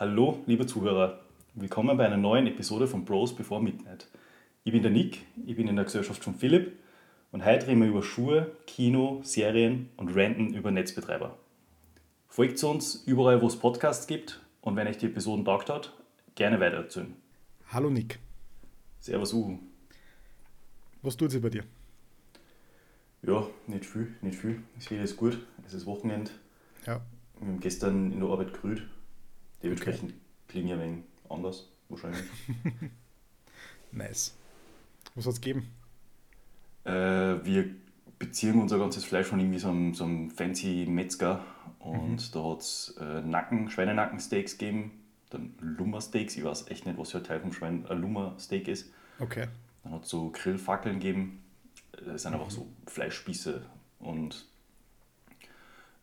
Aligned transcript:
Hallo, 0.00 0.44
liebe 0.46 0.64
Zuhörer. 0.64 1.18
Willkommen 1.54 1.96
bei 1.96 2.06
einer 2.06 2.16
neuen 2.16 2.46
Episode 2.46 2.86
von 2.86 3.04
Bros 3.04 3.34
Before 3.34 3.60
Midnight. 3.60 4.06
Ich 4.62 4.70
bin 4.70 4.82
der 4.82 4.92
Nick, 4.92 5.26
ich 5.44 5.56
bin 5.56 5.66
in 5.66 5.74
der 5.74 5.86
Gesellschaft 5.86 6.22
von 6.22 6.36
Philipp 6.36 6.78
und 7.32 7.44
heute 7.44 7.66
reden 7.66 7.80
wir 7.80 7.88
über 7.88 8.04
Schuhe, 8.04 8.52
Kino, 8.68 9.20
Serien 9.24 9.88
und 9.96 10.10
Renten 10.10 10.54
über 10.54 10.70
Netzbetreiber. 10.70 11.36
Folgt 12.28 12.62
uns 12.62 13.02
überall, 13.06 13.42
wo 13.42 13.48
es 13.48 13.56
Podcasts 13.56 14.06
gibt 14.06 14.40
und 14.60 14.76
wenn 14.76 14.86
euch 14.86 14.98
die 14.98 15.06
Episoden 15.06 15.44
taugt 15.44 15.68
hat, 15.68 15.92
gerne 16.36 16.60
weitererzählen. 16.60 17.16
Hallo 17.72 17.90
Nick. 17.90 18.20
Servus 19.00 19.32
Uhu. 19.32 19.58
Was 21.02 21.16
tut 21.16 21.32
sich 21.32 21.42
bei 21.42 21.50
dir? 21.50 21.64
Ja, 23.22 23.48
nicht 23.66 23.84
viel, 23.84 24.14
nicht 24.22 24.38
viel. 24.38 24.62
Es 24.78 24.88
geht 24.88 25.00
jetzt 25.00 25.16
gut. 25.16 25.44
Es 25.66 25.74
ist 25.74 25.86
Wochenende. 25.86 26.30
Ja. 26.86 27.00
Wir 27.40 27.48
haben 27.48 27.58
gestern 27.58 28.12
in 28.12 28.20
der 28.20 28.28
Arbeit 28.28 28.54
gerührt. 28.54 28.84
Dementsprechend 29.62 30.14
klinge 30.46 30.68
ich 30.68 30.72
ein 30.74 30.80
wenig 30.80 31.04
anders, 31.28 31.68
wahrscheinlich. 31.88 32.24
Nice. 33.90 34.36
Was 35.14 35.24
hat 35.24 35.32
es 35.32 35.40
gegeben? 35.40 35.66
äh, 36.88 37.44
wir 37.44 37.70
beziehen 38.18 38.60
unser 38.60 38.78
ganzes 38.78 39.04
Fleisch 39.04 39.26
von 39.26 39.38
irgendwie 39.38 39.58
so 39.58 39.68
einem, 39.68 39.94
so 39.94 40.04
einem 40.04 40.30
fancy 40.30 40.86
Metzger. 40.88 41.44
Und 41.78 42.34
da 42.34 42.44
hat 42.44 42.60
es 42.60 42.96
äh, 43.00 43.20
Nacken, 43.22 43.70
Schweinenackensteaks 43.70 44.58
gegeben. 44.58 45.02
Dann 45.30 45.54
Lummersteaks. 45.60 46.36
Ich 46.36 46.44
weiß 46.44 46.68
echt 46.68 46.86
nicht, 46.86 46.98
was 46.98 47.12
für 47.12 47.18
ein 47.18 47.24
Teil 47.24 47.40
vom 47.40 47.52
Schwein 47.52 47.86
ein 47.86 48.00
Lummersteak 48.00 48.66
ist. 48.68 48.90
Okay. 49.20 49.46
Dann 49.84 49.92
hat 49.92 50.04
es 50.04 50.08
so 50.08 50.30
Grillfackeln 50.30 50.98
gegeben. 50.98 51.42
Das 52.04 52.22
sind 52.22 52.34
einfach 52.34 52.50
so 52.50 52.66
Fleischspieße. 52.86 53.62
Und 54.00 54.46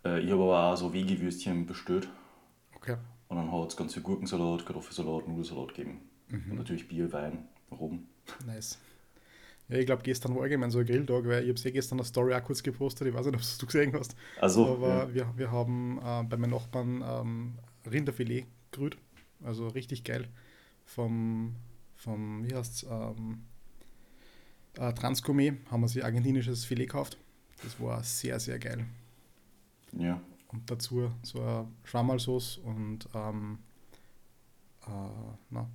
äh, 0.05 0.19
ich 0.21 0.31
habe 0.31 0.43
aber 0.43 0.73
auch 0.73 0.75
so 0.75 0.93
Veggie-Würstchen 0.93 1.65
bestellt. 1.65 2.07
Okay. 2.75 2.97
Und 3.27 3.37
dann 3.37 3.51
hat 3.51 3.69
es 3.69 3.77
ganz 3.77 3.93
viel 3.93 4.03
Gurkensalat, 4.03 4.65
Kartoffelsalat, 4.65 5.27
Nudelsalat 5.27 5.69
gegeben. 5.69 6.01
Und 6.31 6.55
natürlich 6.55 6.87
Bier, 6.87 7.11
Wein, 7.11 7.47
Rum. 7.71 8.07
Nice. 8.45 8.79
Ja, 9.67 9.77
ich 9.77 9.85
glaube, 9.85 10.03
gestern 10.03 10.35
war 10.35 10.43
allgemein 10.43 10.69
so 10.69 10.79
ein 10.79 10.85
Grilltag, 10.85 11.25
weil 11.25 11.43
ich 11.43 11.49
habe 11.49 11.69
eh 11.69 11.71
gestern 11.71 11.99
eine 11.99 12.05
Story 12.05 12.35
auch 12.35 12.43
kurz 12.43 12.61
gepostet, 12.61 13.07
ich 13.07 13.13
weiß 13.13 13.25
nicht, 13.25 13.35
ob 13.35 13.59
du 13.59 13.65
gesehen 13.65 13.93
hast. 13.93 14.15
Also, 14.39 14.73
Aber 14.73 15.07
ja. 15.07 15.13
wir, 15.13 15.33
wir 15.37 15.51
haben 15.51 15.97
äh, 15.97 16.23
bei 16.23 16.37
meinen 16.37 16.51
Nachbarn 16.51 17.03
ähm, 17.03 17.53
Rinderfilet 17.89 18.45
gerührt. 18.71 18.97
Also 19.43 19.67
richtig 19.67 20.03
geil. 20.03 20.27
Vom, 20.85 21.55
vom 21.95 22.47
wie 22.47 22.53
heißt's, 22.53 22.85
ähm, 22.89 23.45
äh, 24.77 24.93
Transgourmet 24.93 25.57
haben 25.71 25.81
wir 25.81 25.87
sich 25.87 26.03
argentinisches 26.03 26.65
Filet 26.65 26.85
gekauft. 26.85 27.17
Das 27.63 27.79
war 27.79 28.03
sehr, 28.03 28.39
sehr 28.39 28.59
geil. 28.59 28.85
ja. 29.93 30.21
Und 30.47 30.69
dazu 30.69 31.11
so 31.23 31.41
eine 31.41 31.67
Schwammerlsauce 31.83 32.57
und 32.57 33.07
ähm, 33.13 33.59
äh, 34.87 34.89
na, 35.49 35.69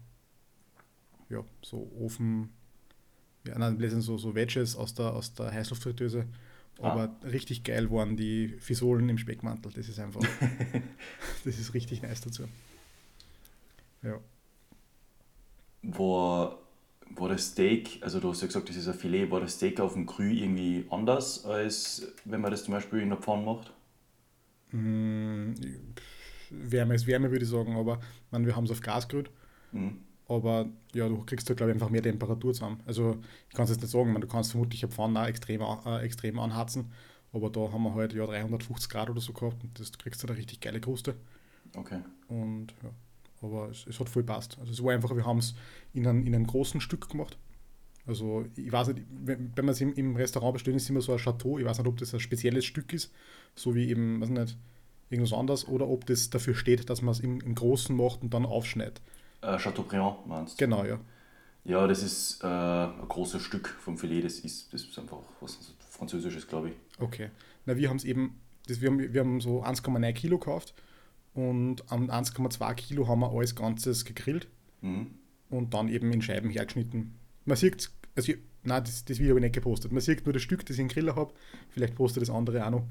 ja, 1.29 1.45
so 1.63 1.91
Ofen, 1.99 2.51
ja, 3.47 3.59
nein, 3.59 3.79
sind 3.79 4.03
so, 4.03 4.19
so 4.19 4.35
Wedges 4.35 4.77
aus 4.77 4.95
der, 4.95 5.13
aus 5.15 5.35
der 5.35 5.53
Heißluftfritteuse. 5.53 6.27
Ah. 6.81 6.91
Aber 6.91 7.17
richtig 7.25 7.63
geil 7.65 7.91
waren 7.91 8.17
die 8.17 8.49
Fisolen 8.59 9.09
im 9.09 9.19
Speckmantel. 9.19 9.73
Das 9.73 9.89
ist 9.89 9.99
einfach, 9.99 10.23
das 11.45 11.59
ist 11.59 11.75
richtig 11.75 12.03
nice 12.03 12.21
dazu. 12.21 12.45
Ja. 14.03 14.19
War, 15.83 16.59
war 17.11 17.29
das 17.29 17.49
Steak, 17.49 17.99
also 18.03 18.21
du 18.21 18.31
hast 18.31 18.41
ja 18.41 18.47
gesagt, 18.47 18.69
das 18.69 18.77
ist 18.77 18.89
ein 18.89 18.95
Filet, 18.95 19.31
war 19.31 19.41
das 19.41 19.55
Steak 19.55 19.81
auf 19.81 19.95
dem 19.95 20.07
Grü 20.07 20.33
irgendwie 20.33 20.87
anders, 20.91 21.45
als 21.45 22.07
wenn 22.25 22.41
man 22.41 22.51
das 22.51 22.65
zum 22.65 22.75
Beispiel 22.75 23.01
in 23.01 23.11
der 23.11 23.19
Pfanne 23.19 23.45
macht? 23.45 23.73
Mm, 24.73 25.55
Wärme 26.51 26.95
ist 26.95 27.07
Wärme, 27.07 27.31
würde 27.31 27.45
ich 27.45 27.51
sagen, 27.51 27.77
aber 27.77 28.01
man, 28.31 28.47
wir 28.47 28.57
haben 28.57 28.65
es 28.65 28.71
auf 28.71 28.81
Gas 28.81 29.09
gerührt. 29.09 29.31
Mhm. 29.73 29.99
Aber 30.29 30.69
ja, 30.95 31.09
du 31.09 31.25
kriegst 31.25 31.51
da, 31.51 31.55
glaube 31.55 31.73
ich, 31.73 31.75
einfach 31.75 31.91
mehr 31.91 32.03
Temperatur 32.03 32.55
zusammen. 32.55 32.81
Also, 32.87 33.19
ich 33.49 33.55
kann 33.55 33.65
es 33.65 33.71
jetzt 33.71 33.81
nicht 33.81 33.91
sagen, 33.91 34.13
man, 34.13 34.21
du 34.21 34.29
kannst 34.29 34.53
vermutlich 34.53 34.83
eine 34.85 34.93
Pfanne 34.93 35.21
auch 35.21 35.27
extrem, 35.27 35.61
äh, 35.61 35.99
extrem 36.03 36.39
anhatzen. 36.39 36.93
Aber 37.33 37.51
da 37.51 37.73
haben 37.73 37.83
wir 37.83 37.95
halt 37.95 38.13
ja 38.13 38.27
350 38.27 38.89
Grad 38.89 39.11
oder 39.11 39.21
so 39.21 39.33
gehabt 39.33 39.63
und 39.63 39.79
das 39.79 39.91
du 39.93 39.99
kriegst 39.99 40.23
du 40.23 40.27
da 40.27 40.35
richtig 40.35 40.61
geile 40.61 40.81
Kruste. 40.81 41.17
Okay. 41.77 42.01
Und 42.29 42.75
ja, 42.83 42.91
aber 43.43 43.71
es, 43.71 43.87
es 43.87 43.99
hat 43.99 44.09
voll 44.09 44.23
passt. 44.23 44.57
Also, 44.61 44.73
es 44.73 44.83
war 44.83 44.93
einfach, 44.93 45.15
wir 45.15 45.27
haben 45.27 45.39
es 45.39 45.55
in, 45.95 46.05
in 46.05 46.35
einem 46.35 46.47
großen 46.47 46.81
Stück 46.81 47.09
gemacht. 47.09 47.37
Also, 48.11 48.45
ich 48.57 48.71
weiß 48.73 48.89
nicht, 48.89 49.03
wenn, 49.25 49.53
wenn 49.55 49.65
man 49.65 49.73
es 49.73 49.81
im, 49.81 49.95
im 49.95 50.17
Restaurant 50.17 50.53
bestellt, 50.55 50.77
ist 50.77 50.91
immer 50.91 51.01
so 51.01 51.13
ein 51.13 51.19
Chateau. 51.19 51.59
Ich 51.59 51.65
weiß 51.65 51.79
nicht, 51.79 51.87
ob 51.87 51.97
das 51.97 52.13
ein 52.13 52.19
spezielles 52.21 52.65
Stück 52.65 52.93
ist, 52.93 53.13
so 53.55 53.75
wie 53.77 53.89
eben, 53.89 54.21
weiß 54.21 54.31
nicht, 54.31 54.57
irgendwas 55.11 55.33
anderes, 55.33 55.69
oder 55.69 55.89
ob 55.89 56.07
das 56.07 56.29
dafür 56.29 56.55
steht, 56.55 56.91
dass 56.91 57.03
man 57.03 57.13
es 57.13 57.21
im, 57.21 57.41
im 57.41 57.55
Großen 57.55 57.97
macht 57.97 58.23
und 58.23 58.35
dann 58.35 58.45
aufschneidet. 58.45 59.01
Äh, 59.43 59.59
Chateaubriand 59.59 60.27
meinst 60.27 60.61
du? 60.61 60.65
Genau, 60.65 60.85
ja. 60.85 60.99
Ja, 61.65 61.87
das 61.87 62.03
ist 62.03 62.43
äh, 62.43 62.47
ein 62.47 63.09
großes 63.09 63.43
Stück 63.43 63.69
vom 63.69 63.97
Filet, 63.97 64.23
das 64.23 64.41
ist, 64.41 64.73
das 64.73 64.83
ist 64.83 64.99
einfach 64.99 65.19
was 65.41 65.57
Französisches, 65.91 66.49
glaube 66.49 66.71
ich. 66.71 66.75
Okay. 66.99 67.31
Na, 67.65 67.77
wir 67.77 67.89
haben 67.91 67.97
es 67.99 68.05
eben, 68.05 68.41
das, 68.67 68.81
wir, 68.81 68.91
haben, 68.91 68.99
wir 69.13 69.21
haben 69.21 69.41
so 69.41 69.63
1,9 69.63 70.13
Kilo 70.15 70.39
gekauft 70.39 70.75
und 71.35 71.85
am 71.93 72.11
1,2 72.11 72.75
Kilo 72.75 73.07
haben 73.07 73.21
wir 73.21 73.31
alles 73.31 73.55
Ganzes 73.55 74.05
gegrillt 74.05 74.49
Mhm. 74.81 75.09
und 75.51 75.75
dann 75.75 75.89
eben 75.89 76.11
in 76.13 76.23
Scheiben 76.23 76.49
hergeschnitten. 76.51 77.15
Man 77.45 77.57
sieht, 77.57 77.91
also, 78.17 78.33
ich- 78.33 78.39
nein, 78.63 78.83
das, 78.85 79.05
das 79.05 79.19
Video 79.19 79.31
habe 79.31 79.41
ich 79.41 79.45
nicht 79.45 79.55
gepostet. 79.55 79.93
Man 79.93 80.01
sieht 80.01 80.25
nur 80.25 80.33
das 80.33 80.43
Stück, 80.43 80.65
das 80.67 80.77
ich 80.77 80.81
im 80.81 80.89
Griller 80.89 81.17
habe. 81.17 81.33
Vielleicht 81.71 81.95
postet 81.95 82.23
das 82.23 82.31
andere 82.31 82.65
auch 82.67 82.71
noch, 82.71 82.85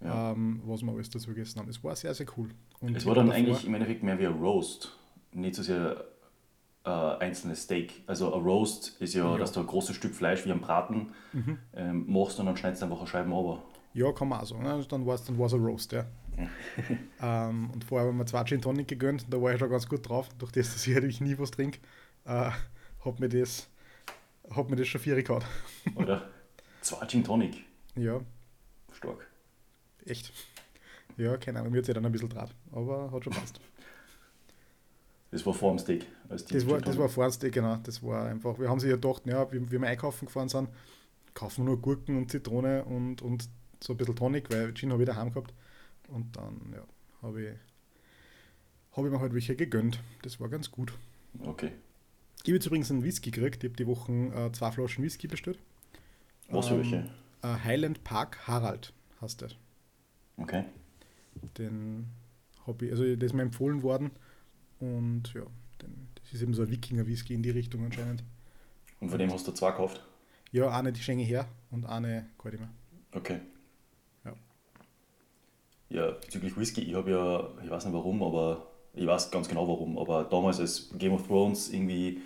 Ja. 0.00 0.32
ähm, 0.32 0.60
was 0.64 0.82
wir 0.82 0.92
alles 0.92 1.10
dazu 1.10 1.28
gegessen 1.28 1.58
haben. 1.60 1.68
Es 1.68 1.82
war 1.84 1.94
sehr, 1.96 2.14
sehr 2.14 2.26
cool. 2.36 2.48
Und 2.80 2.96
Es 2.96 3.06
war 3.06 3.14
dann 3.14 3.30
eigentlich 3.30 3.66
im 3.66 3.74
Endeffekt 3.74 4.02
mehr 4.02 4.18
wie 4.18 4.26
ein 4.26 4.34
Roast, 4.40 4.96
nicht 5.32 5.54
so 5.54 5.62
sehr 5.62 6.04
äh, 6.84 6.90
einzelnes 6.90 7.62
Steak. 7.62 8.02
Also 8.08 8.34
ein 8.34 8.42
Roast 8.42 8.96
ist 9.00 9.14
ja, 9.14 9.24
Ja. 9.24 9.34
Mhm. 9.36 9.38
dass 9.38 9.52
du 9.52 9.60
ein 9.60 9.66
großes 9.68 9.94
Stück 9.94 10.14
Fleisch 10.14 10.44
wie 10.44 10.50
ein 10.50 10.60
Braten 10.60 11.12
ähm, 11.76 12.04
machst 12.08 12.40
und 12.40 12.46
dann 12.46 12.56
schneidest 12.56 12.82
du 12.82 12.86
einfach 12.86 12.98
eine 12.98 13.06
Scheiben 13.06 13.30
runter. 13.32 13.62
Ja, 13.94 14.10
kann 14.10 14.28
man 14.28 14.40
auch 14.40 14.46
sagen. 14.46 14.62
ne? 14.64 14.84
Dann 14.88 15.06
war 15.06 15.14
es 15.14 15.22
dann 15.24 15.38
war's 15.38 15.54
ein 15.54 15.62
Roast, 15.64 15.92
ja. 15.92 16.06
ähm, 17.20 17.70
und 17.72 17.84
vorher 17.84 18.08
haben 18.08 18.16
wir 18.18 18.26
zwei 18.26 18.42
Gin 18.44 18.60
Tonic 18.60 18.88
gegönnt, 18.88 19.26
da 19.30 19.40
war 19.40 19.52
ich 19.52 19.58
schon 19.60 19.70
ganz 19.70 19.88
gut 19.88 20.08
drauf. 20.08 20.28
Durch 20.38 20.50
das, 20.52 20.72
dass 20.72 20.86
ich 20.86 20.96
eigentlich 20.96 21.20
nie 21.20 21.38
was 21.38 21.50
trinke, 21.50 21.78
äh, 22.24 22.50
hat 23.04 23.20
mir 23.20 23.28
das, 23.28 23.68
hat 24.56 24.70
mir 24.70 24.76
das 24.76 24.88
schon 24.88 25.00
vier 25.00 25.22
gehabt. 25.22 25.46
Oder? 25.94 26.28
Zwei 26.80 27.06
Gin 27.06 27.24
Tonic. 27.24 27.64
Ja, 27.94 28.20
Stark. 28.92 29.26
echt. 30.06 30.32
Ja, 31.16 31.36
keine 31.36 31.60
Ahnung, 31.60 31.72
mir 31.72 31.82
hat 31.82 31.88
dann 31.88 32.04
ein 32.04 32.12
bisschen 32.12 32.30
draht, 32.30 32.54
aber 32.72 33.10
hat 33.12 33.24
schon 33.24 33.32
passt. 33.32 33.60
Das 35.30 35.46
war 35.46 35.54
vor 35.54 35.70
dem 35.72 35.78
Steak. 35.78 36.06
Als 36.28 36.44
Das 36.44 36.68
war, 36.68 36.78
das 36.78 36.98
war 36.98 37.08
Fahrenssteak, 37.08 37.54
genau. 37.54 37.76
Das 37.76 38.02
war 38.02 38.26
einfach, 38.26 38.58
wir 38.58 38.68
haben 38.68 38.78
sich 38.78 38.90
ja 38.90 38.96
gedacht, 38.96 39.22
ja, 39.24 39.50
wie, 39.50 39.62
wie 39.72 39.80
wir 39.80 39.88
einkaufen 39.88 40.26
gefahren 40.26 40.50
sind, 40.50 40.68
kaufen 41.32 41.64
wir 41.64 41.70
nur 41.70 41.80
Gurken 41.80 42.18
und 42.18 42.30
Zitrone 42.30 42.84
und, 42.84 43.22
und 43.22 43.48
so 43.82 43.94
ein 43.94 43.96
bisschen 43.96 44.14
Tonic, 44.14 44.50
weil 44.52 44.74
Gin 44.74 44.92
habe 44.92 45.02
ich 45.02 45.08
daheim 45.08 45.32
gehabt. 45.32 45.54
Und 46.08 46.36
dann, 46.36 46.74
ja, 46.74 46.84
habe 47.22 47.42
ich, 47.42 47.54
hab 48.92 49.06
ich 49.06 49.10
mir 49.10 49.20
halt 49.20 49.32
welche 49.32 49.56
gegönnt. 49.56 50.02
Das 50.20 50.38
war 50.38 50.50
ganz 50.50 50.70
gut. 50.70 50.92
Okay. 51.42 51.72
Ich 52.44 52.48
habe 52.48 52.54
jetzt 52.56 52.66
übrigens 52.66 52.90
einen 52.90 53.04
Whisky 53.04 53.30
gekriegt. 53.30 53.62
Ich 53.62 53.70
habe 53.70 53.76
die 53.76 53.86
Woche 53.86 54.12
äh, 54.12 54.52
zwei 54.52 54.70
Flaschen 54.72 55.04
Whisky 55.04 55.28
bestellt. 55.28 55.58
Was 56.48 56.68
für 56.68 56.74
Ähm, 56.74 56.80
welche? 56.80 57.10
Äh, 57.42 57.64
Highland 57.64 58.04
Park 58.04 58.46
Harald 58.46 58.92
heißt 59.20 59.40
der. 59.42 59.50
Okay. 60.36 60.64
Den 61.58 62.08
habe 62.66 62.86
ich, 62.86 62.92
also 62.92 63.04
das 63.04 63.26
ist 63.26 63.32
mir 63.32 63.42
empfohlen 63.42 63.82
worden. 63.82 64.10
Und 64.80 65.32
ja, 65.34 65.42
den, 65.80 66.08
das 66.16 66.32
ist 66.32 66.42
eben 66.42 66.54
so 66.54 66.62
ein 66.62 66.70
Wikinger-Whisky 66.70 67.34
in 67.34 67.42
die 67.42 67.50
Richtung 67.50 67.84
anscheinend. 67.84 68.24
Und 69.00 69.10
von 69.10 69.18
dem 69.18 69.32
hast 69.32 69.46
du 69.46 69.52
zwei 69.52 69.70
gekauft? 69.70 70.04
Ja, 70.50 70.70
eine 70.70 70.92
die 70.92 71.00
schenke 71.02 71.22
ich 71.24 71.30
her 71.30 71.48
und 71.70 71.86
eine 71.86 72.28
kalt 72.38 72.54
immer. 72.54 72.70
Okay. 73.12 73.40
Ja. 74.24 74.34
Ja, 75.90 76.10
bezüglich 76.12 76.56
Whisky, 76.56 76.82
ich 76.82 76.94
habe 76.94 77.10
ja, 77.10 77.64
ich 77.64 77.70
weiß 77.70 77.84
nicht 77.84 77.94
warum, 77.94 78.22
aber 78.22 78.66
ich 78.94 79.06
weiß 79.06 79.30
ganz 79.30 79.48
genau 79.48 79.68
warum, 79.68 79.98
aber 79.98 80.24
damals 80.24 80.60
als 80.60 80.90
Game 80.98 81.12
of 81.12 81.26
Thrones 81.26 81.70
irgendwie 81.70 82.22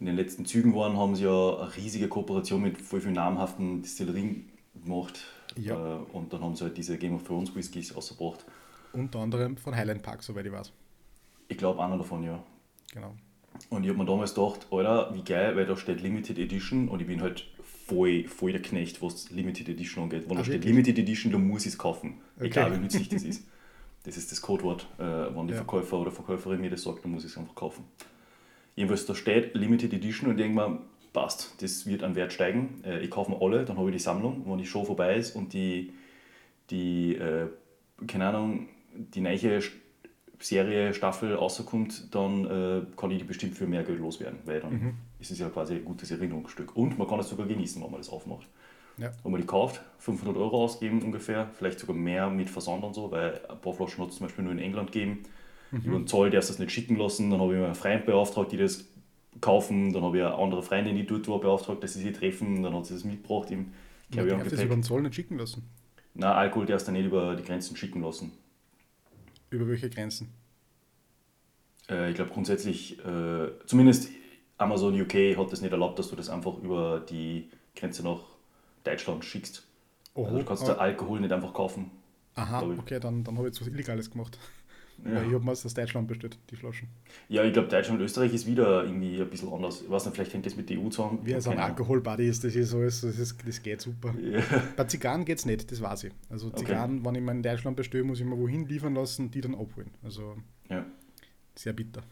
in 0.00 0.06
den 0.06 0.16
letzten 0.16 0.46
Zügen 0.46 0.74
waren, 0.74 0.96
haben 0.96 1.14
sie 1.14 1.24
ja 1.24 1.58
eine 1.58 1.76
riesige 1.76 2.08
Kooperation 2.08 2.62
mit 2.62 2.78
voll 2.80 3.00
vielen 3.00 3.14
namhaften 3.14 3.82
Distillerien 3.82 4.48
gemacht. 4.82 5.20
Ja. 5.56 5.96
Äh, 5.96 5.98
Und 6.12 6.32
dann 6.32 6.42
haben 6.42 6.56
sie 6.56 6.64
halt 6.64 6.76
diese 6.76 6.96
Game 6.98 7.14
of 7.16 7.24
Thrones 7.24 7.54
Whiskys 7.54 7.94
ausgebracht. 7.94 8.44
Unter 8.92 9.20
anderem 9.20 9.56
von 9.56 9.74
Highland 9.76 10.02
Park, 10.02 10.22
soweit 10.22 10.46
ich 10.46 10.52
weiß. 10.52 10.72
Ich 11.48 11.58
glaube, 11.58 11.82
einer 11.84 11.98
davon, 11.98 12.22
ja. 12.24 12.42
Genau. 12.92 13.14
Und 13.68 13.82
ich 13.84 13.88
habe 13.90 13.98
mir 13.98 14.06
damals 14.06 14.34
gedacht, 14.34 14.66
Alter, 14.70 15.12
wie 15.14 15.22
geil, 15.22 15.54
weil 15.56 15.66
da 15.66 15.76
steht 15.76 16.00
Limited 16.00 16.38
Edition 16.38 16.88
und 16.88 17.00
ich 17.00 17.06
bin 17.06 17.20
halt 17.20 17.46
voll, 17.86 18.26
voll 18.28 18.52
der 18.52 18.62
Knecht, 18.62 19.02
was 19.02 19.30
Limited 19.30 19.68
Edition 19.68 20.04
angeht. 20.04 20.28
Wenn 20.28 20.36
da 20.36 20.40
Ah, 20.40 20.44
steht 20.44 20.54
wirklich? 20.64 20.70
Limited 20.72 20.98
Edition, 21.00 21.32
dann 21.32 21.46
muss 21.46 21.66
ich 21.66 21.72
es 21.72 21.78
kaufen. 21.78 22.20
Okay. 22.36 22.46
Egal 22.46 22.72
wie 22.74 22.78
nützlich 22.78 23.08
das 23.08 23.22
ist. 23.24 23.44
Das 24.04 24.16
ist 24.16 24.30
das 24.32 24.40
Codewort. 24.40 24.86
Äh, 24.98 25.02
wenn 25.02 25.46
die 25.46 25.52
Ja. 25.52 25.58
Verkäufer 25.58 25.98
oder 25.98 26.10
Verkäuferin 26.10 26.60
mir 26.60 26.70
das 26.70 26.82
sagt, 26.84 27.04
dann 27.04 27.10
muss 27.12 27.24
ich 27.24 27.32
es 27.32 27.36
einfach 27.38 27.54
kaufen. 27.54 27.84
Jedenfalls, 28.80 29.04
da 29.04 29.14
steht 29.14 29.54
Limited 29.54 29.92
Edition 29.92 30.30
und 30.30 30.38
mir, 30.38 30.78
passt, 31.12 31.62
das 31.62 31.84
wird 31.84 32.02
an 32.02 32.14
Wert 32.14 32.32
steigen. 32.32 32.82
Äh, 32.82 33.00
ich 33.00 33.10
kaufe 33.10 33.30
mir 33.30 33.42
alle, 33.42 33.66
dann 33.66 33.76
habe 33.76 33.90
ich 33.90 33.96
die 33.96 34.02
Sammlung, 34.02 34.42
wenn 34.46 34.56
die 34.56 34.64
Show 34.64 34.84
vorbei 34.84 35.16
ist 35.16 35.36
und 35.36 35.52
die, 35.52 35.92
die 36.70 37.14
äh, 37.16 37.48
keine 38.06 38.28
Ahnung, 38.28 38.68
die 38.94 39.20
neue 39.20 39.60
Serie, 40.38 40.94
Staffel 40.94 41.34
rauskommt, 41.34 42.14
dann 42.14 42.46
äh, 42.46 42.96
kann 42.96 43.10
ich 43.10 43.18
die 43.18 43.24
bestimmt 43.24 43.54
für 43.54 43.66
mehr 43.66 43.82
Geld 43.82 43.98
loswerden, 43.98 44.38
weil 44.46 44.60
dann 44.60 44.72
Mhm. 44.72 44.94
ist 45.18 45.30
es 45.30 45.38
ja 45.38 45.50
quasi 45.50 45.74
ein 45.74 45.84
gutes 45.84 46.10
Erinnerungsstück. 46.10 46.74
Und 46.74 46.98
man 46.98 47.06
kann 47.06 47.20
es 47.20 47.28
sogar 47.28 47.46
genießen, 47.46 47.82
wenn 47.82 47.90
man 47.90 48.00
das 48.00 48.08
aufmacht. 48.08 48.46
Ja. 48.96 49.12
Wenn 49.22 49.32
man 49.32 49.42
die 49.42 49.46
kauft, 49.46 49.82
500 49.98 50.38
Euro 50.38 50.64
ausgeben 50.64 51.02
ungefähr, 51.02 51.50
vielleicht 51.52 51.80
sogar 51.80 51.94
mehr 51.94 52.30
mit 52.30 52.48
Versand 52.48 52.82
und 52.82 52.94
so, 52.94 53.10
weil 53.10 53.42
ein 53.46 53.60
paar 53.60 53.74
Flaschen 53.74 54.02
hat 54.02 54.08
es 54.08 54.16
zum 54.16 54.26
Beispiel 54.26 54.44
nur 54.44 54.54
in 54.54 54.58
England 54.58 54.90
gegeben. 54.90 55.24
Mhm. 55.70 55.80
Über 55.84 55.98
den 55.98 56.06
Zoll 56.06 56.30
darfst 56.30 56.50
du 56.50 56.52
das 56.54 56.58
nicht 56.58 56.72
schicken 56.72 56.96
lassen. 56.96 57.30
Dann 57.30 57.40
habe 57.40 57.52
ich 57.54 57.58
mir 57.58 57.66
einen 57.66 57.74
Freund 57.74 58.04
beauftragt, 58.06 58.52
die 58.52 58.56
das 58.56 58.84
kaufen. 59.40 59.92
Dann 59.92 60.02
habe 60.02 60.18
ich 60.18 60.24
eine 60.24 60.34
andere 60.34 60.62
Freundin, 60.62 60.96
die 60.96 61.06
dort 61.06 61.28
war, 61.28 61.40
beauftragt, 61.40 61.82
dass 61.82 61.94
sie 61.94 62.00
sie 62.00 62.12
treffen. 62.12 62.62
Dann 62.62 62.74
hat 62.74 62.86
sie 62.86 62.94
das 62.94 63.04
mitgebracht 63.04 63.50
im 63.50 63.72
Ja, 64.10 64.22
Carry-on 64.22 64.38
darf 64.40 64.48
das 64.48 64.62
über 64.62 64.74
den 64.74 64.82
Zoll 64.82 65.02
nicht 65.02 65.14
schicken 65.14 65.38
lassen. 65.38 65.62
Nein, 66.14 66.32
Alkohol 66.32 66.66
darfst 66.66 66.88
du 66.88 66.92
nicht 66.92 67.06
über 67.06 67.36
die 67.36 67.44
Grenzen 67.44 67.76
schicken 67.76 68.02
lassen. 68.02 68.32
Über 69.50 69.68
welche 69.68 69.88
Grenzen? 69.90 70.30
Äh, 71.88 72.10
ich 72.10 72.16
glaube 72.16 72.30
grundsätzlich, 72.32 72.98
äh, 73.04 73.48
zumindest 73.66 74.10
Amazon 74.58 75.00
UK 75.00 75.36
hat 75.36 75.52
das 75.52 75.60
nicht 75.60 75.72
erlaubt, 75.72 75.98
dass 75.98 76.10
du 76.10 76.16
das 76.16 76.28
einfach 76.28 76.58
über 76.58 77.00
die 77.08 77.50
Grenze 77.74 78.02
nach 78.02 78.20
Deutschland 78.84 79.24
schickst. 79.24 79.66
also 80.14 80.38
du 80.38 80.44
kannst 80.44 80.66
da 80.68 80.74
Alkohol 80.74 81.20
nicht 81.20 81.32
einfach 81.32 81.52
kaufen. 81.52 81.90
Aha, 82.34 82.62
okay, 82.78 83.00
dann, 83.00 83.24
dann 83.24 83.36
habe 83.36 83.48
ich 83.48 83.54
jetzt 83.54 83.60
was 83.60 83.68
Illegales 83.68 84.10
gemacht. 84.10 84.38
Ja, 85.04 85.22
ich 85.22 85.32
habe 85.32 85.44
mir 85.44 85.52
aus 85.52 85.62
Deutschland 85.62 86.08
bestellt, 86.08 86.38
die 86.50 86.56
Flaschen. 86.56 86.88
ja 87.28 87.44
ich 87.44 87.52
glaube 87.52 87.68
Deutschland 87.68 88.00
und 88.00 88.04
Österreich 88.04 88.34
ist 88.34 88.46
wieder 88.46 88.84
irgendwie 88.84 89.20
ein 89.20 89.28
bisschen 89.30 89.52
anders. 89.52 89.82
Ich 89.82 89.90
weiß 89.90 90.04
nicht, 90.06 90.14
vielleicht 90.14 90.34
hängt 90.34 90.46
das 90.46 90.56
mit 90.56 90.68
der 90.68 90.78
EU 90.78 90.88
zusammen. 90.88 91.20
Wie 91.22 91.32
es 91.32 91.48
ein. 91.48 91.58
Alkoholbuddy 91.58 92.28
ist, 92.28 92.44
das 92.44 92.54
ist 92.54 92.74
alles, 92.74 93.00
das, 93.00 93.18
ist, 93.18 93.36
das 93.46 93.62
geht 93.62 93.80
super. 93.80 94.14
Ja. 94.20 94.40
Bei 94.76 94.84
Zigarren 94.84 95.24
geht 95.24 95.38
es 95.38 95.46
nicht, 95.46 95.70
das 95.70 95.80
weiß 95.80 96.04
ich. 96.04 96.12
Also 96.28 96.48
Okay. 96.48 96.64
Zigarren, 96.66 97.04
wenn 97.04 97.14
ich 97.14 97.22
mal 97.22 97.32
in 97.32 97.42
Deutschland 97.42 97.76
bestelle, 97.76 98.04
muss 98.04 98.20
ich 98.20 98.26
mir 98.26 98.36
wohin 98.36 98.66
liefern 98.66 98.94
lassen, 98.94 99.30
die 99.30 99.40
dann 99.40 99.54
abholen. 99.54 99.90
Also 100.02 100.36
ja. 100.68 100.84
sehr 101.54 101.72
bitter. 101.72 102.02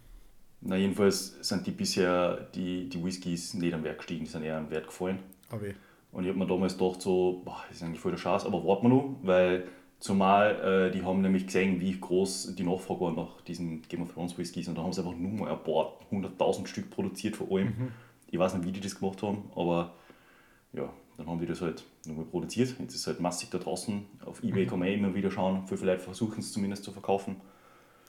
Na, 0.60 0.76
jedenfalls 0.76 1.36
sind 1.40 1.66
die 1.66 1.70
bisher, 1.70 2.48
die, 2.54 2.88
die 2.88 3.04
Whiskys 3.04 3.54
nicht 3.54 3.74
am 3.74 3.84
Wert 3.84 3.98
gestiegen, 3.98 4.24
die 4.24 4.30
sind 4.30 4.42
eher 4.42 4.58
am 4.58 4.70
Wert 4.70 4.86
gefallen. 4.86 5.18
Aber 5.50 5.66
eh. 5.66 5.74
Und 6.10 6.24
ich 6.24 6.30
habe 6.30 6.38
mir 6.38 6.46
damals 6.46 6.76
gedacht, 6.78 7.02
so, 7.02 7.42
boah, 7.44 7.62
das 7.68 7.76
ist 7.76 7.82
eigentlich 7.82 8.00
voll 8.00 8.12
der 8.12 8.18
Schatz, 8.18 8.44
aber 8.44 8.64
warten 8.64 8.84
wir 8.84 8.88
noch, 8.88 9.18
weil 9.22 9.64
zumal 9.98 10.88
äh, 10.88 10.90
die 10.90 11.02
haben 11.02 11.20
nämlich 11.20 11.46
gesehen, 11.46 11.80
wie 11.80 11.98
groß 11.98 12.54
die 12.54 12.64
Nachfrage 12.64 13.00
war 13.00 13.12
nach 13.12 13.40
diesen 13.42 13.82
Game 13.82 14.02
of 14.02 14.12
Thrones 14.12 14.36
Whiskys 14.38 14.68
und 14.68 14.76
da 14.76 14.82
haben 14.82 14.92
sie 14.92 15.00
einfach 15.00 15.16
nur 15.16 15.32
mal 15.32 15.50
ein 15.50 15.62
paar 15.62 15.98
hunderttausend 16.10 16.68
Stück 16.68 16.90
produziert 16.90 17.36
von 17.36 17.50
allem. 17.50 17.92
Ich 18.30 18.38
weiß 18.38 18.54
nicht, 18.54 18.66
wie 18.66 18.72
die 18.72 18.80
das 18.80 18.98
gemacht 18.98 19.22
haben, 19.22 19.50
aber 19.54 19.94
ja, 20.72 20.92
dann 21.16 21.28
haben 21.28 21.40
die 21.40 21.46
das 21.46 21.60
halt 21.60 21.84
nochmal 22.06 22.26
produziert. 22.26 22.76
Jetzt 22.78 22.94
ist 22.94 23.00
es 23.00 23.06
halt 23.06 23.20
massig 23.20 23.50
da 23.50 23.58
draußen. 23.58 24.04
Auf 24.24 24.42
Ebay 24.44 24.66
kann 24.66 24.78
man 24.78 24.88
eh 24.88 24.94
immer 24.94 25.14
wieder 25.14 25.30
schauen, 25.30 25.66
viele 25.66 25.86
Leute 25.86 26.00
versuchen 26.00 26.40
es 26.40 26.52
zumindest 26.52 26.84
zu 26.84 26.92
verkaufen. 26.92 27.36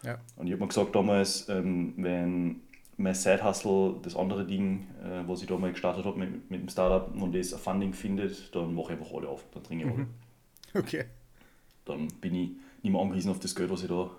Ja. 0.04 0.20
Und 0.36 0.48
ich 0.48 0.54
habe 0.54 0.62
mir 0.62 0.68
gesagt 0.68 0.96
damals, 0.96 1.50
ähm, 1.50 1.94
wenn 1.98 2.62
mein 2.98 3.16
Side-Hustle, 3.16 3.96
das 4.02 4.16
andere 4.16 4.46
Ding, 4.46 4.88
äh, 5.04 5.28
was 5.28 5.42
ich 5.42 5.48
da 5.48 5.58
mal 5.58 5.72
gestartet 5.72 6.06
habe 6.06 6.20
mit, 6.20 6.52
mit 6.52 6.62
dem 6.62 6.70
Startup, 6.70 7.14
und 7.22 7.34
das 7.34 7.54
ein 7.54 7.60
Funding 7.60 7.94
findet, 7.94 8.54
dann 8.56 8.74
mache 8.76 8.94
ich 8.94 9.00
einfach 9.00 9.14
alle 9.14 9.30
auf. 9.30 9.44
Dann 9.54 9.64
trinke 9.64 9.88
ich 9.88 9.92
alle. 9.92 10.08
Okay. 10.74 11.06
Dann 11.86 12.08
bin 12.22 12.36
ich 12.36 12.50
nicht 12.84 12.92
mehr 12.92 13.02
angewiesen 13.02 13.32
auf 13.32 13.40
das 13.40 13.56
Geld, 13.56 13.70
was 13.70 13.82
ich 13.82 13.90
da 13.90 14.12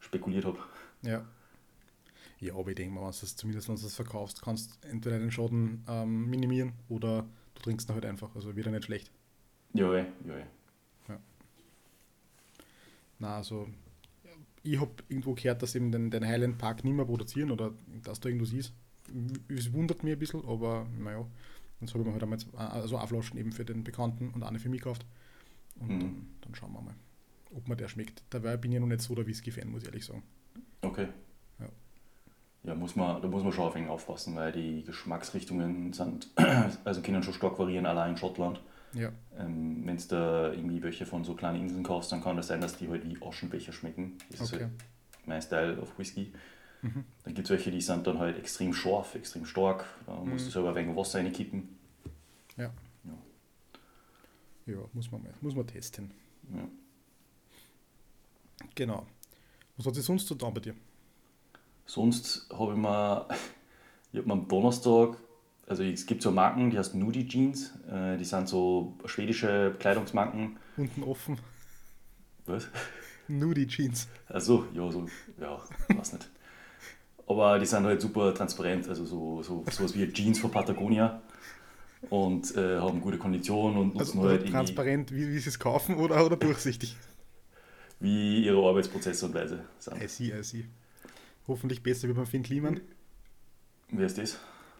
spekuliert 0.00 0.44
habe. 0.44 0.58
Ja. 1.02 1.26
Ja, 2.38 2.54
aber 2.54 2.68
ich 2.70 2.74
denke 2.76 2.94
mal, 2.94 3.00
wenn 3.02 3.12
du 3.12 3.18
das, 3.20 3.36
zumindest 3.36 3.68
wenn 3.68 3.76
du 3.76 3.82
das 3.82 3.94
verkaufst, 3.94 4.42
kannst 4.42 4.78
du 4.84 4.88
entweder 4.88 5.18
den 5.18 5.30
Schaden 5.30 5.84
ähm, 5.88 6.28
minimieren 6.28 6.72
oder 6.88 7.26
du 7.54 7.62
trinkst 7.62 7.88
ihn 7.88 7.94
halt 7.94 8.04
einfach. 8.04 8.34
Also 8.34 8.56
wieder 8.56 8.70
nicht 8.70 8.84
schlecht. 8.84 9.10
Ja, 9.72 9.92
eh, 9.94 10.06
ja, 10.26 10.38
eh. 10.38 10.46
Na, 13.18 13.36
also 13.36 13.66
ich 14.62 14.78
habe 14.78 14.90
irgendwo 15.08 15.34
gehört, 15.34 15.62
dass 15.62 15.74
eben 15.74 15.90
den, 15.90 16.10
den 16.10 16.26
Highland 16.26 16.58
Park 16.58 16.84
nicht 16.84 16.92
mehr 16.92 17.06
produzieren 17.06 17.50
oder 17.50 17.72
dass 18.02 18.20
da 18.20 18.28
irgendwas 18.28 18.52
ist. 18.52 18.74
Es 19.48 19.72
wundert 19.72 20.02
mich 20.02 20.12
ein 20.12 20.18
bisschen, 20.18 20.44
aber 20.46 20.86
naja. 20.98 21.26
Jetzt 21.80 21.90
habe 21.94 22.00
ich 22.00 22.06
mir 22.06 22.12
halt 22.12 22.22
einmal 22.22 22.38
zwei- 22.38 22.58
also 22.58 22.96
eine 22.96 23.06
Flaschen 23.06 23.38
eben 23.38 23.52
für 23.52 23.64
den 23.64 23.84
Bekannten 23.84 24.30
und 24.30 24.42
eine 24.42 24.58
für 24.58 24.68
mich 24.68 24.80
gekauft. 24.80 25.06
Und 25.80 25.88
Mhm. 25.88 26.00
dann, 26.00 26.26
dann 26.42 26.54
schauen 26.54 26.72
wir 26.72 26.80
mal, 26.82 26.94
ob 27.54 27.68
mir 27.68 27.76
der 27.76 27.88
schmeckt. 27.88 28.22
Dabei 28.30 28.56
bin 28.56 28.70
ich 28.72 28.74
ja 28.76 28.80
noch 28.80 28.86
nicht 28.86 29.00
so 29.02 29.14
der 29.14 29.26
Whisky-Fan, 29.26 29.68
muss 29.70 29.82
ich 29.82 29.88
ehrlich 29.88 30.04
sagen. 30.04 30.22
Okay. 30.82 31.08
Ja. 31.58 31.66
Ja, 32.64 32.74
muss 32.74 32.96
man, 32.96 33.20
da 33.22 33.28
muss 33.28 33.42
man 33.44 33.52
schon 33.52 33.64
auf 33.64 33.76
ihn 33.76 33.88
aufpassen, 33.88 34.34
weil 34.36 34.52
die 34.52 34.82
Geschmacksrichtungen 34.84 35.92
sind, 35.92 36.28
also 36.84 37.02
können 37.02 37.22
schon 37.22 37.34
stark 37.34 37.58
variieren, 37.58 37.86
allein 37.86 38.12
in 38.12 38.16
Schottland. 38.16 38.60
Ja, 38.92 39.12
Ähm, 39.38 39.82
Wenn 39.86 39.96
du 39.98 40.04
da 40.08 40.52
irgendwie 40.52 40.82
welche 40.82 41.04
von 41.06 41.22
so 41.24 41.34
kleinen 41.34 41.60
Inseln 41.60 41.82
kaufst, 41.82 42.10
dann 42.12 42.22
kann 42.22 42.36
das 42.36 42.46
sein, 42.48 42.60
dass 42.60 42.78
die 42.78 42.88
halt 42.88 43.04
wie 43.04 43.18
Aschenbecher 43.22 43.72
schmecken. 43.72 44.16
Das 44.30 44.40
ist 44.40 44.52
okay. 44.54 44.62
halt 44.64 44.72
mein 45.26 45.42
Style 45.42 45.78
auf 45.82 45.98
Whisky. 45.98 46.32
Mhm. 46.82 47.04
Dann 47.24 47.34
gibt 47.34 47.46
es 47.46 47.50
welche, 47.50 47.70
die 47.70 47.80
sind 47.80 48.06
dann 48.06 48.18
halt 48.18 48.38
extrem 48.38 48.72
scharf, 48.72 49.14
extrem 49.14 49.44
stark. 49.44 49.84
Da 50.06 50.14
musst 50.14 50.44
Mhm. 50.44 50.48
du 50.48 50.50
selber 50.52 50.68
ein 50.70 50.74
wenig 50.76 50.96
Wasser 50.96 51.18
reinkippen. 51.18 51.68
Ja, 52.56 52.72
muss 54.92 55.10
man 55.10 55.22
mal, 55.22 55.34
muss 55.40 55.54
man 55.54 55.66
testen. 55.66 56.10
Ja. 56.52 56.68
Genau. 58.74 59.06
Was 59.76 59.86
hat 59.86 59.94
sich 59.94 60.04
sonst 60.04 60.26
so 60.26 60.34
da 60.34 60.50
bei 60.50 60.60
dir? 60.60 60.74
Sonst 61.84 62.48
habe 62.52 62.72
ich 62.72 62.78
mir, 62.78 63.28
ich 64.12 64.18
hab 64.18 64.26
mir 64.26 64.32
am 64.32 64.48
Donnerstag, 64.48 65.16
also 65.66 65.82
es 65.82 66.06
gibt 66.06 66.22
so 66.22 66.30
Marken, 66.30 66.70
die 66.70 66.78
heißen 66.78 66.98
Nudie 66.98 67.26
Jeans. 67.26 67.74
Äh, 67.90 68.16
die 68.16 68.24
sind 68.24 68.48
so 68.48 68.96
schwedische 69.04 69.74
Kleidungsmarken. 69.78 70.58
Unten 70.76 71.02
offen, 71.02 71.38
Was? 72.46 72.68
Nudie 73.28 73.66
Jeans. 73.66 74.08
Also, 74.28 74.66
ja, 74.72 74.90
so, 74.90 75.06
ja, 75.40 75.60
weiß 75.88 76.12
nicht. 76.14 76.30
Aber 77.26 77.58
die 77.58 77.66
sind 77.66 77.84
halt 77.84 78.00
super 78.00 78.32
transparent, 78.32 78.88
also 78.88 79.04
so, 79.04 79.42
so 79.42 79.64
sowas 79.68 79.94
wie 79.96 80.12
Jeans 80.12 80.38
von 80.38 80.50
Patagonia 80.50 81.22
und 82.10 82.56
äh, 82.56 82.78
haben 82.78 83.00
gute 83.00 83.18
Konditionen 83.18 83.78
und 83.78 83.94
nutzen 83.94 84.00
Also, 84.00 84.20
halt 84.20 84.24
also 84.24 84.34
irgendwie 84.34 84.52
transparent, 84.52 85.12
wie, 85.12 85.28
wie 85.28 85.38
sie 85.38 85.48
es 85.48 85.58
kaufen 85.58 85.96
oder, 85.96 86.24
oder 86.24 86.36
durchsichtig? 86.36 86.96
wie 88.00 88.44
ihre 88.44 88.62
Arbeitsprozesse 88.66 89.26
und 89.26 89.34
Weise 89.34 89.64
sind. 89.78 90.02
I 90.02 90.06
see, 90.06 90.38
I 90.38 90.42
see. 90.42 90.64
Hoffentlich 91.48 91.82
besser 91.82 92.08
wie 92.08 92.12
beim 92.12 92.26
Finn 92.26 92.42
Kliman. 92.42 92.80
Wer 93.90 94.06
ist 94.06 94.18
das? 94.18 94.38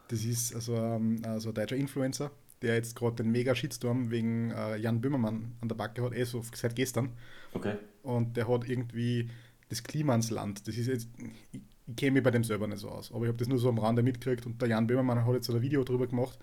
Das 0.08 0.24
ist 0.24 0.54
also, 0.54 0.76
ähm, 0.76 1.22
also 1.24 1.50
ein 1.50 1.54
deutscher 1.54 1.76
Influencer, 1.76 2.30
der 2.62 2.74
jetzt 2.74 2.96
gerade 2.96 3.16
den 3.16 3.30
mega 3.30 3.54
Shitstorm 3.54 4.10
wegen 4.10 4.50
äh, 4.50 4.76
Jan 4.76 5.00
Böhmermann 5.00 5.52
an 5.60 5.68
der 5.68 5.76
Backe 5.76 6.02
hat, 6.02 6.14
eh 6.14 6.24
so 6.24 6.42
seit 6.54 6.76
gestern. 6.76 7.10
Okay. 7.54 7.76
Und 8.02 8.36
der 8.36 8.48
hat 8.48 8.68
irgendwie 8.68 9.30
das 9.68 9.82
Klimansland. 9.82 10.66
Das 10.66 10.76
ist 10.76 10.86
jetzt, 10.86 11.08
ich, 11.52 11.60
ich 11.86 11.96
kenne 11.96 12.12
mich 12.12 12.22
bei 12.22 12.30
dem 12.30 12.44
selber 12.44 12.66
nicht 12.66 12.80
so 12.80 12.88
aus, 12.88 13.12
aber 13.12 13.24
ich 13.24 13.28
habe 13.28 13.38
das 13.38 13.48
nur 13.48 13.58
so 13.58 13.68
am 13.68 13.78
Rande 13.78 14.02
mitgekriegt 14.02 14.46
und 14.46 14.60
der 14.60 14.68
Jan 14.68 14.86
Böhmermann 14.86 15.24
hat 15.24 15.34
jetzt 15.34 15.46
so 15.46 15.54
ein 15.54 15.62
Video 15.62 15.82
darüber 15.84 16.06
gemacht, 16.06 16.38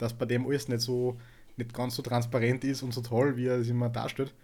dass 0.00 0.14
bei 0.14 0.26
dem 0.26 0.46
alles 0.46 0.68
nicht 0.68 0.80
so, 0.80 1.18
nicht 1.56 1.72
ganz 1.74 1.94
so 1.96 2.02
transparent 2.02 2.64
ist 2.64 2.82
und 2.82 2.92
so 2.92 3.00
toll, 3.02 3.36
wie 3.36 3.46
er 3.46 3.58
es 3.58 3.68
immer 3.68 3.88
darstellt, 3.88 4.34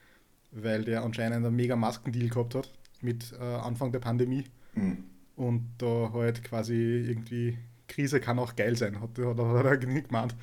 weil 0.53 0.85
der 0.85 1.03
anscheinend 1.03 1.45
einen 1.45 1.55
mega 1.57 1.77
Maskendeal 1.77 2.29
gehabt 2.29 2.55
hat 2.55 2.71
mit 3.03 3.33
äh, 3.33 3.43
Anfang 3.43 3.93
der 3.93 4.01
Pandemie 4.01 4.45
Mhm. 4.75 5.05
und 5.37 5.71
da 5.79 6.11
halt 6.13 6.45
quasi 6.45 6.75
irgendwie 6.75 7.57
Krise 7.89 8.21
kann 8.21 8.39
auch 8.39 8.57
geil 8.57 8.77
sein, 8.77 9.01
hat, 9.01 9.19
hat, 9.19 9.39
hat 9.39 9.65
er 9.65 9.77
gemeint 9.79 10.35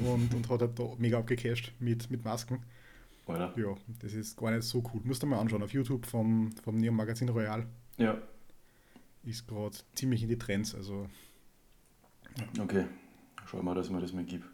und, 0.00 0.32
und 0.34 0.48
hat 0.48 0.60
halt 0.62 0.78
da 0.78 0.84
mega 0.98 1.18
abgecasht 1.18 1.72
mit, 1.78 2.10
mit 2.10 2.24
Masken. 2.24 2.60
Oder? 3.26 3.52
Ja, 3.56 3.74
das 4.00 4.14
ist 4.14 4.36
gar 4.36 4.50
nicht 4.50 4.62
so 4.62 4.82
cool. 4.92 5.00
Musst 5.04 5.22
du 5.22 5.26
mal 5.26 5.38
anschauen 5.40 5.62
auf 5.62 5.72
YouTube 5.72 6.06
vom, 6.06 6.52
vom 6.64 6.76
Neo 6.76 6.92
Magazin 6.92 7.28
Royal. 7.28 7.66
Ja, 7.98 8.16
Ist 9.24 9.46
gerade 9.46 9.76
ziemlich 9.94 10.22
in 10.22 10.28
die 10.28 10.38
Trends. 10.38 10.74
Also. 10.74 11.06
okay. 12.60 12.86
Schau 13.46 13.62
mal, 13.62 13.74
dass 13.74 13.90
mir 13.90 14.00
das 14.00 14.12
mal 14.12 14.24
gebe. 14.24 14.44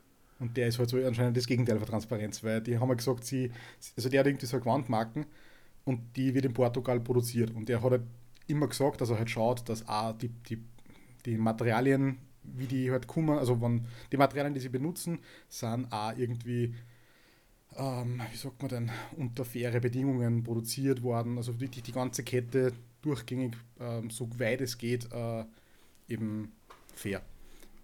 Und 0.41 0.57
der 0.57 0.69
ist 0.69 0.79
halt 0.79 0.89
so 0.89 0.99
anscheinend 0.99 1.37
das 1.37 1.47
Gegenteil 1.47 1.79
von 1.79 1.89
Transparenz, 1.89 2.45
weil 2.45 2.61
die 2.61 2.79
haben 2.79 2.89
ja 2.89 2.95
gesagt, 2.95 3.25
sie, 3.25 3.51
also 3.97 4.09
der 4.09 4.21
hat 4.21 4.27
irgendwie 4.27 4.47
so 4.47 4.57
eine 4.57 4.65
Gewandmarken 4.65 5.27
und 5.85 6.17
die 6.17 6.35
wird 6.35 6.45
in 6.45 6.53
Portugal 6.53 7.01
produziert. 7.01 7.51
Und 7.51 7.69
der 7.69 7.83
hat 7.83 7.91
halt 7.91 8.03
immer 8.47 8.69
gesagt, 8.69 9.01
dass 9.01 9.11
er 9.11 9.19
halt 9.19 9.31
schaut, 9.31 9.69
dass 9.69 9.87
auch 9.89 10.13
die, 10.13 10.29
die, 10.29 10.63
die 11.27 11.37
Materialien, 11.37 12.19
wie 12.43 12.67
die 12.67 12.91
halt 12.91 13.07
kommen, 13.07 13.37
also 13.39 13.61
wenn 13.61 13.87
die 14.13 14.17
Materialien, 14.17 14.55
die 14.55 14.61
sie 14.61 14.69
benutzen, 14.69 15.19
sind 15.49 15.93
auch 15.93 16.17
irgendwie, 16.17 16.75
ähm, 17.77 18.23
wie 18.31 18.37
sagt 18.37 18.63
man 18.63 18.69
denn, 18.69 18.91
unter 19.17 19.45
faire 19.45 19.81
Bedingungen 19.81 20.45
produziert 20.45 21.03
worden. 21.03 21.37
Also 21.37 21.53
die, 21.53 21.69
die 21.69 21.93
ganze 21.93 22.23
Kette 22.23 22.73
durchgängig, 23.03 23.57
ähm, 23.81 24.09
so 24.11 24.29
weit 24.39 24.61
es 24.61 24.79
geht, 24.79 25.11
äh, 25.13 25.45
eben 26.09 26.53
fair. 26.95 27.23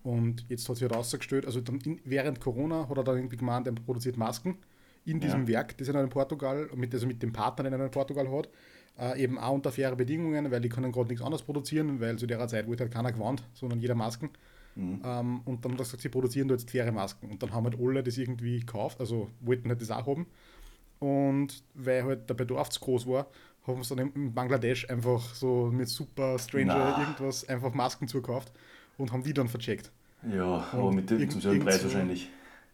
Und 0.04 0.44
jetzt 0.50 0.68
hat 0.68 0.76
sich 0.76 0.88
herausgestellt, 0.88 1.46
also 1.46 1.62
dann 1.62 1.80
in, 1.80 1.98
während 2.04 2.38
Corona 2.38 2.88
hat 2.88 2.96
er 2.96 3.04
dann 3.04 3.16
irgendwie 3.16 3.38
gemeint, 3.38 3.66
er 3.66 3.72
produziert 3.72 4.18
Masken 4.18 4.58
in 5.06 5.18
diesem 5.18 5.42
Ja. 5.42 5.48
Werk, 5.48 5.78
das 5.78 5.88
er 5.88 6.02
in 6.02 6.10
Portugal, 6.10 6.68
mit, 6.74 6.92
also 6.92 7.06
mit 7.06 7.22
dem 7.22 7.32
Partner, 7.32 7.64
den 7.64 7.72
er 7.80 7.86
in 7.86 7.90
Portugal 7.90 8.30
hat, 8.30 8.50
äh, 8.98 9.22
eben 9.22 9.38
auch 9.38 9.52
unter 9.52 9.72
faire 9.72 9.96
Bedingungen, 9.96 10.50
weil 10.50 10.60
die 10.60 10.68
können 10.68 10.92
gerade 10.92 11.08
nichts 11.08 11.24
anderes 11.24 11.42
produzieren, 11.42 12.00
weil 12.00 12.18
zu 12.18 12.26
der 12.26 12.46
Zeit 12.48 12.68
wollte 12.68 12.84
halt 12.84 12.92
keiner 12.92 13.12
gewandt, 13.12 13.42
sondern 13.54 13.80
jeder 13.80 13.94
Masken. 13.94 14.28
Mhm. 14.74 15.00
Ähm, 15.02 15.40
und 15.46 15.64
dann 15.64 15.72
hat 15.72 15.80
er 15.80 15.84
gesagt, 15.84 16.02
sie 16.02 16.10
produzieren 16.10 16.48
da 16.48 16.54
jetzt 16.54 16.70
faire 16.70 16.92
Masken. 16.92 17.30
Und 17.30 17.42
dann 17.42 17.52
haben 17.54 17.64
halt 17.64 17.80
alle 17.80 18.02
das 18.02 18.18
irgendwie 18.18 18.60
gekauft, 18.60 19.00
also 19.00 19.30
wollten 19.40 19.70
halt 19.70 19.80
das 19.80 19.90
auch 19.90 20.06
haben. 20.06 20.26
Und 20.98 21.64
weil 21.72 22.04
halt 22.04 22.28
der 22.28 22.34
Bedarf 22.34 22.68
zu 22.68 22.80
groß 22.80 23.06
war, 23.06 23.26
haben 23.66 23.82
sie 23.82 23.96
dann 23.96 24.12
in 24.12 24.34
Bangladesch 24.34 24.90
einfach 24.90 25.34
so 25.34 25.70
mit 25.72 25.88
super 25.88 26.38
Stranger 26.38 26.94
Na. 26.96 27.00
irgendwas 27.00 27.48
einfach 27.48 27.72
Masken 27.72 28.06
zugekauft 28.06 28.52
und 28.98 29.12
haben 29.12 29.22
die 29.22 29.34
dann 29.34 29.48
vercheckt. 29.48 29.90
Ja, 30.30 30.66
aber 30.72 30.84
Und 30.84 30.96
mit 30.96 31.10
dem 31.10 31.28
zum 31.30 31.40
selben 31.40 31.64
Preis 31.64 31.82
wahrscheinlich. 31.84 32.30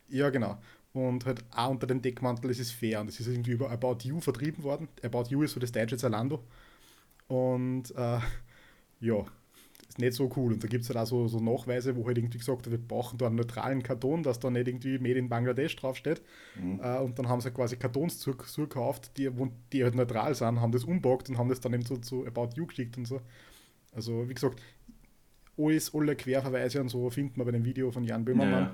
Ja, 0.09 0.31
genau. 0.31 0.59
Und 0.93 1.25
halt 1.27 1.45
auch 1.55 1.71
unter 1.71 1.87
dem 1.87 2.03
Deckmantel, 2.03 2.51
es 2.51 2.59
ist 2.59 2.73
fair. 2.73 3.01
Und 3.01 3.09
es 3.09 3.21
ist 3.21 3.29
irgendwie 3.29 3.53
über 3.53 3.71
About 3.71 3.99
You 4.03 4.21
vertrieben 4.21 4.63
worden. 4.65 4.89
About 5.03 5.25
You 5.29 5.43
ist 5.43 5.53
so 5.53 5.61
das 5.61 5.73
deutsche 5.73 5.97
Zalando. 5.97 6.43
Und 7.29 7.91
äh, 7.97 8.19
ja, 9.01 9.25
ist 9.89 9.99
nicht 9.99 10.15
so 10.15 10.31
cool. 10.37 10.53
Und 10.53 10.63
da 10.65 10.69
gibt 10.69 10.83
es 10.83 10.91
halt 10.91 10.99
auch 10.99 11.07
so, 11.07 11.29
so 11.29 11.39
Nachweise, 11.39 11.97
wo 11.97 12.07
halt 12.07 12.19
irgendwie 12.19 12.39
gesagt 12.39 12.69
wird, 12.69 12.81
wir 12.81 12.89
brauchen 12.89 13.19
da 13.19 13.27
einen 13.27 13.37
neutralen 13.37 13.83
Karton, 13.83 14.23
dass 14.23 14.41
da 14.41 14.51
nicht 14.51 14.67
irgendwie 14.67 14.99
Made 14.99 15.19
in 15.19 15.29
Bangladesch 15.29 15.77
draufsteht. 15.77 16.23
Mhm. 16.61 16.81
Äh, 16.83 16.99
und 16.99 17.19
dann 17.19 17.29
haben 17.29 17.41
sie 17.41 17.51
quasi 17.53 17.77
Kartons 17.77 18.19
zu- 18.19 18.35
zugekauft, 18.35 19.17
die, 19.17 19.31
die 19.73 19.85
halt 19.85 19.95
neutral 19.95 20.35
sind, 20.35 20.61
haben 20.61 20.73
das 20.73 20.85
umbockt 20.85 21.29
und 21.29 21.39
haben 21.39 21.49
das 21.49 21.61
dann 21.61 21.73
eben 21.73 21.85
so 21.85 21.97
zu 21.97 22.27
About 22.27 22.51
You 22.57 22.67
geschickt 22.67 22.97
und 22.97 23.07
so. 23.07 23.21
Also, 23.93 24.29
wie 24.29 24.35
gesagt, 24.35 24.61
alles, 25.61 25.95
alle 25.95 26.17
Querverweise 26.17 26.81
und 26.81 26.89
so 26.89 27.09
findet 27.11 27.37
man 27.37 27.45
bei 27.47 27.53
dem 27.53 27.65
Video 27.65 27.91
von 27.91 28.05
Jan 28.05 28.25
Böhmermann. 28.25 28.71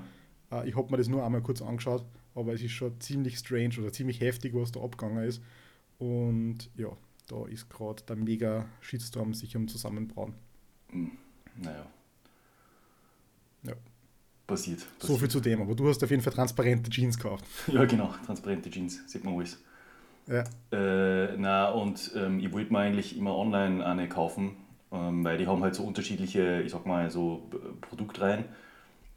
Ja, 0.51 0.61
Äh, 0.63 0.69
ich 0.69 0.75
habe 0.75 0.89
mir 0.91 0.97
das 0.97 1.07
nur 1.09 1.25
einmal 1.25 1.41
kurz 1.41 1.61
angeschaut, 1.61 2.05
aber 2.35 2.53
es 2.53 2.61
ist 2.61 2.71
schon 2.71 2.99
ziemlich 3.01 3.37
strange 3.37 3.75
oder 3.79 3.91
ziemlich 3.91 4.21
heftig, 4.21 4.53
was 4.53 4.71
da 4.71 4.79
abgegangen 4.81 5.23
ist. 5.23 5.41
Und 5.99 6.69
ja, 6.77 6.89
da 7.27 7.45
ist 7.47 7.69
gerade 7.69 8.03
der 8.03 8.15
mega 8.15 8.65
Shitstorm 8.81 9.33
sich 9.33 9.55
am 9.55 9.67
Zusammenbrauen. 9.67 10.33
naja. 11.55 11.85
Ja. 13.63 13.73
Passiert. 14.45 14.79
So 14.79 14.87
passiert. 14.99 15.19
viel 15.19 15.29
zu 15.29 15.39
dem, 15.41 15.61
aber 15.61 15.75
du 15.75 15.89
hast 15.89 16.01
auf 16.03 16.09
jeden 16.09 16.21
Fall 16.23 16.31
transparente 16.33 16.89
Jeans 16.89 17.17
gekauft. 17.17 17.43
Ja, 17.67 17.83
genau. 17.85 18.13
Transparente 18.25 18.69
Jeans, 18.69 19.01
sieht 19.11 19.23
man 19.25 19.35
alles. 19.35 19.61
Ja, 20.27 20.43
Äh, 20.71 21.35
na, 21.37 21.69
und 21.71 22.11
ähm, 22.15 22.39
ich 22.39 22.51
wollte 22.53 22.71
mir 22.71 22.79
eigentlich 22.79 23.17
immer 23.17 23.35
online 23.35 23.85
eine 23.85 24.07
kaufen, 24.07 24.51
ähm, 24.91 25.23
weil 25.23 25.37
die 25.37 25.47
haben 25.47 25.63
halt 25.63 25.75
so 25.75 25.83
unterschiedliche, 25.83 26.61
ich 26.61 26.71
sag 26.71 26.85
mal, 26.85 27.09
so 27.11 27.49
äh, 27.53 27.57
Produktreihen, 27.81 28.45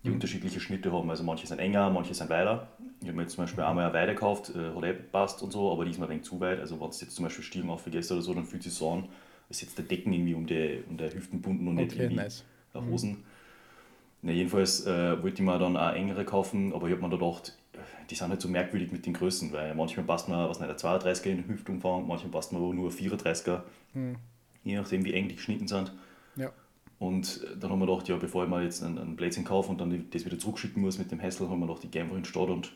die 0.07 0.11
Mhm. 0.11 0.15
unterschiedliche 0.15 0.61
Schnitte 0.61 0.93
haben. 0.93 1.11
Also 1.11 1.25
manche 1.25 1.47
sind 1.47 1.59
enger, 1.59 1.91
manche 1.91 2.15
sind 2.15 2.31
weiter. 2.31 2.69
Ich 3.01 3.07
habe 3.09 3.17
mir 3.17 3.23
jetzt 3.23 3.35
zum 3.35 3.45
Beispiel 3.45 3.65
einmal 3.65 3.87
eine 3.87 3.95
Weide 3.95 4.15
gekauft, 4.15 4.53
äh, 4.55 4.75
hat 4.75 4.85
eh 4.85 4.93
passt 4.95 5.43
und 5.43 5.53
so, 5.53 5.73
aber 5.73 5.85
die 5.85 5.91
ist 5.93 5.99
mir 5.99 6.07
ein 6.07 6.11
wenig 6.11 6.25
zu 6.25 6.41
weit. 6.41 6.61
Also 6.61 6.81
wenn 6.81 6.91
du 6.91 6.97
jetzt 6.97 7.13
zum 7.15 7.25
Beispiel 7.25 7.45
Stiegen 7.45 7.71
aufvergisst 7.71 8.13
oder 8.13 8.23
so, 8.23 8.35
dann 8.35 8.45
fühlt 8.45 8.63
es 8.67 8.71
sich 8.73 8.79
so 8.79 8.91
an, 8.93 9.09
als 9.49 9.61
jetzt 9.63 9.79
der 9.79 9.85
Decken 9.85 10.13
irgendwie 10.13 10.35
um 10.35 10.47
die, 10.47 10.83
um 10.89 10.97
die 10.97 11.05
Hüften 11.15 11.41
bunden 11.43 11.69
und 11.69 11.77
nicht 11.77 11.93
okay, 11.93 12.03
irgendwie 12.03 12.17
nice. 12.17 12.45
Hosen. 12.75 13.25
Na, 14.23 14.33
jedenfalls 14.33 14.87
äh, 14.87 15.23
wollte 15.23 15.37
ich 15.43 15.47
mir 15.47 15.59
dann 15.59 15.77
auch 15.77 15.93
engere 15.95 16.25
kaufen, 16.25 16.75
aber 16.75 16.87
ich 16.89 16.93
habe 16.93 17.03
mir 17.03 17.11
da 17.11 17.17
gedacht, 17.17 17.57
die 18.11 18.15
sind 18.15 18.29
halt 18.29 18.41
so 18.41 18.49
merkwürdig 18.49 18.93
mit 18.93 19.07
den 19.07 19.15
Größen, 19.15 19.53
weil 19.53 19.75
manchmal 19.75 20.05
passt 20.05 20.29
mir 20.29 20.49
was 20.49 20.61
nicht, 20.61 20.69
ein 20.71 20.77
32er 20.77 21.31
in 21.31 21.39
den 21.39 21.49
Hüftumfang, 21.49 22.07
manchmal 22.07 22.31
passt 22.33 22.53
mir 22.53 22.59
aber 22.59 22.75
nur 22.75 22.91
ein 22.91 22.93
34er, 22.93 23.65
Hm. 23.95 24.17
Je 24.65 24.77
nachdem 24.77 25.05
wie 25.05 25.15
eng 25.15 25.29
die 25.29 25.37
geschnitten 25.37 25.67
sind. 25.69 25.93
Ja, 26.37 26.53
Und 26.99 27.43
äh, 27.45 27.57
dann 27.59 27.71
haben 27.71 27.79
wir 27.81 27.87
gedacht, 27.87 28.09
ja, 28.09 28.17
bevor 28.17 28.45
ich 28.45 28.51
mal 28.51 28.63
jetzt 28.63 28.83
einen, 28.83 28.99
einen 28.99 29.17
Blödsinn 29.17 29.45
kaufe 29.45 29.71
und 29.71 29.81
dann 29.81 30.07
das 30.11 30.25
wieder 30.25 30.39
zurückschicken 30.39 30.83
muss 30.83 30.99
mit 30.99 31.11
dem 31.11 31.21
Hassel, 31.23 31.49
haben 31.49 31.61
wir 31.61 31.67
gedacht, 31.67 31.85
ich 31.85 31.91
gehe 31.91 32.03
einfach 32.03 32.17
in 32.17 32.23
die 32.23 32.29
Stadt 32.29 32.49
und 32.49 32.73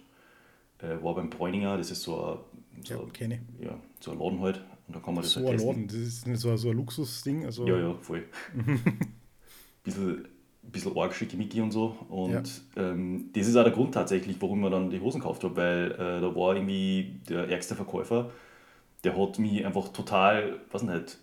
äh, 0.79 1.03
war 1.03 1.15
beim 1.15 1.31
Bräuninger, 1.31 1.77
das 1.77 1.91
ist 1.91 2.03
so 2.03 2.45
ein, 2.75 2.83
ja 2.85 2.97
so, 2.97 3.09
kenne 3.13 3.41
ich. 3.59 3.65
ja, 3.67 3.79
so 4.01 4.11
ein 4.13 4.19
Laden 4.19 4.41
halt. 4.41 4.63
Und 4.87 4.97
da 4.97 5.01
kann 5.01 5.15
man 5.15 5.23
das 5.23 5.33
So 5.33 5.41
halt 5.41 5.49
ein 5.51 5.53
testen. 5.57 5.69
Laden, 5.73 5.87
das 5.89 5.97
ist 5.97 6.27
nicht 6.27 6.41
so, 6.41 6.51
ein- 6.51 6.59
so 6.59 6.71
ein 6.71 6.77
Luxusding. 6.77 7.45
Also, 7.47 7.67
Ja, 7.67 7.79
ja, 7.79 7.95
voll. 7.95 8.25
bisschen, 9.83 10.29
bisschen 10.63 10.97
arg 10.97 11.15
schickimicki 11.15 11.61
und 11.61 11.71
so. 11.71 11.97
Und 12.09 12.63
ähm, 12.77 13.31
das 13.33 13.47
ist 13.47 13.57
auch 13.57 13.65
der 13.65 13.73
Grund 13.73 13.95
tatsächlich, 13.95 14.37
warum 14.41 14.65
ich 14.65 14.71
dann 14.71 14.91
die 14.91 15.01
Hosen 15.01 15.21
gekauft 15.21 15.45
habe, 15.45 15.57
weil 15.57 15.93
äh, 15.93 16.21
da 16.21 16.35
war 16.35 16.55
irgendwie 16.55 17.21
der 17.29 17.49
ärgste 17.49 17.75
Verkäufer, 17.75 18.31
der 19.05 19.17
hat 19.17 19.39
mich 19.39 19.65
einfach 19.65 19.89
total, 19.89 20.61
weiß 20.73 20.83
nicht, 20.83 21.19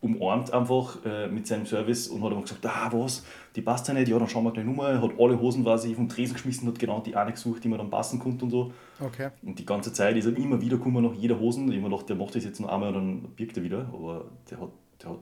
umarmt 0.00 0.52
einfach 0.52 1.04
äh, 1.04 1.28
mit 1.28 1.46
seinem 1.46 1.66
Service 1.66 2.08
und 2.08 2.22
hat 2.22 2.30
einfach 2.30 2.44
gesagt, 2.44 2.66
ah 2.66 2.88
was, 2.92 3.22
die 3.54 3.60
passt 3.60 3.86
ja 3.88 3.94
nicht, 3.94 4.08
ja 4.08 4.18
dann 4.18 4.28
schauen 4.28 4.44
wir 4.44 4.52
gleich 4.52 4.66
Er 4.66 5.02
hat 5.02 5.10
alle 5.18 5.38
Hosen 5.38 5.62
quasi 5.62 5.94
vom 5.94 6.08
Tresen 6.08 6.34
geschmissen, 6.34 6.66
hat 6.68 6.78
genau 6.78 7.00
die 7.00 7.14
eine 7.14 7.32
gesucht, 7.32 7.62
die 7.62 7.68
mir 7.68 7.76
dann 7.76 7.90
passen 7.90 8.18
konnte 8.18 8.44
und 8.44 8.50
so. 8.50 8.72
Okay. 8.98 9.30
Und 9.42 9.58
die 9.58 9.66
ganze 9.66 9.92
Zeit 9.92 10.16
ist 10.16 10.26
er 10.26 10.36
immer 10.36 10.60
wieder 10.60 10.78
gekommen 10.78 11.04
nach 11.04 11.14
jeder 11.14 11.38
Hosen. 11.38 11.70
Ich 11.70 11.80
mir 11.80 11.90
gedacht, 11.90 12.08
der 12.08 12.16
macht 12.16 12.34
das 12.34 12.44
jetzt 12.44 12.60
noch 12.60 12.70
einmal 12.70 12.94
und 12.94 12.94
dann 12.94 13.30
birgt 13.32 13.58
er 13.58 13.62
wieder. 13.62 13.90
Aber 13.92 14.24
der 14.50 14.60
hat, 14.60 14.70
der 15.02 15.10
hat 15.10 15.18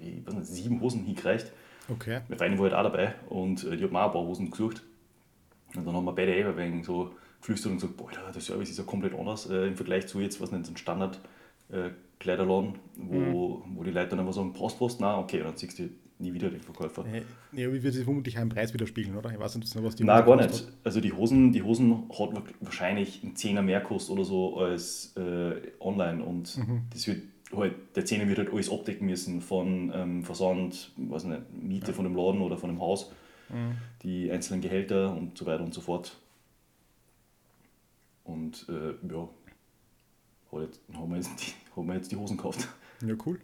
ich, 0.00 0.26
weiß 0.26 0.34
nicht, 0.34 0.46
sieben 0.46 0.80
Hosen 0.80 1.04
hingereicht. 1.04 1.50
Okay. 1.88 2.20
Meine 2.28 2.38
Freundin 2.38 2.58
war 2.58 2.70
halt 2.70 2.74
auch 2.74 2.90
dabei 2.90 3.14
und 3.28 3.64
äh, 3.64 3.76
die 3.76 3.84
hat 3.84 3.92
mir 3.92 4.00
auch 4.00 4.06
ein 4.06 4.12
paar 4.12 4.22
Hosen 4.22 4.50
gesucht. 4.50 4.82
Und 5.74 5.86
dann 5.86 5.94
haben 5.94 6.04
wir 6.04 6.12
beide 6.12 6.34
eben 6.36 6.56
wegen 6.56 6.84
so 6.84 7.14
geflüstert 7.40 7.72
und 7.72 7.78
gesagt, 7.78 7.96
boah, 7.96 8.10
der 8.32 8.40
Service 8.40 8.70
ist 8.70 8.78
ja 8.78 8.84
komplett 8.84 9.14
anders 9.14 9.48
äh, 9.48 9.66
im 9.66 9.76
Vergleich 9.76 10.06
zu 10.06 10.20
jetzt, 10.20 10.40
was 10.40 10.52
nicht, 10.52 10.66
so 10.66 10.72
ein 10.72 10.76
Standard 10.76 11.18
äh, 11.72 11.90
Kleiderladen, 12.20 12.74
wo, 12.96 13.62
wo 13.74 13.82
die 13.82 13.90
Leute 13.90 14.10
dann 14.10 14.20
immer 14.20 14.32
sagen, 14.32 14.52
passt 14.52 14.80
was? 14.80 15.00
Nein, 15.00 15.18
okay, 15.18 15.40
dann 15.42 15.56
siehst 15.56 15.78
du 15.78 15.88
nie 16.18 16.32
wieder 16.32 16.50
den 16.50 16.60
Verkäufer. 16.60 17.04
Ja, 17.52 17.72
wie 17.72 17.82
wird 17.82 17.94
sich 17.94 18.04
vermutlich 18.04 18.36
im 18.36 18.48
Preis 18.48 18.72
widerspiegeln, 18.72 19.16
oder? 19.16 19.30
Ich 19.32 19.38
weiß 19.40 19.56
nicht, 19.56 19.82
was 19.82 19.96
die 19.96 20.04
Nein, 20.04 20.24
gar 20.24 20.36
nicht. 20.36 20.68
Also 20.84 21.00
die 21.00 21.12
Hosen, 21.12 21.52
die 21.52 21.62
Hosen 21.62 22.08
hat 22.16 22.30
wahrscheinlich 22.60 23.24
einen 23.24 23.34
Zehner 23.34 23.62
mehr 23.62 23.80
gekostet 23.80 24.12
oder 24.12 24.24
so 24.24 24.56
als 24.58 25.16
äh, 25.16 25.54
online 25.80 26.22
und 26.22 26.56
Mhm. 26.58 26.82
das 26.92 27.08
wird 27.08 27.22
halt, 27.56 27.74
der 27.96 28.04
Zehner 28.04 28.28
wird 28.28 28.38
halt 28.38 28.52
alles 28.52 28.70
abdecken 28.70 29.06
müssen 29.06 29.40
von 29.40 29.90
ähm, 29.94 30.22
Versand, 30.22 30.92
weiß 30.96 31.24
nicht, 31.24 31.42
Miete 31.60 31.92
von 31.92 32.04
dem 32.04 32.14
Laden 32.14 32.40
oder 32.40 32.56
von 32.56 32.70
dem 32.70 32.80
Haus, 32.80 33.10
hat. 33.50 33.56
Mhm. 33.56 33.72
die 34.04 34.30
einzelnen 34.30 34.60
Gehälter 34.60 35.12
und 35.16 35.36
so 35.36 35.44
weiter 35.44 35.64
und 35.64 35.74
so 35.74 35.80
fort. 35.80 36.16
Und 38.24 38.66
äh, 38.68 38.94
ja, 39.12 39.28
hat 40.52 40.62
jetzt, 40.62 40.80
haben, 40.94 41.10
wir 41.10 41.16
jetzt 41.16 41.40
die, 41.40 41.52
haben 41.76 41.86
wir 41.86 41.94
jetzt 41.94 42.12
die 42.12 42.16
Hosen 42.16 42.36
gekauft. 42.36 42.68
Ja, 43.04 43.14
cool. 43.26 43.40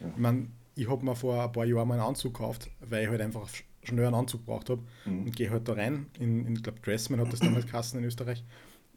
Ja. 0.00 0.08
Ich 0.08 0.16
meine, 0.16 0.48
ich 0.74 0.88
habe 0.88 1.04
mir 1.04 1.16
vor 1.16 1.42
ein 1.42 1.52
paar 1.52 1.64
Jahren 1.64 1.88
mal 1.88 1.94
einen 1.94 2.04
Anzug 2.04 2.34
gekauft, 2.34 2.70
weil 2.80 3.04
ich 3.04 3.08
halt 3.08 3.20
einfach 3.20 3.48
schnell 3.82 4.06
einen 4.06 4.14
Anzug 4.14 4.40
gebraucht 4.40 4.70
habe. 4.70 4.82
Mhm. 5.04 5.24
Und 5.24 5.36
gehe 5.36 5.50
halt 5.50 5.68
da 5.68 5.72
rein, 5.72 6.06
in, 6.18 6.46
in 6.46 6.54
ich 6.54 6.62
glaube, 6.62 6.80
Dressman 6.80 7.20
hat 7.20 7.32
das 7.32 7.40
damals 7.40 7.66
Kassen 7.70 7.98
in 7.98 8.04
Österreich. 8.04 8.44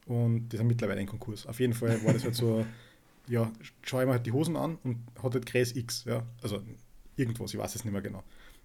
Und 0.05 0.49
die 0.49 0.57
sind 0.57 0.67
mittlerweile 0.67 1.01
in 1.01 1.07
Konkurs. 1.07 1.45
Auf 1.47 1.59
jeden 1.59 1.73
Fall 1.73 2.03
war 2.03 2.13
das 2.13 2.23
halt 2.23 2.35
so, 2.35 2.65
ja, 3.27 3.51
schaue 3.81 4.01
ich 4.01 4.07
mir 4.07 4.13
halt 4.13 4.25
die 4.25 4.31
Hosen 4.31 4.55
an 4.55 4.77
und 4.83 4.97
hat 5.21 5.33
halt 5.33 5.45
Größe 5.45 5.77
X, 5.77 6.05
ja. 6.05 6.23
Also 6.41 6.61
irgendwas, 7.15 7.53
ich 7.53 7.59
weiß 7.59 7.75
es 7.75 7.85
nicht 7.85 7.93
mehr 7.93 8.01
genau. 8.01 8.23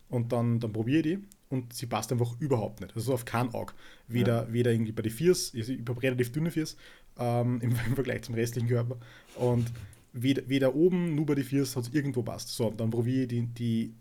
Und 0.08 0.32
dann, 0.32 0.60
dann 0.60 0.72
probiere 0.72 0.98
ich 0.98 1.02
die 1.02 1.18
und 1.48 1.72
sie 1.72 1.86
passt 1.86 2.12
einfach 2.12 2.34
überhaupt 2.40 2.80
nicht. 2.80 2.94
Also 2.94 3.12
auf 3.12 3.24
kein 3.24 3.52
Auge. 3.54 3.72
Weder, 4.08 4.52
weder 4.52 4.72
irgendwie 4.72 4.92
bei 4.92 5.02
den 5.02 5.12
Viers, 5.12 5.52
also 5.54 5.72
ich 5.72 5.80
habe 5.80 6.02
relativ 6.02 6.32
dünne 6.32 6.50
Viers 6.50 6.76
ähm, 7.18 7.60
im, 7.60 7.70
im 7.86 7.94
Vergleich 7.94 8.22
zum 8.22 8.34
restlichen 8.34 8.68
Körper. 8.68 8.98
Und 9.36 9.72
weder, 10.12 10.48
weder 10.48 10.74
oben, 10.74 11.14
nur 11.14 11.26
bei 11.26 11.34
den 11.34 11.44
Viers 11.44 11.76
hat 11.76 11.84
es 11.84 11.94
irgendwo 11.94 12.22
passt. 12.22 12.48
So, 12.48 12.70
dann 12.70 12.90
probiere 12.90 13.22
ich 13.22 13.28
die, 13.28 13.46
die 13.46 13.94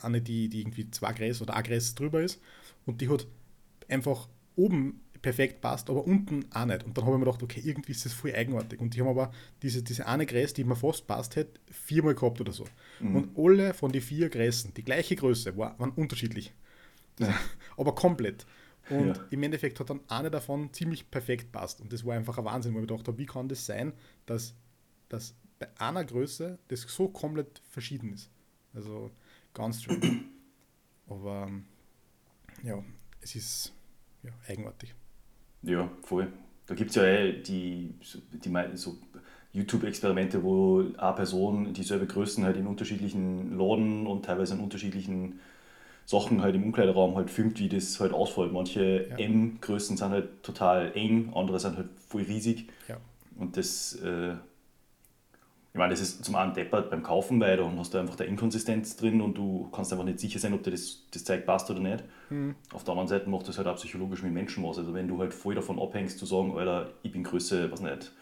eine, 0.00 0.20
die, 0.20 0.48
die 0.48 0.60
irgendwie 0.60 0.90
zwei 0.90 1.12
Gräs 1.12 1.42
oder 1.42 1.54
ein 1.56 1.64
Gräs 1.64 1.94
drüber 1.94 2.22
ist 2.22 2.40
und 2.86 3.00
die 3.00 3.08
hat 3.08 3.26
einfach 3.88 4.28
oben 4.56 5.00
perfekt 5.20 5.60
passt, 5.60 5.90
aber 5.90 6.06
unten 6.06 6.44
auch 6.52 6.64
nicht. 6.64 6.84
Und 6.84 6.96
dann 6.96 7.04
habe 7.04 7.16
ich 7.16 7.18
mir 7.18 7.24
gedacht, 7.24 7.42
okay, 7.42 7.60
irgendwie 7.64 7.92
ist 7.92 8.04
das 8.04 8.12
voll 8.12 8.34
eigenartig. 8.34 8.80
Und 8.80 8.94
die 8.94 9.00
haben 9.00 9.08
aber 9.08 9.32
diese, 9.62 9.82
diese 9.82 10.06
eine 10.06 10.26
Gräs, 10.26 10.54
die 10.54 10.64
mir 10.64 10.76
fast 10.76 11.06
passt 11.06 11.36
hätte, 11.36 11.60
viermal 11.70 12.14
gehabt 12.14 12.40
oder 12.40 12.52
so. 12.52 12.64
Und 13.00 13.36
alle 13.36 13.74
von 13.74 13.90
den 13.90 14.00
vier 14.00 14.28
Gräsen, 14.28 14.72
die 14.74 14.84
gleiche 14.84 15.16
Größe, 15.16 15.56
war, 15.56 15.78
waren 15.78 15.90
unterschiedlich. 15.90 16.54
Ja. 17.18 17.34
Aber 17.76 17.94
komplett. 17.94 18.46
Und 18.90 19.16
Ja. 19.16 19.24
im 19.30 19.42
Endeffekt 19.42 19.80
hat 19.80 19.90
dann 19.90 20.00
eine 20.08 20.30
davon 20.30 20.72
ziemlich 20.72 21.10
perfekt 21.10 21.52
passt. 21.52 21.80
Und 21.80 21.92
das 21.92 22.04
war 22.04 22.14
einfach 22.16 22.38
ein 22.38 22.44
Wahnsinn, 22.44 22.72
wo 22.74 22.78
ich 22.78 22.82
mir 22.82 22.86
gedacht 22.86 23.08
habe, 23.08 23.18
wie 23.18 23.26
kann 23.26 23.48
das 23.48 23.66
sein, 23.66 23.92
dass, 24.26 24.54
dass 25.08 25.34
bei 25.58 25.68
einer 25.78 26.04
Größe 26.04 26.58
das 26.68 26.82
so 26.82 27.08
komplett 27.08 27.60
verschieden 27.68 28.12
ist. 28.12 28.30
Also 28.74 29.10
ganz 29.54 29.82
strange. 29.82 30.20
Aber 31.08 31.50
ja, 32.62 32.82
es 33.20 33.34
ist 33.34 33.72
ja, 34.22 34.30
eigenartig. 34.46 34.94
Ja, 35.62 35.90
voll. 36.02 36.32
Da 36.66 36.74
gibt 36.74 36.90
es 36.90 36.96
ja 36.96 37.04
eh 37.04 37.42
die, 37.42 37.94
die 38.32 38.76
so 38.76 38.98
YouTube-Experimente, 39.52 40.42
wo 40.42 40.84
eine 40.98 41.16
Person 41.16 41.72
dieselbe 41.72 42.06
Größen 42.06 42.44
halt 42.44 42.56
in 42.58 42.66
unterschiedlichen 42.66 43.56
Laden 43.56 44.06
und 44.06 44.24
teilweise 44.24 44.54
in 44.54 44.60
unterschiedlichen 44.60 45.40
Sachen 46.08 46.40
halt 46.40 46.54
im 46.54 46.64
Umkleideraum 46.64 47.16
halt 47.16 47.30
filmt, 47.30 47.58
wie 47.60 47.68
das 47.68 48.00
halt 48.00 48.14
ausfällt. 48.14 48.50
Manche 48.50 49.08
Ja. 49.10 49.18
M-Größen 49.18 49.98
sind 49.98 50.08
halt 50.10 50.42
total 50.42 50.92
eng, 50.94 51.32
andere 51.34 51.60
sind 51.60 51.76
halt 51.76 51.88
voll 52.08 52.22
riesig. 52.22 52.68
Ja. 52.88 52.96
Und 53.38 53.58
das, 53.58 53.92
äh, 54.02 54.30
ich 54.32 55.78
meine, 55.78 55.90
das 55.90 56.00
ist 56.00 56.24
zum 56.24 56.34
einen 56.36 56.54
deppert 56.54 56.88
beim 56.90 57.02
Kaufen, 57.02 57.38
weil 57.40 57.58
dann 57.58 57.78
hast 57.78 57.92
du 57.92 57.98
einfach 57.98 58.16
da 58.16 58.24
Inkonsistenz 58.24 58.96
drin 58.96 59.20
und 59.20 59.36
du 59.36 59.68
kannst 59.70 59.92
einfach 59.92 60.06
nicht 60.06 60.18
sicher 60.18 60.38
sein, 60.38 60.54
ob 60.54 60.62
dir 60.62 60.70
das, 60.70 61.06
das 61.10 61.24
Zeug 61.24 61.44
passt 61.44 61.70
oder 61.70 61.80
nicht. 61.80 62.02
Auf 62.72 62.84
der 62.84 62.92
anderen 62.92 63.08
Seite 63.08 63.28
macht 63.28 63.46
das 63.46 63.58
halt 63.58 63.68
auch 63.68 63.76
psychologisch 63.76 64.22
mit 64.22 64.32
Menschen 64.32 64.64
was. 64.64 64.78
Also 64.78 64.94
wenn 64.94 65.08
du 65.08 65.18
halt 65.18 65.34
voll 65.34 65.54
davon 65.56 65.78
abhängst, 65.78 66.18
zu 66.18 66.24
sagen, 66.24 66.56
Alter, 66.56 66.88
ich 67.02 67.12
bin 67.12 67.22
Größe, 67.22 67.70
was 67.70 67.82
nicht, 67.82 68.12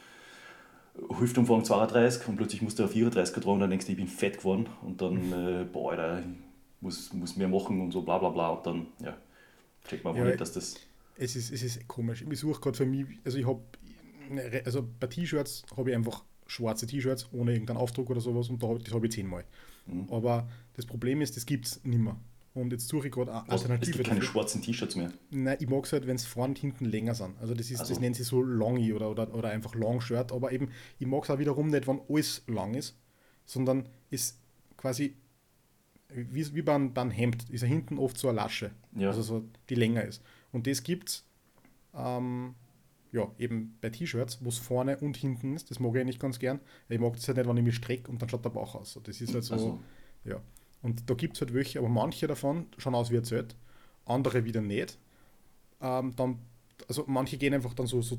Hüftumfang 1.20 1.64
32 1.64 2.26
und 2.26 2.36
plötzlich 2.36 2.62
musst 2.62 2.80
du 2.80 2.84
auf 2.84 2.90
34 2.90 3.40
tragen, 3.42 3.60
dann 3.60 3.70
denkst 3.70 3.86
du, 3.86 3.92
ich 3.92 3.98
bin 3.98 4.08
fett 4.08 4.38
geworden 4.38 4.66
und 4.82 5.00
dann, 5.00 5.32
äh, 5.32 5.64
boah, 5.70 5.92
Alter, 5.92 6.22
muss, 6.80 7.12
muss 7.12 7.36
mehr 7.36 7.48
machen 7.48 7.80
und 7.80 7.92
so 7.92 8.02
bla 8.02 8.18
bla 8.18 8.30
bla 8.30 8.48
und 8.50 8.66
dann, 8.66 8.86
ja, 9.00 9.16
checkt 9.86 10.04
man 10.04 10.14
wohl 10.14 10.20
Ja, 10.20 10.26
nicht, 10.26 10.40
dass 10.40 10.52
das, 10.52 10.76
Es 11.16 11.36
ist, 11.36 11.52
es 11.52 11.62
ist 11.62 11.88
komisch. 11.88 12.24
Ich 12.28 12.40
suche 12.40 12.60
gerade 12.60 12.76
für 12.76 12.86
mich, 12.86 13.06
also 13.24 13.38
ich 13.38 13.46
habe, 13.46 13.60
also 14.64 14.86
bei 15.00 15.06
T-Shirts 15.06 15.64
habe 15.76 15.90
ich 15.90 15.96
einfach 15.96 16.24
schwarze 16.46 16.86
T-Shirts 16.86 17.28
ohne 17.32 17.52
irgendeinen 17.52 17.78
Aufdruck 17.78 18.10
oder 18.10 18.20
sowas 18.20 18.48
und 18.48 18.62
da, 18.62 18.74
das 18.74 18.94
habe 18.94 19.06
ich 19.06 19.12
zehnmal. 19.12 19.44
Mhm. 19.86 20.06
Aber 20.10 20.48
das 20.74 20.86
Problem 20.86 21.20
ist, 21.20 21.36
das 21.36 21.46
gibt 21.46 21.66
es 21.66 21.84
nicht 21.84 21.98
mehr. 21.98 22.16
Und 22.54 22.72
jetzt 22.72 22.88
suche 22.88 23.08
ich 23.08 23.12
gerade 23.12 23.32
eine 23.32 23.50
Alternative. 23.50 23.90
Es 23.90 23.96
gibt 23.96 24.08
keine 24.08 24.20
dafür. 24.20 24.32
schwarzen 24.32 24.62
T-Shirts 24.62 24.96
mehr. 24.96 25.12
Nein, 25.30 25.58
ich 25.60 25.68
mag 25.68 25.84
es 25.84 25.92
halt, 25.92 26.06
wenn 26.06 26.16
es 26.16 26.24
vorne 26.24 26.52
und 26.52 26.58
hinten 26.58 26.86
länger 26.86 27.14
sind. 27.14 27.38
Also 27.38 27.52
das 27.52 27.70
ist, 27.70 27.80
also. 27.80 27.92
das 27.92 28.00
nennen 28.00 28.14
sie 28.14 28.22
so 28.22 28.40
Longy 28.40 28.94
oder, 28.94 29.10
oder, 29.10 29.34
oder 29.34 29.50
einfach 29.50 29.74
Long 29.74 30.00
Shirt. 30.00 30.32
Aber 30.32 30.52
eben, 30.52 30.70
ich 30.98 31.06
mag 31.06 31.24
es 31.24 31.30
auch 31.30 31.38
wiederum 31.38 31.68
nicht, 31.68 31.86
wenn 31.86 32.00
alles 32.08 32.42
lang 32.46 32.74
ist, 32.74 32.96
sondern 33.44 33.86
ist 34.08 34.38
quasi 34.78 35.16
wie, 36.16 36.54
wie 36.54 36.62
beim, 36.62 36.92
beim 36.92 37.10
Hemd, 37.10 37.48
ist 37.50 37.62
ja 37.62 37.68
hinten 37.68 37.98
oft 37.98 38.18
so 38.18 38.28
eine 38.28 38.36
Lasche. 38.36 38.70
Ja. 38.96 39.08
Also 39.08 39.22
so, 39.22 39.44
die 39.68 39.74
länger 39.74 40.04
ist. 40.04 40.22
Und 40.52 40.66
das 40.66 40.82
gibt 40.82 41.08
es 41.08 41.24
ähm, 41.94 42.54
ja, 43.12 43.30
eben 43.38 43.76
bei 43.80 43.90
T-Shirts, 43.90 44.44
wo 44.44 44.48
es 44.48 44.58
vorne 44.58 44.98
und 44.98 45.16
hinten 45.16 45.54
ist. 45.54 45.70
Das 45.70 45.80
mag 45.80 45.94
ich 45.96 46.04
nicht 46.04 46.20
ganz 46.20 46.38
gern. 46.38 46.60
Ich 46.88 47.00
mag 47.00 47.14
das 47.14 47.26
halt 47.28 47.38
nicht, 47.38 47.48
wenn 47.48 47.56
ich 47.56 47.64
mich 47.64 47.76
strecke 47.76 48.10
und 48.10 48.20
dann 48.20 48.28
schaut 48.28 48.44
der 48.44 48.50
Bauch 48.50 48.74
aus. 48.74 48.98
Das 49.02 49.20
ist 49.20 49.32
halt 49.34 49.44
so, 49.44 49.54
also. 49.54 49.80
ja. 50.24 50.40
Und 50.82 51.08
da 51.08 51.14
gibt 51.14 51.34
es 51.34 51.40
halt 51.40 51.54
welche, 51.54 51.78
aber 51.78 51.88
manche 51.88 52.26
davon 52.26 52.66
schauen 52.78 52.94
aus 52.94 53.10
wie 53.10 53.16
ein 53.16 53.24
Zelt, 53.24 53.56
andere 54.04 54.44
wieder 54.44 54.60
nicht. 54.60 54.98
Ähm, 55.80 56.14
dann, 56.16 56.38
also 56.88 57.04
manche 57.06 57.38
gehen 57.38 57.54
einfach 57.54 57.74
dann 57.74 57.86
so, 57.86 58.02
so 58.02 58.18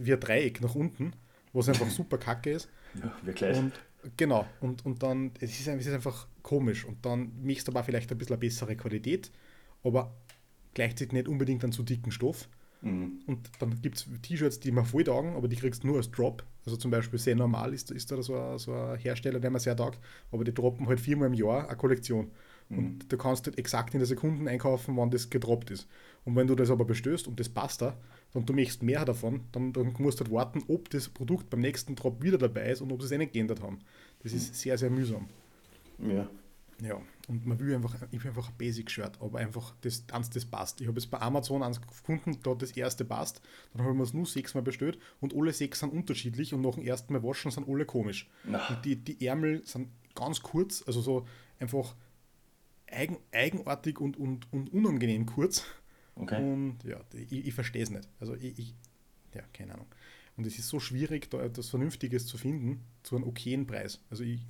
wie 0.00 0.12
ein 0.12 0.20
Dreieck 0.20 0.60
nach 0.60 0.74
unten, 0.74 1.12
was 1.52 1.68
einfach 1.68 1.88
super 1.90 2.18
kacke 2.18 2.50
ist. 2.50 2.68
Ja, 2.94 3.14
wirklich. 3.22 3.56
Und, 3.56 3.72
genau, 4.16 4.46
und, 4.60 4.84
und 4.84 5.02
dann, 5.02 5.32
es 5.40 5.58
ist, 5.58 5.66
es 5.66 5.86
ist 5.86 5.92
einfach 5.92 6.26
komisch 6.42 6.84
und 6.84 7.04
dann 7.04 7.32
mixt 7.42 7.68
aber 7.68 7.82
vielleicht 7.84 8.10
ein 8.10 8.18
bisschen 8.18 8.34
eine 8.34 8.40
bessere 8.40 8.76
Qualität, 8.76 9.30
aber 9.82 10.14
gleichzeitig 10.74 11.12
nicht 11.12 11.28
unbedingt 11.28 11.62
einen 11.64 11.72
zu 11.72 11.82
dicken 11.82 12.10
Stoff. 12.10 12.48
Mhm. 12.80 13.20
Und 13.26 13.50
dann 13.58 13.80
gibt 13.82 13.96
es 13.96 14.06
T-Shirts, 14.22 14.60
die 14.60 14.70
man 14.70 14.84
voll 14.84 15.04
taugen, 15.04 15.34
aber 15.34 15.48
die 15.48 15.56
kriegst 15.56 15.82
du 15.82 15.88
nur 15.88 15.96
als 15.96 16.10
Drop. 16.10 16.44
Also 16.64 16.76
zum 16.76 16.90
Beispiel 16.90 17.18
sehr 17.18 17.34
normal 17.34 17.74
ist, 17.74 17.90
ist 17.90 18.10
da 18.12 18.22
so 18.22 18.36
ein, 18.38 18.58
so 18.58 18.72
ein 18.72 18.98
Hersteller, 18.98 19.40
der 19.40 19.50
man 19.50 19.60
sehr 19.60 19.76
taugt, 19.76 19.98
aber 20.30 20.44
die 20.44 20.54
droppen 20.54 20.86
halt 20.86 21.00
viermal 21.00 21.28
im 21.28 21.34
Jahr 21.34 21.68
eine 21.68 21.76
Kollektion. 21.76 22.30
Mhm. 22.68 22.78
Und 22.78 23.12
du 23.12 23.16
kannst 23.16 23.46
halt 23.46 23.58
exakt 23.58 23.94
in 23.94 24.00
der 24.00 24.06
Sekunden 24.06 24.46
einkaufen, 24.46 24.96
wann 24.96 25.10
das 25.10 25.30
gedroppt 25.30 25.70
ist. 25.70 25.88
Und 26.24 26.36
wenn 26.36 26.46
du 26.46 26.54
das 26.54 26.70
aber 26.70 26.84
bestößt 26.84 27.26
und 27.26 27.40
das 27.40 27.48
passt 27.48 27.82
da, 27.82 27.96
und 28.34 28.48
du 28.48 28.52
möchtest 28.52 28.82
mehr 28.82 29.04
davon, 29.04 29.40
dann, 29.52 29.72
dann 29.72 29.94
musst 29.98 30.20
du 30.20 30.24
halt 30.24 30.32
warten, 30.32 30.62
ob 30.68 30.90
das 30.90 31.08
Produkt 31.08 31.50
beim 31.50 31.60
nächsten 31.60 31.94
Drop 31.96 32.22
wieder 32.22 32.38
dabei 32.38 32.70
ist 32.70 32.80
und 32.80 32.92
ob 32.92 33.00
sie 33.00 33.06
es 33.06 33.12
eh 33.12 33.18
nicht 33.18 33.32
geändert 33.32 33.62
haben. 33.62 33.78
Das 34.22 34.32
ist 34.32 34.54
sehr, 34.54 34.76
sehr 34.76 34.90
mühsam. 34.90 35.28
Ja. 35.98 36.28
Ja, 36.80 37.00
und 37.26 37.44
man 37.44 37.58
will 37.58 37.74
einfach, 37.74 37.96
ich 38.12 38.22
will 38.22 38.30
einfach 38.30 38.50
ein 38.50 38.54
Basic-Shirt, 38.56 39.20
aber 39.20 39.40
einfach 39.40 39.74
das, 39.80 40.04
eins, 40.12 40.30
das 40.30 40.44
passt. 40.44 40.80
Ich 40.80 40.86
habe 40.86 41.00
jetzt 41.00 41.10
bei 41.10 41.20
Amazon 41.20 41.64
eins 41.64 41.80
gefunden, 41.80 42.38
da 42.44 42.54
das 42.54 42.70
erste 42.70 43.04
passt, 43.04 43.42
dann 43.72 43.82
habe 43.82 43.92
ich 43.92 43.96
mir 43.96 44.04
es 44.04 44.14
nur 44.14 44.26
sechsmal 44.26 44.62
bestellt 44.62 44.96
und 45.20 45.34
alle 45.34 45.52
sechs 45.52 45.80
sind 45.80 45.92
unterschiedlich 45.92 46.54
und 46.54 46.60
nach 46.60 46.76
dem 46.76 46.84
ersten 46.84 47.12
Mal 47.12 47.22
waschen 47.24 47.50
sind 47.50 47.68
alle 47.68 47.84
komisch. 47.84 48.30
Und 48.68 48.84
die, 48.84 48.94
die 48.94 49.26
Ärmel 49.26 49.66
sind 49.66 49.88
ganz 50.14 50.40
kurz, 50.40 50.84
also 50.86 51.00
so 51.00 51.26
einfach 51.58 51.96
eigen, 52.86 53.18
eigenartig 53.32 54.00
und, 54.00 54.16
und, 54.16 54.52
und 54.52 54.72
unangenehm 54.72 55.26
kurz. 55.26 55.64
Okay. 56.18 56.42
Und 56.42 56.78
ja, 56.84 57.00
ich, 57.12 57.46
ich 57.46 57.54
verstehe 57.54 57.82
es 57.82 57.90
nicht. 57.90 58.08
Also 58.20 58.34
ich, 58.34 58.58
ich, 58.58 58.74
ja, 59.34 59.42
keine 59.52 59.74
Ahnung. 59.74 59.86
Und 60.36 60.46
es 60.46 60.58
ist 60.58 60.68
so 60.68 60.78
schwierig, 60.78 61.30
da 61.30 61.42
etwas 61.42 61.68
Vernünftiges 61.68 62.26
zu 62.26 62.38
finden, 62.38 62.84
zu 63.02 63.16
einem 63.16 63.26
okayen 63.26 63.66
Preis. 63.66 64.00
Also 64.10 64.22
ich, 64.24 64.40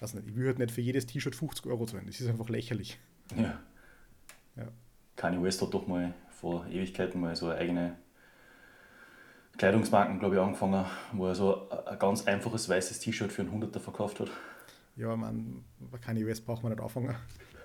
weiß 0.00 0.14
nicht, 0.14 0.28
ich 0.28 0.36
will 0.36 0.46
halt 0.46 0.58
nicht 0.58 0.70
für 0.70 0.80
jedes 0.80 1.06
T-Shirt 1.06 1.34
50 1.34 1.66
Euro 1.66 1.86
zahlen. 1.86 2.06
Das 2.06 2.20
ist 2.20 2.28
einfach 2.28 2.48
lächerlich. 2.48 2.98
Ja. 3.36 3.60
ja. 4.56 4.68
Kanye 5.16 5.42
West 5.42 5.60
hat 5.62 5.74
doch 5.74 5.86
mal 5.86 6.14
vor 6.30 6.66
Ewigkeiten 6.66 7.20
mal 7.20 7.34
so 7.36 7.48
eine 7.48 7.58
eigene 7.58 7.96
Kleidungsmarken, 9.58 10.18
glaube 10.18 10.36
ich, 10.36 10.40
angefangen, 10.40 10.86
wo 11.12 11.26
er 11.26 11.34
so 11.34 11.68
ein 11.70 11.98
ganz 11.98 12.26
einfaches 12.26 12.68
weißes 12.68 13.00
T-Shirt 13.00 13.32
für 13.32 13.42
einen 13.42 13.52
Hunderter 13.52 13.80
verkauft 13.80 14.20
hat. 14.20 14.30
Ja, 14.96 15.16
man, 15.16 15.64
bei 15.78 15.98
Kanye 15.98 16.26
West 16.26 16.44
braucht 16.46 16.62
man 16.62 16.72
nicht 16.72 16.82
anfangen. 16.82 17.14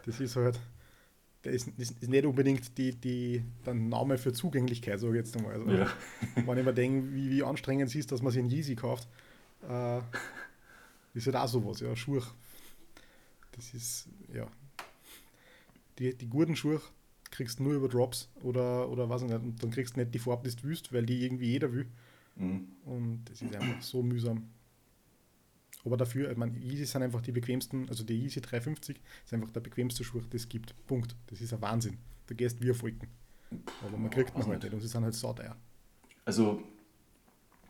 Das 0.06 0.20
ist 0.20 0.36
halt, 0.36 0.60
der 1.44 1.54
ist, 1.54 1.68
ist 1.78 2.08
nicht 2.08 2.26
unbedingt 2.26 2.78
die, 2.78 2.94
die, 2.94 3.44
der 3.66 3.74
Name 3.74 4.18
für 4.18 4.34
Zugänglichkeit, 4.34 5.00
sage 5.00 5.14
ich 5.14 5.26
jetzt 5.26 5.38
einmal. 5.38 5.54
Also, 5.54 5.70
ja. 5.70 5.88
Wenn 6.36 6.58
ich 6.58 6.66
mir 6.66 6.74
denke, 6.74 7.14
wie, 7.14 7.30
wie 7.30 7.44
anstrengend 7.44 7.90
es 7.90 7.96
ist, 7.96 8.12
dass 8.12 8.22
man 8.22 8.32
sich 8.32 8.40
einen 8.40 8.50
Yeezy 8.50 8.76
kauft, 8.76 9.08
äh, 9.68 10.00
ist 11.14 11.26
halt 11.26 11.36
auch 11.36 11.48
sowas, 11.48 11.80
ja, 11.80 11.96
Schuhe. 11.96 12.24
Das 13.52 13.74
ist, 13.74 14.08
ja. 14.34 14.48
Die, 16.00 16.16
die 16.16 16.28
guten 16.28 16.56
Schuhe 16.56 16.82
kriegst 17.32 17.60
du 17.60 17.64
nur 17.64 17.74
über 17.74 17.88
Drops 17.88 18.30
oder, 18.44 18.90
oder 18.90 19.10
was 19.10 19.22
nicht, 19.22 19.34
und 19.34 19.62
dann 19.64 19.72
kriegst 19.72 19.96
du 19.96 20.00
nicht 20.00 20.14
die 20.14 20.20
Farbe, 20.20 20.50
die 20.50 20.56
du 20.56 20.68
willst, 20.68 20.94
weil 20.94 21.06
die 21.06 21.24
irgendwie 21.24 21.52
jeder 21.52 21.72
will. 21.72 21.88
Mhm. 22.36 22.68
Und 22.86 23.26
das 23.26 23.42
ist 23.42 23.56
einfach 23.56 23.82
so 23.82 24.04
mühsam. 24.04 24.50
Aber 25.88 25.96
dafür, 25.96 26.30
ich 26.30 26.38
meine, 26.38 26.52
Yeezy 26.60 26.86
sind 26.86 27.02
einfach 27.02 27.22
die 27.22 27.32
bequemsten, 27.32 27.88
also 27.88 28.04
die 28.04 28.14
Yeezy 28.14 28.42
350 28.42 29.00
ist 29.26 29.34
einfach 29.34 29.52
der 29.52 29.62
bequemste 29.62 30.04
Schuh, 30.04 30.20
das 30.20 30.42
es 30.42 30.50
gibt. 30.50 30.76
Punkt. 30.86 31.16
Das 31.28 31.40
ist 31.40 31.54
ein 31.54 31.62
Wahnsinn. 31.62 31.98
Da 32.28 32.36
gehst 32.36 32.62
wie 32.62 32.72
auf 32.72 32.84
Wolken. 32.84 33.08
Aber 33.86 33.98
man 33.98 34.10
kriegt 34.10 34.38
man 34.38 34.48
halt 34.48 34.64
nicht 34.64 34.74
und 34.74 34.82
sie 34.82 34.88
sind 34.88 35.06
halt 35.06 35.14
sauteuer. 35.14 35.56
Also 36.26 36.62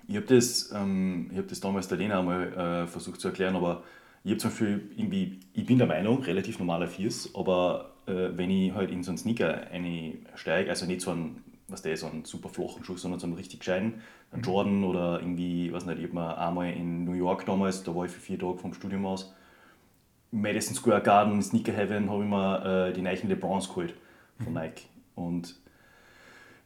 ich 0.07 0.15
habe 0.15 0.25
das, 0.25 0.71
ähm, 0.73 1.29
hab 1.35 1.47
das 1.47 1.59
damals 1.59 1.87
der 1.87 1.99
Lena 1.99 2.19
einmal 2.19 2.53
äh, 2.53 2.87
versucht 2.87 3.21
zu 3.21 3.27
erklären, 3.27 3.55
aber 3.55 3.83
ich 4.23 4.31
habe 4.31 4.39
zum 4.39 4.49
Beispiel 4.49 4.89
irgendwie, 4.95 5.39
ich 5.53 5.67
bin 5.67 5.77
der 5.77 5.85
Meinung, 5.85 6.23
relativ 6.23 6.57
normaler 6.57 6.87
Fiers, 6.87 7.29
aber 7.35 7.93
äh, 8.07 8.29
wenn 8.35 8.49
ich 8.49 8.73
halt 8.73 8.89
in 8.89 9.03
so 9.03 9.11
einen 9.11 9.19
Sneaker 9.19 9.67
einsteige, 9.67 10.71
also 10.71 10.87
nicht 10.87 11.01
so 11.01 11.11
einen, 11.11 11.43
was 11.67 11.81
der 11.81 11.97
so 11.97 12.07
einen 12.07 12.25
super 12.25 12.49
flachen 12.49 12.83
Schuh, 12.83 12.97
sondern 12.97 13.19
so 13.19 13.27
einen 13.27 13.35
richtig 13.35 13.59
gescheiten, 13.59 14.01
einen 14.31 14.41
mhm. 14.41 14.47
Jordan 14.47 14.83
oder 14.83 15.19
irgendwie, 15.19 15.71
was 15.73 15.85
nicht, 15.85 15.99
ich 15.99 16.05
habe 16.05 16.15
mir 16.15 16.37
einmal 16.37 16.71
in 16.71 17.03
New 17.03 17.13
York 17.13 17.45
damals, 17.45 17.83
da 17.83 17.95
war 17.95 18.05
ich 18.05 18.11
für 18.11 18.19
vier 18.19 18.39
Tage 18.39 18.57
vom 18.57 18.73
Studium 18.73 19.05
aus, 19.05 19.33
Madison 20.31 20.75
Square 20.75 21.01
Garden, 21.01 21.41
Sneaker 21.41 21.73
Heaven, 21.73 22.09
habe 22.09 22.23
ich 22.23 22.29
mir 22.29 22.87
äh, 22.89 22.93
die 22.93 23.01
neuen 23.01 23.27
LeBrons 23.27 23.69
geholt 23.69 23.93
von 24.37 24.53
mhm. 24.53 24.59
Nike. 24.59 24.83
Und 25.15 25.55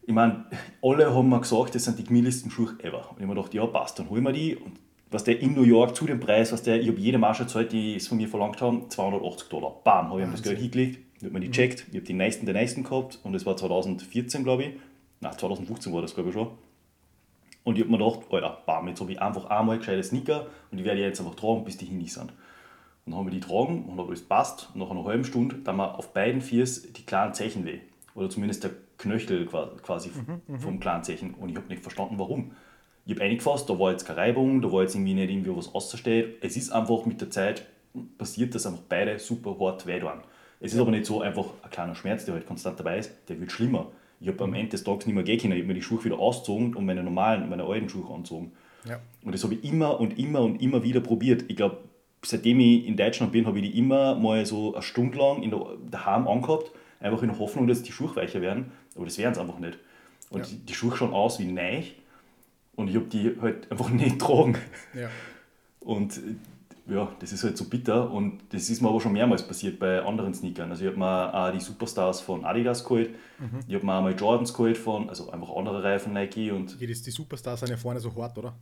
ich 0.03 0.13
meine, 0.13 0.45
alle 0.81 1.13
haben 1.13 1.29
mir 1.29 1.39
gesagt, 1.39 1.75
das 1.75 1.83
sind 1.85 1.99
die 1.99 2.03
gemütlichsten 2.03 2.49
Schuhe 2.51 2.75
ever. 2.79 3.09
Und 3.11 3.17
ich 3.17 3.23
habe 3.23 3.27
mir 3.27 3.35
gedacht, 3.35 3.53
ja, 3.53 3.65
passt, 3.67 3.99
dann 3.99 4.09
holen 4.09 4.23
wir 4.23 4.33
die. 4.33 4.55
Und 4.55 4.79
was 5.11 5.23
der 5.23 5.39
in 5.39 5.53
New 5.53 5.63
York 5.63 5.95
zu 5.95 6.05
dem 6.05 6.19
Preis, 6.19 6.51
was 6.51 6.63
der, 6.63 6.81
ich 6.81 6.87
habe 6.87 6.99
jede 6.99 7.17
Marge 7.17 7.43
gezahlt, 7.43 7.71
die 7.71 7.95
es 7.95 8.07
von 8.07 8.17
mir 8.17 8.27
verlangt 8.27 8.61
haben, 8.61 8.89
280 8.89 9.49
Dollar. 9.49 9.75
Bam, 9.83 10.09
habe 10.09 10.21
ich 10.21 10.27
ihm 10.27 10.31
das 10.31 10.41
Geld 10.41 10.57
hingelegt, 10.57 10.99
ich 11.17 11.23
habe 11.23 11.33
mir 11.33 11.41
die 11.41 11.47
mhm. 11.47 11.51
gecheckt, 11.51 11.85
ich 11.89 11.95
habe 11.95 12.05
die 12.05 12.13
nächsten 12.13 12.45
der 12.45 12.55
nächsten 12.55 12.83
gehabt 12.83 13.19
und 13.23 13.33
das 13.33 13.45
war 13.45 13.55
2014, 13.55 14.43
glaube 14.43 14.63
ich. 14.63 14.69
Nein, 15.21 15.37
2015 15.37 15.93
war 15.93 16.01
das, 16.01 16.13
glaube 16.13 16.29
ich 16.29 16.35
schon. 16.35 16.51
Und 17.63 17.77
ich 17.77 17.83
habe 17.83 17.91
mir 17.91 17.99
gedacht, 17.99 18.21
Alter, 18.31 18.57
bam, 18.65 18.87
jetzt 18.87 18.99
habe 19.01 19.11
ich 19.11 19.21
einfach 19.21 19.45
einmal 19.45 19.77
gescheite 19.77 20.03
Sneaker 20.03 20.47
und 20.71 20.77
die 20.77 20.83
werde 20.83 20.99
ich 20.99 21.05
jetzt 21.05 21.19
einfach 21.19 21.35
tragen, 21.35 21.63
bis 21.63 21.77
die 21.77 21.85
hin 21.85 22.05
sind. 22.07 22.31
Und 23.05 23.13
dann 23.13 23.15
haben 23.15 23.27
wir 23.27 23.31
die 23.31 23.39
tragen 23.39 23.85
und 23.85 23.99
habe 23.99 24.11
das 24.11 24.23
passt. 24.23 24.69
Und 24.73 24.81
nach 24.81 24.89
einer 24.89 25.05
halben 25.05 25.23
Stunde, 25.23 25.57
dann 25.57 25.77
wir 25.77 25.97
auf 25.97 26.13
beiden 26.13 26.41
Viers 26.41 26.91
die 26.91 27.05
kleinen 27.05 27.33
Zeichen 27.33 27.65
weh. 27.65 27.79
Oder 28.15 28.29
zumindest 28.29 28.63
der 28.63 28.71
Knöchel 28.97 29.45
quasi 29.45 30.09
mhm, 30.09 30.41
mhm, 30.47 30.59
vom 30.59 30.79
Clanzeichen 30.79 31.33
und 31.35 31.49
ich 31.49 31.55
habe 31.55 31.67
nicht 31.67 31.81
verstanden, 31.81 32.19
warum. 32.19 32.51
Ich 33.05 33.15
habe 33.15 33.23
eingefasst, 33.23 33.69
da 33.69 33.79
war 33.79 33.91
jetzt 33.91 34.05
keine 34.05 34.19
Reibung, 34.19 34.61
da 34.61 34.71
war 34.71 34.83
jetzt 34.83 34.93
irgendwie 34.93 35.15
nicht 35.15 35.29
irgendwie 35.29 35.55
was 35.55 35.73
auszusteht. 35.73 36.37
Es 36.41 36.55
ist 36.55 36.71
einfach 36.71 37.05
mit 37.05 37.19
der 37.19 37.31
Zeit 37.31 37.65
passiert, 38.17 38.53
dass 38.53 38.67
einfach 38.67 38.83
beide 38.87 39.17
super 39.17 39.57
hart 39.59 39.87
weh 39.87 40.01
waren. 40.03 40.21
Es 40.59 40.73
ist 40.73 40.79
aber 40.79 40.91
nicht 40.91 41.05
so 41.05 41.21
einfach 41.21 41.45
ein 41.63 41.71
kleiner 41.71 41.95
Schmerz, 41.95 42.25
der 42.25 42.35
halt 42.35 42.45
konstant 42.45 42.79
dabei 42.79 42.99
ist, 42.99 43.11
der 43.27 43.39
wird 43.39 43.51
schlimmer. 43.51 43.87
Ich 44.21 44.27
habe 44.27 44.43
am 44.43 44.53
Ende 44.53 44.69
des 44.69 44.83
Tages 44.83 45.07
nicht 45.07 45.15
mehr 45.15 45.23
gehen 45.23 45.39
können. 45.39 45.53
Ich 45.53 45.59
habe 45.59 45.67
mir 45.67 45.73
die 45.73 45.81
Schuhe 45.81 46.03
wieder 46.03 46.19
ausgezogen 46.19 46.75
und 46.75 46.85
meine 46.85 47.03
normalen, 47.03 47.49
meine 47.49 47.63
alten 47.63 47.89
Schuhe 47.89 48.13
angezogen. 48.13 48.53
Ja. 48.87 48.99
Und 49.23 49.33
das 49.33 49.43
habe 49.43 49.55
ich 49.55 49.63
immer 49.63 49.99
und 49.99 50.17
immer 50.17 50.41
und 50.41 50.61
immer 50.61 50.83
wieder 50.83 51.01
probiert. 51.01 51.45
Ich 51.47 51.55
glaube, 51.55 51.79
seitdem 52.23 52.59
ich 52.59 52.87
in 52.87 52.95
Deutschland 52.95 53.31
bin, 53.31 53.45
habe 53.47 53.59
ich 53.59 53.71
die 53.71 53.77
immer 53.77 54.15
mal 54.15 54.45
so 54.45 54.73
eine 54.73 54.83
Stunde 54.83 55.17
lang 55.17 55.43
in 55.43 55.49
der, 55.49 55.65
daheim 55.89 56.27
angehabt 56.27 56.71
einfach 57.01 57.21
in 57.21 57.29
der 57.29 57.39
Hoffnung, 57.39 57.67
dass 57.67 57.83
die 57.83 57.91
Schuhe 57.91 58.15
weicher 58.15 58.41
werden. 58.41 58.71
Aber 58.95 59.05
das 59.05 59.17
wären 59.17 59.33
es 59.33 59.37
einfach 59.37 59.59
nicht. 59.59 59.77
Und 60.29 60.41
ja. 60.41 60.45
die, 60.45 60.57
die 60.57 60.73
Schuhe 60.73 60.95
schauen 60.95 61.13
aus 61.13 61.39
wie 61.39 61.45
neu 61.45 61.83
und 62.75 62.89
ich 62.89 62.95
habe 62.95 63.05
die 63.05 63.35
halt 63.41 63.69
einfach 63.71 63.89
nicht 63.89 64.19
getragen. 64.19 64.57
Ja. 64.93 65.09
Und 65.79 66.19
ja, 66.87 67.15
das 67.19 67.31
ist 67.31 67.43
halt 67.43 67.57
so 67.57 67.65
bitter 67.65 68.11
und 68.11 68.41
das 68.49 68.69
ist 68.69 68.81
mir 68.81 68.89
aber 68.89 68.99
schon 68.99 69.13
mehrmals 69.13 69.47
passiert 69.47 69.79
bei 69.79 70.03
anderen 70.03 70.33
Sneakern. 70.33 70.69
Also 70.71 70.83
ich 70.83 70.89
habe 70.89 70.99
mir 70.99 71.33
auch 71.33 71.51
die 71.51 71.59
Superstars 71.59 72.21
von 72.21 72.43
Adidas 72.45 72.83
geholt, 72.83 73.11
mhm. 73.39 73.59
ich 73.67 73.75
habe 73.75 73.85
mir 73.85 73.93
auch 73.93 74.01
mal 74.01 74.15
Jordans 74.15 74.53
geholt 74.53 74.77
von, 74.77 75.09
also 75.09 75.29
einfach 75.31 75.55
andere 75.55 75.83
Reifen 75.83 76.13
Nike 76.13 76.51
und... 76.51 76.79
Ja, 76.79 76.87
die 76.87 76.93
Superstars 76.93 77.61
sind 77.61 77.69
ja 77.69 77.77
vorne 77.77 77.99
so 77.99 78.13
hart, 78.15 78.37
oder? 78.37 78.55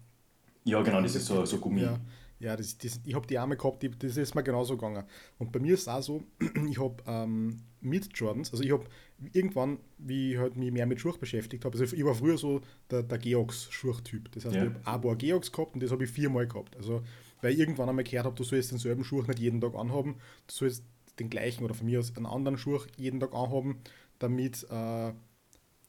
Ja, 0.64 0.82
genau, 0.82 1.02
das 1.02 1.16
ist 1.16 1.26
so, 1.26 1.46
so 1.46 1.58
Gummi. 1.58 1.82
Ja. 1.82 2.00
Ja, 2.40 2.56
das, 2.56 2.78
das, 2.78 3.02
ich 3.04 3.14
habe 3.14 3.28
die 3.28 3.38
Arme 3.38 3.58
gehabt, 3.58 3.84
die, 3.84 3.92
das 3.92 4.16
ist 4.16 4.34
mir 4.34 4.44
genauso 4.44 4.78
gegangen. 4.78 5.04
Und 5.38 5.52
bei 5.52 5.60
mir 5.60 5.74
ist 5.74 5.82
es 5.82 5.88
auch 5.90 6.02
so, 6.02 6.24
ich 6.70 6.80
habe 6.80 6.96
ähm, 7.06 7.64
mit 7.82 8.18
Jordans, 8.18 8.52
also 8.52 8.64
ich 8.64 8.72
habe 8.72 8.86
irgendwann, 9.34 9.80
wie 9.98 10.34
ich 10.34 10.38
halt 10.38 10.56
mich 10.56 10.72
mehr 10.72 10.86
mit 10.86 11.02
Schuhe 11.02 11.18
beschäftigt 11.20 11.66
habe, 11.66 11.78
also 11.78 11.94
ich 11.94 12.06
war 12.06 12.16
früher 12.16 12.38
so 12.38 12.62
der, 12.90 13.04
der 13.04 13.18
Geox-Schuhtyp. 13.18 14.32
Das 14.32 14.46
heißt, 14.46 14.56
ja. 14.56 14.64
ich 14.64 14.70
habe 14.70 14.80
ein 14.80 15.02
paar 15.02 15.16
Geox 15.18 15.52
gehabt 15.52 15.74
und 15.74 15.84
das 15.84 15.92
habe 15.92 16.06
ich 16.06 16.10
viermal 16.10 16.48
gehabt. 16.48 16.78
Also, 16.78 17.02
weil 17.42 17.54
ich 17.54 17.60
irgendwann 17.60 17.90
einmal 17.90 18.04
gehört 18.04 18.26
habe, 18.26 18.36
du 18.36 18.44
sollst 18.44 18.72
denselben 18.72 19.04
Schuh 19.04 19.22
nicht 19.22 19.40
jeden 19.40 19.62
Tag 19.62 19.76
anhaben, 19.76 20.16
du 20.48 20.54
sollst 20.54 20.84
den 21.20 21.30
gleichen 21.30 21.64
oder 21.64 21.74
von 21.74 21.86
mir 21.86 22.00
aus 22.00 22.16
einen 22.16 22.26
anderen 22.26 22.58
Schuh 22.58 22.80
jeden 22.98 23.20
Tag 23.20 23.34
anhaben, 23.34 23.78
damit, 24.20 24.66
äh, 24.70 25.14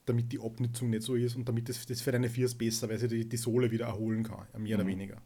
damit 0.06 0.32
die 0.32 0.40
Abnutzung 0.40 0.90
nicht 0.90 1.02
so 1.02 1.14
ist 1.14 1.36
und 1.36 1.48
damit 1.48 1.68
das, 1.68 1.86
das 1.86 2.00
für 2.00 2.12
deine 2.12 2.28
Viers 2.28 2.54
besser, 2.54 2.88
weil 2.88 2.98
sie 2.98 3.08
die, 3.08 3.28
die 3.28 3.36
Sohle 3.36 3.70
wieder 3.70 3.86
erholen 3.86 4.22
kann, 4.22 4.46
mehr 4.58 4.76
mhm. 4.76 4.80
oder 4.80 4.86
weniger. 4.86 5.22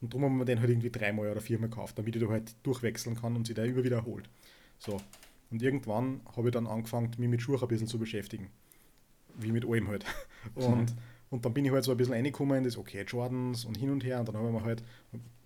Und 0.00 0.12
darum 0.14 0.24
haben 0.24 0.38
wir 0.38 0.44
den 0.44 0.60
halt 0.60 0.70
irgendwie 0.70 0.90
dreimal 0.90 1.30
oder 1.30 1.40
viermal 1.40 1.68
gekauft, 1.68 1.98
damit 1.98 2.14
ich 2.14 2.22
da 2.22 2.28
halt 2.28 2.54
durchwechseln 2.62 3.16
kann 3.16 3.34
und 3.34 3.46
sich 3.46 3.56
da 3.56 3.64
immer 3.64 3.82
wieder 3.82 3.96
erholt. 3.96 4.28
So. 4.78 5.00
Und 5.50 5.62
irgendwann 5.62 6.20
habe 6.36 6.48
ich 6.48 6.52
dann 6.52 6.66
angefangen, 6.66 7.10
mich 7.18 7.28
mit 7.28 7.42
Schuhe 7.42 7.60
ein 7.60 7.68
bisschen 7.68 7.88
zu 7.88 7.98
beschäftigen. 7.98 8.48
Wie 9.36 9.52
mit 9.52 9.64
allem 9.64 9.88
halt. 9.88 10.04
Und, 10.54 10.90
mhm. 10.90 10.98
und 11.30 11.44
dann 11.44 11.52
bin 11.52 11.64
ich 11.64 11.72
halt 11.72 11.84
so 11.84 11.90
ein 11.90 11.96
bisschen 11.96 12.14
reingekommen 12.14 12.58
in 12.58 12.64
das, 12.64 12.78
okay, 12.78 13.04
Jordans 13.06 13.64
und 13.64 13.76
hin 13.76 13.90
und 13.90 14.04
her. 14.04 14.20
Und 14.20 14.28
dann 14.28 14.36
habe 14.36 14.46
ich 14.46 14.52
mir 14.52 14.62
halt, 14.62 14.82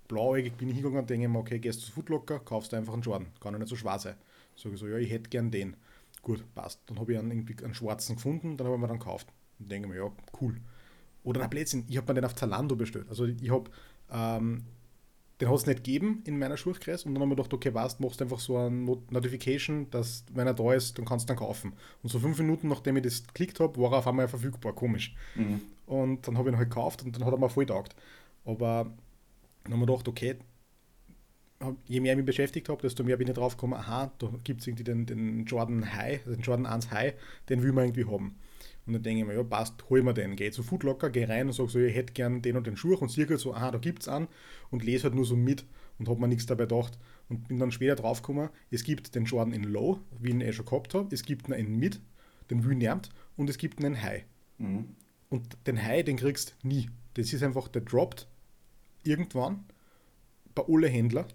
blauäugig 0.08 0.56
bin 0.56 0.68
ich 0.68 0.74
hingegangen 0.74 1.02
und 1.02 1.10
denke 1.10 1.28
mir, 1.28 1.38
okay, 1.38 1.58
gehst 1.58 1.80
du 1.80 1.86
zu 1.86 1.92
Footlocker, 1.92 2.40
kaufst 2.40 2.72
du 2.72 2.76
einfach 2.76 2.92
einen 2.92 3.02
Jordan. 3.02 3.28
Kann 3.40 3.54
ja 3.54 3.58
nicht 3.58 3.68
so 3.68 3.76
schwer 3.76 3.98
sein. 3.98 4.14
Sage 4.56 4.74
ich 4.74 4.80
so, 4.80 4.88
ja, 4.88 4.98
ich 4.98 5.10
hätte 5.10 5.30
gern 5.30 5.50
den. 5.50 5.76
Gut, 6.22 6.44
passt. 6.54 6.80
Dann 6.86 6.98
habe 6.98 7.12
ich 7.12 7.18
einen, 7.18 7.30
irgendwie 7.30 7.64
einen 7.64 7.74
schwarzen 7.74 8.16
gefunden, 8.16 8.56
dann 8.56 8.66
habe 8.66 8.76
ich 8.76 8.80
mir 8.80 8.88
dann 8.88 8.98
gekauft. 8.98 9.28
Und 9.58 9.70
denke 9.70 9.88
mir, 9.88 9.96
ja, 9.96 10.12
cool. 10.40 10.56
Oder 11.24 11.42
ein 11.42 11.50
Blödsinn, 11.50 11.84
ich 11.88 11.96
habe 11.96 12.12
mir 12.12 12.20
den 12.20 12.24
auf 12.24 12.34
Zalando 12.34 12.76
bestellt. 12.76 13.06
Also 13.08 13.26
ich 13.26 13.50
habe, 13.50 13.70
ähm, 14.10 14.64
den 15.40 15.48
hat 15.48 15.56
es 15.56 15.66
nicht 15.66 15.84
gegeben 15.84 16.22
in 16.24 16.38
meiner 16.38 16.56
Schulkreis 16.56 17.04
und 17.04 17.14
dann 17.14 17.22
haben 17.22 17.30
wir 17.30 17.36
gedacht, 17.36 17.52
okay, 17.52 17.74
was, 17.74 17.98
machst 17.98 18.20
du 18.20 18.24
einfach 18.24 18.38
so 18.38 18.56
eine 18.56 18.70
Not 18.70 19.10
Notification, 19.10 19.90
dass 19.90 20.24
wenn 20.32 20.46
er 20.46 20.54
da 20.54 20.72
ist, 20.72 20.98
dann 20.98 21.04
kannst 21.04 21.28
du 21.28 21.28
dann 21.28 21.36
kaufen. 21.36 21.72
Und 22.02 22.10
so 22.10 22.18
fünf 22.18 22.38
Minuten 22.38 22.68
nachdem 22.68 22.96
ich 22.96 23.02
das 23.02 23.26
geklickt 23.26 23.58
habe, 23.60 23.80
war 23.80 23.92
er 23.92 23.98
auf 23.98 24.06
einmal 24.06 24.28
verfügbar, 24.28 24.72
komisch. 24.72 25.14
Mhm. 25.34 25.60
Und 25.86 26.26
dann 26.26 26.38
habe 26.38 26.48
ich 26.48 26.54
ihn 26.54 26.58
halt 26.58 26.70
gekauft 26.70 27.02
und 27.02 27.16
dann 27.16 27.24
hat 27.24 27.32
er 27.32 27.38
mir 27.38 27.48
voll 27.48 27.66
taugt. 27.66 27.96
Aber 28.44 28.92
dann 29.64 29.72
haben 29.72 29.80
wir 29.80 29.86
gedacht, 29.86 30.08
okay, 30.08 30.36
je 31.84 32.00
mehr 32.00 32.12
ich 32.12 32.16
mich 32.16 32.26
beschäftigt 32.26 32.68
habe, 32.68 32.82
desto 32.82 33.04
mehr 33.04 33.16
bin 33.16 33.28
ich 33.28 33.34
drauf 33.34 33.56
gekommen, 33.56 33.74
aha, 33.74 34.12
da 34.18 34.32
gibt 34.44 34.60
es 34.60 34.66
irgendwie 34.66 34.84
den, 34.84 35.06
den 35.06 35.44
Jordan 35.44 35.94
High, 35.94 36.20
also 36.20 36.34
den 36.34 36.42
Jordan 36.42 36.66
1 36.66 36.90
High, 36.90 37.14
den 37.48 37.62
will 37.62 37.72
man 37.72 37.84
irgendwie 37.84 38.04
haben. 38.04 38.36
Und 38.84 38.94
dann 38.94 39.02
denke 39.02 39.20
ich 39.20 39.26
mir, 39.26 39.34
ja, 39.34 39.44
passt, 39.44 39.74
hol 39.90 40.02
mir 40.02 40.12
den. 40.12 40.34
Gehe 40.34 40.50
zu 40.50 40.64
Foodlocker, 40.64 41.10
gehe 41.10 41.28
rein 41.28 41.46
und 41.46 41.52
sage 41.52 41.68
so, 41.68 41.78
ich 41.78 41.94
hätte 41.94 42.12
gern 42.12 42.42
den 42.42 42.56
und 42.56 42.66
den 42.66 42.76
Schuh 42.76 42.96
und 42.96 43.10
sehe 43.10 43.28
halt 43.28 43.38
so, 43.38 43.54
aha, 43.54 43.70
da 43.70 43.78
gibt 43.78 44.02
es 44.02 44.08
einen 44.08 44.26
und 44.70 44.82
lese 44.82 45.04
halt 45.04 45.14
nur 45.14 45.24
so 45.24 45.36
mit 45.36 45.64
und 45.98 46.08
habe 46.08 46.20
mir 46.20 46.28
nichts 46.28 46.46
dabei 46.46 46.64
gedacht. 46.64 46.98
Und 47.28 47.46
bin 47.48 47.60
dann 47.60 47.70
später 47.70 47.94
drauf 47.94 48.22
gekommen, 48.22 48.50
es 48.70 48.82
gibt 48.82 49.14
den 49.14 49.24
Jordan 49.24 49.54
in 49.54 49.62
Low, 49.62 50.00
wie 50.18 50.30
ich 50.30 50.34
ihn 50.34 50.40
eh 50.40 50.52
schon 50.52 50.66
gehabt 50.66 50.94
habe, 50.94 51.14
es 51.14 51.22
gibt 51.22 51.46
einen 51.46 51.66
in 51.66 51.78
Mid, 51.78 52.00
den 52.50 52.64
will 52.64 52.74
nervt 52.74 53.10
und 53.36 53.48
es 53.48 53.56
gibt 53.56 53.78
einen 53.78 54.02
High. 54.02 54.24
Mhm. 54.58 54.96
Und 55.30 55.56
den 55.66 55.82
High, 55.82 56.04
den 56.04 56.16
kriegst 56.16 56.56
du 56.62 56.68
nie. 56.68 56.90
Das 57.14 57.32
ist 57.32 57.42
einfach, 57.42 57.68
der 57.68 57.82
droppt 57.82 58.26
irgendwann 59.04 59.64
bei 60.54 60.62
alle 60.68 60.88
Händlern 60.88 61.26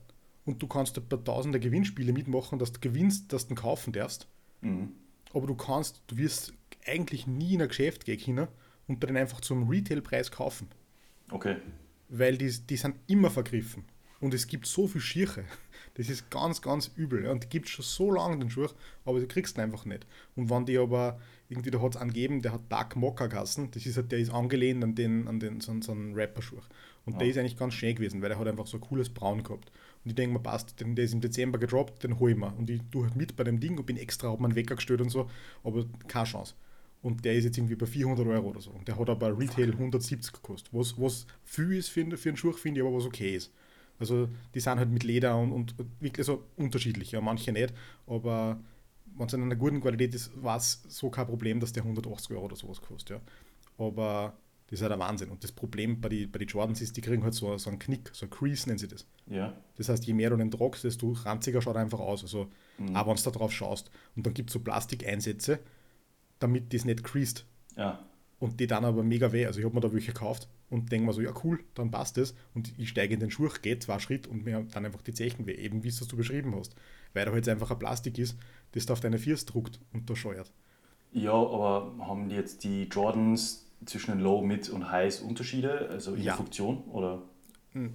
und 0.45 0.61
du 0.61 0.67
kannst 0.67 0.97
ein 0.97 1.07
paar 1.07 1.23
tausende 1.23 1.59
Gewinnspiele 1.59 2.13
mitmachen, 2.13 2.59
dass 2.59 2.71
du 2.71 2.79
gewinnst, 2.79 3.33
dass 3.33 3.47
du 3.47 3.55
kaufen 3.55 3.93
darfst. 3.93 4.27
Mhm. 4.61 4.93
Aber 5.33 5.47
du 5.47 5.55
kannst, 5.55 6.01
du 6.07 6.17
wirst 6.17 6.53
eigentlich 6.85 7.27
nie 7.27 7.55
in 7.55 7.61
ein 7.61 7.67
Geschäft 7.67 8.05
gehen 8.05 8.19
können 8.19 8.47
und 8.87 9.03
den 9.03 9.17
einfach 9.17 9.41
zum 9.41 9.67
Retailpreis 9.69 10.31
kaufen. 10.31 10.67
Okay. 11.29 11.57
Weil 12.09 12.37
die, 12.37 12.49
die 12.49 12.77
sind 12.77 12.95
immer 13.07 13.29
vergriffen. 13.29 13.83
Und 14.19 14.33
es 14.33 14.47
gibt 14.47 14.65
so 14.65 14.87
viel 14.87 15.01
Schirche. 15.01 15.43
Das 15.93 16.09
ist 16.09 16.29
ganz, 16.29 16.61
ganz 16.61 16.91
übel. 16.95 17.25
Und 17.25 17.43
die 17.43 17.49
gibt 17.49 17.65
es 17.65 17.71
schon 17.71 17.83
so 17.83 18.11
lange, 18.11 18.37
den 18.37 18.51
Schuh, 18.51 18.67
aber 19.03 19.19
du 19.19 19.27
kriegst 19.27 19.57
ihn 19.57 19.61
einfach 19.61 19.85
nicht. 19.85 20.05
Und 20.35 20.47
wenn 20.47 20.63
die 20.63 20.77
aber, 20.77 21.19
irgendwie, 21.49 21.71
da 21.71 21.81
hat 21.81 21.95
es 21.95 21.99
angegeben, 21.99 22.43
der 22.43 22.53
hat 22.53 22.61
Dark 22.69 22.95
Mocker 22.95 23.27
gehasen, 23.27 23.71
das 23.71 23.83
ist 23.87 23.97
halt, 23.97 24.11
der 24.11 24.19
ist 24.19 24.31
angelehnt 24.31 24.83
an 24.83 24.93
den, 24.93 25.27
an 25.27 25.39
den, 25.39 25.59
so, 25.59 25.73
so 25.81 25.93
einen 25.93 26.13
Rapper-Schuh. 26.13 26.61
Und 27.07 27.13
ja. 27.13 27.19
der 27.19 27.27
ist 27.29 27.37
eigentlich 27.37 27.57
ganz 27.57 27.73
schön 27.73 27.95
gewesen, 27.95 28.21
weil 28.21 28.29
der 28.29 28.37
hat 28.37 28.47
einfach 28.47 28.67
so 28.67 28.77
ein 28.77 28.81
cooles 28.81 29.09
Braun 29.09 29.41
gehabt. 29.41 29.71
Und 30.03 30.09
ich 30.09 30.15
denke 30.15 30.33
mir, 30.33 30.43
passt, 30.43 30.79
den, 30.79 30.93
der 30.93 31.05
ist 31.05 31.13
im 31.13 31.21
Dezember 31.21 31.57
gedroppt, 31.57 32.03
den 32.03 32.19
hole 32.19 32.33
ich 32.33 32.37
mir. 32.37 32.53
Und 32.57 32.69
ich 32.69 32.81
tue 32.91 33.05
halt 33.05 33.15
mit 33.15 33.35
bei 33.35 33.45
dem 33.45 33.59
Ding 33.59 33.77
und 33.77 33.85
bin 33.85 33.97
extra, 33.97 34.29
habe 34.29 34.41
meinen 34.41 34.55
Wecker 34.55 34.75
gestellt 34.75 35.01
und 35.01 35.09
so, 35.09 35.29
aber 35.63 35.85
keine 36.07 36.25
Chance. 36.25 36.53
Und 37.01 37.23
der 37.23 37.35
ist 37.35 37.45
jetzt 37.45 37.57
irgendwie 37.57 37.75
bei 37.75 37.85
400 37.85 38.27
Euro 38.27 38.49
oder 38.49 38.59
so. 38.59 38.71
Und 38.71 38.87
der 38.87 38.99
hat 38.99 39.09
aber 39.09 39.37
Retail 39.37 39.71
170 39.71 40.33
gekostet. 40.33 40.69
Was, 40.73 40.99
was 40.99 41.25
viel 41.45 41.73
ist 41.73 41.89
für, 41.89 42.05
für 42.17 42.29
einen 42.29 42.37
Schuh, 42.37 42.51
finde 42.51 42.81
ich, 42.81 42.85
aber 42.85 42.95
was 42.95 43.05
okay 43.05 43.35
ist. 43.35 43.53
Also 43.99 44.27
die 44.53 44.59
sind 44.59 44.77
halt 44.77 44.91
mit 44.91 45.03
Leder 45.03 45.37
und, 45.37 45.53
und 45.53 45.75
wirklich 45.99 46.25
so 46.25 46.43
unterschiedlich. 46.57 47.11
Ja, 47.11 47.21
manche 47.21 47.51
nicht, 47.51 47.73
aber 48.05 48.59
wenn 49.17 49.27
es 49.27 49.33
in 49.33 49.41
einer 49.41 49.55
guten 49.55 49.81
Qualität 49.81 50.13
ist, 50.13 50.31
war 50.41 50.57
es 50.57 50.83
so 50.87 51.09
kein 51.09 51.25
Problem, 51.25 51.59
dass 51.59 51.73
der 51.73 51.83
180 51.83 52.31
Euro 52.31 52.45
oder 52.45 52.55
sowas 52.55 52.81
kostet. 52.81 53.17
Ja. 53.17 53.85
Aber 53.85 54.37
das 54.69 54.79
ist 54.79 54.81
halt 54.81 54.91
ein 54.91 54.99
Wahnsinn. 54.99 55.29
Und 55.29 55.43
das 55.43 55.51
Problem 55.51 56.01
bei 56.01 56.09
den 56.09 56.29
bei 56.29 56.39
die 56.39 56.45
Jordans 56.45 56.81
ist, 56.81 56.97
die 56.97 57.01
kriegen 57.01 57.23
halt 57.23 57.33
so, 57.33 57.57
so 57.57 57.69
einen 57.69 57.79
Knick, 57.79 58.09
so 58.13 58.25
ein 58.25 58.29
Crease 58.29 58.67
nennen 58.67 58.77
sie 58.77 58.87
das. 58.87 59.07
Ja. 59.27 59.55
Das 59.75 59.87
heißt, 59.87 60.05
je 60.05 60.13
mehr 60.13 60.29
du 60.29 60.35
den 60.35 60.51
tragst, 60.51 60.83
desto 60.83 61.11
ranziger 61.11 61.61
schaut 61.61 61.75
er 61.75 61.81
einfach 61.81 61.99
aus. 61.99 62.23
Also, 62.23 62.49
mhm. 62.77 62.95
auch 62.95 63.07
wenn 63.07 63.15
du 63.15 63.21
da 63.21 63.31
drauf 63.31 63.53
schaust. 63.53 63.89
Und 64.15 64.25
dann 64.25 64.33
gibt 64.33 64.49
es 64.49 64.53
so 64.53 64.59
Plastikeinsätze, 64.59 65.59
damit 66.39 66.73
das 66.73 66.83
nicht 66.83 67.03
creased. 67.03 67.45
Ja. 67.77 68.05
Und 68.39 68.59
die 68.59 68.67
dann 68.67 68.83
aber 68.83 69.03
mega 69.03 69.31
weh. 69.31 69.45
Also 69.45 69.59
ich 69.59 69.65
habe 69.65 69.73
mir 69.73 69.81
da 69.81 69.91
welche 69.93 70.11
gekauft 70.11 70.49
und 70.69 70.91
denke 70.91 71.07
mir 71.07 71.13
so, 71.13 71.21
ja 71.21 71.33
cool, 71.43 71.63
dann 71.73 71.89
passt 71.89 72.17
das. 72.17 72.35
Und 72.53 72.77
ich 72.77 72.89
steige 72.89 73.13
in 73.13 73.19
den 73.21 73.31
Schuh, 73.31 73.49
gehe 73.61 73.79
zwei 73.79 73.99
Schritt 73.99 74.27
und 74.27 74.43
mir 74.43 74.65
dann 74.71 74.85
einfach 74.85 75.01
die 75.01 75.13
Zechen 75.13 75.47
weh, 75.47 75.53
eben 75.53 75.83
wie 75.83 75.87
es 75.87 75.99
du 75.99 76.17
beschrieben 76.17 76.53
hast. 76.55 76.75
Weil 77.13 77.25
da 77.25 77.31
halt 77.31 77.47
einfach 77.47 77.71
ein 77.71 77.79
Plastik 77.79 78.17
ist, 78.17 78.37
das 78.73 78.85
da 78.85 78.93
auf 78.93 78.99
deine 78.99 79.17
First 79.17 79.53
druckt 79.53 79.79
und 79.93 80.09
da 80.09 80.15
scheuert. 80.15 80.51
Ja, 81.13 81.31
aber 81.31 81.95
haben 81.99 82.27
die 82.29 82.35
jetzt 82.35 82.63
die 82.63 82.83
Jordans 82.83 83.66
zwischen 83.85 84.11
den 84.11 84.19
Low, 84.19 84.41
Mid 84.41 84.69
und 84.69 84.91
Highs 84.91 85.21
Unterschiede, 85.21 85.89
also 85.89 86.15
in 86.15 86.23
ja. 86.23 86.35
Funktion 86.35 86.83
oder? 86.85 87.23
Hm, 87.73 87.93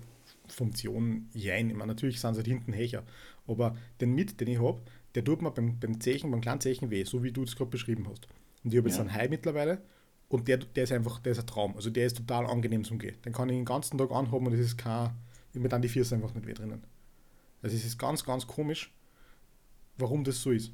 Funktion, 0.49 1.29
jein. 1.35 1.71
Ich 1.71 1.77
meine, 1.77 1.93
natürlich 1.93 2.21
sind 2.21 2.35
sie 2.35 2.39
halt 2.39 2.47
hinten 2.47 2.73
Hecher. 2.73 3.03
Aber 3.47 3.77
den 4.01 4.15
Mid, 4.15 4.41
den 4.41 4.49
ich 4.49 4.61
habe, 4.61 4.81
der 5.15 5.25
tut 5.25 5.43
mir 5.43 5.51
beim, 5.51 5.79
beim 5.79 6.01
Zechen, 6.01 6.31
beim 6.31 6.41
kleinen 6.41 6.61
Zechen 6.61 6.91
weh, 6.91 7.05
so 7.05 7.23
wie 7.23 7.33
du 7.33 7.43
es 7.43 7.57
gerade 7.57 7.71
beschrieben 7.71 8.07
hast. 8.09 8.27
Und 8.65 8.73
ich 8.73 8.79
habe 8.79 8.89
jetzt 8.89 8.97
ja. 8.97 9.03
einen 9.03 9.13
High 9.13 9.31
mittlerweile 9.31 9.83
und 10.29 10.49
der, 10.49 10.59
der 10.59 10.85
ist 10.85 10.93
einfach, 10.93 11.19
der 11.21 11.33
ist 11.33 11.41
ein 11.41 11.47
Traum. 11.47 11.75
Also 11.77 11.91
der 11.91 12.07
ist 12.07 12.17
total 12.17 12.47
angenehm 12.47 12.85
zum 12.85 12.99
Gehen. 12.99 13.17
Den 13.25 13.33
kann 13.33 13.49
ich 13.49 13.57
den 13.57 13.65
ganzen 13.65 13.99
Tag 13.99 14.11
anhaben 14.11 14.47
und 14.47 14.53
es 14.53 14.61
ist 14.61 14.79
kein, 14.79 15.11
mir 15.53 15.69
dann 15.69 15.83
die 15.83 15.89
Füße 15.89 16.15
einfach 16.15 16.35
nicht 16.35 16.47
weh 16.47 16.55
drinnen. 16.55 16.83
Also 17.63 17.77
es 17.77 17.85
ist 17.85 17.99
ganz, 17.99 18.25
ganz 18.25 18.47
komisch, 18.47 18.93
warum 19.99 20.25
das 20.25 20.41
so 20.41 20.51
ist. 20.51 20.73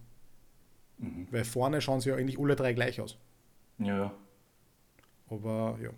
Mhm. 0.99 1.29
Weil 1.31 1.45
vorne 1.45 1.81
schauen 1.81 2.01
sie 2.01 2.11
ja 2.11 2.17
eigentlich 2.17 2.39
alle 2.39 2.57
drei 2.57 2.73
gleich 2.73 3.01
aus. 3.01 3.19
Ja. 3.79 4.13
Aber 5.29 5.79
ja. 5.83 5.91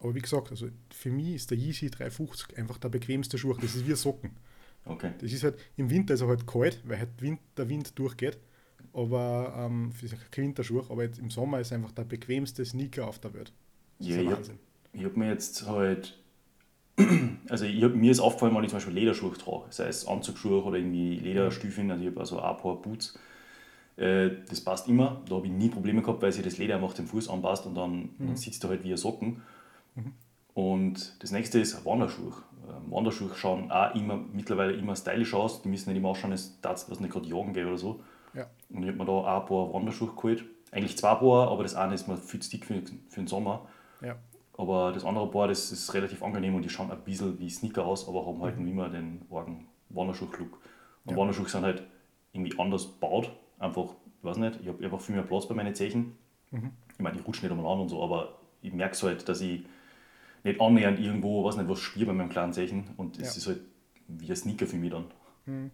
Aber 0.00 0.14
wie 0.14 0.20
gesagt, 0.20 0.50
also 0.50 0.68
für 0.90 1.10
mich 1.10 1.34
ist 1.34 1.50
der 1.50 1.58
Yeezy 1.58 1.90
350 1.90 2.58
einfach 2.58 2.78
der 2.78 2.90
bequemste 2.90 3.38
Schuh. 3.38 3.54
Das 3.54 3.74
ist 3.74 3.88
wie 3.88 3.94
Socken. 3.94 4.32
Okay. 4.84 5.12
Das 5.20 5.32
ist 5.32 5.42
halt, 5.42 5.56
im 5.76 5.90
Winter 5.90 6.14
ist 6.14 6.20
er 6.20 6.28
halt 6.28 6.46
kalt, 6.46 6.80
weil 6.84 6.98
halt 6.98 7.20
Wind, 7.20 7.40
der 7.56 7.68
Wind 7.68 7.98
durchgeht. 7.98 8.38
Aber 8.92 9.54
ähm, 9.58 9.92
kein 10.30 10.44
Winterschuh, 10.44 10.84
aber 10.88 11.04
jetzt 11.04 11.18
im 11.18 11.30
Sommer 11.30 11.60
ist 11.60 11.72
einfach 11.72 11.92
der 11.92 12.04
bequemste 12.04 12.64
Sneaker 12.64 13.06
auf 13.06 13.18
der 13.18 13.34
Welt. 13.34 13.52
Das 13.98 14.08
ja, 14.08 14.20
ich 14.20 14.30
habe 14.30 14.42
hab 15.04 15.16
mir 15.16 15.28
jetzt 15.28 15.66
halt, 15.66 16.18
also 17.48 17.64
ich 17.64 17.82
hab, 17.82 17.94
mir 17.94 18.10
ist 18.10 18.20
aufgefallen, 18.20 18.54
wenn 18.54 18.64
ich 18.64 18.70
zum 18.70 18.76
Beispiel 18.78 18.94
Lederschuhe 18.94 19.32
trage, 19.32 19.66
sei 19.70 19.88
es 19.88 20.06
Anzugsschuhe 20.06 20.62
oder 20.62 20.78
irgendwie 20.78 21.16
Lederstiefeln, 21.16 21.90
also 21.90 22.02
ich 22.02 22.10
habe 22.10 22.20
also 22.20 22.40
ein 22.40 22.56
paar 22.56 22.80
Boots. 22.80 23.18
Äh, 23.96 24.30
das 24.48 24.60
passt 24.60 24.88
immer, 24.88 25.22
da 25.28 25.36
habe 25.36 25.46
ich 25.46 25.52
nie 25.52 25.68
Probleme 25.68 26.02
gehabt, 26.02 26.22
weil 26.22 26.32
sich 26.32 26.44
das 26.44 26.58
Leder 26.58 26.76
einfach 26.76 26.92
dem 26.92 27.06
Fuß 27.06 27.28
anpasst 27.28 27.66
und 27.66 27.74
dann, 27.74 28.10
mhm. 28.18 28.26
dann 28.26 28.36
sitzt 28.36 28.62
er 28.64 28.70
halt 28.70 28.84
wie 28.84 28.92
ein 28.92 28.96
Socken. 28.96 29.42
Mhm. 29.94 30.12
Und 30.54 31.22
das 31.22 31.32
nächste 31.32 31.60
ist 31.60 31.84
Wanderschuhe. 31.84 32.32
Ähm, 32.68 32.90
Wanderschuhe 32.90 33.30
schauen 33.34 33.70
auch 33.70 33.94
immer, 33.94 34.16
mittlerweile 34.32 34.72
immer 34.72 34.96
stylisch 34.96 35.34
aus. 35.34 35.62
Die 35.62 35.68
müssen 35.68 35.90
nicht 35.90 35.98
immer 35.98 36.10
ausschauen, 36.10 36.32
als 36.32 36.60
dass 36.60 36.86
das 36.86 37.00
nicht 37.00 37.12
gerade 37.12 37.26
jagen 37.26 37.52
geht 37.52 37.66
oder 37.66 37.78
so. 37.78 38.00
Ja. 38.34 38.46
Und 38.70 38.82
ich 38.82 38.88
habe 38.88 38.98
mir 38.98 39.04
da 39.06 39.12
auch 39.12 39.42
ein 39.42 39.46
paar 39.46 39.72
Wanderschuhe 39.72 40.14
geholt. 40.14 40.44
Eigentlich 40.72 40.98
zwei 40.98 41.14
Paar, 41.14 41.48
aber 41.50 41.62
das 41.62 41.74
eine 41.74 41.94
ist 41.94 42.08
mir 42.08 42.16
viel 42.16 42.40
zu 42.40 42.50
dick 42.50 42.66
für, 42.66 42.82
für 43.08 43.20
den 43.20 43.26
Sommer. 43.26 43.66
Ja. 44.02 44.16
Aber 44.58 44.92
das 44.92 45.04
andere 45.04 45.30
Paar, 45.30 45.48
das 45.48 45.70
ist 45.70 45.92
relativ 45.94 46.22
angenehm 46.22 46.54
und 46.54 46.62
die 46.62 46.70
schauen 46.70 46.90
ein 46.90 47.00
bisschen 47.02 47.38
wie 47.38 47.50
Sneaker 47.50 47.84
aus, 47.84 48.08
aber 48.08 48.26
haben 48.26 48.42
halt 48.42 48.58
mhm. 48.58 48.68
immer 48.68 48.88
den 48.88 49.22
argen 49.30 49.68
Wanderschuh-Look. 49.90 50.58
Und 51.04 51.10
ja. 51.12 51.16
Wanderschuhe 51.16 51.48
sind 51.48 51.64
halt 51.64 51.82
irgendwie 52.32 52.58
anders 52.58 52.86
gebaut. 52.86 53.30
Einfach, 53.58 53.94
ich 54.18 54.24
weiß 54.24 54.36
nicht, 54.38 54.60
ich 54.60 54.68
habe 54.68 54.84
einfach 54.84 55.00
viel 55.00 55.14
mehr 55.14 55.24
Platz 55.24 55.46
bei 55.46 55.54
meinen 55.54 55.74
Zechen. 55.74 56.16
Mhm. 56.50 56.72
Ich 56.92 56.98
meine, 56.98 57.18
ich 57.18 57.26
rutsche 57.26 57.42
nicht 57.42 57.50
einmal 57.50 57.72
an 57.72 57.80
und 57.80 57.88
so, 57.88 58.02
aber 58.02 58.38
ich 58.62 58.72
merke 58.72 58.96
halt, 59.02 59.28
dass 59.28 59.40
ich 59.40 59.64
nicht 60.44 60.60
annähernd 60.60 60.98
irgendwo, 60.98 61.44
weiß 61.44 61.56
nicht, 61.56 61.68
was 61.68 61.80
spiele 61.80 62.06
bei 62.06 62.12
meinem 62.12 62.28
kleinen 62.28 62.52
Zeichen 62.52 62.90
und 62.96 63.18
es 63.18 63.34
ja. 63.34 63.36
ist 63.36 63.46
halt 63.46 63.60
wie 64.08 64.30
ein 64.30 64.36
Sneaker 64.36 64.66
für 64.66 64.76
mich 64.76 64.90
dann. 64.90 65.04
Hm. 65.44 65.70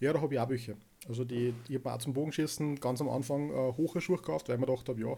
Ja, 0.00 0.12
da 0.12 0.20
habe 0.20 0.34
ich 0.34 0.40
auch 0.40 0.48
welche. 0.48 0.76
Also 1.08 1.24
die, 1.24 1.54
ich 1.68 1.76
habe 1.76 1.92
auch 1.92 1.98
zum 1.98 2.12
Bogenschießen 2.12 2.76
ganz 2.76 3.00
am 3.00 3.08
Anfang 3.08 3.50
äh, 3.50 3.72
hohe 3.76 4.00
Schuhe 4.00 4.16
gekauft, 4.16 4.48
weil 4.48 4.56
ich 4.56 4.60
mir 4.60 4.66
gedacht 4.66 4.88
habe, 4.88 5.00
ja, 5.00 5.16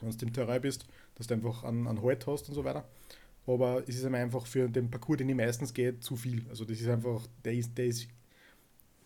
wenn 0.00 0.10
du 0.10 0.26
im 0.26 0.32
Terrain 0.32 0.60
bist, 0.60 0.86
dass 1.14 1.26
du 1.26 1.34
einfach 1.34 1.64
einen, 1.64 1.86
einen 1.86 2.02
Halt 2.02 2.26
hast 2.26 2.48
und 2.48 2.54
so 2.54 2.64
weiter. 2.64 2.88
Aber 3.46 3.82
es 3.86 3.96
ist 3.96 4.04
einfach 4.04 4.46
für 4.46 4.68
den 4.68 4.90
Parcours, 4.90 5.18
den 5.18 5.28
ich 5.28 5.34
meistens 5.34 5.74
gehe, 5.74 5.98
zu 6.00 6.16
viel. 6.16 6.46
Also 6.48 6.64
das 6.64 6.80
ist 6.80 6.88
einfach, 6.88 7.26
der 7.44 7.54
ist, 7.54 7.76
der 7.76 7.86
ist 7.86 8.08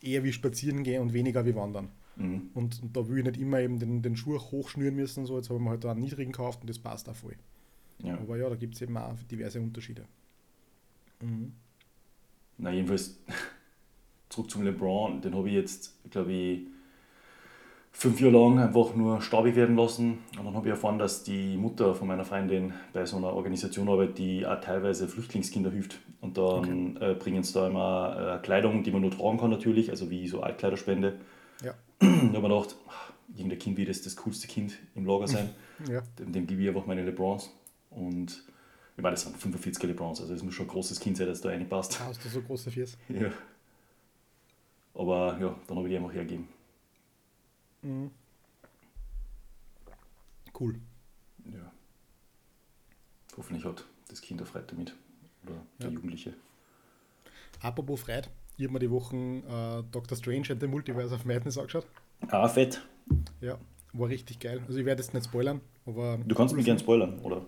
eher 0.00 0.24
wie 0.24 0.32
spazieren 0.32 0.82
gehen 0.82 1.02
und 1.02 1.12
weniger 1.12 1.44
wie 1.46 1.54
wandern. 1.54 1.90
Mhm. 2.16 2.50
Und, 2.54 2.82
und, 2.82 2.96
da 2.96 3.08
will 3.08 3.18
ich 3.18 3.24
nicht 3.24 3.38
immer 3.38 3.60
eben 3.60 3.78
den, 3.78 4.02
den 4.02 4.16
Schuh 4.16 4.38
hochschnüren 4.38 4.94
müssen. 4.94 5.26
So. 5.26 5.36
Jetzt 5.36 5.48
habe 5.48 5.58
ich 5.58 5.64
mir 5.64 5.70
halt 5.70 5.84
einen 5.84 6.00
niedrigen 6.00 6.32
gekauft 6.32 6.60
und 6.62 6.70
das 6.70 6.78
passt 6.78 7.08
auch 7.08 7.16
voll. 7.16 7.36
Ja. 8.02 8.18
Aber 8.18 8.36
ja, 8.36 8.48
da 8.48 8.56
gibt 8.56 8.74
es 8.74 8.82
eben 8.82 8.96
auch 8.96 9.16
diverse 9.30 9.60
Unterschiede. 9.60 10.04
Mhm. 11.20 11.52
Na, 12.58 12.72
jedenfalls 12.72 13.18
zurück 14.28 14.50
zum 14.50 14.62
LeBron, 14.62 15.20
den 15.20 15.34
habe 15.34 15.48
ich 15.48 15.54
jetzt, 15.54 16.10
glaube 16.10 16.32
ich, 16.32 16.66
fünf 17.98 18.20
Jahre 18.20 18.32
lang 18.34 18.58
einfach 18.58 18.94
nur 18.94 19.22
staubig 19.22 19.56
werden 19.56 19.74
lassen. 19.74 20.18
Und 20.38 20.44
dann 20.44 20.54
habe 20.54 20.66
ich 20.66 20.70
erfahren, 20.70 20.98
dass 20.98 21.24
die 21.24 21.56
Mutter 21.56 21.94
von 21.94 22.06
meiner 22.06 22.26
Freundin 22.26 22.74
bei 22.92 23.06
so 23.06 23.16
einer 23.16 23.32
Organisation 23.32 23.88
arbeitet, 23.88 24.18
die 24.18 24.46
auch 24.46 24.60
teilweise 24.60 25.08
Flüchtlingskinder 25.08 25.70
hilft. 25.70 25.98
Und 26.20 26.36
dann 26.36 26.96
okay. 26.98 27.12
äh, 27.12 27.14
bringen 27.14 27.42
sie 27.42 27.54
da 27.54 27.66
immer 27.66 28.36
äh, 28.36 28.44
Kleidung, 28.44 28.82
die 28.82 28.90
man 28.90 29.00
nur 29.00 29.10
tragen 29.10 29.38
kann 29.38 29.50
natürlich, 29.50 29.90
also 29.90 30.10
wie 30.10 30.28
so 30.28 30.42
Altkleiderspende. 30.42 31.18
Ja. 31.64 31.72
da 32.00 32.06
habe 32.06 32.26
ich 32.26 32.32
mir 32.32 32.42
gedacht, 32.42 32.76
ach, 32.86 33.12
irgendein 33.34 33.58
Kind 33.58 33.78
wird 33.78 33.88
das, 33.88 34.02
das 34.02 34.14
coolste 34.16 34.46
Kind 34.46 34.76
im 34.94 35.06
Lager 35.06 35.26
sein. 35.26 35.48
ja. 35.90 36.02
Dem, 36.18 36.32
dem 36.32 36.46
gebe 36.46 36.60
ich 36.60 36.68
einfach 36.68 36.84
meine 36.84 37.02
LeBrons. 37.02 37.50
Und 37.88 38.42
ich 38.98 39.02
meine, 39.02 39.14
das 39.14 39.22
sind 39.22 39.38
45 39.38 39.82
LeBrons, 39.84 40.20
also 40.20 40.34
es 40.34 40.42
muss 40.42 40.52
schon 40.52 40.66
ein 40.66 40.70
großes 40.70 41.00
Kind 41.00 41.16
sein, 41.16 41.28
das 41.28 41.40
da 41.40 41.48
reinpasst. 41.48 41.98
Hast 42.00 42.22
du 42.22 42.28
so 42.28 42.42
große 42.42 42.70
Fiers? 42.70 42.98
Ja. 43.08 43.30
Aber 44.94 45.38
ja, 45.38 45.54
dann 45.66 45.76
habe 45.76 45.88
ich 45.88 45.92
die 45.92 45.98
einfach 45.98 46.14
hergegeben. 46.14 46.48
Mhm. 47.82 48.10
Cool. 50.58 50.78
Ja. 51.52 51.72
Hoffentlich 53.36 53.64
hat 53.64 53.84
das 54.08 54.20
Kind 54.20 54.40
auch 54.42 54.46
Freude 54.46 54.66
damit. 54.68 54.94
Oder 55.44 55.54
der 55.78 55.88
Ja. 55.88 55.92
Jugendliche. 55.94 56.34
Apropos 57.60 58.00
Freude, 58.00 58.28
ich 58.56 58.64
habe 58.64 58.72
mir 58.74 58.78
die 58.78 58.90
Wochen 58.90 59.42
äh, 59.46 59.82
Doctor 59.92 60.16
Strange 60.16 60.50
and 60.50 60.60
the 60.60 60.66
Multiverse 60.66 61.14
of 61.14 61.24
Madness 61.24 61.58
angeschaut. 61.58 61.86
Ah, 62.28 62.48
fett. 62.48 62.82
Ja, 63.40 63.58
war 63.92 64.08
richtig 64.08 64.38
geil. 64.40 64.62
Also 64.66 64.78
ich 64.78 64.84
werde 64.86 65.02
jetzt 65.02 65.12
nicht 65.14 65.26
spoilern, 65.26 65.60
aber 65.84 66.18
Du 66.26 66.34
kannst 66.34 66.54
mich 66.54 66.64
gerne 66.64 66.80
spoilern, 66.80 67.18
oder? 67.20 67.44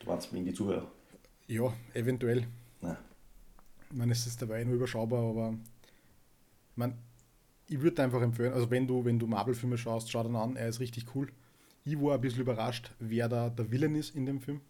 Du 0.00 0.06
warst 0.06 0.32
wegen 0.32 0.44
die 0.44 0.52
Zuhörer. 0.52 0.90
ja, 1.46 1.72
eventuell. 1.94 2.46
Nein. 2.80 2.96
Ich 3.90 3.96
meine, 3.96 4.12
es 4.12 4.26
ist 4.26 4.40
dabei 4.42 4.64
nur 4.64 4.74
überschaubar, 4.74 5.22
aber 5.22 5.54
meine, 6.76 6.94
ich 7.72 7.80
würde 7.80 8.02
einfach 8.02 8.20
empfehlen, 8.20 8.52
also 8.52 8.70
wenn 8.70 8.86
du, 8.86 9.04
wenn 9.04 9.18
du 9.18 9.26
Marvel-Filme 9.26 9.78
schaust, 9.78 10.10
schau 10.10 10.22
dann 10.22 10.36
an, 10.36 10.56
er 10.56 10.68
ist 10.68 10.80
richtig 10.80 11.14
cool. 11.14 11.28
Ich 11.84 11.98
war 11.98 12.14
ein 12.14 12.20
bisschen 12.20 12.42
überrascht, 12.42 12.92
wer 12.98 13.28
da 13.28 13.48
der 13.48 13.70
Villain 13.70 13.94
ist 13.94 14.14
in 14.14 14.26
dem 14.26 14.40
Film, 14.40 14.60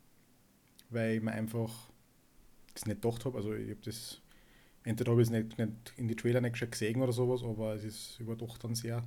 weil 0.88 1.16
ich 1.16 1.22
mir 1.22 1.32
einfach 1.32 1.70
das 2.72 2.86
nicht 2.86 3.02
gedacht 3.02 3.24
habe. 3.24 3.36
Also 3.36 3.54
ich 3.54 3.70
habe 3.70 3.80
das, 3.84 4.22
entweder 4.84 5.10
habe 5.10 5.20
ich 5.20 5.28
es 5.28 5.32
nicht, 5.32 5.58
nicht 5.58 5.72
in 5.96 6.06
die 6.06 6.14
Trailer 6.14 6.40
nicht 6.40 6.70
gesehen 6.70 7.02
oder 7.02 7.12
sowas, 7.12 7.42
aber 7.42 7.74
es 7.74 7.82
ist 7.82 8.20
über 8.20 8.36
doch 8.36 8.56
dann 8.56 8.76
sehr, 8.76 9.02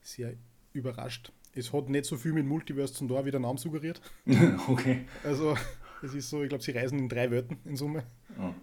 sehr 0.00 0.34
überrascht. 0.72 1.30
Es 1.52 1.72
hat 1.72 1.90
nicht 1.90 2.06
so 2.06 2.16
viel 2.16 2.32
mit 2.32 2.46
Multiverse 2.46 2.94
zum 2.94 3.08
Tor, 3.08 3.26
wie 3.26 3.30
der 3.30 3.40
Name 3.40 3.58
suggeriert. 3.58 4.00
okay. 4.68 5.04
Also 5.22 5.54
es 6.02 6.14
ist 6.14 6.30
so, 6.30 6.42
ich 6.42 6.48
glaube, 6.48 6.64
sie 6.64 6.72
reisen 6.72 6.98
in 6.98 7.08
drei 7.10 7.30
Welten 7.30 7.58
in 7.66 7.76
Summe. 7.76 8.04
Ja. 8.38 8.54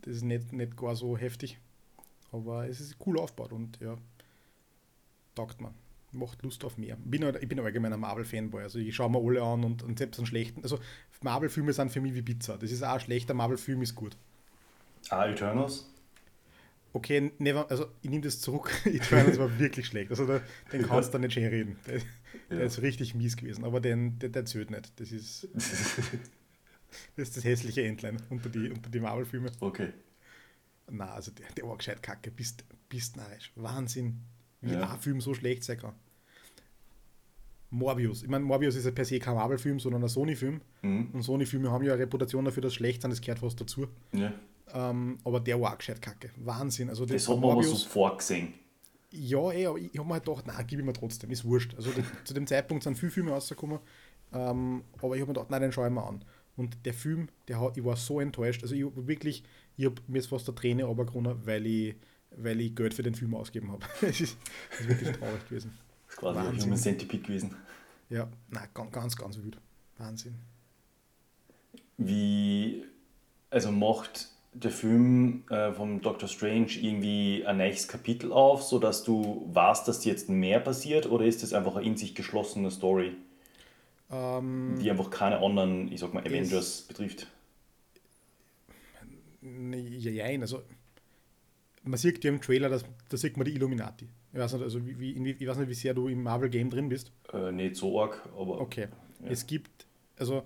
Das 0.00 0.16
ist 0.16 0.22
nicht, 0.22 0.52
nicht 0.54 0.78
gar 0.78 0.96
so 0.96 1.16
heftig. 1.16 1.58
Aber 2.32 2.66
es 2.66 2.80
ist 2.80 2.96
cool 3.06 3.18
aufgebaut 3.18 3.52
und 3.52 3.78
ja, 3.80 3.96
taugt 5.34 5.60
man. 5.60 5.74
Macht 6.12 6.42
Lust 6.42 6.64
auf 6.64 6.76
mehr. 6.76 6.96
Bin, 7.04 7.24
halt- 7.24 7.40
ich 7.40 7.48
bin 7.48 7.60
allgemein 7.60 7.92
ein 7.92 8.00
Marvel-Fanboy. 8.00 8.62
Also 8.62 8.78
ich 8.80 8.94
schaue 8.94 9.10
mir 9.10 9.18
alle 9.24 9.42
an 9.42 9.62
und, 9.64 9.82
und 9.84 9.98
selbst 9.98 10.18
einen 10.18 10.26
schlechten. 10.26 10.62
Also 10.62 10.80
Marvel-Filme 11.22 11.72
sind 11.72 11.92
für 11.92 12.00
mich 12.00 12.14
wie 12.14 12.22
Pizza. 12.22 12.58
Das 12.58 12.70
ist 12.72 12.82
auch 12.82 12.94
ein 12.94 13.00
schlechter 13.00 13.32
Marvel-Film, 13.34 13.80
ist 13.82 13.94
gut. 13.94 14.16
Ah, 15.08 15.26
Eternals? 15.26 15.86
Okay, 16.92 17.30
never, 17.38 17.70
also 17.70 17.86
ich 18.02 18.10
nehme 18.10 18.22
das 18.22 18.40
zurück. 18.40 18.72
Eternals 18.84 19.38
war 19.38 19.56
wirklich 19.60 19.86
schlecht. 19.86 20.10
Also 20.10 20.26
da, 20.26 20.40
den 20.72 20.82
kannst 20.82 21.14
du 21.14 21.18
nicht 21.18 21.32
schön 21.34 21.46
reden. 21.46 21.76
Der, 21.86 22.00
der 22.50 22.58
Ja. 22.58 22.64
ist 22.64 22.82
richtig 22.82 23.14
mies 23.14 23.36
gewesen. 23.36 23.64
Aber 23.64 23.80
den, 23.80 24.18
der, 24.18 24.30
der 24.30 24.44
zählt 24.44 24.72
nicht. 24.72 24.98
Das 24.98 25.12
ist, 25.12 25.46
das 25.54 25.72
ist 27.16 27.36
das 27.36 27.44
hässliche 27.44 27.84
Endline 27.84 28.16
unter 28.30 28.48
die, 28.48 28.68
unter 28.70 28.90
die 28.90 28.98
Marvel-Filme. 29.00 29.52
okay. 29.60 29.92
Na, 30.92 31.12
also 31.12 31.30
der, 31.30 31.46
der 31.52 31.64
war 31.68 31.76
gescheit 31.76 32.02
kacke. 32.02 32.32
Bist, 32.32 32.64
bist 32.88 33.16
narrisch. 33.16 33.52
Wahnsinn, 33.54 34.22
wie 34.60 34.72
Ja. 34.72 34.90
ein 34.92 34.98
Film 35.00 35.20
so 35.20 35.34
schlecht 35.34 35.64
sein 35.64 35.78
kann. 35.78 35.94
Morbius. 37.72 38.22
Ich 38.24 38.28
meine, 38.28 38.44
Morbius 38.44 38.74
ist 38.74 38.84
ja 38.84 38.90
per 38.90 39.04
se 39.04 39.18
kein 39.20 39.34
Marvel-Film, 39.36 39.78
sondern 39.78 40.02
ein 40.02 40.08
Sony-Film. 40.08 40.60
Mhm. 40.82 41.10
Und 41.12 41.22
Sony-Filme 41.22 41.70
haben 41.70 41.84
ja 41.84 41.92
eine 41.92 42.02
Reputation 42.02 42.44
dafür, 42.44 42.62
dass 42.62 42.74
schlecht 42.74 43.02
sind, 43.02 43.12
das 43.12 43.20
gehört 43.20 43.38
fast 43.38 43.60
dazu. 43.60 43.86
Ja. 44.12 44.32
Ähm, 44.72 45.18
aber 45.24 45.38
der 45.40 45.60
war 45.60 45.72
auch 45.72 45.78
gescheit 45.78 46.02
kacke. 46.02 46.30
Wahnsinn. 46.36 46.88
Also 46.88 47.06
Das 47.06 47.28
hat 47.28 47.38
man 47.40 47.50
aber 47.50 47.62
so 47.62 47.76
vorgesehen. 47.76 48.54
ja, 49.12 49.50
ey, 49.52 49.66
aber 49.66 49.78
ich 49.78 49.96
habe 49.96 50.06
mir 50.08 50.14
halt 50.14 50.24
gedacht, 50.24 50.46
nein, 50.48 50.64
gib 50.66 50.80
ich 50.80 50.84
mir 50.84 50.92
trotzdem, 50.92 51.30
ist 51.30 51.44
wurscht. 51.44 51.74
Also 51.76 51.90
die, 51.92 52.02
zu 52.24 52.34
dem 52.34 52.46
Zeitpunkt 52.46 52.82
sind 52.82 52.98
viele 52.98 53.12
Filme 53.12 53.30
rausgekommen, 53.30 53.78
ähm, 54.32 54.82
aber 55.00 55.14
ich 55.14 55.20
habe 55.20 55.30
mir 55.30 55.34
gedacht, 55.34 55.50
nein, 55.50 55.62
den 55.62 55.72
schaue 55.72 55.86
ich 55.88 55.92
mir 55.94 56.04
an. 56.06 56.24
Und 56.56 56.76
der 56.84 56.94
Film, 56.94 57.28
der 57.48 57.60
hat, 57.60 57.76
ich 57.76 57.84
war 57.84 57.96
so 57.96 58.20
enttäuscht. 58.20 58.62
Also 58.62 58.74
ich 58.74 58.84
wirklich, 59.06 59.44
ich 59.76 59.86
habe 59.86 59.96
mir 60.08 60.18
jetzt 60.18 60.26
fast 60.28 60.46
der 60.48 60.54
Träne 60.56 60.84
runtergerunnen, 60.84 61.46
weil 61.46 61.66
ich, 61.66 61.94
weil 62.36 62.60
ich 62.60 62.74
Geld 62.74 62.94
für 62.94 63.02
den 63.02 63.14
Film 63.14 63.34
ausgegeben 63.34 63.72
habe. 63.72 63.84
Es 64.02 64.20
ist, 64.20 64.36
ist 64.78 64.88
wirklich 64.88 65.16
traurig 65.16 65.48
gewesen. 65.48 65.72
Das 66.06 66.14
ist 66.14 66.20
quasi 66.20 66.38
ein 66.38 66.46
Wahnsinn. 66.46 66.64
Human 66.64 66.78
Centipede 66.78 67.22
gewesen. 67.22 67.56
Ja, 68.08 68.28
nein, 68.50 68.68
ganz, 68.74 69.16
ganz, 69.16 69.38
wild. 69.38 69.58
Wahnsinn. 69.98 70.34
Wie, 71.96 72.84
also 73.50 73.70
macht 73.70 74.28
der 74.52 74.70
Film 74.70 75.44
äh, 75.48 75.72
vom 75.72 76.00
Doctor 76.00 76.28
Strange 76.28 76.72
irgendwie 76.80 77.44
ein 77.46 77.58
nächstes 77.58 77.86
Kapitel 77.86 78.32
auf, 78.32 78.62
sodass 78.62 79.04
du 79.04 79.48
weißt, 79.52 79.86
dass 79.86 80.04
jetzt 80.04 80.28
mehr 80.28 80.58
passiert, 80.58 81.06
oder 81.06 81.24
ist 81.24 81.42
das 81.42 81.52
einfach 81.52 81.76
eine 81.76 81.86
in 81.86 81.96
sich 81.96 82.14
geschlossene 82.14 82.70
Story, 82.70 83.12
Ähm, 84.10 84.76
die 84.80 84.90
einfach 84.90 85.10
keine 85.10 85.38
anderen, 85.38 85.92
ich 85.92 86.00
sag 86.00 86.12
mal, 86.12 86.26
Avengers 86.26 86.82
betrifft? 86.82 87.28
nee, 89.40 89.96
ja, 89.98 90.10
jein, 90.10 90.42
also 90.42 90.62
man 91.82 91.98
sieht 91.98 92.22
ja 92.24 92.30
im 92.30 92.40
Trailer, 92.40 92.68
dass, 92.68 92.84
da 93.08 93.16
sieht 93.16 93.36
man 93.36 93.44
die 93.46 93.52
Illuminati. 93.54 94.08
Ich 94.32 94.38
weiß 94.38 94.52
nicht, 94.54 94.62
also 94.62 94.86
wie, 94.86 94.98
wie, 94.98 95.30
ich 95.30 95.46
weiß 95.46 95.58
nicht, 95.58 95.68
wie 95.68 95.74
sehr 95.74 95.94
du 95.94 96.08
im 96.08 96.22
Marvel-Game 96.22 96.70
drin 96.70 96.88
bist. 96.88 97.12
Äh, 97.32 97.50
nicht 97.52 97.76
so 97.76 98.00
arg, 98.00 98.28
aber 98.36 98.60
Okay. 98.60 98.88
Ja. 99.22 99.30
Es 99.30 99.46
gibt, 99.46 99.86
also 100.16 100.44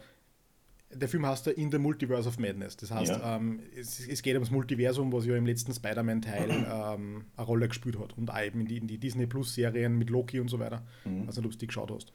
der 0.90 1.08
Film 1.08 1.26
heißt 1.26 1.46
ja 1.46 1.52
In 1.52 1.70
the 1.70 1.78
Multiverse 1.78 2.28
of 2.28 2.38
Madness. 2.38 2.76
Das 2.76 2.90
heißt, 2.90 3.10
Ja. 3.12 3.36
ähm, 3.36 3.60
es, 3.76 4.06
es 4.06 4.22
geht 4.22 4.34
ums 4.34 4.50
Multiversum, 4.50 5.12
was 5.12 5.26
ja 5.26 5.36
im 5.36 5.44
letzten 5.46 5.72
Spider-Man-Teil 5.74 6.50
ähm, 6.94 7.24
eine 7.36 7.46
Rolle 7.46 7.68
gespielt 7.68 7.98
hat. 7.98 8.16
Und 8.16 8.30
auch 8.30 8.40
eben 8.40 8.60
in 8.60 8.66
die, 8.66 8.78
in 8.78 8.86
die 8.86 8.98
Disney 8.98 9.26
Plus-Serien 9.26 9.96
mit 9.98 10.10
Loki 10.10 10.40
und 10.40 10.48
so 10.48 10.58
weiter. 10.58 10.82
Mhm. 11.04 11.24
Also, 11.26 11.42
ob 11.42 11.50
du 11.50 11.58
die 11.58 11.66
geschaut 11.66 11.90
hast. 11.90 12.12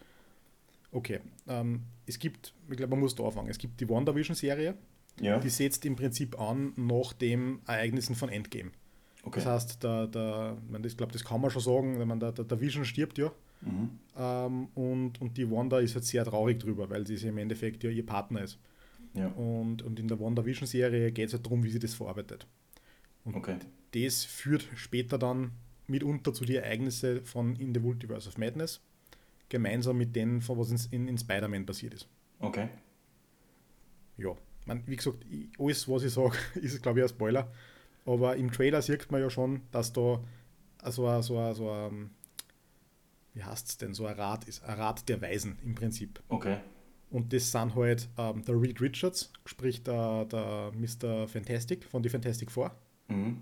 Okay. 0.92 1.20
Ähm, 1.48 1.84
es 2.06 2.18
gibt, 2.20 2.54
ich 2.70 2.78
glaube, 2.78 2.92
man 2.92 3.00
muss 3.02 3.16
da 3.16 3.24
anfangen. 3.26 3.50
Es 3.50 3.58
gibt 3.58 3.80
die 3.80 3.88
WandaVision-Serie, 3.90 4.76
ja, 5.22 5.38
die 5.40 5.50
setzt 5.50 5.86
im 5.86 5.96
Prinzip 5.96 6.40
an 6.40 6.72
nach 6.78 7.14
den 7.14 7.60
Ereignissen 7.68 8.16
von 8.16 8.30
Endgame. 8.30 8.72
Okay. 9.24 9.40
Das 9.40 9.46
heißt, 9.46 9.84
der, 9.84 10.08
der, 10.08 10.58
ich 10.66 10.72
meine, 10.72 10.88
glaube, 10.88 11.14
das 11.14 11.24
kann 11.24 11.42
man 11.42 11.52
schon 11.52 11.62
sagen, 11.62 12.08
man 12.08 12.20
der, 12.20 12.32
der, 12.32 12.62
Vision 12.62 12.86
stirbt 12.86 13.18
ja. 13.18 13.32
Mhm. 13.62 13.90
Ähm, 14.18 14.68
und, 14.76 15.22
und 15.22 15.38
die 15.38 15.50
Wanda 15.50 15.80
ist 15.80 15.96
jetzt 15.96 16.08
sehr 16.08 16.26
traurig 16.26 16.60
drüber, 16.60 16.90
weil 16.90 17.06
sie 17.06 17.16
im 17.28 17.38
Endeffekt 17.38 17.84
ja 17.84 17.90
ihr 17.90 18.06
Partner 18.06 18.44
ist. 18.44 18.58
Ja, 19.14 19.28
Und, 19.28 19.82
und 19.82 20.00
in 20.00 20.08
der 20.08 20.20
WandaVision-Serie 20.20 21.12
geht 21.12 21.28
es 21.28 21.34
halt 21.34 21.46
darum, 21.46 21.64
wie 21.64 21.70
sie 21.70 21.80
das 21.80 21.94
verarbeitet. 21.94 22.46
Und 23.26 23.36
okay. 23.36 23.58
das 23.92 24.24
führt 24.24 24.68
später 24.76 25.18
dann 25.18 25.52
mitunter 25.88 26.34
zu 26.34 26.46
den 26.46 26.58
Ereignissen 26.58 27.26
von 27.26 27.56
In 27.56 27.74
the 27.74 27.80
Multiverse 27.80 28.30
of 28.30 28.38
Madness, 28.38 28.82
gemeinsam 29.50 29.98
mit 29.98 30.16
denen, 30.16 30.42
von 30.42 30.58
was 30.58 30.70
in, 30.70 30.80
in, 30.92 31.08
in 31.08 31.18
Spider-Man 31.18 31.66
passiert 31.66 31.96
ist. 31.96 32.08
Okay. 32.40 32.70
Ja, 34.18 34.36
man, 34.66 34.84
wie 34.86 34.96
gesagt, 34.96 35.26
ich, 35.30 35.48
alles, 35.60 35.88
was 35.90 36.04
ich 36.04 36.14
sage, 36.14 36.38
ist, 36.62 36.82
glaube 36.82 37.00
ich, 37.00 37.04
ein 37.04 37.10
Spoiler. 37.10 37.52
Aber 38.06 38.36
im 38.36 38.52
Trailer 38.52 38.82
sieht 38.82 39.12
man 39.12 39.22
ja 39.22 39.30
schon, 39.30 39.62
dass 39.72 39.94
da 39.94 40.24
so 40.86 41.08
ein, 41.08 41.22
so 41.22 41.38
ein, 41.38 41.54
so 41.54 41.70
ein 41.70 42.10
wie 43.34 43.44
heißt 43.44 43.68
es 43.68 43.78
denn, 43.78 43.94
so 43.94 44.06
ein 44.06 44.16
Rat 44.16 44.46
ist, 44.46 44.64
ein 44.64 44.78
Rat 44.78 45.08
der 45.08 45.22
Weisen 45.22 45.58
im 45.64 45.76
Prinzip. 45.76 46.22
Okay. 46.30 46.58
Und 47.10 47.34
das 47.34 47.52
sind 47.52 47.76
halt 47.76 48.08
ähm, 48.18 48.44
der 48.44 48.60
Reed 48.60 48.82
Richards, 48.82 49.32
sprich 49.46 49.84
der, 49.84 50.26
der 50.26 50.72
Mr. 50.76 51.28
Fantastic 51.28 51.86
von 51.86 52.04
die 52.04 52.10
Fantastic 52.10 52.52
Four. 52.52 52.72
Mhm. 53.08 53.42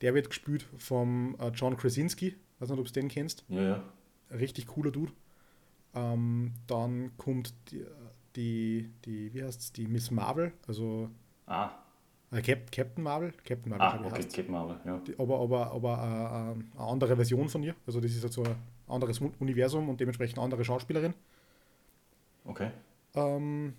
Der 0.00 0.14
wird 0.14 0.28
gespielt 0.28 0.66
vom 0.76 1.36
äh, 1.40 1.48
John 1.48 1.76
Krasinski, 1.76 2.36
weiß 2.58 2.68
nicht, 2.68 2.78
ob 2.78 2.86
du 2.86 2.92
den 2.92 3.08
kennst. 3.08 3.44
Ja, 3.48 3.62
ja. 3.62 3.84
Richtig 4.30 4.66
cooler 4.66 4.90
Dude. 4.90 5.12
Ähm, 5.94 6.52
dann 6.66 7.16
kommt 7.16 7.54
die, 7.70 7.84
die, 8.36 8.90
die 9.04 9.32
wie 9.32 9.42
heißt's, 9.44 9.72
die 9.72 9.86
Miss 9.86 10.10
Marvel, 10.10 10.52
also 10.66 11.08
Ah, 11.46 11.70
Cap, 12.42 12.70
Captain 12.72 13.02
Marvel, 13.02 13.32
Captain 13.44 13.70
Marvel, 13.70 13.86
ah 13.86 14.06
okay, 14.06 14.16
heißt's. 14.16 14.34
Captain 14.34 14.52
Marvel, 14.52 14.76
ja. 14.84 14.98
Die, 15.06 15.18
aber 15.18 15.40
aber, 15.40 15.70
aber 15.72 15.92
äh, 15.98 16.58
äh, 16.58 16.80
eine 16.80 16.88
andere 16.90 17.16
Version 17.16 17.48
von 17.48 17.62
ihr. 17.62 17.74
Also 17.86 18.00
das 18.00 18.12
ist 18.12 18.22
halt 18.22 18.32
so 18.32 18.42
ein 18.44 18.54
anderes 18.88 19.20
Universum 19.38 19.88
und 19.88 20.00
dementsprechend 20.00 20.38
eine 20.38 20.44
andere 20.44 20.64
Schauspielerin. 20.64 21.14
Okay. 22.44 22.70
Ähm, 23.14 23.74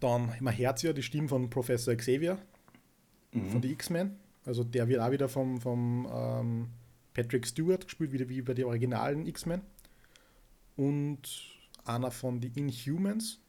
dann 0.00 0.32
man 0.40 0.56
hört 0.56 0.82
ja 0.82 0.92
die 0.92 1.02
Stimme 1.02 1.28
von 1.28 1.48
Professor 1.50 1.94
Xavier 1.94 2.38
Mhm. 3.32 3.50
von 3.50 3.60
den 3.60 3.70
X-Men. 3.72 4.16
Also 4.44 4.64
der 4.64 4.88
wird 4.88 5.00
auch 5.00 5.10
wieder 5.10 5.28
vom, 5.28 5.60
vom 5.60 6.08
ähm, 6.10 6.68
Patrick 7.12 7.46
Stewart 7.46 7.84
gespielt, 7.84 8.12
wieder 8.12 8.28
wie 8.28 8.40
bei 8.40 8.54
den 8.54 8.64
originalen 8.64 9.26
X-Men. 9.26 9.60
Und 10.76 11.20
einer 11.84 12.10
von 12.10 12.40
den 12.40 12.52
Inhumans. 12.54 13.40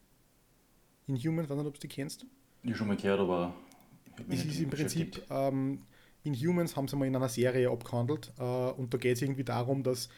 Inhumans, 1.07 1.49
weiß 1.49 1.57
nicht, 1.57 1.67
ob 1.67 1.73
du 1.75 1.79
die 1.79 1.87
kennst. 1.87 2.25
Ich 2.63 2.75
schon 2.75 2.87
mal 2.87 2.97
gehört, 2.97 3.19
aber. 3.19 3.53
Es 4.29 4.45
ist 4.45 4.59
im 4.59 4.69
Prinzip, 4.69 5.23
ähm, 5.29 5.81
Inhumans 6.23 6.75
haben 6.75 6.87
sie 6.87 6.95
mal 6.95 7.05
in 7.07 7.15
einer 7.15 7.29
Serie 7.29 7.69
abgehandelt 7.69 8.31
äh, 8.37 8.43
und 8.43 8.93
da 8.93 8.97
geht 8.97 9.15
es 9.15 9.21
irgendwie 9.21 9.43
darum, 9.43 9.83
dass 9.83 10.09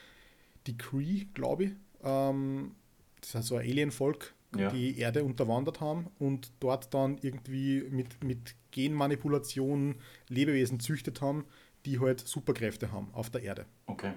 die 0.68 0.78
Cree, 0.78 1.26
glaube 1.34 1.64
ich. 1.66 1.72
Ähm, 2.04 2.76
das 3.22 3.36
heißt 3.36 3.48
so 3.48 3.56
ein 3.58 3.62
Alienvolk, 3.70 4.34
Ja. 4.58 4.70
die 4.72 4.98
Erde 4.98 5.24
unterwandert 5.24 5.82
haben 5.82 6.08
und 6.18 6.52
dort 6.60 6.94
dann 6.94 7.18
irgendwie 7.22 7.84
mit, 7.90 8.24
mit 8.24 8.56
Genmanipulation 8.72 9.96
Lebewesen 10.30 10.80
züchtet 10.80 11.22
haben, 11.22 11.46
die 11.86 12.00
halt 12.00 12.20
Superkräfte 12.22 12.92
haben 12.92 13.10
auf 13.14 13.30
der 13.30 13.42
Erde. 13.44 13.66
Okay. 13.86 14.14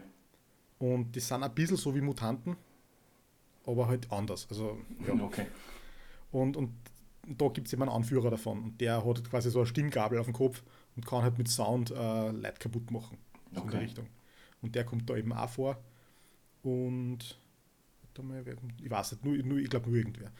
Und 0.78 1.14
die 1.14 1.20
sind 1.20 1.42
ein 1.42 1.54
bisschen 1.54 1.76
so 1.76 1.94
wie 1.94 2.00
Mutanten, 2.00 2.56
aber 3.66 3.86
halt 3.88 4.10
anders. 4.10 4.46
Also, 4.50 4.78
ja. 5.06 5.14
Okay. 5.22 5.46
Und, 6.32 6.56
und 6.56 6.70
da 7.26 7.48
gibt 7.48 7.66
es 7.68 7.72
eben 7.72 7.82
einen 7.82 7.92
Anführer 7.92 8.30
davon. 8.30 8.62
Und 8.62 8.80
der 8.80 9.04
hat 9.04 9.28
quasi 9.30 9.50
so 9.50 9.60
eine 9.60 9.66
Stimmgabel 9.66 10.18
auf 10.18 10.26
dem 10.26 10.34
Kopf 10.34 10.62
und 10.96 11.06
kann 11.06 11.22
halt 11.22 11.38
mit 11.38 11.48
Sound 11.48 11.90
äh, 11.90 12.30
Leute 12.30 12.58
kaputt 12.58 12.90
machen. 12.90 13.18
So 13.52 13.60
in 13.60 13.62
Okay. 13.62 13.70
der 13.72 13.80
Richtung. 13.82 14.06
Und 14.60 14.74
der 14.74 14.84
kommt 14.84 15.08
da 15.08 15.16
eben 15.16 15.32
auch 15.32 15.48
vor. 15.48 15.78
Und 16.62 17.38
mal, 18.22 18.44
kommt- 18.44 18.80
ich 18.82 18.90
weiß 18.90 19.12
nicht, 19.12 19.24
nur, 19.24 19.36
nur, 19.38 19.58
ich 19.58 19.70
glaube 19.70 19.88
nur 19.88 19.96
irgendwer. 19.98 20.30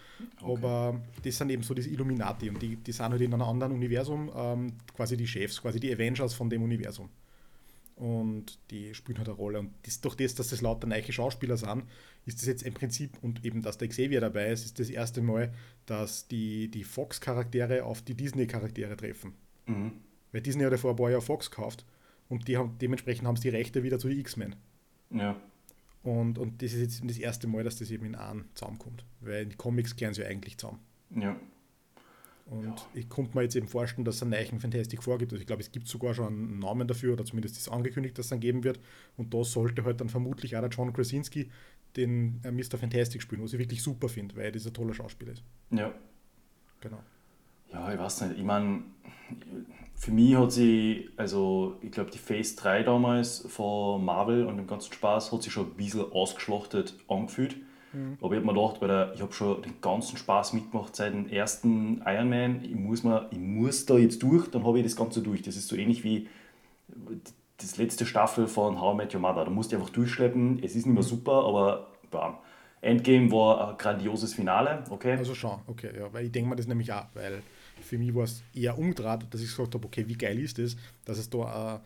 Okay. 0.40 0.53
Aber 0.53 1.01
das 1.25 1.38
sind 1.38 1.51
eben 1.51 1.62
so 1.62 1.73
diese 1.75 1.88
Illuminati 1.88 2.51
und 2.51 2.61
die, 2.61 2.77
die 2.77 2.92
sind 2.92 3.09
halt 3.11 3.21
in 3.23 3.33
einem 3.33 3.42
anderen 3.42 3.73
Universum 3.73 4.31
ähm, 4.35 4.75
quasi 4.95 5.16
die 5.16 5.27
Chefs, 5.27 5.61
quasi 5.61 5.81
die 5.81 5.92
Avengers 5.92 6.35
von 6.35 6.51
dem 6.51 6.62
Universum. 6.62 7.09
Und 8.02 8.58
die 8.72 8.94
spielen 8.94 9.18
halt 9.18 9.28
eine 9.28 9.36
Rolle. 9.36 9.60
Und 9.60 9.74
das, 9.84 10.00
durch 10.00 10.16
das, 10.16 10.34
dass 10.34 10.48
das 10.48 10.60
lauter 10.60 10.88
neue 10.88 11.12
Schauspieler 11.12 11.56
sind, 11.56 11.84
ist 12.26 12.40
das 12.40 12.48
jetzt 12.48 12.64
im 12.64 12.74
Prinzip, 12.74 13.16
und 13.22 13.44
eben, 13.44 13.62
dass 13.62 13.78
der 13.78 13.86
Xavier 13.86 14.20
dabei 14.20 14.50
ist, 14.50 14.64
ist 14.64 14.80
das 14.80 14.90
erste 14.90 15.22
Mal, 15.22 15.54
dass 15.86 16.26
die, 16.26 16.68
die 16.68 16.82
Fox-Charaktere 16.82 17.84
auf 17.84 18.02
die 18.02 18.14
Disney-Charaktere 18.14 18.96
treffen. 18.96 19.34
Mhm. 19.66 19.92
Weil 20.32 20.40
Disney 20.40 20.64
hat 20.64 20.72
ja 20.72 20.78
vor 20.78 20.90
ein 20.90 20.96
paar 20.96 21.12
Jahren 21.12 21.22
Fox 21.22 21.48
gekauft 21.48 21.84
und 22.28 22.48
die 22.48 22.56
haben, 22.56 22.76
dementsprechend 22.80 23.28
haben 23.28 23.36
sie 23.36 23.50
die 23.50 23.56
Rechte 23.56 23.84
wieder 23.84 24.00
zu 24.00 24.08
X-Men. 24.08 24.56
Ja. 25.10 25.40
Und, 26.02 26.38
und 26.38 26.60
das 26.60 26.72
ist 26.72 26.80
jetzt 26.80 27.08
das 27.08 27.18
erste 27.18 27.46
Mal, 27.46 27.62
dass 27.62 27.76
das 27.76 27.92
eben 27.92 28.04
in 28.04 28.16
einem 28.16 28.46
zusammenkommt. 28.54 29.04
Weil 29.20 29.46
die 29.46 29.54
Comics 29.54 29.94
kehren 29.94 30.12
sie 30.12 30.22
ja 30.22 30.26
eigentlich 30.26 30.58
zusammen. 30.58 30.80
Ja. 31.14 31.36
Und 32.46 32.74
ich 32.92 33.09
konnte 33.09 33.37
mir 33.37 33.44
jetzt 33.44 33.57
eben 33.57 33.68
vorstellen, 33.68 34.05
dass 34.05 34.16
es 34.16 34.22
einen 34.22 34.33
neuen 34.33 34.61
Fantastic 34.61 35.02
vorgibt. 35.02 35.33
Also 35.33 35.40
ich 35.40 35.46
glaube, 35.46 35.62
es 35.62 35.72
gibt 35.72 35.88
sogar 35.88 36.12
schon 36.14 36.26
einen 36.26 36.59
Namen 36.59 36.87
dafür, 36.87 37.14
oder 37.14 37.24
zumindest 37.24 37.57
ist 37.57 37.68
angekündigt, 37.68 38.18
dass 38.18 38.26
es 38.26 38.31
dann 38.31 38.40
geben 38.40 38.64
wird. 38.64 38.81
Und 39.16 39.33
da 39.33 39.42
sollte 39.44 39.85
halt 39.85 40.00
dann 40.00 40.09
vermutlich 40.09 40.57
auch 40.57 40.61
der 40.61 40.70
John 40.70 40.92
Krasinski 40.92 41.50
den 41.96 42.40
äh, 42.44 42.50
Mr. 42.50 42.78
Fantastic 42.78 43.22
spielen, 43.22 43.42
was 43.42 43.52
ich 43.52 43.59
wirklich 43.59 43.83
super 43.83 44.09
finde, 44.09 44.37
weil 44.37 44.46
er 44.46 44.52
dieser 44.52 44.72
tolle 44.72 44.94
Schauspieler 44.94 45.33
ist. 45.33 45.44
Ja. 45.70 45.92
Genau. 46.81 46.98
Ja, 47.72 47.92
ich 47.92 47.98
weiß 47.98 48.22
nicht. 48.22 48.38
Ich 48.38 48.44
meine, 48.44 48.83
für 49.94 50.11
mich 50.11 50.37
hat 50.37 50.52
sie, 50.52 51.11
also 51.16 51.78
ich 51.81 51.90
glaube, 51.90 52.11
die 52.11 52.18
Phase 52.18 52.57
3 52.57 52.83
damals 52.83 53.46
von 53.48 54.05
Marvel 54.05 54.46
und 54.46 54.57
dem 54.57 54.66
ganzen 54.66 54.92
Spaß 54.92 55.33
hat 55.33 55.42
sich 55.42 55.52
schon 55.52 55.68
ein 55.68 55.74
bisschen 55.74 56.11
ausgeschlachtet 56.12 56.98
angefühlt. 57.09 57.57
Aber 58.20 58.35
ich 58.35 58.40
habe 58.40 58.46
mir 58.46 58.55
gedacht, 58.55 58.81
weil 58.81 58.88
der, 58.88 59.12
ich 59.14 59.20
habe 59.20 59.33
schon 59.33 59.62
den 59.62 59.81
ganzen 59.81 60.16
Spaß 60.16 60.52
mitgemacht 60.55 60.96
seit 60.96 61.12
dem 61.12 61.28
ersten 61.28 62.02
Iron 62.07 62.28
Man. 62.28 62.64
Ich 62.64 62.74
muss, 62.74 63.05
mir, 63.05 63.28
ich 63.31 63.38
muss 63.38 63.87
da 63.87 63.98
jetzt 63.98 64.22
durch, 64.22 64.50
dann 64.50 64.64
habe 64.64 64.78
ich 64.78 64.85
das 64.85 64.96
Ganze 64.96 65.22
durch. 65.22 65.42
Das 65.42 65.57
ist 65.57 65.68
so 65.68 65.76
ähnlich 65.76 66.05
wie 66.05 66.28
das 67.59 67.76
letzte 67.76 68.07
Staffel 68.07 68.46
von 68.46 68.81
How 68.81 68.94
I 68.94 68.96
Met 68.96 69.14
Your 69.14 69.20
Mother. 69.20 69.44
Da 69.44 69.50
musst 69.50 69.72
du 69.72 69.76
einfach 69.76 69.90
durchschleppen. 69.90 70.59
Es 70.62 70.74
ist 70.74 70.87
nicht 70.87 70.94
mehr 70.94 71.02
super, 71.02 71.44
aber 71.44 71.88
bam. 72.11 72.38
Endgame 72.81 73.31
war 73.31 73.70
ein 73.70 73.78
grandioses 73.78 74.35
Finale, 74.35 74.83
okay? 74.90 75.12
Also 75.12 75.37
schon, 75.37 75.61
okay, 75.68 75.90
ja, 75.96 76.12
weil 76.12 76.26
ich 76.26 76.33
denke 76.33 76.50
mir 76.50 76.57
das 76.57 76.66
nämlich 76.66 76.92
auch, 76.92 77.05
weil 77.14 77.40
für 77.81 77.96
mich 77.96 78.12
war 78.12 78.24
es 78.24 78.42
eher 78.52 78.76
umgedreht, 78.76 79.26
dass 79.31 79.40
ich 79.40 79.48
gesagt 79.48 79.74
habe, 79.74 79.87
okay, 79.87 80.09
wie 80.09 80.16
geil 80.16 80.38
ist 80.40 80.59
das, 80.59 80.76
dass 81.05 81.18
es 81.18 81.31
da 81.31 81.76
äh, 81.76 81.78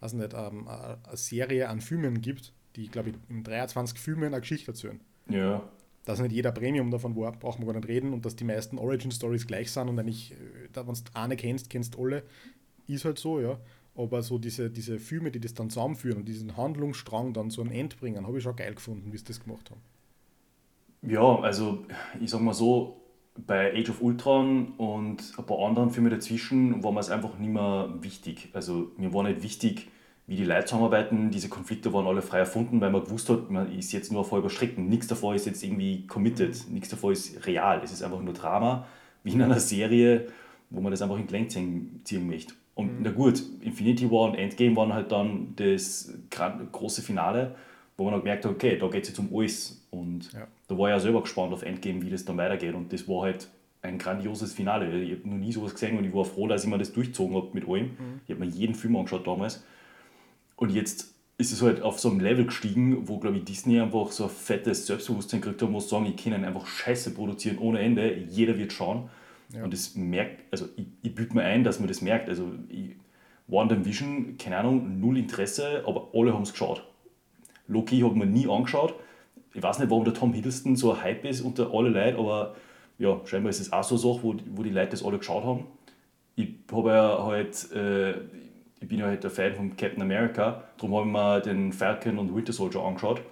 also 0.00 0.16
nicht, 0.16 0.32
ähm, 0.32 0.68
eine 0.68 0.98
eine 1.02 1.16
Serie 1.16 1.68
an 1.68 1.80
Filmen 1.80 2.20
gibt, 2.20 2.52
die, 2.76 2.88
glaube 2.88 3.10
ich, 3.10 3.16
in 3.28 3.42
23 3.42 3.98
Filmen 3.98 4.26
eine 4.26 4.40
Geschichte 4.40 4.70
erzählen. 4.70 5.00
Ja, 5.28 5.62
dass 6.04 6.20
nicht 6.20 6.32
jeder 6.32 6.52
Premium 6.52 6.90
davon 6.90 7.16
war, 7.16 7.32
braucht 7.32 7.58
man 7.58 7.66
gar 7.66 7.74
nicht 7.74 7.88
reden 7.88 8.12
und 8.12 8.24
dass 8.26 8.36
die 8.36 8.44
meisten 8.44 8.78
Origin-Stories 8.78 9.46
gleich 9.46 9.70
sind 9.70 9.88
und 9.88 9.98
eigentlich, 9.98 10.34
da, 10.72 10.86
wenn 10.86 10.94
du 10.94 11.00
eine 11.14 11.36
kennst, 11.36 11.70
kennst 11.70 11.98
alle, 11.98 12.22
ist 12.86 13.04
halt 13.04 13.18
so, 13.18 13.40
ja. 13.40 13.58
Aber 13.96 14.22
so 14.22 14.38
diese, 14.38 14.70
diese 14.70 14.98
Filme, 14.98 15.30
die 15.30 15.40
das 15.40 15.54
dann 15.54 15.70
zusammenführen 15.70 16.18
und 16.18 16.28
diesen 16.28 16.56
Handlungsstrang 16.56 17.32
dann 17.32 17.50
zu 17.50 17.60
einem 17.60 17.70
End 17.70 17.98
bringen, 17.98 18.26
habe 18.26 18.38
ich 18.38 18.42
schon 18.42 18.56
geil 18.56 18.74
gefunden, 18.74 19.12
wie 19.12 19.16
sie 19.16 19.24
das 19.24 19.40
gemacht 19.40 19.70
haben. 19.70 19.80
Ja, 21.02 21.38
also 21.40 21.84
ich 22.20 22.30
sag 22.30 22.40
mal 22.40 22.54
so, 22.54 23.00
bei 23.46 23.72
Age 23.72 23.90
of 23.90 24.02
Ultron 24.02 24.74
und 24.76 25.32
ein 25.38 25.46
paar 25.46 25.58
anderen 25.60 25.90
Filmen 25.90 26.10
dazwischen 26.10 26.82
war 26.82 26.92
mir 26.92 27.00
es 27.00 27.10
einfach 27.10 27.38
nicht 27.38 27.52
mehr 27.52 27.94
wichtig. 28.00 28.50
Also 28.52 28.90
mir 28.96 29.12
war 29.14 29.22
nicht 29.22 29.42
wichtig, 29.42 29.88
wie 30.26 30.36
die 30.36 30.44
Leute 30.44 30.64
zusammenarbeiten. 30.66 31.30
Diese 31.30 31.48
Konflikte 31.48 31.92
waren 31.92 32.06
alle 32.06 32.22
frei 32.22 32.38
erfunden, 32.38 32.80
weil 32.80 32.90
man 32.90 33.04
gewusst 33.04 33.28
hat, 33.28 33.50
man 33.50 33.70
ist 33.76 33.92
jetzt 33.92 34.10
nur 34.10 34.24
voll 34.24 34.40
überschrecken. 34.40 34.88
Nichts 34.88 35.06
davon 35.06 35.34
ist 35.34 35.46
jetzt 35.46 35.62
irgendwie 35.62 36.06
committed, 36.06 36.56
nichts 36.70 36.88
davon 36.88 37.12
ist 37.12 37.46
real. 37.46 37.80
Es 37.84 37.92
ist 37.92 38.02
einfach 38.02 38.20
nur 38.20 38.32
Drama, 38.34 38.86
wie 39.22 39.32
in 39.32 39.42
einer 39.42 39.60
Serie, 39.60 40.28
wo 40.70 40.80
man 40.80 40.90
das 40.90 41.02
einfach 41.02 41.18
in 41.18 41.26
Glenn 41.26 41.48
ziehen, 41.50 42.26
möchte. 42.26 42.54
Und 42.74 43.02
na 43.02 43.10
gut, 43.10 43.42
Infinity 43.60 44.10
War 44.10 44.30
und 44.30 44.34
Endgame 44.34 44.74
waren 44.76 44.92
halt 44.92 45.12
dann 45.12 45.52
das 45.56 46.12
große 46.72 47.02
Finale, 47.02 47.54
wo 47.96 48.04
man 48.04 48.14
dann 48.14 48.22
gemerkt 48.22 48.44
hat, 48.44 48.50
okay, 48.52 48.76
da 48.78 48.88
geht 48.88 49.02
es 49.04 49.10
jetzt 49.10 49.18
um 49.20 49.28
alles. 49.32 49.86
Und 49.90 50.32
Ja. 50.32 50.48
da 50.66 50.76
war 50.78 50.88
ich 50.88 50.92
ja 50.94 50.98
selber 51.00 51.20
gespannt 51.22 51.52
auf 51.52 51.62
Endgame, 51.62 52.02
wie 52.02 52.10
das 52.10 52.24
dann 52.24 52.36
weitergeht. 52.36 52.74
Und 52.74 52.92
das 52.92 53.06
war 53.06 53.22
halt 53.22 53.48
ein 53.82 53.98
grandioses 53.98 54.54
Finale. 54.54 54.90
Ich 55.02 55.12
habe 55.20 55.28
noch 55.28 55.36
nie 55.36 55.52
sowas 55.52 55.74
gesehen 55.74 55.96
und 55.98 56.04
ich 56.04 56.12
war 56.14 56.24
froh, 56.24 56.48
dass 56.48 56.64
ich 56.64 56.70
mir 56.70 56.78
das 56.78 56.92
durchgezogen 56.92 57.36
habe 57.36 57.50
mit 57.52 57.68
allem. 57.68 57.90
Ich 58.26 58.34
habe 58.34 58.44
mir 58.44 58.50
jeden 58.50 58.74
Film 58.74 58.96
angeschaut 58.96 59.26
damals. 59.26 59.62
Und 60.56 60.70
jetzt 60.70 61.14
ist 61.36 61.52
es 61.52 61.62
halt 61.62 61.82
auf 61.82 61.98
so 61.98 62.10
einem 62.10 62.20
Level 62.20 62.46
gestiegen, 62.46 63.08
wo, 63.08 63.18
glaube 63.18 63.38
ich, 63.38 63.44
Disney 63.44 63.80
einfach 63.80 64.12
so 64.12 64.24
ein 64.24 64.30
fettes 64.30 64.86
Selbstbewusstsein 64.86 65.40
gekriegt 65.40 65.62
hat, 65.62 65.70
muss 65.70 65.88
sagen, 65.88 66.06
ich 66.06 66.16
kann 66.16 66.44
einfach 66.44 66.66
Scheiße 66.66 67.12
produzieren 67.12 67.58
ohne 67.58 67.80
Ende. 67.80 68.14
Jeder 68.14 68.56
wird 68.56 68.72
schauen. 68.72 69.10
Ja. 69.52 69.64
Und 69.64 69.72
das 69.72 69.94
merkt, 69.96 70.44
also 70.52 70.66
ich, 70.76 70.86
ich 71.02 71.14
büte 71.14 71.34
mir 71.34 71.42
ein, 71.42 71.64
dass 71.64 71.80
man 71.80 71.88
das 71.88 72.00
merkt. 72.00 72.28
Also 72.28 72.52
ich, 72.68 72.96
WandaVision, 73.46 74.38
keine 74.38 74.58
Ahnung, 74.58 75.00
null 75.00 75.18
Interesse, 75.18 75.84
aber 75.86 76.08
alle 76.14 76.32
haben 76.32 76.42
es 76.42 76.52
geschaut. 76.52 76.84
Loki 77.66 78.00
hat 78.00 78.14
man 78.14 78.32
nie 78.32 78.48
angeschaut. 78.48 78.94
Ich 79.52 79.62
weiß 79.62 79.78
nicht, 79.78 79.90
warum 79.90 80.04
der 80.04 80.14
Tom 80.14 80.32
Hiddleston 80.32 80.76
so 80.76 80.92
ein 80.92 81.02
Hype 81.02 81.24
ist 81.24 81.40
unter 81.40 81.72
alle 81.72 81.88
Leute, 81.88 82.18
aber 82.18 82.54
ja, 82.98 83.20
scheinbar 83.24 83.50
ist 83.50 83.60
es 83.60 83.72
auch 83.72 83.84
so 83.84 83.94
eine 83.94 84.02
Sache, 84.02 84.24
wo, 84.24 84.34
wo 84.56 84.62
die 84.62 84.70
Leute 84.70 84.90
das 84.90 85.04
alle 85.04 85.18
geschaut 85.18 85.44
haben. 85.44 85.66
Ich 86.36 86.48
habe 86.72 86.90
ja 86.90 87.24
halt, 87.24 87.72
äh, 87.72 88.14
ich 88.84 88.88
bin 88.88 88.98
ja 88.98 89.06
halt 89.06 89.24
der 89.24 89.30
Fan 89.30 89.54
von 89.54 89.76
Captain 89.76 90.02
America, 90.02 90.62
darum 90.76 90.94
habe 90.94 91.06
ich 91.06 91.12
mir 91.12 91.40
den 91.40 91.72
Falcon 91.72 92.18
und 92.18 92.34
Winter 92.34 92.52
Soldier 92.52 92.82
angeschaut. 92.82 93.22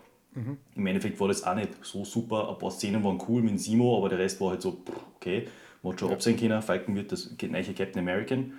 Im 0.75 0.87
Endeffekt 0.87 1.21
war 1.21 1.29
das 1.29 1.45
auch 1.45 1.55
nicht 1.55 1.73
so 1.83 2.07
super. 2.07 2.49
Ein 2.49 2.59
paar 2.59 2.71
Szenen 2.71 3.05
waren 3.05 3.23
cool 3.29 3.43
mit 3.43 3.61
Simo, 3.61 3.99
aber 3.99 4.09
der 4.09 4.19
Rest 4.19 4.41
war 4.41 4.51
halt 4.51 4.63
so, 4.63 4.83
okay, 5.17 5.47
man 5.83 5.93
hat 5.93 6.01
schon 6.01 6.11
absehen 6.11 6.39
können, 6.39 6.63
Falcon 6.63 6.95
wird 6.95 7.13
das 7.13 7.37
neue 7.39 7.75
Captain 7.75 7.99
American. 7.99 8.55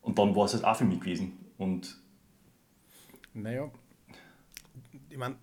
Und 0.00 0.16
dann 0.16 0.36
war 0.36 0.44
es 0.44 0.54
halt 0.54 0.64
auch 0.64 0.76
für 0.76 0.84
mich 0.84 1.00
gewesen. 1.00 1.32
Und 1.58 2.00
Naja, 3.34 3.68
ich 5.10 5.18
meine, 5.18 5.34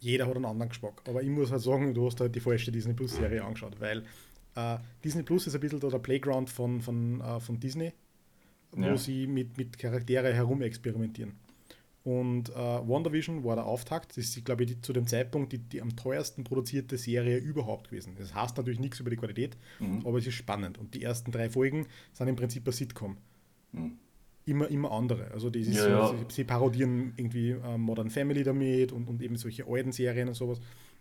jeder 0.00 0.26
hat 0.26 0.34
einen 0.34 0.44
anderen 0.44 0.70
Geschmack. 0.70 1.02
Aber 1.06 1.22
ich 1.22 1.28
muss 1.28 1.52
halt 1.52 1.62
sagen, 1.62 1.94
du 1.94 2.06
hast 2.06 2.20
halt 2.20 2.34
die 2.34 2.40
falsche 2.40 2.72
Disney 2.72 2.94
Plus 2.94 3.14
Serie 3.14 3.44
angeschaut, 3.44 3.80
weil 3.80 4.04
äh, 4.56 4.78
Disney 5.04 5.22
Plus 5.22 5.46
ist 5.46 5.54
ein 5.54 5.60
bisschen 5.60 5.78
der 5.78 5.98
Playground 6.00 6.50
von, 6.50 6.80
von, 6.80 7.20
äh, 7.20 7.38
von 7.38 7.60
Disney, 7.60 7.92
wo 8.72 8.82
Ja. 8.82 8.96
sie 8.96 9.26
mit, 9.26 9.56
mit 9.56 9.78
Charaktere 9.78 10.32
herumexperimentieren. 10.32 11.32
Und 12.02 12.48
äh, 12.48 12.54
WandaVision 12.54 13.44
war 13.44 13.56
der 13.56 13.66
Auftakt. 13.66 14.16
Das 14.16 14.24
ist, 14.24 14.42
glaube 14.44 14.64
ich, 14.64 14.70
die, 14.70 14.80
zu 14.80 14.92
dem 14.94 15.06
Zeitpunkt 15.06 15.52
die, 15.52 15.58
die 15.58 15.82
am 15.82 15.94
teuersten 15.96 16.44
produzierte 16.44 16.96
Serie 16.96 17.36
überhaupt 17.36 17.90
gewesen. 17.90 18.14
Das 18.18 18.34
heißt 18.34 18.56
natürlich 18.56 18.80
nichts 18.80 19.00
über 19.00 19.10
die 19.10 19.16
Qualität, 19.16 19.56
aber 20.04 20.16
es 20.18 20.26
ist 20.26 20.34
spannend. 20.34 20.78
Und 20.78 20.94
die 20.94 21.02
ersten 21.02 21.30
drei 21.30 21.50
Folgen 21.50 21.86
sind 22.14 22.28
im 22.28 22.36
Prinzip 22.36 22.66
ein 22.66 22.72
Sitcom. 22.72 23.18
Immer, 24.46 24.68
immer 24.70 24.90
andere. 24.92 25.30
Also 25.32 25.50
das 25.50 25.62
ist 25.66 25.76
Ja, 25.76 25.82
so, 25.82 25.88
ja. 25.90 26.08
Sie, 26.28 26.34
sie 26.36 26.44
parodieren 26.44 27.12
irgendwie 27.16 27.50
äh, 27.50 27.76
Modern 27.76 28.08
Family 28.10 28.42
damit 28.42 28.92
und, 28.92 29.06
und 29.06 29.20
eben 29.22 29.36
solche 29.36 29.66
alten 29.66 29.92
Serien 29.92 30.28
und 30.28 30.34
sowas. 30.34 30.58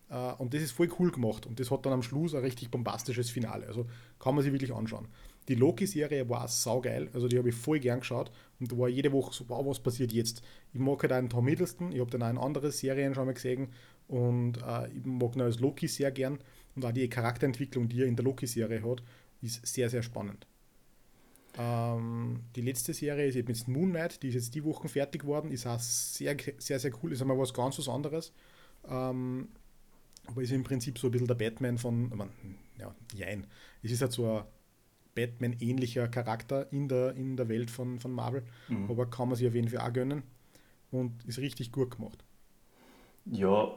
Äh, 0.10 0.34
und 0.34 0.54
das 0.54 0.62
ist 0.62 0.72
voll 0.72 0.90
cool 1.00 1.12
gemacht. 1.12 1.46
Und 1.46 1.60
das 1.62 1.72
hat 1.72 1.86
dann 1.86 1.94
am 1.94 2.04
Schluss 2.04 2.36
ein 2.36 2.42
richtig 2.42 2.70
bombastisches 2.70 3.30
Finale. 3.30 3.66
Also 3.68 3.88
kann 4.20 4.36
man 4.36 4.44
sich 4.44 4.52
wirklich 4.52 4.74
anschauen. 4.74 5.08
Die 5.50 5.56
Loki-Serie 5.56 6.30
war 6.30 6.48
saugeil. 6.48 7.10
Also 7.14 7.28
die 7.28 7.38
habe 7.38 7.50
ich 7.50 7.56
voll 7.56 7.80
gern 7.80 8.00
geschaut. 8.00 8.32
Und 8.60 8.72
da 8.72 8.78
war 8.78 8.88
jede 8.88 9.12
Woche 9.12 9.34
so, 9.34 9.50
wow, 9.50 9.66
was 9.66 9.80
passiert 9.80 10.14
jetzt? 10.14 10.44
Ich 10.74 10.80
mag 10.80 11.02
halt 11.02 11.12
einen 11.12 11.30
Tom 11.30 11.48
Hiddleston. 11.48 11.92
Ich 11.92 12.00
habe 12.00 12.12
dann 12.12 12.22
auch 12.22 12.30
in 12.30 12.38
andere 12.38 12.72
Serien 12.72 13.16
schon 13.16 13.26
mal 13.26 13.34
gesehen. 13.34 13.70
Und 14.08 14.60
äh, 14.66 14.88
ich 14.90 15.04
mag 15.06 15.36
ihn 15.36 15.42
als 15.42 15.60
Loki 15.60 15.88
sehr 15.88 16.12
gern. 16.12 16.38
Und 16.76 16.86
auch 16.86 16.92
die 16.92 17.10
Charakterentwicklung, 17.10 17.90
die 17.90 18.02
er 18.02 18.08
in 18.08 18.16
der 18.16 18.26
Loki-Serie 18.26 18.84
hat, 18.84 19.02
ist 19.42 19.66
sehr, 19.66 19.90
sehr 19.90 20.04
spannend. 20.04 20.46
Ähm, 21.58 22.42
die 22.56 22.62
letzte 22.62 22.94
Serie 22.94 23.28
ist 23.28 23.36
eben 23.36 23.50
jetzt 23.50 23.68
Moon 23.68 23.90
Knight, 23.90 24.22
die 24.22 24.30
ist 24.30 24.36
jetzt 24.36 24.54
die 24.54 24.64
Woche 24.64 24.88
fertig 24.88 25.24
geworden, 25.24 25.52
ist 25.52 25.66
auch 25.66 25.80
sehr, 25.80 26.38
sehr, 26.60 26.80
sehr 26.80 26.92
cool, 27.02 27.12
ist 27.12 27.22
einmal 27.22 27.40
was 27.40 27.54
ganz 27.54 27.80
was 27.80 27.90
anderes. 27.90 28.34
Ähm, 28.88 29.50
aber 30.28 30.44
ist 30.44 30.52
im 30.52 30.64
Prinzip 30.64 31.00
so 31.00 31.08
ein 31.08 31.12
bisschen 31.12 31.28
der 31.28 31.36
Batman 31.36 31.80
von, 31.80 32.06
ich 32.06 32.16
mein, 32.16 32.30
ja, 32.78 32.94
jein. 33.16 33.48
Es 33.82 33.92
ist 33.92 34.02
halt 34.02 34.12
so 34.12 34.32
ein 34.32 34.44
Batman-ähnlicher 35.16 36.08
Charakter 36.08 36.72
in 36.72 36.88
der, 36.88 37.16
in 37.16 37.36
der 37.36 37.50
Welt 37.50 37.72
von, 37.72 38.00
von 38.00 38.12
Marvel, 38.12 38.44
aber 38.88 39.06
kann 39.06 39.28
man 39.30 39.38
sich 39.38 39.48
auf 39.48 39.56
jeden 39.56 39.70
Fall 39.70 39.88
auch 39.88 39.94
gönnen 39.94 40.24
und 40.92 41.24
ist 41.26 41.40
richtig 41.40 41.72
gut 41.72 41.98
gemacht. 41.98 42.24
Ja, 43.26 43.72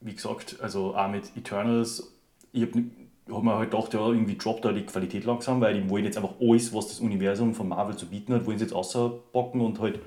wie 0.00 0.14
gesagt, 0.14 0.58
also 0.60 0.96
auch 0.96 1.08
mit 1.08 1.36
Eternals, 1.36 2.12
ich 2.52 2.62
habe 2.62 2.84
hab 3.30 3.42
mir 3.42 3.56
halt 3.56 3.70
gedacht, 3.70 3.94
ja, 3.94 4.06
irgendwie 4.06 4.36
droppt 4.36 4.64
da 4.64 4.72
die 4.72 4.86
Qualität 4.86 5.24
langsam, 5.24 5.60
weil 5.60 5.80
die 5.80 5.88
wollen 5.88 6.04
jetzt 6.04 6.16
einfach 6.16 6.34
alles, 6.40 6.74
was 6.74 6.88
das 6.88 7.00
Universum 7.00 7.54
von 7.54 7.68
Marvel 7.68 7.96
zu 7.96 8.06
bieten 8.06 8.34
hat, 8.34 8.46
wollen 8.46 8.58
sie 8.58 8.64
jetzt 8.64 8.74
außerbocken 8.74 9.60
und 9.60 9.80
halt 9.80 10.00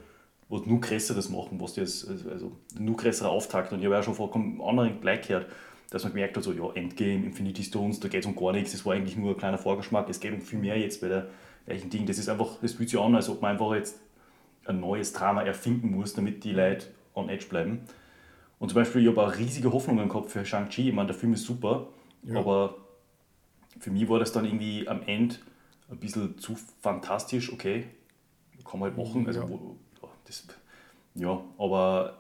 was 0.48 0.66
nur 0.66 0.80
größeres 0.80 1.30
machen, 1.30 1.60
was 1.60 1.74
das, 1.74 2.08
also, 2.08 2.52
nur 2.78 2.96
größerer 2.96 3.30
Auftakt. 3.30 3.74
Und 3.74 3.80
ich 3.80 3.86
habe 3.86 3.96
ja 3.96 4.04
schon 4.04 4.14
vollkommen 4.14 4.62
anderen 4.62 5.02
gleich 5.02 5.28
gehört, 5.28 5.48
dass 5.96 6.04
man 6.04 6.12
gemerkt 6.12 6.36
hat, 6.36 6.44
so, 6.44 6.52
ja, 6.52 6.74
Endgame, 6.74 7.24
Infinity 7.24 7.64
Stones, 7.64 8.02
da 8.02 8.10
geht 8.10 8.20
es 8.20 8.26
um 8.26 8.36
gar 8.36 8.52
nichts, 8.52 8.74
das 8.74 8.86
war 8.86 8.96
eigentlich 8.96 9.16
nur 9.16 9.30
ein 9.30 9.38
kleiner 9.38 9.58
Vorgeschmack, 9.58 10.10
es 10.10 10.20
geht 10.20 10.34
um 10.34 10.42
viel 10.42 10.60
mehr 10.60 10.78
jetzt 10.78 11.00
bei 11.00 11.08
der 11.08 11.30
gleichen 11.66 11.90
Ding. 11.90 12.06
Das 12.06 12.18
ist 12.18 12.28
einfach, 12.28 12.58
das 12.62 12.74
fühlt 12.74 12.90
sich 12.90 13.00
an, 13.00 13.16
als 13.16 13.30
ob 13.30 13.42
man 13.42 13.52
einfach 13.52 13.74
jetzt 13.74 14.02
ein 14.66 14.82
neues 14.82 15.14
Drama 15.14 15.44
erfinden 15.44 15.92
muss, 15.92 16.14
damit 16.14 16.44
die 16.44 16.52
Leute 16.52 16.88
on 17.14 17.30
edge 17.30 17.46
bleiben. 17.46 17.80
Und 18.60 18.68
zum 18.72 18.76
Beispiel, 18.76 19.04
ich 19.04 19.08
habe 19.08 19.26
auch 19.26 19.38
riesige 19.38 19.72
Hoffnungen 19.72 20.10
gehabt 20.10 20.32
für 20.32 20.44
Shang-Chi. 20.44 20.90
Ich 20.90 20.94
meine, 20.94 21.08
der 21.08 21.16
Film 21.16 21.32
ist 21.32 21.46
super, 21.46 21.88
ja. 22.24 22.40
aber 22.40 22.76
für 23.80 23.90
mich 23.90 24.10
war 24.10 24.20
das 24.20 24.34
dann 24.34 24.44
irgendwie 24.44 24.86
am 24.90 25.02
Ende 25.04 25.36
ein 25.90 25.98
bisschen 25.98 26.38
zu 26.40 26.58
fantastisch. 26.82 27.54
Okay, 27.54 27.86
kann 28.70 28.82
man 28.82 28.90
halt 28.90 28.98
machen. 28.98 29.26
Also, 29.28 29.40
ja. 29.40 29.50
Wo, 29.50 29.78
das, 30.26 30.46
ja, 31.14 31.42
aber 31.58 32.18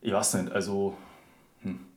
ich 0.00 0.12
weiß 0.12 0.34
nicht, 0.34 0.50
also. 0.50 0.96
Hm. 1.62 1.87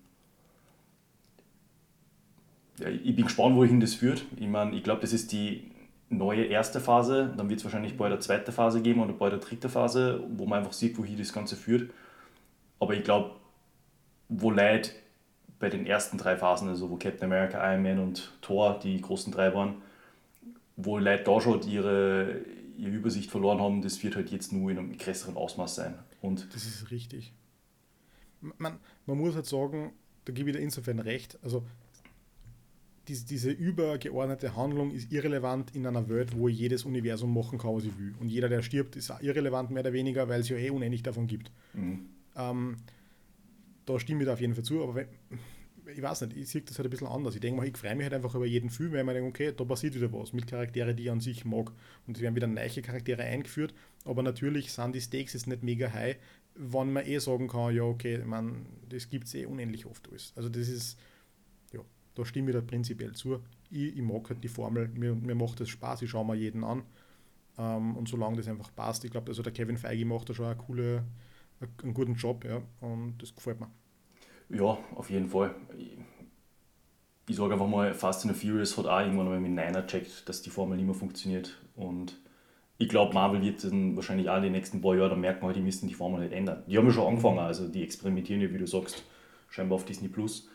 Ich 3.04 3.16
bin 3.16 3.26
gespannt, 3.26 3.56
wohin 3.56 3.80
das 3.80 3.94
führt. 3.94 4.26
Ich 4.38 4.48
meine, 4.48 4.76
ich 4.76 4.84
glaube, 4.84 5.02
das 5.02 5.14
ist 5.14 5.32
die 5.32 5.72
neue 6.10 6.44
erste 6.44 6.80
Phase, 6.80 7.34
dann 7.38 7.50
wird 7.50 7.60
es 7.60 7.64
wahrscheinlich 7.64 7.96
bald 7.96 8.12
eine 8.12 8.20
zweite 8.20 8.52
Phase 8.52 8.82
geben 8.82 9.02
oder 9.02 9.14
bald 9.14 9.34
eine 9.34 9.42
dritte 9.42 9.70
Phase, 9.70 10.24
wo 10.36 10.46
man 10.46 10.60
einfach 10.60 10.74
sieht, 10.74 10.98
wohin 10.98 11.18
das 11.18 11.32
Ganze 11.32 11.56
führt. 11.56 11.92
Aber 12.80 12.94
ich 12.94 13.04
glaube, 13.04 13.32
wo 14.28 14.52
Leute 14.52 14.92
bei 15.60 15.70
den 15.70 15.86
ersten 15.86 16.18
drei 16.18 16.36
Phasen, 16.36 16.68
also 16.68 16.90
wo 16.90 16.98
Captain 16.98 17.32
America, 17.32 17.72
Iron 17.72 17.84
Man 17.84 18.00
und 18.00 18.34
Thor 18.42 18.80
die 18.80 19.00
großen 19.00 19.32
drei 19.32 19.54
waren, 19.54 19.76
wo 20.76 20.98
Leute 20.98 21.24
da 21.24 21.40
schon 21.40 21.62
ihre, 21.68 22.42
ihre 22.78 22.92
Übersicht 22.92 23.30
verloren 23.30 23.62
haben, 23.62 23.82
das 23.82 24.04
wird 24.04 24.16
halt 24.16 24.32
jetzt 24.32 24.52
nur 24.52 24.72
in 24.72 24.80
einem 24.80 24.98
größeren 24.98 25.38
Ausmaß 25.38 25.76
sein. 25.76 26.00
Und 26.22 26.54
das 26.54 26.66
ist 26.66 26.92
richtig. 26.92 27.34
Man, 28.42 28.80
man 29.06 29.18
muss 29.18 29.36
halt 29.36 29.46
sagen, 29.46 29.94
da 30.26 30.34
gebe 30.34 30.50
ich 30.50 30.56
dir 30.56 30.62
insofern 30.62 31.00
recht, 31.00 31.38
also 31.44 31.64
diese, 33.12 33.26
diese 33.26 33.52
übergeordnete 33.52 34.56
Handlung 34.56 34.92
ist 34.92 35.12
irrelevant 35.12 35.76
in 35.76 35.86
einer 35.86 36.08
Welt, 36.08 36.34
wo 36.34 36.48
jedes 36.48 36.86
Universum 36.86 37.34
machen 37.34 37.60
kann, 37.60 37.76
was 37.76 37.84
ich 37.84 37.98
will. 37.98 38.14
Und 38.20 38.30
jeder, 38.30 38.48
der 38.48 38.62
stirbt, 38.62 38.96
ist 38.96 39.12
irrelevant 39.22 39.70
mehr 39.70 39.82
oder 39.82 39.92
weniger, 39.92 40.30
weil 40.30 40.42
es 40.42 40.50
ja 40.50 40.56
eh 40.56 40.70
unendlich 40.70 41.04
davon 41.04 41.28
gibt. 41.28 41.52
Mhm. 41.74 42.06
Ähm, 42.38 42.78
da 43.86 44.00
stimme 44.00 44.22
ich 44.22 44.28
da 44.28 44.34
auf 44.34 44.40
jeden 44.40 44.56
Fall 44.56 44.64
zu, 44.64 44.82
aber 44.82 44.96
wenn, 44.96 45.08
ich 45.94 46.02
weiß 46.02 46.22
nicht, 46.22 46.38
ich 46.38 46.48
sehe 46.48 46.62
das 46.62 46.78
halt 46.78 46.88
ein 46.88 46.90
bisschen 46.90 47.08
anders. 47.08 47.36
Ich 47.36 47.42
denke 47.42 47.60
mal, 47.60 47.68
ich 47.68 47.76
freue 47.78 47.96
mich 47.96 48.06
halt 48.06 48.14
einfach 48.14 48.34
über 48.34 48.46
jeden 48.46 48.70
Film, 48.70 48.94
weil 48.94 49.04
man 49.04 49.16
denkt, 49.16 49.30
okay, 49.30 49.54
da 49.56 49.66
passiert 49.66 49.94
wieder 49.94 50.14
was 50.14 50.32
mit 50.32 50.48
Charakteren, 50.48 50.96
die 50.96 51.04
ich 51.04 51.12
an 51.12 51.20
sich 51.20 51.44
mag. 51.44 51.74
Und 52.08 52.16
es 52.16 52.24
werden 52.24 52.36
wieder 52.36 52.48
neue 52.48 52.70
Charaktere 52.82 53.24
eingeführt, 53.24 53.74
aber 54.06 54.24
natürlich 54.24 54.72
sind 54.72 54.96
die 54.96 55.02
Stakes 55.02 55.34
jetzt 55.34 55.48
nicht 55.48 55.64
mega 55.64 55.92
high, 55.92 56.16
wann 56.56 56.94
man 56.94 57.06
eh 57.06 57.18
sagen 57.20 57.50
kann, 57.50 57.76
ja, 57.76 57.84
okay, 57.84 58.20
man, 58.20 58.68
das 58.88 59.10
gibt 59.10 59.28
es 59.28 59.34
eh 59.34 59.46
unendlich 59.46 59.86
oft 59.86 60.08
alles. 60.10 60.32
Also 60.38 60.48
das 60.48 60.70
ist, 60.70 60.98
da 62.22 62.26
stimme 62.26 62.52
ich 62.52 62.56
da 62.56 62.62
prinzipiell 62.62 63.14
zu. 63.14 63.40
Ich, 63.72 63.98
ich 63.98 64.02
mag 64.02 64.30
halt 64.30 64.44
die 64.44 64.48
Formel, 64.48 64.88
mir, 64.90 65.16
mir 65.16 65.36
macht 65.36 65.60
das 65.60 65.70
Spaß, 65.70 66.04
ich 66.04 66.10
schaue 66.10 66.26
mir 66.26 66.36
jeden 66.36 66.64
an. 66.64 66.84
Ähm, 67.58 67.98
und 67.98 68.08
solange 68.08 68.38
das 68.38 68.48
einfach 68.48 68.74
passt, 68.76 69.04
ich 69.04 69.12
glaube, 69.12 69.30
also 69.30 69.42
der 69.42 69.52
Kevin 69.52 69.78
Feige 69.78 70.06
macht 70.06 70.30
da 70.30 70.34
schon 70.34 70.46
eine 70.46 70.56
coole, 70.56 71.04
einen 71.82 71.94
guten 71.94 72.14
Job, 72.14 72.46
ja, 72.46 72.62
und 72.80 73.18
das 73.20 73.36
gefällt 73.36 73.60
mir. 73.60 73.72
Ja, 74.50 74.78
auf 74.96 75.10
jeden 75.10 75.28
Fall. 75.28 75.56
Ich, 75.78 75.98
ich 77.28 77.36
sage 77.36 77.54
einfach 77.54 77.68
mal, 77.68 77.94
Fast 77.94 78.26
and 78.26 78.38
Furious 78.38 78.78
hat 78.78 78.86
auch 78.86 79.00
irgendwann 79.00 79.28
mal 79.28 79.40
mit 79.40 79.52
Niner 79.52 79.88
checkt, 79.88 80.30
dass 80.30 80.42
die 80.44 80.50
Formel 80.50 80.78
nicht 80.78 80.86
mehr 80.86 80.96
funktioniert. 80.96 81.60
Und 81.76 82.20
ich 82.78 82.88
glaube, 82.88 83.14
Marvel 83.16 83.42
wird 83.42 83.64
dann 83.64 83.96
wahrscheinlich 83.96 84.30
auch 84.30 84.38
in 84.38 84.44
den 84.44 84.52
nächsten 84.52 84.82
paar 84.82 84.96
Jahren, 84.96 85.10
da 85.10 85.16
merken 85.16 85.42
wir 85.42 85.48
halt, 85.48 85.56
die 85.56 85.62
müssen 85.62 85.88
die 85.88 85.94
Formel 85.96 86.22
nicht 86.22 86.34
ändern. 86.34 86.64
Die 86.68 86.78
haben 86.78 86.86
ja 86.86 86.92
schon 86.92 87.08
angefangen, 87.08 87.40
also 87.40 87.68
die 87.68 87.84
experimentieren 87.84 88.42
ja, 88.42 88.54
wie 88.54 88.60
du 88.60 88.68
sagst, 88.68 89.04
scheinbar 89.50 89.78
auf 89.78 89.86
Disney 89.86 90.08
Plus 90.08 90.50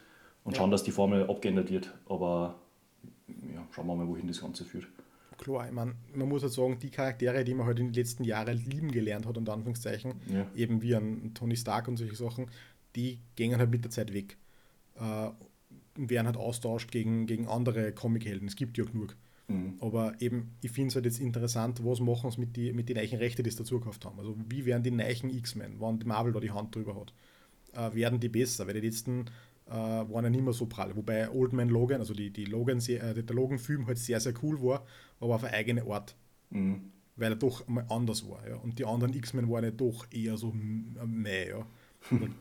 und 0.47 0.53
ja. 0.53 0.59
schauen, 0.59 0.70
dass 0.70 0.84
die 0.84 0.92
Formel 0.92 1.28
abgeändert 1.28 1.70
wird. 1.70 1.92
Aber 2.09 2.55
ja, 3.53 3.66
schauen 3.72 3.88
wir 3.88 3.97
mal, 3.97 4.07
wohin 4.07 4.28
das 4.28 4.40
Ganze 4.40 4.64
führt. 4.64 4.86
Klar, 5.38 5.66
ich 5.66 5.72
meine, 5.72 5.94
man 6.14 6.28
muss 6.28 6.42
halt 6.42 6.53
sagen, 6.53 6.78
die 6.78 6.88
Charaktere, 6.88 7.44
die 7.44 7.53
man 7.53 7.66
halt 7.66 7.80
in 7.80 7.88
den 7.88 7.94
letzten 7.94 8.22
Jahren 8.22 8.57
lieben 8.57 8.92
gelernt 8.92 9.26
hat, 9.26 9.36
unter 9.36 9.53
Anführungszeichen, 9.53 10.14
ja. 10.32 10.47
eben 10.55 10.80
wie 10.82 10.94
ein 10.94 11.32
Tony 11.34 11.57
Stark 11.57 11.88
und 11.88 11.97
solche 11.97 12.14
Sachen, 12.14 12.47
die 12.94 13.18
gehen 13.34 13.59
halt 13.59 13.70
mit 13.70 13.84
der 13.84 13.90
Zeit 13.90 14.14
weg. 14.14 14.36
Äh, 14.94 15.30
und 15.99 16.11
werden 16.11 16.26
halt 16.26 16.36
austauscht 16.36 16.92
gegen, 16.92 17.26
gegen 17.26 17.49
andere 17.49 17.90
Comichelden. 17.90 18.47
Es 18.47 18.55
gibt 18.57 18.78
ja 18.78 18.84
genug. 18.84 19.16
Mhm. 19.49 19.74
Aber 19.80 20.14
eben, 20.20 20.53
ich 20.62 20.70
finde 20.70 20.88
es 20.88 20.94
halt 20.94 21.07
jetzt 21.07 21.20
interessant, 21.20 21.84
was 21.84 22.01
machen 22.01 22.30
sie 22.30 22.40
mit, 22.40 22.57
die, 22.57 22.72
mit 22.72 22.88
den 22.88 22.97
neuen 22.97 23.18
Rechten, 23.18 23.42
die 23.42 23.51
sie 23.51 23.59
dazu 23.59 23.78
gekauft 23.78 24.05
haben. 24.05 24.18
Also 24.18 24.36
wie 24.49 24.64
werden 24.64 24.82
die 24.84 24.90
neuen 24.92 25.30
X-Men, 25.30 25.76
wann 25.80 26.01
Marvel 26.05 26.32
da 26.32 26.40
die 26.40 26.53
Hand 26.53 26.74
drüber 26.74 26.97
hat, 27.01 27.12
äh, 27.72 27.94
werden 27.97 28.20
die 28.20 28.28
besser? 28.28 28.66
Weil 28.66 28.74
die 28.74 28.86
letzten 28.86 29.26
äh, 29.66 29.72
waren 29.72 30.24
ja 30.24 30.30
nicht 30.30 30.44
mehr 30.44 30.52
so 30.52 30.66
prall. 30.66 30.94
Wobei 30.96 31.30
Old 31.30 31.52
Man 31.52 31.68
Logan, 31.68 32.00
also 32.00 32.14
die, 32.14 32.30
die 32.30 32.44
Logan, 32.44 32.78
äh, 32.78 33.22
der 33.22 33.36
Logan-Film 33.36 33.86
halt 33.86 33.98
sehr, 33.98 34.20
sehr 34.20 34.34
cool 34.42 34.60
war, 34.62 34.84
aber 35.20 35.34
auf 35.34 35.44
eine 35.44 35.54
eigene 35.54 35.84
Art. 35.84 36.14
Mhm. 36.50 36.92
Weil 37.16 37.32
er 37.32 37.36
doch 37.36 37.66
mal 37.66 37.86
anders 37.88 38.28
war. 38.28 38.46
Ja. 38.48 38.56
Und 38.56 38.78
die 38.78 38.84
anderen 38.84 39.14
X-Men 39.14 39.50
waren 39.50 39.64
ja 39.64 39.70
doch 39.70 40.06
eher 40.10 40.36
so 40.36 40.52
meh. 40.52 41.48
Ja. 41.48 41.66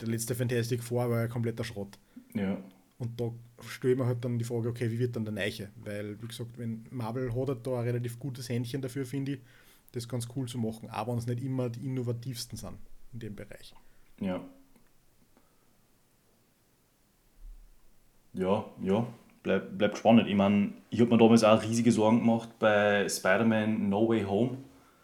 der 0.02 0.08
letzte 0.08 0.36
Fantastic 0.36 0.84
Four 0.84 1.10
war 1.10 1.22
ja 1.22 1.28
kompletter 1.28 1.64
Schrott. 1.64 1.98
Ja. 2.34 2.58
Und 2.98 3.20
da 3.20 3.32
stelle 3.68 3.96
ich 3.96 4.00
halt 4.02 4.24
dann 4.24 4.38
die 4.38 4.46
Frage, 4.46 4.70
okay, 4.70 4.92
wie 4.92 5.00
wird 5.00 5.16
dann 5.16 5.26
der 5.26 5.34
Neiche? 5.34 5.70
Weil, 5.84 6.22
wie 6.22 6.28
gesagt, 6.28 6.58
wenn 6.58 6.86
Marvel 6.92 7.34
hat 7.34 7.48
halt 7.48 7.68
da 7.68 7.80
ein 7.80 7.86
relativ 7.86 8.20
gutes 8.20 8.48
Händchen 8.50 8.82
dafür, 8.82 9.06
finde 9.06 9.34
ich, 9.34 9.40
das 9.92 10.08
ganz 10.08 10.28
cool 10.36 10.48
zu 10.48 10.58
machen, 10.58 10.90
aber 10.90 11.14
uns 11.14 11.26
nicht 11.26 11.42
immer 11.42 11.70
die 11.70 11.86
innovativsten 11.86 12.58
sind 12.58 12.78
in 13.14 13.20
dem 13.20 13.36
Bereich. 13.36 13.74
Ja, 14.20 14.46
Ja, 18.36 18.66
ja, 18.82 19.06
bleib, 19.44 19.78
bleibt 19.78 19.98
spannend. 19.98 20.28
Ich 20.28 20.36
meine, 20.36 20.74
ich 20.90 21.00
habe 21.00 21.12
mir 21.12 21.18
damals 21.18 21.44
auch 21.44 21.62
riesige 21.64 21.92
Sorgen 21.92 22.20
gemacht 22.20 22.50
bei 22.60 23.08
Spider-Man 23.08 23.90
No 23.90 24.08
Way 24.10 24.24
Home, 24.24 24.58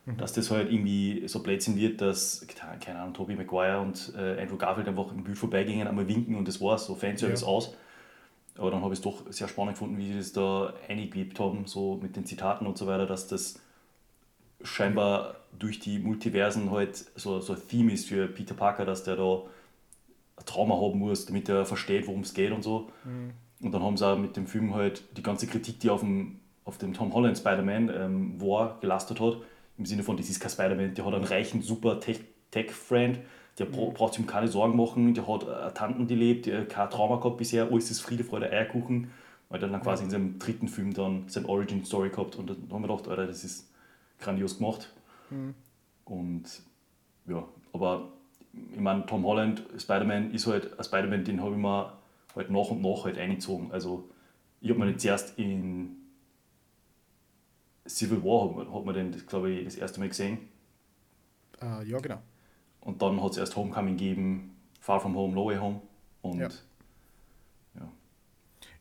mhm. 0.06 0.18
dass 0.18 0.34
das 0.34 0.52
halt 0.52 0.72
irgendwie 0.72 1.28
so 1.28 1.42
Blödsinn 1.42 1.76
wird, 1.76 2.02
dass, 2.02 2.46
keine 2.80 3.00
Ahnung, 3.00 3.14
Tobey 3.14 3.36
Maguire 3.36 3.80
und 3.80 4.14
äh, 4.18 4.42
Andrew 4.42 4.58
Garfield 4.58 4.88
einfach 4.88 5.12
im 5.12 5.24
Bild 5.24 5.38
vorbeigingen, 5.38 5.88
einmal 5.88 6.08
winken 6.08 6.36
und 6.36 6.48
das 6.48 6.62
war's, 6.62 6.86
so 6.86 6.96
Fanservice 6.96 7.42
ja. 7.42 7.48
aus. 7.48 7.76
Aber 8.58 8.70
dann 8.70 8.82
habe 8.84 8.94
ich 8.94 9.00
es 9.00 9.04
doch 9.04 9.24
sehr 9.32 9.48
spannend 9.48 9.76
gefunden, 9.76 9.98
wie 9.98 10.08
sie 10.08 10.18
das 10.18 10.34
da 10.34 10.74
eingeklebt 10.90 11.40
haben, 11.40 11.66
so 11.66 12.00
mit 12.02 12.16
den 12.16 12.26
Zitaten 12.26 12.68
und 12.68 12.78
so 12.78 12.86
weiter, 12.86 13.06
dass 13.06 13.28
das 13.28 13.60
scheinbar 14.64 15.36
durch 15.58 15.80
die 15.80 16.00
Multiversen 16.00 16.72
halt 16.72 16.96
so, 17.16 17.40
so 17.40 17.54
ein 17.54 17.68
Theme 17.68 17.94
ist 17.94 18.08
für 18.08 18.28
Peter 18.28 18.54
Parker, 18.54 18.86
dass 18.86 19.04
der 19.04 19.16
da 19.16 19.42
ein 20.42 20.46
Trauma 20.46 20.76
haben 20.76 21.00
muss, 21.00 21.26
damit 21.26 21.50
er 21.50 21.66
versteht, 21.66 22.08
worum 22.08 22.22
es 22.22 22.34
geht 22.34 22.52
und 22.52 22.64
so. 22.64 22.90
Mhm. 23.04 23.32
Und 23.62 23.72
dann 23.74 23.84
haben 23.84 23.98
sie 23.98 24.08
auch 24.08 24.18
mit 24.18 24.36
dem 24.36 24.48
Film 24.48 24.74
halt 24.74 25.04
die 25.18 25.24
ganze 25.24 25.48
Kritik, 25.48 25.80
die 25.80 25.90
auf 25.90 26.02
dem, 26.02 26.40
auf 26.66 26.78
dem 26.78 26.94
Tom 26.94 27.14
Holland 27.14 27.38
Spider-Man 27.38 27.92
ähm, 27.94 28.42
war, 28.42 28.80
gelastet 28.80 29.20
hat, 29.20 29.38
im 29.78 29.86
Sinne 29.86 30.04
von, 30.04 30.18
das 30.18 30.30
ist 30.30 30.40
kein 30.40 30.52
Spider-Man, 30.52 30.94
der 30.94 31.06
hat 31.06 31.14
einen 31.14 31.24
reichen, 31.24 31.62
super 31.62 32.00
Tech-Friend, 32.00 33.20
der 33.60 33.66
mhm. 33.68 33.94
braucht 33.94 34.14
sich 34.14 34.22
um 34.22 34.28
keine 34.28 34.48
Sorgen 34.48 34.76
machen, 34.76 35.14
der 35.14 35.28
hat 35.28 35.48
eine 35.48 35.74
Tanten, 35.74 36.08
die 36.08 36.16
lebt, 36.16 36.48
der 36.48 36.68
kein 36.68 36.90
Trauma 36.90 37.18
gehabt 37.18 37.38
bisher, 37.38 37.68
alles 37.72 37.92
ist 37.92 38.02
Friede, 38.02 38.24
Freude, 38.24 38.52
Eierkuchen, 38.52 39.12
weil 39.50 39.60
der 39.60 39.70
dann 39.70 39.82
quasi 39.82 40.04
in 40.04 40.10
seinem 40.10 40.40
dritten 40.40 40.68
Film 40.68 40.94
dann 40.94 41.26
seine 41.28 41.48
Origin-Story 41.48 42.10
gehabt 42.10 42.36
und 42.36 42.50
dann 42.50 42.58
haben 42.72 42.82
wir 42.82 42.88
gedacht, 42.88 43.08
Alter, 43.08 43.28
das 43.28 43.44
ist 43.44 43.72
grandios 44.20 44.58
gemacht. 44.58 44.92
Mhm. 45.30 45.54
Und 46.06 46.44
ja, 47.28 47.44
aber 47.74 48.12
ich 48.54 48.80
meine, 48.80 49.06
Tom 49.06 49.26
Holland, 49.26 49.64
Spider-Man 49.78 50.32
ist 50.32 50.48
halt 50.48 50.78
ein 50.78 50.84
Spider-Man, 50.84 51.24
den 51.24 51.42
habe 51.42 51.52
ich 51.52 51.62
mir 51.62 51.94
halt 52.36 52.50
nach 52.50 52.70
und 52.70 52.82
nach 52.82 53.06
halt 53.06 53.18
eingezogen. 53.18 53.72
Also 53.72 54.10
ich 54.60 54.70
habe 54.70 54.80
mir 54.80 54.86
nicht 54.88 55.02
zuerst 55.02 55.38
in 55.38 55.96
Civil 57.88 58.24
War 58.24 58.56
hat, 58.58 58.74
hat 58.74 58.86
man 58.86 58.96
den, 58.96 59.28
glaube 59.28 59.52
ich, 59.52 59.66
das 59.66 59.76
erste 59.76 60.00
Mal 60.00 60.10
gesehen. 60.10 60.38
Uh, 61.62 61.82
ja, 61.84 62.00
genau. 62.00 62.22
Und 62.82 63.02
dann 63.02 63.22
hat 63.22 63.32
es 63.32 63.38
erst 63.38 63.56
Homecoming 63.56 63.98
gegeben, 63.98 64.56
Far 64.80 65.00
From 65.00 65.16
Home, 65.16 65.34
No 65.34 65.46
Way 65.46 65.58
Home. 65.58 65.82
Und 66.22 66.40
ja. 66.40 66.50
ja. 67.76 67.92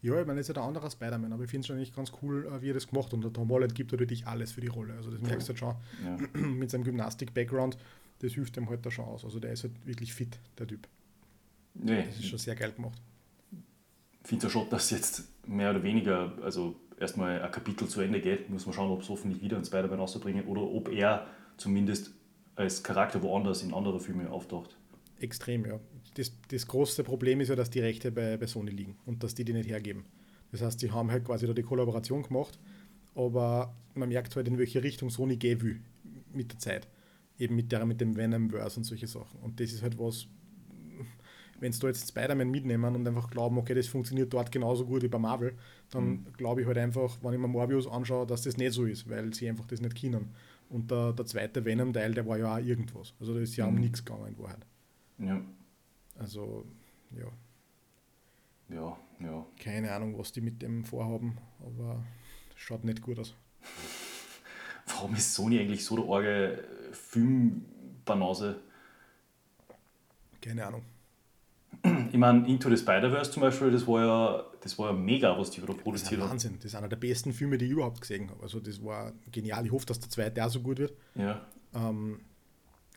Ich 0.02 0.10
meine, 0.10 0.26
das 0.26 0.40
ist 0.40 0.48
ja 0.48 0.54
der 0.54 0.62
andere 0.62 0.90
Spider-Man, 0.90 1.32
aber 1.32 1.44
ich 1.44 1.50
finde 1.50 1.60
es 1.60 1.66
schon 1.66 1.76
eigentlich 1.76 1.94
ganz 1.94 2.12
cool, 2.22 2.46
äh, 2.46 2.62
wie 2.62 2.70
er 2.70 2.74
das 2.74 2.88
gemacht 2.88 3.06
hat. 3.06 3.14
Und 3.14 3.22
der 3.22 3.32
Tom 3.32 3.50
Holland 3.50 3.74
gibt 3.74 3.92
natürlich 3.92 4.26
alles 4.26 4.52
für 4.52 4.60
die 4.60 4.68
Rolle. 4.68 4.94
Also 4.94 5.10
das 5.10 5.20
merkst 5.20 5.48
du 5.48 5.52
halt 5.52 5.58
schon 5.58 5.74
ja. 6.04 6.40
mit 6.46 6.70
seinem 6.70 6.84
Gymnastik-Background 6.84 7.76
das 8.20 8.32
hilft 8.32 8.56
ihm 8.56 8.68
halt 8.68 8.84
da 8.86 8.90
schon 8.90 9.04
aus. 9.04 9.24
Also 9.24 9.40
der 9.40 9.52
ist 9.52 9.64
halt 9.64 9.72
wirklich 9.84 10.14
fit, 10.14 10.38
der 10.58 10.66
Typ. 10.66 10.88
Nee. 11.74 12.04
Das 12.06 12.16
ist 12.16 12.26
schon 12.26 12.38
sehr 12.38 12.54
geil 12.54 12.72
gemacht. 12.72 13.00
Ich 14.22 14.28
finde 14.28 14.46
ja 14.46 14.50
schon, 14.50 14.68
dass 14.68 14.90
jetzt 14.90 15.24
mehr 15.46 15.70
oder 15.70 15.82
weniger, 15.82 16.32
also 16.42 16.76
erstmal 16.98 17.40
ein 17.40 17.50
Kapitel 17.50 17.88
zu 17.88 18.00
Ende 18.00 18.20
geht, 18.20 18.50
muss 18.50 18.66
man 18.66 18.74
schauen, 18.74 18.90
ob 18.90 19.02
es 19.02 19.08
hoffentlich 19.08 19.40
wieder 19.42 19.56
ein 19.56 19.64
Spider-Man 19.64 19.98
rausbringen 19.98 20.44
oder 20.46 20.62
ob 20.62 20.90
er 20.90 21.26
zumindest 21.56 22.12
als 22.54 22.82
Charakter 22.82 23.22
woanders 23.22 23.62
in 23.62 23.72
andere 23.72 23.98
Filme 24.00 24.30
auftaucht. 24.30 24.76
Extrem, 25.18 25.64
ja. 25.64 25.80
Das, 26.14 26.32
das 26.48 26.66
große 26.66 27.04
Problem 27.04 27.40
ist 27.40 27.48
ja, 27.48 27.56
dass 27.56 27.70
die 27.70 27.80
Rechte 27.80 28.12
bei, 28.12 28.36
bei 28.36 28.46
Sony 28.46 28.70
liegen 28.70 28.96
und 29.06 29.22
dass 29.22 29.34
die 29.34 29.44
die 29.44 29.52
nicht 29.52 29.68
hergeben. 29.68 30.04
Das 30.52 30.60
heißt, 30.60 30.82
die 30.82 30.90
haben 30.90 31.10
halt 31.10 31.24
quasi 31.24 31.46
da 31.46 31.52
die 31.52 31.62
Kollaboration 31.62 32.22
gemacht, 32.22 32.58
aber 33.14 33.74
man 33.94 34.08
merkt 34.08 34.34
halt, 34.36 34.48
in 34.48 34.58
welche 34.58 34.82
Richtung 34.82 35.10
Sony 35.10 35.36
gehen 35.36 35.62
will 35.62 35.80
mit 36.32 36.52
der 36.52 36.58
Zeit. 36.58 36.88
Eben 37.40 37.56
mit 37.56 37.72
der 37.72 37.84
mit 37.86 38.00
dem 38.00 38.16
Venomverse 38.16 38.78
und 38.78 38.84
solche 38.84 39.08
Sachen. 39.08 39.40
Und 39.40 39.58
das 39.58 39.72
ist 39.72 39.82
halt 39.82 39.98
was, 39.98 40.28
wenn 41.58 41.72
sie 41.72 41.80
da 41.80 41.88
jetzt 41.88 42.08
Spider-Man 42.08 42.50
mitnehmen 42.50 42.94
und 42.94 43.06
einfach 43.06 43.30
glauben, 43.30 43.58
okay, 43.58 43.74
das 43.74 43.86
funktioniert 43.86 44.32
dort 44.32 44.52
genauso 44.52 44.86
gut 44.86 45.02
wie 45.02 45.08
bei 45.08 45.18
Marvel, 45.18 45.54
dann 45.90 46.04
mhm. 46.04 46.26
glaube 46.36 46.62
ich 46.62 46.66
halt 46.66 46.78
einfach, 46.78 47.18
wenn 47.22 47.34
ich 47.34 47.38
mir 47.38 47.48
Morbius 47.48 47.86
anschaue, 47.86 48.26
dass 48.26 48.42
das 48.42 48.56
nicht 48.56 48.72
so 48.72 48.84
ist, 48.84 49.08
weil 49.08 49.32
sie 49.34 49.48
einfach 49.48 49.66
das 49.66 49.80
nicht 49.80 49.94
kennen. 49.94 50.30
Und 50.68 50.90
der, 50.90 51.12
der 51.12 51.26
zweite 51.26 51.64
Venom-Teil, 51.64 52.14
der 52.14 52.26
war 52.26 52.38
ja 52.38 52.54
auch 52.54 52.64
irgendwas. 52.64 53.14
Also 53.18 53.34
da 53.34 53.40
ist 53.40 53.56
ja 53.56 53.66
mhm. 53.66 53.74
um 53.74 53.80
nichts 53.80 54.04
gegangen 54.04 54.28
in 54.28 54.38
Wahrheit. 54.38 54.66
Ja. 55.18 55.40
Also, 56.18 56.64
ja. 57.10 57.26
Ja, 58.74 58.96
ja. 59.20 59.46
Keine 59.58 59.92
Ahnung, 59.92 60.16
was 60.18 60.32
die 60.32 60.40
mit 60.40 60.62
dem 60.62 60.84
vorhaben, 60.84 61.38
aber 61.60 62.04
schaut 62.54 62.84
nicht 62.84 63.02
gut 63.02 63.18
aus. 63.18 63.34
Warum 64.86 65.14
ist 65.14 65.34
Sony 65.34 65.58
eigentlich 65.58 65.84
so 65.84 65.96
der 65.96 66.04
arge 66.06 66.64
Filmbanause? 67.10 68.60
Keine 70.40 70.66
Ahnung. 70.66 70.82
Ich 72.12 72.18
meine, 72.18 72.46
Into 72.46 72.68
the 72.68 72.76
Spider-Verse 72.76 73.30
zum 73.30 73.42
Beispiel, 73.42 73.70
das 73.70 73.86
war 73.86 74.04
ja, 74.04 74.44
das 74.60 74.78
war 74.78 74.90
ja 74.90 74.92
mega, 74.92 75.36
was 75.36 75.50
die 75.50 75.60
da 75.60 75.72
produziert 75.72 76.20
haben. 76.20 76.30
Wahnsinn, 76.30 76.56
das 76.56 76.66
ist 76.66 76.74
einer 76.74 76.88
der 76.88 76.96
besten 76.96 77.32
Filme, 77.32 77.58
die 77.58 77.66
ich 77.66 77.72
überhaupt 77.72 78.00
gesehen 78.00 78.30
habe. 78.30 78.42
Also 78.42 78.60
das 78.60 78.84
war 78.84 79.12
genial. 79.32 79.64
Ich 79.66 79.72
hoffe, 79.72 79.86
dass 79.86 79.98
der 79.98 80.10
zweite 80.10 80.44
auch 80.44 80.50
so 80.50 80.60
gut 80.60 80.78
wird. 80.78 80.92
Ja. 81.14 81.40
Ähm, 81.74 82.20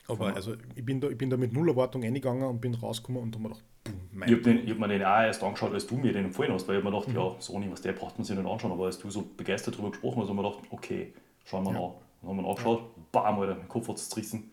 aber 0.08 0.36
also 0.36 0.56
ich 0.76 0.86
bin, 0.86 1.00
da, 1.00 1.08
ich 1.08 1.18
bin 1.18 1.30
da 1.30 1.38
mit 1.38 1.54
null 1.54 1.70
Erwartung 1.70 2.04
reingegangen 2.04 2.44
und 2.44 2.60
bin 2.60 2.76
rausgekommen 2.76 3.22
und 3.22 3.34
habe 3.36 3.44
mir 3.44 3.50
gedacht, 3.50 3.66
boom, 3.84 4.24
Ich 4.26 4.32
habe 4.32 4.70
hab 4.70 4.80
mir 4.80 4.88
den 4.90 5.04
auch 5.04 5.22
erst 5.22 5.42
angeschaut, 5.44 5.74
als 5.74 5.88
du 5.88 5.96
mir 5.96 6.12
den 6.12 6.26
empfohlen 6.26 6.52
hast, 6.52 6.68
weil 6.68 6.78
ich 6.78 6.84
mir 6.84 6.92
gedacht, 6.92 7.08
mhm. 7.08 7.16
ja, 7.16 7.36
Sony, 7.40 7.72
was 7.72 7.82
der 7.82 7.94
braucht 7.94 8.18
man 8.18 8.26
sich 8.26 8.38
nicht 8.38 8.48
anschauen, 8.48 8.74
aber 8.74 8.86
als 8.86 9.00
du 9.00 9.10
so 9.10 9.24
begeistert 9.38 9.76
darüber 9.76 9.92
gesprochen 9.92 10.22
hast, 10.22 10.30
habe 10.30 10.38
ich 10.38 10.44
mir 10.44 10.50
gedacht, 10.52 10.68
okay, 10.72 11.14
schauen 11.46 11.64
wir 11.64 11.74
ja. 11.74 11.80
an. 11.80 11.94
Dann 12.24 12.30
haben 12.30 12.38
wir 12.38 12.44
ihn 12.44 12.50
angeschaut, 12.50 12.80
ja. 12.96 13.04
bam, 13.12 13.40
Alter, 13.40 13.56
mein 13.56 13.68
Kopf 13.68 13.90
hat 13.90 14.00
zerrissen. 14.00 14.52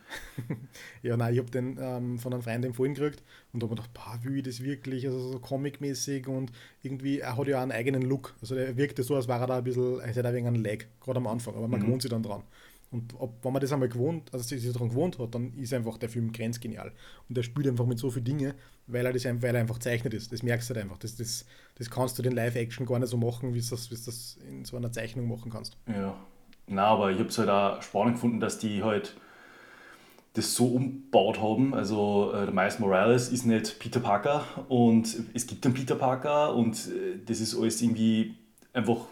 ja, 1.03 1.17
nein, 1.17 1.33
ich 1.33 1.39
habe 1.39 1.51
den 1.51 1.79
ähm, 1.81 2.19
von 2.19 2.33
einem 2.33 2.43
Freund 2.43 2.65
empfohlen 2.65 2.95
gekriegt 2.95 3.23
und 3.53 3.63
habe 3.63 3.73
mir 3.73 3.77
gedacht, 3.77 3.95
boah, 3.95 4.19
wie 4.23 4.43
das 4.43 4.61
wirklich, 4.63 5.07
also 5.07 5.33
so 5.33 5.39
comic-mäßig 5.39 6.27
und 6.27 6.51
irgendwie, 6.83 7.21
er 7.21 7.37
hat 7.37 7.47
ja 7.47 7.59
auch 7.59 7.63
einen 7.63 7.71
eigenen 7.71 8.03
Look. 8.03 8.35
Also 8.41 8.57
der 8.57 8.77
wirkte 8.77 9.05
so, 9.05 9.15
als 9.15 9.29
wäre 9.29 9.41
er 9.41 9.47
da 9.47 9.59
ein 9.59 9.65
bisschen, 9.65 10.01
als 10.01 10.17
hätte 10.17 10.27
er 10.27 10.35
wegen 10.35 10.49
einem 10.49 10.65
Lag, 10.65 10.85
gerade 11.01 11.19
am 11.19 11.29
Anfang, 11.29 11.55
aber 11.55 11.69
man 11.69 11.79
mhm. 11.79 11.85
gewohnt 11.85 12.03
sich 12.03 12.11
dann 12.11 12.25
dran. 12.25 12.43
Und 12.91 13.15
ob, 13.21 13.45
wenn 13.45 13.53
man 13.53 13.63
das 13.63 13.73
einmal 13.73 13.89
gewohnt, 13.89 14.35
also 14.35 14.45
sich 14.45 14.73
daran 14.73 14.89
gewohnt 14.89 15.21
hat, 15.21 15.33
dann 15.33 15.55
ist 15.55 15.73
einfach 15.73 15.97
der 15.97 16.09
Film 16.09 16.33
grenzgenial. 16.33 16.91
Und 17.29 17.39
er 17.39 17.45
spielt 17.45 17.69
einfach 17.69 17.87
mit 17.87 18.01
so 18.01 18.11
vielen 18.11 18.25
Dingen, 18.25 18.55
weil 18.89 19.07
er, 19.07 19.13
das, 19.13 19.25
weil 19.25 19.55
er 19.55 19.61
einfach 19.61 19.79
zeichnet 19.79 20.13
ist. 20.13 20.33
Das 20.33 20.43
merkst 20.43 20.69
du 20.69 20.75
halt 20.75 20.83
einfach. 20.83 20.99
Das, 20.99 21.15
das, 21.15 21.47
das 21.77 21.89
kannst 21.89 22.19
du 22.19 22.23
den 22.23 22.33
Live-Action 22.33 22.87
gar 22.87 22.99
nicht 22.99 23.11
so 23.11 23.17
machen, 23.17 23.55
wie 23.55 23.61
du 23.61 23.67
das, 23.69 23.89
das 23.89 24.39
in 24.49 24.65
so 24.65 24.77
einer 24.77 24.91
Zeichnung 24.91 25.29
machen 25.29 25.53
kannst. 25.53 25.77
Ja. 25.87 26.19
Na, 26.67 26.87
aber 26.87 27.11
ich 27.11 27.19
habe 27.19 27.29
es 27.29 27.39
halt 27.39 27.49
auch 27.49 27.83
spannend 27.83 28.15
gefunden, 28.15 28.41
dass 28.41 28.59
die 28.59 28.83
halt 28.83 29.17
das 30.35 30.55
so 30.55 30.67
umgebaut 30.67 31.41
haben. 31.41 31.75
Also 31.75 32.33
äh, 32.33 32.45
der 32.45 32.55
Miles 32.55 32.79
Morales 32.79 33.31
ist 33.31 33.45
nicht 33.45 33.79
Peter 33.81 34.01
Parker 34.01 34.45
und 34.69 35.25
es 35.35 35.47
gibt 35.47 35.65
einen 35.67 35.75
Peter 35.75 35.97
Parker 35.97 36.55
und 36.55 36.77
äh, 36.89 37.19
das 37.27 37.41
ist 37.41 37.57
alles 37.57 37.83
irgendwie 37.83 38.37
einfach 38.73 39.07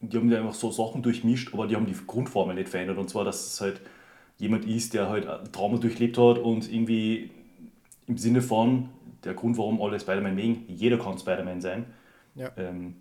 die 0.00 0.16
haben 0.16 0.30
ja 0.30 0.38
einfach 0.38 0.54
so 0.54 0.70
Sachen 0.70 1.02
durchmischt, 1.02 1.52
aber 1.52 1.66
die 1.66 1.76
haben 1.76 1.86
die 1.86 1.96
Grundformel 2.06 2.54
nicht 2.54 2.68
verändert. 2.68 2.98
Und 2.98 3.08
zwar, 3.08 3.24
dass 3.24 3.54
es 3.54 3.60
halt 3.60 3.80
jemand 4.38 4.66
ist, 4.66 4.94
der 4.94 5.08
halt 5.08 5.52
Trauma 5.52 5.78
durchlebt 5.78 6.18
hat 6.18 6.38
und 6.38 6.70
irgendwie 6.70 7.30
im 8.06 8.18
Sinne 8.18 8.42
von, 8.42 8.90
der 9.24 9.34
Grund, 9.34 9.58
warum 9.58 9.80
alle 9.80 9.98
Spider-Man 9.98 10.34
mögen, 10.34 10.64
jeder 10.68 10.98
kann 10.98 11.18
Spider-Man 11.18 11.60
sein. 11.60 11.86
Ja. 12.34 12.52
Ähm, 12.56 12.96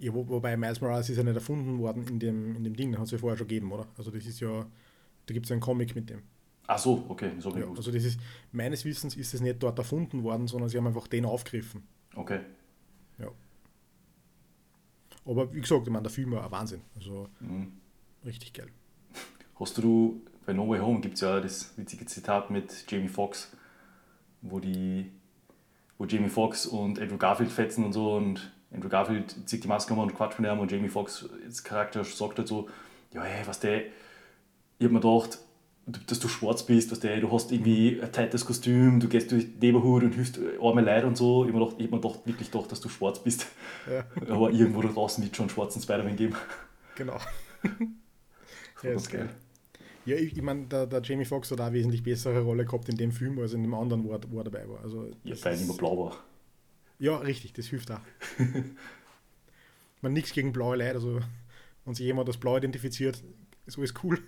ja, 0.00 0.14
wo, 0.14 0.26
wobei 0.28 0.56
Miles 0.56 0.80
Morales 0.80 1.08
ist 1.10 1.18
ja 1.18 1.22
nicht 1.22 1.34
erfunden 1.34 1.78
worden 1.78 2.06
in 2.08 2.18
dem, 2.18 2.56
in 2.56 2.64
dem 2.64 2.74
Ding, 2.74 2.90
den 2.90 2.98
hat 2.98 3.06
es 3.06 3.12
ja 3.12 3.18
vorher 3.18 3.36
schon 3.36 3.46
gegeben, 3.46 3.70
oder? 3.70 3.86
Also 3.96 4.10
das 4.10 4.24
ist 4.24 4.40
ja, 4.40 4.66
da 5.26 5.34
gibt 5.34 5.46
es 5.46 5.50
ja 5.50 5.54
einen 5.54 5.60
Comic 5.60 5.94
mit 5.94 6.08
dem. 6.08 6.22
Ach 6.66 6.78
so, 6.78 7.04
okay, 7.08 7.32
so 7.38 7.54
ja, 7.56 7.68
Also 7.68 7.92
das 7.92 8.04
ist, 8.04 8.18
meines 8.52 8.84
Wissens 8.84 9.16
ist 9.16 9.34
es 9.34 9.40
nicht 9.40 9.62
dort 9.62 9.78
erfunden 9.78 10.22
worden, 10.22 10.46
sondern 10.46 10.68
sie 10.68 10.78
haben 10.78 10.86
einfach 10.86 11.06
den 11.06 11.24
aufgegriffen. 11.24 11.82
Okay. 12.14 12.40
Ja. 13.18 13.28
Aber 15.26 15.52
wie 15.52 15.60
gesagt, 15.60 15.86
ich 15.86 15.92
meine, 15.92 16.04
der 16.04 16.12
Film 16.12 16.32
war 16.32 16.44
ein 16.44 16.50
Wahnsinn. 16.50 16.80
Also 16.96 17.28
mhm. 17.40 17.72
richtig 18.24 18.52
geil. 18.54 18.68
Hast 19.58 19.76
du, 19.78 20.22
bei 20.46 20.54
No 20.54 20.68
Way 20.68 20.80
Home 20.80 21.00
gibt 21.00 21.16
es 21.16 21.20
ja 21.20 21.40
das 21.40 21.76
witzige 21.76 22.06
Zitat 22.06 22.50
mit 22.50 22.86
Jamie 22.88 23.08
Foxx, 23.08 23.54
wo 24.40 24.60
die 24.60 25.10
wo 25.98 26.06
Jamie 26.06 26.30
Foxx 26.30 26.64
und 26.64 26.98
Andrew 26.98 27.18
Garfield 27.18 27.50
fetzen 27.50 27.84
und 27.84 27.92
so 27.92 28.16
und 28.16 28.50
Andrew 28.72 28.88
Garfield 28.88 29.36
zieht 29.48 29.64
die 29.64 29.68
Maske 29.68 29.92
um 29.92 29.98
und 29.98 30.14
quatscht 30.14 30.38
mit 30.38 30.50
ihm 30.50 30.58
und 30.58 30.70
Jamie 30.70 30.88
Foxx 30.88 31.28
als 31.44 31.64
Charakter 31.64 32.04
sagt 32.04 32.38
halt 32.38 32.48
so, 32.48 32.68
ja, 33.12 33.22
hey, 33.22 33.46
was 33.46 33.60
der, 33.60 33.82
ich 34.78 34.84
hab 34.84 34.92
mir 34.92 35.00
gedacht, 35.00 35.38
dass 36.06 36.20
du 36.20 36.28
schwarz 36.28 36.64
bist, 36.64 36.92
was 36.92 37.00
der, 37.00 37.20
du 37.20 37.32
hast 37.32 37.50
irgendwie 37.50 38.00
ein 38.00 38.12
tightes 38.12 38.44
Kostüm, 38.44 39.00
du 39.00 39.08
gehst 39.08 39.32
durch 39.32 39.46
die 39.58 39.66
Neighborhood 39.66 40.04
und 40.04 40.14
hilfst 40.14 40.38
arme 40.60 40.82
Leute 40.82 41.06
und 41.06 41.16
so. 41.16 41.44
Ich 41.44 41.52
habe 41.52 41.58
mir, 41.58 41.64
gedacht, 41.64 41.82
hab 41.82 41.90
mir 41.90 42.00
gedacht, 42.00 42.26
wirklich 42.26 42.50
gedacht, 42.50 42.70
dass 42.70 42.80
du 42.80 42.88
schwarz 42.88 43.18
bist. 43.18 43.46
Ja. 43.90 44.04
Aber 44.32 44.50
irgendwo 44.50 44.82
da 44.82 44.88
draußen 44.88 45.24
wird 45.24 45.34
schon 45.34 45.44
einen 45.44 45.50
schwarzen 45.50 45.82
Spider-Man 45.82 46.16
geben. 46.16 46.36
Genau. 46.96 47.18
ja, 48.82 48.90
ist 48.90 49.10
geil. 49.10 49.30
Ja, 50.06 50.16
ich, 50.16 50.36
ich 50.36 50.42
meine, 50.42 50.66
der, 50.66 50.86
der, 50.86 51.02
Jamie 51.02 51.24
Foxx 51.24 51.50
hat 51.50 51.60
auch 51.60 51.66
eine 51.66 51.74
wesentlich 51.74 52.02
bessere 52.02 52.40
Rolle 52.40 52.64
gehabt 52.64 52.88
in 52.88 52.96
dem 52.96 53.12
Film, 53.12 53.38
als 53.38 53.52
in 53.52 53.62
dem 53.62 53.74
anderen, 53.74 54.04
wo 54.04 54.12
er, 54.12 54.20
wo 54.28 54.38
er 54.38 54.44
dabei 54.44 54.68
war. 54.68 54.80
Also, 54.82 55.08
ja, 55.24 55.34
weil 55.42 55.54
er 55.54 55.60
immer 55.60 55.74
blau 55.74 56.06
war. 56.06 56.16
Ja, 57.00 57.16
richtig, 57.16 57.54
das 57.54 57.66
hilft 57.66 57.90
auch. 57.90 58.00
man 60.02 60.12
nichts 60.12 60.32
gegen 60.32 60.52
blaue 60.52 60.76
Leute, 60.76 60.94
also 60.94 61.20
wenn 61.84 61.94
sich 61.94 62.06
jemand 62.06 62.28
als 62.28 62.36
blau 62.36 62.56
identifiziert, 62.56 63.22
ist 63.66 63.78
alles 63.78 63.94
cool. 64.04 64.20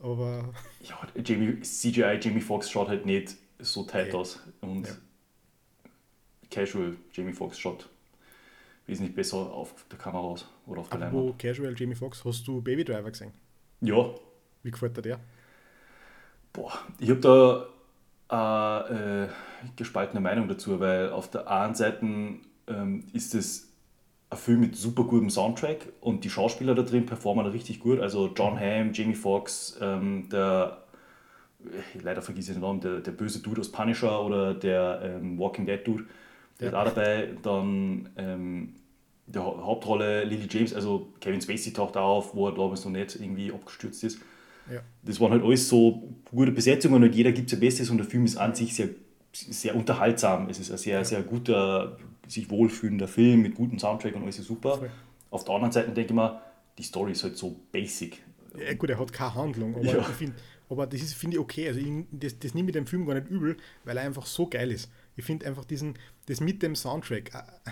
Aber. 0.00 0.52
Ja, 0.82 1.00
Jamie, 1.24 1.60
CGI 1.60 2.18
Jamie 2.20 2.40
Foxx 2.40 2.70
schaut 2.70 2.88
halt 2.88 3.06
nicht 3.06 3.36
so 3.60 3.84
tight 3.84 4.08
okay. 4.08 4.16
aus. 4.16 4.40
Und 4.60 4.86
ja. 4.86 4.94
Casual 6.50 6.96
Jamie 7.12 7.32
Foxx 7.32 7.58
schaut 7.58 7.88
wesentlich 8.86 9.14
besser 9.14 9.38
auf 9.38 9.74
der 9.90 9.98
Kamera 9.98 10.22
aus 10.22 10.48
oder 10.66 10.80
auf 10.80 10.88
der 10.90 10.98
Leinwand. 10.98 11.38
Casual 11.38 11.74
Jamie 11.78 11.94
Foxx, 11.94 12.24
hast 12.24 12.46
du 12.46 12.60
Baby 12.60 12.84
Driver 12.84 13.10
gesehen? 13.10 13.32
Ja. 13.80 14.14
Wie 14.62 14.70
gefällt 14.70 14.96
dir 14.96 15.02
der? 15.02 15.20
Boah, 16.52 16.72
ich 16.98 17.08
habe 17.08 17.20
da 17.20 17.68
äh, 18.32 19.28
gespaltene 19.76 20.20
Meinung 20.20 20.48
dazu, 20.48 20.80
weil 20.80 21.10
auf 21.10 21.30
der 21.30 21.50
einen 21.50 21.74
Seite 21.74 22.04
ähm, 22.66 23.04
ist 23.12 23.34
es 23.34 23.72
ein 24.30 24.38
Film 24.38 24.60
mit 24.60 24.76
super 24.76 25.04
gutem 25.04 25.28
Soundtrack 25.28 25.92
und 26.00 26.24
die 26.24 26.30
Schauspieler 26.30 26.74
da 26.74 26.82
drin 26.82 27.06
performen 27.06 27.46
richtig 27.46 27.80
gut. 27.80 28.00
Also 28.00 28.32
John 28.34 28.58
Hamm, 28.58 28.92
Jamie 28.94 29.14
Foxx, 29.14 29.78
ähm, 29.80 30.28
der, 30.30 30.78
leider 32.02 32.22
vergesse 32.22 32.52
ich 32.52 32.56
den 32.56 32.62
Namen, 32.62 32.80
der, 32.80 33.00
der 33.00 33.12
böse 33.12 33.40
Dude 33.40 33.60
aus 33.60 33.70
Punisher 33.70 34.24
oder 34.24 34.54
der 34.54 35.00
ähm, 35.04 35.38
Walking 35.38 35.66
Dead 35.66 35.86
Dude, 35.86 36.04
der 36.58 36.70
ja. 36.70 36.82
ist 36.82 36.88
auch 36.88 36.94
dabei. 36.94 37.28
Dann 37.42 38.08
ähm, 38.16 38.74
der 39.26 39.42
Hauptrolle 39.42 40.24
Lily 40.24 40.48
James, 40.50 40.74
also 40.74 41.12
Kevin 41.20 41.40
Spacey 41.40 41.72
taucht 41.72 41.96
auf, 41.96 42.34
wo 42.34 42.48
er 42.48 42.54
damals 42.54 42.84
noch 42.84 42.92
nicht 42.92 43.14
irgendwie 43.16 43.52
abgestürzt 43.52 44.02
ist. 44.04 44.20
Ja. 44.70 44.80
Das 45.02 45.20
waren 45.20 45.32
halt 45.32 45.42
alles 45.42 45.68
so 45.68 46.14
gute 46.30 46.52
Besetzungen 46.52 47.02
und 47.02 47.14
jeder 47.14 47.32
gibt 47.32 47.50
sein 47.50 47.60
Bestes 47.60 47.90
und 47.90 47.98
der 47.98 48.06
Film 48.06 48.24
ist 48.24 48.36
an 48.36 48.54
sich 48.54 48.74
sehr, 48.74 48.90
sehr 49.32 49.74
unterhaltsam. 49.74 50.48
Es 50.48 50.58
ist 50.58 50.70
ein 50.70 50.78
sehr, 50.78 51.04
sehr 51.04 51.22
guter 51.22 51.98
sich 52.28 52.50
wohlfühlender 52.50 53.08
Film 53.08 53.42
mit 53.42 53.54
gutem 53.54 53.78
Soundtrack 53.78 54.14
und 54.14 54.22
alles 54.22 54.38
ist 54.38 54.46
super. 54.46 54.78
Voll. 54.78 54.90
Auf 55.30 55.44
der 55.44 55.54
anderen 55.54 55.72
Seite 55.72 55.90
denke 55.92 56.12
ich 56.12 56.14
mir, 56.14 56.40
die 56.78 56.82
Story 56.82 57.12
ist 57.12 57.24
halt 57.24 57.36
so 57.36 57.56
basic. 57.72 58.22
Ja, 58.58 58.74
gut, 58.74 58.90
er 58.90 58.98
hat 58.98 59.12
keine 59.12 59.34
Handlung, 59.34 59.74
aber, 59.74 59.84
ja. 59.84 60.02
find, 60.02 60.34
aber 60.68 60.86
das 60.86 61.12
finde 61.14 61.36
ich 61.36 61.40
okay. 61.40 61.68
Also 61.68 61.80
ich, 61.80 61.86
das, 62.10 62.38
das 62.38 62.54
nehme 62.54 62.68
ich 62.68 62.74
dem 62.74 62.86
Film 62.86 63.06
gar 63.06 63.14
nicht 63.14 63.28
übel, 63.28 63.56
weil 63.84 63.96
er 63.96 64.04
einfach 64.04 64.26
so 64.26 64.46
geil 64.46 64.70
ist. 64.70 64.90
Ich 65.16 65.24
finde 65.24 65.46
einfach 65.46 65.64
diesen, 65.64 65.94
das 66.26 66.40
mit 66.40 66.62
dem 66.62 66.76
Soundtrack 66.76 67.34
äh, 67.34 67.70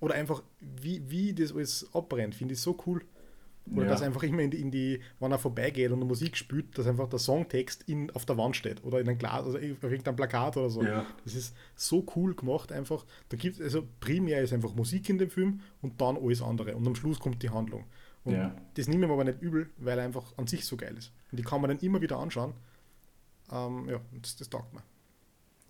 oder 0.00 0.14
einfach 0.14 0.42
wie, 0.60 1.02
wie 1.10 1.32
das 1.34 1.52
alles 1.52 1.88
abbrennt, 1.92 2.34
finde 2.34 2.54
ich 2.54 2.60
so 2.60 2.76
cool. 2.86 3.02
Oder 3.72 3.84
ja. 3.84 3.90
dass 3.90 4.02
einfach 4.02 4.22
immer 4.22 4.42
in 4.42 4.50
die, 4.50 4.60
in 4.60 4.70
die, 4.70 5.00
wenn 5.20 5.32
er 5.32 5.38
vorbeigeht 5.38 5.90
und 5.90 6.00
Musik 6.00 6.36
spielt, 6.36 6.76
dass 6.76 6.86
einfach 6.86 7.08
der 7.08 7.18
Songtext 7.18 7.84
in, 7.88 8.10
auf 8.10 8.26
der 8.26 8.36
Wand 8.36 8.56
steht 8.56 8.84
oder 8.84 9.00
in 9.00 9.08
einem 9.08 9.16
Glas, 9.16 9.46
also 9.46 9.56
auf 9.56 9.62
irgendeinem 9.62 10.16
Plakat 10.16 10.56
oder 10.58 10.68
so. 10.68 10.82
Ja. 10.82 11.06
Das 11.24 11.34
ist 11.34 11.56
so 11.74 12.04
cool 12.14 12.34
gemacht 12.34 12.72
einfach. 12.72 13.06
Da 13.30 13.38
gibt 13.38 13.60
also 13.60 13.84
primär 14.00 14.42
ist 14.42 14.52
einfach 14.52 14.74
Musik 14.74 15.08
in 15.08 15.16
dem 15.16 15.30
Film 15.30 15.60
und 15.80 15.98
dann 16.00 16.16
alles 16.18 16.42
andere. 16.42 16.76
Und 16.76 16.86
am 16.86 16.94
Schluss 16.94 17.18
kommt 17.18 17.42
die 17.42 17.50
Handlung. 17.50 17.84
Und 18.24 18.34
ja. 18.34 18.54
das 18.74 18.86
nehme 18.86 19.04
ich 19.04 19.08
mir 19.08 19.14
aber 19.14 19.24
nicht 19.24 19.40
übel, 19.40 19.70
weil 19.78 19.98
er 19.98 20.04
einfach 20.04 20.32
an 20.36 20.46
sich 20.46 20.66
so 20.66 20.76
geil 20.76 20.94
ist. 20.96 21.12
Und 21.30 21.38
die 21.38 21.42
kann 21.42 21.60
man 21.60 21.70
dann 21.70 21.78
immer 21.78 22.00
wieder 22.02 22.18
anschauen. 22.18 22.52
Ähm, 23.50 23.88
ja, 23.88 24.00
das, 24.20 24.36
das 24.36 24.48
taugt 24.48 24.72
mir. 24.74 24.82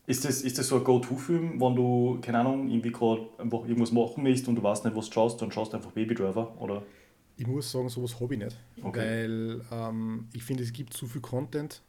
Ist 0.06 0.24
das, 0.24 0.42
ist 0.42 0.58
das 0.58 0.68
so 0.68 0.76
ein 0.76 0.84
Go-To-Film, 0.84 1.60
wenn 1.60 1.76
du, 1.76 2.18
keine 2.20 2.40
Ahnung, 2.40 2.68
irgendwie 2.68 2.92
gerade 2.92 3.26
einfach 3.38 3.62
irgendwas 3.62 3.90
machen 3.90 4.24
willst 4.24 4.46
und 4.48 4.56
du 4.56 4.62
weißt 4.62 4.84
nicht, 4.84 4.96
was 4.96 5.06
du 5.06 5.14
schaust, 5.14 5.40
dann 5.40 5.50
schaust 5.50 5.72
du 5.72 5.78
einfach 5.78 5.92
Baby 5.92 6.14
Driver, 6.14 6.54
oder? 6.60 6.82
Ich 7.36 7.46
muss 7.46 7.70
sagen, 7.70 7.88
sowas 7.88 8.18
habe 8.20 8.34
ich 8.34 8.40
nicht. 8.40 8.56
Okay. 8.82 9.00
Weil 9.00 9.64
ähm, 9.70 10.28
ich 10.32 10.42
finde, 10.42 10.62
es 10.62 10.72
gibt 10.72 10.94
zu 10.94 11.06
viel 11.06 11.20
Content. 11.20 11.82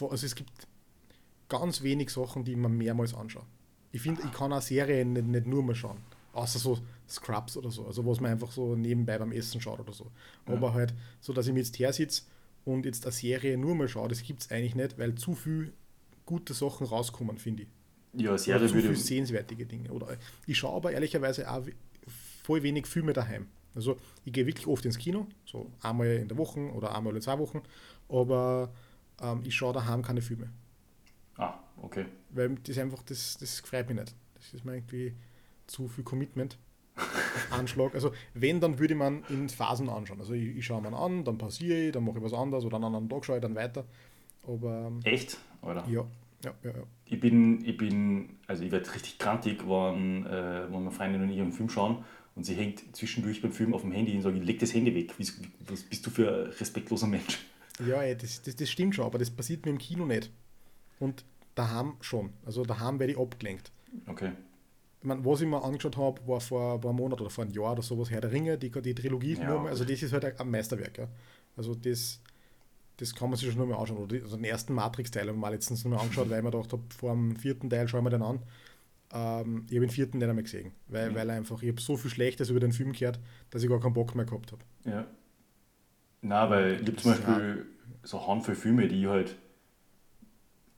Also 0.00 0.26
es 0.26 0.34
gibt 0.34 0.50
ganz 1.48 1.82
wenig 1.82 2.10
Sachen, 2.10 2.44
die 2.44 2.56
man 2.56 2.76
mehrmals 2.76 3.14
anschaue. 3.14 3.44
Ich 3.92 4.00
finde, 4.00 4.22
ich 4.24 4.32
kann 4.32 4.52
eine 4.52 4.62
Serie 4.62 5.04
nicht, 5.04 5.26
nicht 5.26 5.46
nur 5.46 5.62
mal 5.62 5.74
schauen. 5.74 5.98
Außer 6.32 6.58
so 6.58 6.78
Scrubs 7.08 7.56
oder 7.58 7.70
so. 7.70 7.86
Also 7.86 8.04
was 8.06 8.20
man 8.20 8.32
einfach 8.32 8.50
so 8.50 8.74
nebenbei 8.74 9.18
beim 9.18 9.32
Essen 9.32 9.60
schaut 9.60 9.78
oder 9.78 9.92
so. 9.92 10.10
Ja. 10.48 10.54
Aber 10.54 10.72
halt, 10.72 10.94
so 11.20 11.32
dass 11.32 11.46
ich 11.46 11.52
mir 11.52 11.60
jetzt 11.60 11.78
her 11.78 11.92
sitze 11.92 12.22
und 12.64 12.86
jetzt 12.86 13.04
eine 13.04 13.12
Serie 13.12 13.58
nur 13.58 13.74
mal 13.74 13.88
schaue, 13.88 14.08
das 14.08 14.22
gibt 14.22 14.42
es 14.42 14.50
eigentlich 14.50 14.74
nicht, 14.74 14.98
weil 14.98 15.14
zu 15.14 15.34
viel 15.34 15.74
gute 16.24 16.54
Sachen 16.54 16.86
rauskommen, 16.86 17.36
finde 17.36 17.64
ich. 17.64 17.68
Ja, 18.14 18.30
Oder 18.30 18.38
Serie 18.38 18.68
zu 18.68 18.74
würde 18.74 18.88
viel 18.88 18.96
sehenswertige 18.96 19.66
Dinge. 19.66 19.90
Oder 19.92 20.16
ich 20.46 20.58
schaue 20.58 20.76
aber 20.76 20.92
ehrlicherweise 20.92 21.50
auch 21.50 21.66
voll 22.44 22.62
wenig 22.62 22.86
Filme 22.86 23.12
daheim. 23.12 23.46
Also 23.74 23.96
ich 24.24 24.32
gehe 24.32 24.46
wirklich 24.46 24.66
oft 24.66 24.84
ins 24.84 24.98
Kino, 24.98 25.26
so 25.44 25.70
einmal 25.82 26.08
in 26.08 26.28
der 26.28 26.36
Woche 26.36 26.60
oder 26.72 26.94
einmal 26.94 27.14
in 27.14 27.22
zwei 27.22 27.38
Wochen, 27.38 27.62
aber 28.08 28.72
ähm, 29.20 29.40
ich 29.44 29.54
schaue 29.54 29.72
daheim 29.72 30.02
keine 30.02 30.20
Filme. 30.20 30.50
Ah, 31.36 31.54
okay. 31.80 32.06
Weil 32.30 32.56
das 32.56 32.78
einfach, 32.78 33.02
das, 33.02 33.38
das 33.38 33.60
freut 33.60 33.88
mich 33.88 33.98
nicht. 33.98 34.14
Das 34.34 34.52
ist 34.52 34.64
mir 34.64 34.74
irgendwie 34.74 35.14
zu 35.66 35.88
viel 35.88 36.04
Commitment. 36.04 36.58
Anschlag. 37.50 37.94
Also 37.94 38.12
wenn, 38.34 38.60
dann 38.60 38.78
würde 38.78 38.94
man 38.94 39.24
in 39.30 39.48
Phasen 39.48 39.88
anschauen. 39.88 40.20
Also 40.20 40.34
ich, 40.34 40.56
ich 40.56 40.66
schaue 40.66 40.82
mir 40.82 40.94
an, 40.94 41.24
dann 41.24 41.38
pausiere 41.38 41.86
ich, 41.86 41.92
dann 41.92 42.04
mache 42.04 42.18
ich 42.18 42.24
was 42.24 42.34
anderes 42.34 42.64
oder 42.64 42.76
an 42.76 42.84
einem 42.84 42.96
anderen 42.96 43.08
Tag 43.08 43.24
schaue 43.24 43.36
ich 43.36 43.42
dann 43.42 43.54
weiter. 43.54 43.86
Aber 44.46 44.88
ähm, 44.88 45.00
Echt? 45.04 45.38
Alter. 45.62 45.88
ja, 45.88 46.04
ja, 46.44 46.52
ja, 46.62 46.70
ja. 46.70 46.82
Ich 47.06 47.18
bin, 47.18 47.64
ich 47.64 47.76
bin, 47.76 48.38
also 48.46 48.62
ich 48.62 48.70
werde 48.70 48.92
richtig 48.92 49.18
krantig, 49.18 49.62
wenn, 49.66 50.26
äh, 50.26 50.64
wenn 50.64 50.72
meine 50.72 50.90
Freundin 50.90 51.22
und 51.22 51.30
ich 51.30 51.40
einen 51.40 51.52
Film 51.52 51.70
schauen 51.70 52.04
und 52.34 52.44
sie 52.44 52.54
hängt 52.54 52.96
zwischendurch 52.96 53.42
beim 53.42 53.52
Film 53.52 53.74
auf 53.74 53.82
dem 53.82 53.92
Handy 53.92 54.14
und 54.14 54.22
sagt, 54.22 54.36
leg 54.38 54.58
das 54.58 54.72
Handy 54.74 54.94
weg. 54.94 55.14
Was 55.66 55.82
bist 55.82 56.06
du 56.06 56.10
für 56.10 56.46
ein 56.46 56.50
respektloser 56.52 57.06
Mensch? 57.06 57.38
Ja, 57.86 58.02
ey, 58.02 58.16
das, 58.16 58.42
das, 58.42 58.56
das 58.56 58.70
stimmt 58.70 58.94
schon, 58.94 59.04
aber 59.04 59.18
das 59.18 59.30
passiert 59.30 59.64
mir 59.64 59.72
im 59.72 59.78
Kino 59.78 60.06
nicht. 60.06 60.30
Und 60.98 61.24
daheim 61.54 61.94
schon. 62.00 62.32
Also 62.44 62.64
daheim 62.64 62.98
werde 62.98 63.12
ich 63.12 63.18
abgelenkt. 63.18 63.72
Okay. 64.06 64.32
Ich 65.00 65.06
meine, 65.06 65.24
was 65.24 65.40
ich 65.40 65.48
mir 65.48 65.62
angeschaut 65.62 65.96
habe, 65.96 66.26
war 66.28 66.40
vor, 66.40 66.80
vor 66.80 66.90
einem 66.90 66.98
Monat 66.98 67.20
oder 67.20 67.30
vor 67.30 67.44
einem 67.44 67.52
Jahr 67.52 67.72
oder 67.72 67.82
sowas, 67.82 68.10
Herr 68.10 68.20
der 68.20 68.30
Ringe, 68.30 68.56
die, 68.56 68.70
die 68.70 68.94
Trilogie. 68.94 69.34
Ja, 69.34 69.48
nur 69.48 69.62
mal, 69.62 69.70
also 69.70 69.84
das 69.84 70.02
ist 70.02 70.12
halt 70.12 70.40
ein 70.40 70.50
Meisterwerk. 70.50 70.96
Ja. 70.96 71.08
Also 71.56 71.74
das, 71.74 72.20
das 72.98 73.14
kann 73.14 73.28
man 73.28 73.38
sich 73.38 73.48
schon 73.48 73.58
nur 73.58 73.66
mal 73.66 73.76
anschauen. 73.80 73.98
Oder 73.98 74.18
die, 74.18 74.22
also 74.22 74.36
den 74.36 74.44
ersten 74.44 74.74
Matrix-Teil 74.74 75.26
habe 75.26 75.36
ich 75.36 75.42
mir 75.42 75.50
letztens 75.50 75.84
nur 75.84 75.96
mal 75.96 76.02
angeschaut, 76.02 76.30
weil 76.30 76.38
ich 76.38 76.44
mir 76.44 76.50
gedacht 76.52 76.72
habe, 76.72 76.82
vor 76.96 77.12
dem 77.12 77.36
vierten 77.36 77.68
Teil 77.68 77.88
schauen 77.88 78.04
wir 78.04 78.10
den 78.10 78.22
an. 78.22 78.40
Ähm, 79.12 79.66
ich 79.68 79.76
habe 79.76 79.86
den 79.86 79.90
vierten 79.90 80.18
nicht 80.18 80.28
einmal 80.28 80.42
gesehen, 80.42 80.72
weil, 80.88 81.10
Mhm. 81.10 81.14
weil 81.14 81.30
einfach, 81.30 81.62
ich 81.62 81.68
habe 81.68 81.80
so 81.80 81.96
viel 81.96 82.10
Schlechtes 82.10 82.48
über 82.50 82.60
den 82.60 82.72
Film 82.72 82.92
gehört, 82.92 83.20
dass 83.50 83.62
ich 83.62 83.68
gar 83.68 83.80
keinen 83.80 83.92
Bock 83.94 84.14
mehr 84.14 84.24
gehabt 84.24 84.52
habe. 84.52 84.62
Ja. 84.84 85.06
Na, 86.22 86.48
weil 86.48 86.80
ich 86.80 86.86
habe 86.86 86.96
zum 86.96 87.10
Beispiel 87.12 87.66
so 88.04 88.18
eine 88.18 88.26
Handvoll 88.28 88.54
Filme, 88.54 88.88
die 88.88 89.02
ich 89.02 89.06
halt 89.08 89.36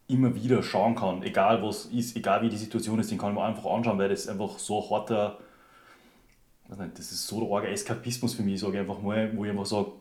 immer 0.06 0.34
wieder 0.34 0.62
schauen 0.62 0.94
kann, 0.94 1.22
egal 1.22 1.62
was 1.62 1.86
ist, 1.86 2.16
egal 2.16 2.42
wie 2.42 2.48
die 2.48 2.56
Situation 2.56 2.98
ist, 2.98 3.10
den 3.10 3.18
kann 3.18 3.30
ich 3.30 3.36
mir 3.38 3.44
einfach 3.44 3.64
anschauen, 3.66 3.98
weil 3.98 4.08
das 4.10 4.28
einfach 4.28 4.58
so 4.58 4.82
ein 4.82 4.90
harter, 4.90 5.38
nicht, 6.68 6.98
das 6.98 7.12
ist 7.12 7.26
so 7.26 7.40
der 7.40 7.54
arge 7.54 7.68
Eskapismus 7.68 8.34
für 8.34 8.42
mich, 8.42 8.60
sage 8.60 8.74
ich 8.74 8.80
einfach 8.80 9.00
mal, 9.00 9.34
wo 9.36 9.44
ich 9.44 9.50
einfach 9.50 9.66
sage, 9.66 9.92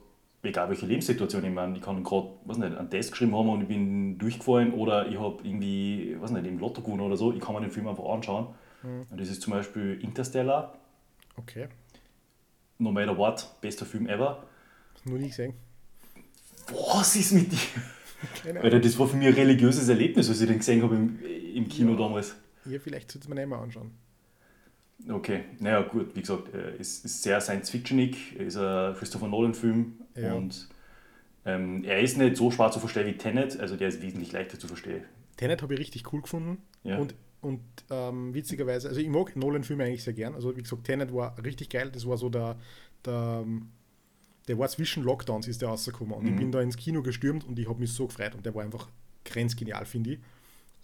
egal 0.43 0.69
welche 0.69 0.85
Lebenssituation 0.85 1.43
ich 1.45 1.51
meine, 1.53 1.75
ich 1.77 1.81
kann 1.81 2.03
gerade, 2.03 2.29
weiß 2.45 2.57
nicht, 2.57 2.75
einen 2.77 2.89
Test 2.89 3.11
geschrieben 3.11 3.35
haben 3.35 3.49
und 3.49 3.61
ich 3.61 3.67
bin 3.67 4.17
durchgefallen 4.17 4.73
oder 4.73 5.07
ich 5.07 5.17
habe 5.19 5.37
irgendwie, 5.43 6.17
weiß 6.19 6.31
nicht, 6.31 6.45
im 6.45 6.59
Lotto 6.59 6.81
gewonnen 6.81 7.01
oder 7.01 7.15
so, 7.17 7.33
ich 7.33 7.39
kann 7.39 7.55
mir 7.55 7.61
den 7.61 7.71
Film 7.71 7.87
einfach 7.87 8.05
anschauen. 8.05 8.47
Und 8.83 9.17
das 9.19 9.29
ist 9.29 9.41
zum 9.41 9.53
Beispiel 9.53 9.99
Interstellar, 10.01 10.77
Okay, 11.37 11.67
No 12.77 12.91
Matter 12.91 13.17
What, 13.17 13.47
bester 13.61 13.85
Film 13.85 14.07
ever. 14.07 14.43
nur 15.05 15.17
nie 15.17 15.29
gesehen. 15.29 15.53
Was 16.67 17.15
ist 17.15 17.31
mit 17.31 17.51
dir? 17.51 17.57
Keine 18.43 18.61
Alter, 18.61 18.79
das 18.79 18.97
war 18.99 19.07
für 19.07 19.15
mich 19.17 19.27
ein 19.27 19.33
religiöses 19.33 19.87
Erlebnis, 19.89 20.29
als 20.29 20.41
ich 20.41 20.47
den 20.47 20.57
gesehen 20.59 20.81
habe 20.83 20.95
im, 20.95 21.19
im 21.55 21.67
Kino 21.69 21.91
Ja. 21.93 21.97
damals. 21.97 22.35
Ja, 22.65 22.79
vielleicht 22.79 23.11
sollte 23.11 23.27
man 23.29 23.37
nicht 23.37 23.47
mal 23.47 23.59
anschauen. 23.59 23.91
Okay, 25.09 25.43
naja, 25.59 25.81
gut, 25.81 26.15
wie 26.15 26.21
gesagt, 26.21 26.53
äh, 26.53 26.75
es 26.79 26.99
ist 27.03 27.23
sehr 27.23 27.41
Science-Fictionig, 27.41 28.35
ist 28.37 28.55
ein 28.57 28.93
Christopher 28.95 29.27
Nolan-Film 29.27 29.93
Ja. 30.15 30.33
und 30.33 30.67
ähm, 31.45 31.83
er 31.83 31.99
ist 32.01 32.17
nicht 32.17 32.37
so 32.37 32.51
schwer 32.51 32.71
zu 32.71 32.79
verstehen 32.79 33.05
wie 33.07 33.17
Tenet, 33.17 33.59
also 33.59 33.75
der 33.75 33.89
ist 33.89 34.01
wesentlich 34.01 34.31
leichter 34.31 34.57
zu 34.59 34.67
verstehen. 34.67 35.03
Tenet 35.37 35.61
habe 35.61 35.73
ich 35.73 35.79
richtig 35.79 36.11
cool 36.13 36.21
gefunden. 36.21 36.57
Ja. 36.83 36.97
Und, 36.99 37.15
und 37.41 37.59
ähm, 37.89 38.33
witzigerweise, 38.33 38.87
also 38.87 39.01
ich 39.01 39.09
mag 39.09 39.35
Nolan-Filme 39.35 39.83
eigentlich 39.83 40.03
sehr 40.03 40.13
gern. 40.13 40.35
Also 40.35 40.55
wie 40.55 40.61
gesagt, 40.63 40.85
Tenet 40.85 41.13
war 41.13 41.35
richtig 41.43 41.69
geil. 41.69 41.89
Das 41.91 42.07
war 42.07 42.17
so 42.17 42.29
der, 42.29 42.55
der, 43.05 43.41
ähm, 43.43 43.69
der 44.47 44.57
war 44.57 44.67
zwischen 44.69 45.03
Lockdowns 45.03 45.47
ist 45.47 45.61
der 45.61 45.69
rausgekommen. 45.69 46.13
Und 46.13 46.25
ich 46.25 46.31
Mhm. 46.31 46.37
bin 46.37 46.51
da 46.53 46.61
ins 46.61 46.77
Kino 46.77 47.01
gestürmt 47.01 47.43
und 47.45 47.59
ich 47.59 47.67
habe 47.67 47.79
mich 47.79 47.91
so 47.91 48.07
gefreut. 48.07 48.35
Und 48.35 48.45
der 48.45 48.55
war 48.55 48.63
einfach 48.63 48.87
grenzgenial, 49.25 49.85
finde 49.85 50.11
ich. 50.13 50.19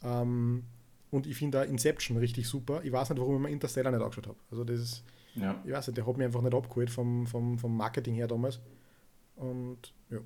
Ähm, 0.03 0.63
und 1.11 1.25
ich 1.27 1.37
finde 1.37 1.59
da 1.59 1.63
Inception 1.63 2.17
richtig 2.17 2.47
super. 2.47 2.81
Ich 2.83 2.91
weiß 2.91 3.09
nicht, 3.09 3.19
warum 3.19 3.35
ich 3.35 3.41
mir 3.41 3.49
Interstellar 3.49 3.91
nicht 3.91 4.01
angeschaut 4.01 4.27
habe. 4.27 4.37
Also 4.51 4.63
das 4.63 4.79
ist, 4.79 5.03
Ja. 5.35 5.61
ich 5.65 5.71
weiß 5.71 5.87
nicht, 5.87 5.97
der 5.97 6.05
hat 6.05 6.17
mich 6.17 6.25
einfach 6.25 6.41
nicht 6.41 6.53
abgeholt 6.53 6.89
vom, 6.89 7.25
vom, 7.27 7.57
vom 7.57 7.75
Marketing 7.77 8.15
her 8.15 8.27
damals. 8.27 8.59
Und 9.39 9.93
ja, 10.09 10.19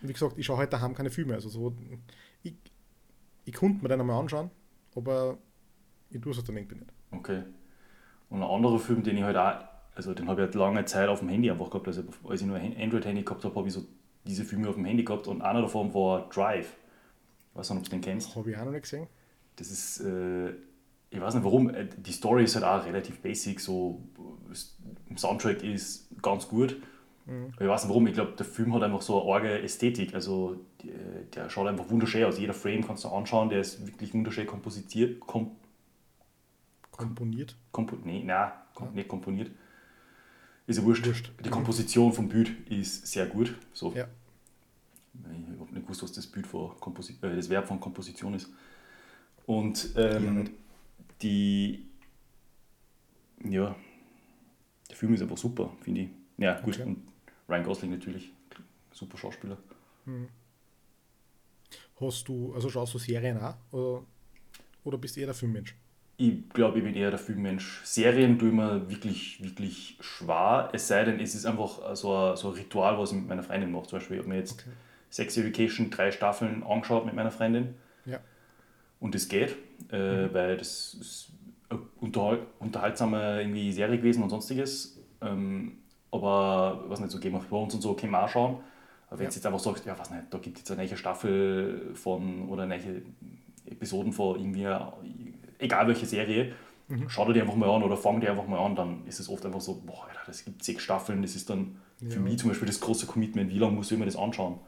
wie 0.00 0.12
gesagt, 0.12 0.38
ich 0.38 0.46
schaue 0.46 0.58
heute 0.58 0.70
daheim 0.70 0.94
keine 0.94 1.10
Filme. 1.10 1.34
Also 1.34 1.48
so, 1.48 1.74
ich, 2.42 2.54
ich 3.44 3.52
konnte 3.52 3.82
mir 3.82 3.88
den 3.88 4.00
einmal 4.00 4.20
anschauen, 4.20 4.50
aber 4.94 5.38
ich 6.10 6.20
tue 6.20 6.32
es 6.32 6.42
dann 6.42 6.56
irgendwie 6.56 6.76
nicht. 6.76 6.92
Okay. 7.10 7.42
Und 8.30 8.42
ein 8.42 8.48
anderer 8.48 8.78
Film, 8.78 9.02
den 9.02 9.16
ich 9.16 9.22
halt 9.22 9.36
auch, 9.36 9.64
also 9.94 10.14
den 10.14 10.28
habe 10.28 10.40
ich 10.40 10.46
halt 10.46 10.54
lange 10.54 10.84
Zeit 10.84 11.08
auf 11.08 11.18
dem 11.18 11.28
Handy 11.28 11.50
einfach 11.50 11.70
gehabt, 11.70 11.86
also 11.86 12.02
als 12.24 12.40
ich 12.40 12.46
nur 12.46 12.56
ein 12.56 12.76
Android-Handy 12.76 13.22
gehabt 13.22 13.44
habe, 13.44 13.54
habe 13.54 13.68
ich 13.68 13.74
so 13.74 13.84
diese 14.24 14.44
Filme 14.44 14.68
auf 14.68 14.76
dem 14.76 14.84
Handy 14.84 15.04
gehabt 15.04 15.26
und 15.26 15.42
einer 15.42 15.62
davon 15.62 15.92
war 15.92 16.28
Drive. 16.28 16.76
Ich 17.50 17.56
weiß 17.58 17.70
nicht, 17.70 17.78
ob 17.78 17.84
du 17.84 17.90
den 17.90 18.00
kennst. 18.00 18.34
Habe 18.34 18.50
ich 18.50 18.56
auch 18.56 18.64
noch 18.64 18.72
nicht 18.72 18.82
gesehen. 18.82 19.08
Das 19.56 19.70
ist, 19.70 20.00
äh, 20.00 20.50
ich 21.10 21.20
weiß 21.20 21.34
nicht 21.34 21.44
warum, 21.44 21.68
äh, 21.70 21.86
die 21.96 22.12
Story 22.12 22.44
ist 22.44 22.54
halt 22.54 22.64
auch 22.64 22.86
relativ 22.86 23.20
basic, 23.20 23.60
so 23.60 24.02
Soundtrack 25.16 25.62
ist 25.62 26.08
ganz 26.22 26.48
gut. 26.48 26.80
Mhm. 27.26 27.52
Ich 27.58 27.66
weiß 27.66 27.82
nicht 27.84 27.88
warum, 27.90 28.06
ich 28.06 28.14
glaube, 28.14 28.32
der 28.32 28.46
Film 28.46 28.74
hat 28.74 28.82
einfach 28.82 29.02
so 29.02 29.22
eine 29.22 29.32
arge 29.34 29.62
Ästhetik, 29.62 30.14
also 30.14 30.56
die, 30.82 30.92
der 31.34 31.48
schaut 31.50 31.68
einfach 31.68 31.88
wunderschön 31.90 32.24
aus. 32.24 32.38
Jeder 32.38 32.54
Frame 32.54 32.84
kannst 32.84 33.04
du 33.04 33.08
anschauen, 33.08 33.48
der 33.48 33.60
ist 33.60 33.86
wirklich 33.86 34.12
wunderschön 34.14 34.46
komposiert, 34.46 35.20
kom, 35.20 35.52
Komponiert. 36.90 37.56
kompo, 37.72 37.96
nee, 38.04 38.22
nein, 38.24 38.52
kom, 38.74 38.92
nicht 38.94 39.08
komponiert. 39.08 39.50
Ist 40.66 40.78
ja 40.78 40.84
wurscht. 40.84 41.06
Wurscht. 41.06 41.32
Die 41.44 41.48
Komposition 41.50 42.12
vom 42.12 42.28
Bild 42.28 42.50
ist 42.70 43.06
sehr 43.06 43.26
gut. 43.26 43.54
So. 43.72 43.92
Ja. 43.92 44.06
Ich 45.14 45.60
habe 45.60 45.72
nicht 45.74 45.82
gewusst, 45.82 46.02
was 46.02 46.12
das 46.12 46.26
Bild 46.26 46.46
von 46.46 46.78
Komposi 46.78 47.16
äh, 47.22 47.34
das 47.36 47.48
Verb 47.50 47.66
von 47.66 47.80
Komposition 47.80 48.34
ist. 48.34 48.48
Und 49.46 49.94
Ja, 49.94 50.12
ähm, 50.16 50.38
nicht. 50.40 50.52
die 51.20 51.86
ja, 53.44 53.74
der 54.88 54.96
Film 54.96 55.14
ist 55.14 55.22
einfach 55.22 55.36
super, 55.36 55.72
finde 55.80 56.02
ich. 56.02 56.08
Ja, 56.38 56.60
gut. 56.60 56.74
Okay. 56.78 56.84
Und 56.88 57.02
Ryan 57.52 57.64
Gosling 57.64 57.90
natürlich, 57.90 58.32
super 58.92 59.18
Schauspieler. 59.18 59.58
Hast 62.00 62.26
du, 62.26 62.54
also 62.54 62.70
schaust 62.70 62.94
du 62.94 62.98
Serien 62.98 63.38
auch? 63.38 63.54
Oder, 63.70 64.02
oder 64.84 64.98
bist 64.98 65.16
du 65.16 65.20
eher 65.20 65.26
der 65.26 65.34
Filmmensch? 65.34 65.76
Ich 66.16 66.48
glaube, 66.50 66.78
ich 66.78 66.84
bin 66.84 66.94
eher 66.94 67.10
der 67.10 67.18
Filmmensch. 67.18 67.82
Serien 67.84 68.38
tue 68.38 68.48
ich 68.48 68.54
mir 68.54 68.88
wirklich, 68.88 69.42
wirklich 69.42 69.98
schwer. 70.00 70.70
Es 70.72 70.88
sei 70.88 71.04
denn, 71.04 71.20
es 71.20 71.34
ist 71.34 71.44
einfach 71.46 71.94
so 71.94 72.14
ein, 72.14 72.36
so 72.36 72.48
ein 72.48 72.54
Ritual, 72.54 72.98
was 72.98 73.10
ich 73.12 73.18
mit 73.18 73.28
meiner 73.28 73.42
Freundin 73.42 73.70
mache. 73.70 73.86
Zum 73.88 73.98
Beispiel, 73.98 74.16
ich 74.16 74.22
habe 74.22 74.30
mir 74.30 74.38
jetzt 74.38 74.60
Okay. 74.60 74.70
Sex 75.10 75.36
Education 75.36 75.90
drei 75.90 76.10
Staffeln 76.10 76.62
angeschaut 76.62 77.04
mit 77.04 77.14
meiner 77.14 77.30
Freundin. 77.30 77.74
Ja. 78.06 78.20
Und 78.98 79.14
das 79.14 79.28
geht, 79.28 79.56
äh, 79.90 80.32
weil 80.32 80.56
das 80.56 80.94
ist 80.94 81.32
eine 81.68 81.80
unterhal 82.00 82.46
unterhaltsame 82.60 83.40
irgendwie 83.40 83.72
Serie 83.72 83.98
gewesen 83.98 84.22
und 84.22 84.30
sonstiges. 84.30 84.98
Ähm, 85.20 85.81
aber, 86.12 86.84
was 86.88 87.00
nicht, 87.00 87.10
so 87.10 87.18
Game 87.18 87.34
of 87.34 87.46
Thrones 87.48 87.74
und 87.74 87.80
so 87.80 87.94
können 87.94 88.12
wir 88.12 88.22
auch 88.24 88.28
schauen. 88.28 88.58
Aber 89.08 89.18
wenn 89.18 89.24
Ja. 89.24 89.30
du 89.30 89.34
jetzt 89.34 89.44
einfach 89.46 89.58
sagst, 89.58 89.84
ja, 89.84 89.98
was 89.98 90.10
nicht, 90.10 90.22
da 90.30 90.38
gibt 90.38 90.56
es 90.58 90.62
jetzt 90.62 90.70
eine 90.70 90.86
neue 90.86 90.96
Staffel 90.96 91.90
von 91.94 92.48
oder 92.48 92.66
neue 92.66 93.02
Episoden 93.66 94.12
von 94.12 94.38
irgendwie, 94.38 94.66
egal 95.58 95.88
welche 95.88 96.06
Serie, 96.06 96.52
Mhm. 96.88 97.08
schau 97.08 97.24
dir 97.26 97.32
die 97.34 97.40
einfach 97.40 97.54
mal 97.56 97.70
an 97.70 97.82
oder 97.82 97.96
fang 97.96 98.20
die 98.20 98.28
einfach 98.28 98.46
mal 98.46 98.58
an, 98.58 98.74
dann 98.76 99.06
ist 99.06 99.18
es 99.20 99.28
oft 99.28 99.44
einfach 99.46 99.60
so, 99.60 99.80
boah, 99.86 100.04
Alter, 100.08 100.20
das 100.26 100.44
gibt 100.44 100.62
sechs 100.62 100.82
Staffeln, 100.82 101.22
das 101.22 101.34
ist 101.34 101.48
dann 101.48 101.76
für 101.98 102.16
Ja. 102.16 102.20
mich 102.20 102.38
zum 102.38 102.50
Beispiel 102.50 102.66
das 102.66 102.80
große 102.80 103.06
Commitment, 103.06 103.50
wie 103.50 103.58
lange 103.58 103.72
muss 103.74 103.90
ich 103.90 103.98
mir 103.98 104.04
das 104.04 104.16
anschauen? 104.16 104.58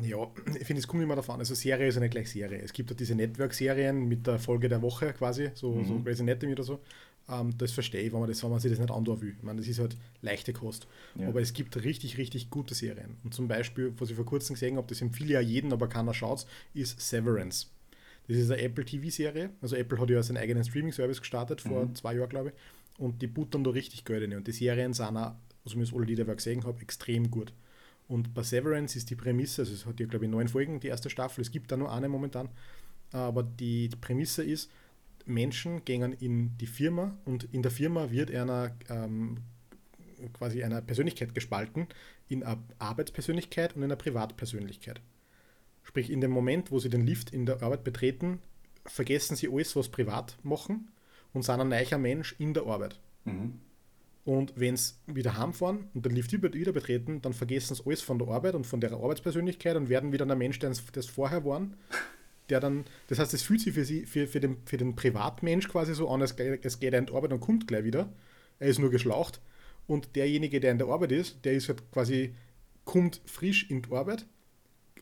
Ja, 0.00 0.18
ich 0.46 0.66
finde, 0.66 0.80
es 0.80 0.86
kommt 0.86 1.02
immer 1.02 1.16
davon. 1.16 1.38
Also 1.38 1.54
Serie 1.54 1.88
ist 1.88 1.94
ja 1.94 2.02
nicht 2.02 2.10
gleich 2.10 2.30
Serie. 2.30 2.60
Es 2.62 2.72
gibt 2.74 2.90
ja 2.90 2.96
diese 2.96 3.14
Network-Serien 3.14 4.06
mit 4.06 4.26
der 4.26 4.38
Folge 4.38 4.68
der 4.68 4.82
Woche 4.82 5.14
quasi, 5.14 5.50
so, 5.54 5.72
Mhm. 5.72 5.84
so 5.86 5.98
Grey's 6.00 6.20
Anatomy 6.20 6.52
oder 6.52 6.64
so. 6.64 6.80
Ähm, 7.28 7.56
das 7.58 7.72
verstehe 7.72 8.02
ich, 8.02 8.12
wenn 8.12 8.20
man, 8.20 8.28
das, 8.28 8.42
wenn 8.42 8.50
man 8.50 8.60
sich 8.60 8.70
das 8.70 8.78
nicht 8.80 8.90
andauern 8.90 9.20
will. 9.20 9.34
Ich 9.36 9.42
meine, 9.42 9.58
das 9.58 9.68
ist 9.68 9.78
halt 9.80 9.96
leichte 10.22 10.52
Kost. 10.52 10.86
Ja. 11.16 11.28
Aber 11.28 11.40
es 11.40 11.52
gibt 11.52 11.76
richtig, 11.82 12.18
richtig 12.18 12.50
gute 12.50 12.74
Serien. 12.74 13.16
Und 13.24 13.34
zum 13.34 13.48
Beispiel, 13.48 13.92
was 13.98 14.10
ich 14.10 14.16
vor 14.16 14.24
kurzem 14.26 14.54
gesehen 14.54 14.76
habe, 14.76 14.86
das 14.88 15.00
empfiehlt 15.00 15.30
ja 15.30 15.40
jeden, 15.40 15.72
aber 15.72 15.88
keiner 15.88 16.14
schaut, 16.14 16.46
ist 16.74 17.00
Severance. 17.00 17.66
Das 18.28 18.36
ist 18.36 18.50
eine 18.50 18.60
Apple 18.62 18.84
TV-Serie. 18.84 19.50
Also 19.60 19.76
Apple 19.76 19.98
hat 20.00 20.10
ja 20.10 20.22
seinen 20.22 20.38
eigenen 20.38 20.64
Streaming-Service 20.64 21.20
gestartet, 21.20 21.60
vor 21.60 21.84
Mhm. 21.86 21.94
zwei 21.94 22.14
Jahren, 22.14 22.28
glaube 22.28 22.48
ich. 22.50 22.54
Und 23.00 23.20
die 23.22 23.26
buttern 23.26 23.62
da 23.64 23.70
richtig 23.70 24.04
Geld 24.04 24.22
rein. 24.22 24.36
Und 24.36 24.46
die 24.46 24.52
Serien 24.52 24.92
sind 24.94 25.16
auch, 25.16 25.34
also 25.64 25.78
mir 25.78 25.86
alle, 25.94 26.06
die 26.06 26.14
ich 26.14 26.20
da 26.24 26.32
gesehen 26.34 26.64
habe, 26.64 26.80
extrem 26.80 27.30
gut. 27.30 27.52
Und 28.08 28.34
bei 28.34 28.42
Severance 28.44 28.96
ist 28.96 29.10
die 29.10 29.16
Prämisse, 29.16 29.62
also 29.62 29.74
es 29.74 29.84
hat 29.84 29.98
ja, 29.98 30.06
glaube 30.06 30.24
ich, 30.26 30.30
neun 30.30 30.46
Folgen, 30.48 30.78
die 30.80 30.86
erste 30.86 31.10
Staffel, 31.10 31.42
es 31.42 31.50
gibt 31.50 31.70
da 31.72 31.76
nur 31.76 31.92
eine 31.92 32.08
momentan. 32.08 32.48
aber 33.12 33.42
die, 33.44 33.88
die 33.88 33.96
Prämisse 33.96 34.42
ist, 34.44 34.70
Menschen 35.26 35.84
gehen 35.84 36.12
in 36.12 36.56
die 36.58 36.66
Firma 36.66 37.16
und 37.24 37.44
in 37.52 37.62
der 37.62 37.70
Firma 37.70 38.10
wird 38.10 38.30
einer 38.30 38.76
ähm, 38.88 39.38
quasi 40.32 40.62
einer 40.62 40.80
Persönlichkeit 40.80 41.34
gespalten 41.34 41.88
in 42.28 42.42
eine 42.42 42.62
Arbeitspersönlichkeit 42.78 43.76
und 43.76 43.82
in 43.82 43.84
eine 43.84 43.96
Privatpersönlichkeit. 43.96 45.00
Sprich, 45.82 46.10
in 46.10 46.20
dem 46.20 46.30
Moment, 46.30 46.70
wo 46.70 46.78
sie 46.78 46.90
den 46.90 47.06
Lift 47.06 47.30
in 47.30 47.46
der 47.46 47.62
Arbeit 47.62 47.84
betreten, 47.84 48.40
vergessen 48.84 49.36
sie 49.36 49.48
alles, 49.48 49.76
was 49.76 49.88
privat 49.88 50.36
machen 50.42 50.90
und 51.32 51.42
sind 51.42 51.60
ein 51.60 51.68
neuer 51.68 51.98
Mensch 51.98 52.34
in 52.38 52.54
der 52.54 52.66
Arbeit. 52.66 52.98
Mhm. 53.24 53.60
Und 54.24 54.54
wenn 54.56 54.76
sie 54.76 54.94
wieder 55.06 55.38
heimfahren 55.38 55.88
und 55.94 56.04
den 56.04 56.12
Lift 56.12 56.32
wieder 56.32 56.72
betreten, 56.72 57.22
dann 57.22 57.32
vergessen 57.32 57.76
sie 57.76 57.86
alles 57.86 58.02
von 58.02 58.18
der 58.18 58.26
Arbeit 58.26 58.56
und 58.56 58.66
von 58.66 58.80
der 58.80 58.92
Arbeitspersönlichkeit 58.92 59.76
und 59.76 59.88
werden 59.88 60.12
wieder 60.12 60.26
der 60.26 60.34
Mensch, 60.34 60.58
der 60.58 60.72
das 60.92 61.06
vorher 61.06 61.44
waren. 61.44 61.76
Der 62.48 62.60
dann, 62.60 62.84
das 63.08 63.18
heißt, 63.18 63.34
es 63.34 63.42
fühlt 63.42 63.60
sich 63.60 63.74
für, 63.74 63.84
sie, 63.84 64.06
für, 64.06 64.28
für, 64.28 64.40
den, 64.40 64.58
für 64.64 64.76
den 64.76 64.94
Privatmensch 64.94 65.68
quasi 65.68 65.94
so 65.94 66.08
an, 66.08 66.22
als, 66.22 66.38
als 66.38 66.78
geht 66.78 66.92
er 66.92 66.98
in 67.00 67.06
die 67.06 67.12
Arbeit 67.12 67.32
und 67.32 67.40
kommt 67.40 67.66
gleich 67.66 67.84
wieder. 67.84 68.12
Er 68.58 68.68
ist 68.68 68.78
nur 68.78 68.90
geschlaucht. 68.90 69.40
Und 69.86 70.16
derjenige, 70.16 70.60
der 70.60 70.72
in 70.72 70.78
der 70.78 70.88
Arbeit 70.88 71.12
ist, 71.12 71.44
der 71.44 71.52
ist 71.52 71.68
halt 71.68 71.90
quasi, 71.92 72.34
kommt 72.84 73.20
frisch 73.24 73.70
in 73.70 73.82
die 73.82 73.92
Arbeit, 73.92 74.26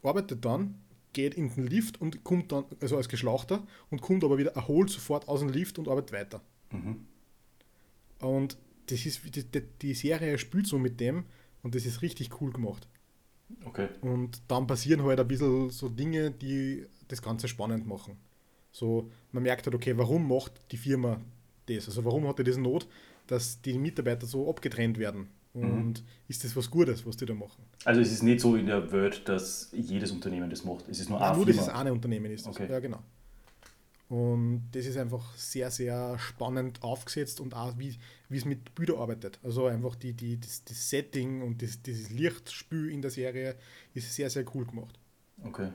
arbeitet 0.03 0.45
dann, 0.45 0.75
geht 1.13 1.35
in 1.35 1.55
den 1.55 1.67
Lift 1.67 2.01
und 2.01 2.25
kommt 2.25 2.53
dann, 2.53 2.65
also 2.81 2.97
als 2.97 3.09
Geschlauchter, 3.09 3.67
und 3.91 4.03
kommt 4.03 4.25
aber 4.25 4.39
wieder 4.39 4.53
erholt 4.53 4.91
sofort 4.91 5.29
aus 5.29 5.41
dem 5.41 5.49
Lift 5.49 5.79
und 5.79 5.89
arbeitet 5.89 6.13
weiter. 6.13 6.43
Mhm. 6.71 7.07
Und 8.21 8.59
das 8.87 9.07
ist, 9.07 9.21
die, 9.35 9.63
die 9.81 9.95
Serie 9.95 10.39
spielt 10.39 10.67
so 10.67 10.79
mit 10.79 11.01
dem 11.01 11.25
und 11.63 11.75
das 11.75 11.87
ist 11.87 12.03
richtig 12.03 12.41
cool 12.41 12.53
gemacht. 12.53 12.87
Okay. 13.65 13.89
Und 14.01 14.43
dann 14.49 14.67
passieren 14.67 15.03
halt 15.05 15.21
ein 15.21 15.29
bisschen 15.29 15.71
so 15.71 15.89
Dinge, 15.89 16.31
die 16.31 16.87
das 17.09 17.23
Ganze 17.23 17.49
spannend 17.49 17.87
machen. 17.87 18.17
So, 18.73 19.11
man 19.33 19.43
merkt 19.43 19.67
halt, 19.67 19.75
okay, 19.75 19.97
warum 19.97 20.29
macht 20.29 20.53
die 20.73 20.77
Firma 20.77 21.21
das? 21.67 21.87
Also 21.87 22.05
warum 22.05 22.27
hat 22.27 22.39
er 22.39 22.45
diese 22.45 22.61
Not, 22.61 22.89
dass 23.27 23.61
die 23.63 23.79
Mitarbeiter 23.79 24.27
so 24.27 24.49
abgetrennt 24.51 24.99
werden? 24.99 25.29
Mhm. 25.55 25.63
Und 25.63 26.01
mhm. 26.01 26.07
ist 26.29 26.43
das 26.43 26.57
was 26.57 26.71
Gutes, 26.71 27.07
was 27.07 27.17
die 27.17 27.27
da 27.27 27.35
machen? 27.35 27.63
Also 27.85 28.01
es 28.01 28.11
ist 28.11 28.23
nicht 28.23 28.41
so 28.41 28.57
in 28.57 28.67
der 28.67 28.91
Welt, 28.91 29.29
dass 29.29 29.71
jedes 29.73 30.11
Unternehmen 30.11 30.51
das 30.51 30.65
macht. 30.65 30.89
Es 30.89 31.01
ist 31.01 31.09
nur 31.09 31.21
Nein, 31.21 31.31
ein 31.31 31.37
nur 31.37 31.47
Firma. 31.47 31.61
dieses 31.61 31.75
eine 31.75 31.93
Unternehmen 31.93 32.33
ist 32.33 32.47
das. 32.47 32.57
Okay. 32.57 32.71
Ja, 32.71 32.81
genau. 32.81 33.03
Und 34.09 34.69
das 34.73 34.85
ist 34.87 34.97
einfach 34.97 35.35
sehr, 35.37 35.71
sehr 35.71 36.19
spannend 36.19 36.83
aufgesetzt 36.83 37.41
und 37.41 37.55
auch 37.55 37.79
wie, 37.79 37.97
wie 38.29 38.37
es 38.37 38.45
mit 38.45 38.75
Bildern 38.75 38.99
arbeitet. 38.99 39.39
Also 39.43 39.67
einfach 39.67 39.95
die, 39.95 40.13
die, 40.13 40.39
das, 40.39 40.65
das 40.65 40.91
Setting 40.91 41.43
und 41.43 41.63
das, 41.63 41.81
dieses 41.81 42.11
Lichtspiel 42.11 42.91
in 42.91 43.01
der 43.01 43.11
Serie 43.11 43.57
ist 43.95 44.13
sehr, 44.13 44.29
sehr 44.29 44.45
cool 44.55 44.67
gemacht. 44.67 44.99
Okay. 45.43 45.71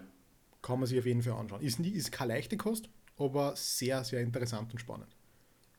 Kann 0.61 0.79
man 0.79 0.87
sich 0.87 0.99
auf 0.99 1.05
jeden 1.05 1.21
Fall 1.21 1.33
anschauen. 1.33 1.61
Ist, 1.61 1.79
nie, 1.79 1.89
ist 1.89 2.11
keine 2.11 2.33
leichte 2.33 2.57
Kost, 2.57 2.89
aber 3.17 3.55
sehr, 3.55 4.03
sehr 4.03 4.21
interessant 4.21 4.71
und 4.71 4.79
spannend. 4.79 5.15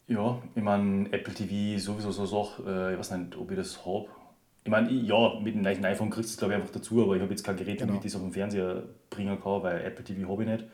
Ja, 0.06 0.42
ich 0.54 0.62
meine, 0.62 1.12
Apple 1.12 1.34
TV 1.34 1.78
sowieso 1.78 2.10
so 2.10 2.26
Sache, 2.26 2.62
äh, 2.66 2.92
ich 2.94 2.98
weiß 2.98 3.12
nicht, 3.12 3.36
ob 3.36 3.50
ich 3.50 3.56
das 3.56 3.84
habe. 3.86 4.08
Ich 4.64 4.70
meine, 4.70 4.90
ja, 4.90 5.38
mit 5.40 5.54
dem 5.54 5.62
neuen 5.62 5.84
iPhone 5.84 6.10
kriegst 6.10 6.30
du 6.30 6.32
es 6.32 6.36
glaube 6.36 6.54
ich 6.54 6.60
einfach 6.60 6.72
dazu, 6.72 7.02
aber 7.02 7.14
ich 7.14 7.22
habe 7.22 7.30
jetzt 7.30 7.44
kein 7.44 7.56
Gerät, 7.56 7.78
genau. 7.78 7.92
damit 7.92 8.04
ich 8.04 8.12
es 8.12 8.16
auf 8.16 8.22
den 8.22 8.32
Fernseher 8.32 8.88
bringen 9.08 9.40
kann, 9.40 9.62
weil 9.62 9.80
Apple 9.82 10.04
TV 10.04 10.28
habe 10.28 10.42
ich 10.42 10.48
nicht. 10.48 10.64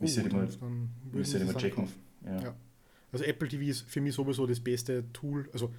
Müsste 0.00 0.22
oh, 0.22 0.26
ich 0.26 0.32
mal, 0.32 1.52
mal 1.52 1.54
checken. 1.60 1.88
Ja. 2.24 2.40
ja. 2.40 2.54
Also 3.12 3.24
Apple 3.24 3.48
TV 3.48 3.64
ist 3.64 3.82
für 3.82 4.00
mich 4.00 4.14
sowieso 4.14 4.46
das 4.46 4.58
beste 4.58 5.04
Tool. 5.12 5.48
Also 5.52 5.72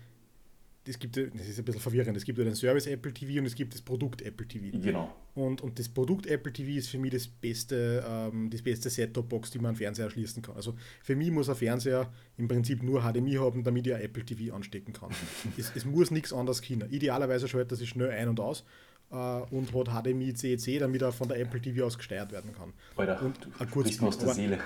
es 0.86 1.00
gibt, 1.00 1.16
das 1.16 1.48
ist 1.48 1.60
ein 1.60 1.66
bisschen 1.66 1.82
verwirrend, 1.82 2.18
es 2.18 2.26
gibt 2.26 2.38
ja 2.38 2.44
den 2.44 2.56
Service 2.56 2.88
Apple 2.88 3.14
TV 3.14 3.40
und 3.40 3.46
es 3.46 3.56
gibt 3.56 3.74
das 3.74 3.82
Produkt 3.82 4.22
Apple 4.22 4.48
TV. 4.48 4.78
Genau. 4.78 5.16
Und, 5.34 5.62
und 5.62 5.80
das 5.80 5.88
Produkt 5.88 6.28
Apple 6.28 6.52
TV 6.52 6.78
ist 6.78 6.90
für 6.90 6.98
mich 6.98 7.12
das 7.12 7.28
beste, 7.28 8.04
ähm, 8.08 8.50
das 8.50 8.62
beste 8.62 8.90
Set-Top-Box, 8.90 9.52
die 9.52 9.60
man 9.60 9.70
an 9.70 9.76
Fernseher 9.76 10.10
schließen 10.10 10.44
kann. 10.44 10.56
Also 10.56 10.76
für 11.02 11.16
mich 11.16 11.32
muss 11.32 11.50
ein 11.50 11.56
Fernseher 11.56 12.12
im 12.38 12.48
Prinzip 12.48 12.84
nur 12.84 13.02
HDMI 13.02 13.36
haben, 13.36 13.64
damit 13.64 13.88
ich 13.88 13.96
ein 13.96 14.02
Apple 14.02 14.26
TV 14.26 14.54
anstecken 14.54 14.94
kann. 14.94 15.12
es, 15.58 15.72
es 15.76 15.86
muss 15.86 16.12
nichts 16.12 16.34
anderes 16.34 16.62
können. 16.62 16.90
Idealerweise 16.92 17.48
schaltet 17.48 17.72
er 17.72 17.78
sich 17.78 17.90
schnell 17.90 18.12
ein 18.12 18.28
und 18.28 18.40
aus 18.40 18.66
äh, 19.12 19.16
und 19.16 19.74
hat 19.74 20.04
HDMI 20.04 20.34
CEC, 20.34 20.80
damit 20.80 21.02
er 21.02 21.12
von 21.14 21.30
der 21.30 21.40
Apple 21.40 21.62
TV 21.62 21.86
aus 21.86 21.98
gesteuert 21.98 22.32
werden 22.32 22.52
kann. 22.54 22.74
Alter, 22.98 23.22
und 23.22 23.48
ein 23.58 23.70
kurzes 23.70 24.02
aus 24.02 24.18
der 24.18 24.34
Seele. 24.34 24.60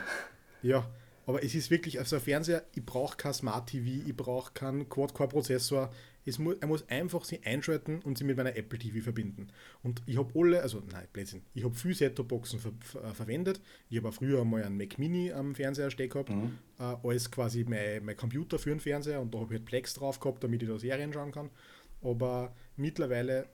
Ja, 0.63 0.89
aber 1.27 1.43
es 1.43 1.53
ist 1.55 1.69
wirklich, 1.69 1.99
also 1.99 2.15
ein 2.15 2.21
Fernseher, 2.21 2.63
ich 2.73 2.85
brauche 2.85 3.17
kein 3.17 3.33
Smart 3.33 3.69
TV, 3.69 4.07
ich 4.07 4.15
brauche 4.15 4.53
keinen 4.53 4.87
Quad-Core-Prozessor. 4.87 5.91
Mu 6.39 6.53
er 6.59 6.67
muss 6.67 6.87
einfach 6.89 7.23
sie 7.23 7.41
einschalten 7.43 7.99
und 8.01 8.17
sie 8.17 8.25
mit 8.25 8.35
meiner 8.35 8.55
Apple 8.55 8.79
TV 8.79 9.01
verbinden. 9.01 9.47
Und 9.83 10.01
ich 10.05 10.17
habe 10.17 10.31
alle, 10.37 10.61
also 10.61 10.81
nein, 10.89 11.05
Blödsinn, 11.13 11.41
ich 11.53 11.63
habe 11.63 11.75
viele 11.75 11.95
Set-Top-Boxen 11.95 12.59
ver 12.59 12.71
ver 12.79 13.13
verwendet. 13.13 13.61
Ich 13.89 13.97
habe 13.97 14.11
früher 14.11 14.43
mal 14.43 14.63
einen 14.63 14.77
Mac 14.77 14.97
Mini 14.99 15.31
am 15.31 15.53
Fernseher 15.53 15.91
stehen 15.91 16.09
gehabt, 16.09 16.29
mhm. 16.29 16.57
äh, 16.79 16.83
als 16.83 17.29
quasi 17.29 17.65
mein, 17.65 18.03
mein 18.03 18.17
Computer 18.17 18.57
für 18.59 18.69
den 18.69 18.79
Fernseher 18.79 19.21
und 19.21 19.33
da 19.33 19.39
habe 19.39 19.53
ich 19.53 19.59
halt 19.59 19.65
Plex 19.65 19.93
drauf 19.93 20.19
gehabt, 20.19 20.43
damit 20.43 20.63
ich 20.63 20.69
da 20.69 20.77
Serien 20.77 21.13
schauen 21.13 21.31
kann. 21.31 21.49
Aber 22.01 22.53
mittlerweile 22.77 23.47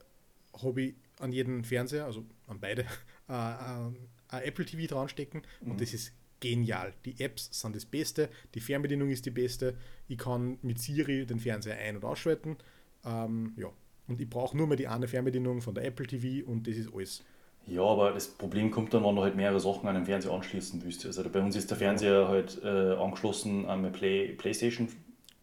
habe 0.62 0.82
ich 0.82 0.96
an 1.20 1.32
jeden 1.32 1.64
Fernseher, 1.64 2.06
also 2.06 2.26
an 2.48 2.60
beide, 2.60 2.86
äh, 3.30 3.88
äh, 4.32 4.48
Apple 4.48 4.66
TV 4.66 4.88
dran 4.88 5.10
stecken 5.10 5.44
mhm. 5.62 5.72
und 5.72 5.82
das 5.82 5.94
ist 5.94 6.12
genial. 6.44 6.94
Die 7.06 7.20
Apps 7.20 7.50
sind 7.52 7.74
das 7.76 7.86
Beste, 7.86 8.30
die 8.54 8.60
Fernbedienung 8.60 9.10
ist 9.10 9.26
die 9.26 9.32
beste. 9.32 9.76
Ich 10.10 10.18
kann 10.18 10.58
mit 10.62 10.78
Siri 10.78 11.26
den 11.26 11.40
Fernseher 11.40 11.78
ein- 11.78 11.96
und 11.96 12.04
ausschalten. 12.04 12.58
Ähm, 13.06 13.54
ja. 13.56 13.68
Und 14.10 14.20
ich 14.20 14.30
brauche 14.30 14.58
nur 14.58 14.68
mehr 14.68 14.76
die 14.76 14.90
eine 14.90 15.08
Fernbedienung 15.08 15.62
von 15.62 15.74
der 15.74 15.86
Apple 15.86 16.06
TV 16.06 16.46
und 16.46 16.68
das 16.68 16.76
ist 16.76 16.94
alles. 16.94 17.24
Ja, 17.66 17.84
aber 17.84 18.12
das 18.12 18.28
Problem 18.28 18.70
kommt 18.70 18.94
dann, 18.94 19.06
wenn 19.06 19.16
du 19.16 19.22
halt 19.22 19.38
mehrere 19.38 19.62
Sachen 19.62 19.88
an 19.88 19.96
den 19.96 20.06
Fernseher 20.06 20.34
anschließen 20.34 20.84
willst. 20.84 21.06
Also 21.06 21.24
bei 21.30 21.40
uns 21.40 21.56
ist 21.56 21.70
der 21.70 21.78
Fernseher 21.78 22.28
halt 22.28 22.62
äh, 22.62 22.68
angeschlossen 22.68 23.66
an 23.66 23.82
meine 23.82 23.94
Play 23.94 24.34
Playstation 24.34 24.90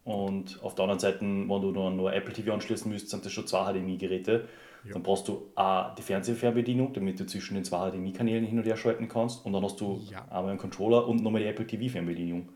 und 0.03 0.61
auf 0.61 0.75
der 0.75 0.83
anderen 0.83 0.99
Seite, 0.99 1.21
wenn 1.21 1.47
du 1.47 1.71
dann 1.71 1.95
nur 1.95 2.13
Apple 2.13 2.33
TV 2.33 2.53
anschließen 2.53 2.91
müsst, 2.91 3.09
sind 3.09 3.25
das 3.25 3.31
schon 3.31 3.47
zwei 3.47 3.71
HDMI-Geräte. 3.71 4.47
Ja. 4.83 4.93
Dann 4.93 5.03
brauchst 5.03 5.27
du 5.27 5.51
A, 5.55 5.93
die 5.95 6.01
Fernsehfernbedienung, 6.01 6.93
damit 6.93 7.19
du 7.19 7.25
zwischen 7.25 7.53
den 7.53 7.63
zwei 7.63 7.91
HDMI-Kanälen 7.91 8.45
hin 8.45 8.57
und 8.57 8.65
her 8.65 8.77
schalten 8.77 9.07
kannst. 9.07 9.45
Und 9.45 9.53
dann 9.53 9.63
hast 9.63 9.79
du 9.79 10.01
ja. 10.09 10.23
einmal 10.25 10.49
einen 10.49 10.59
Controller 10.59 11.07
und 11.07 11.21
nochmal 11.21 11.41
die 11.41 11.47
Apple 11.47 11.67
TV-Fernbedienung. 11.67 12.49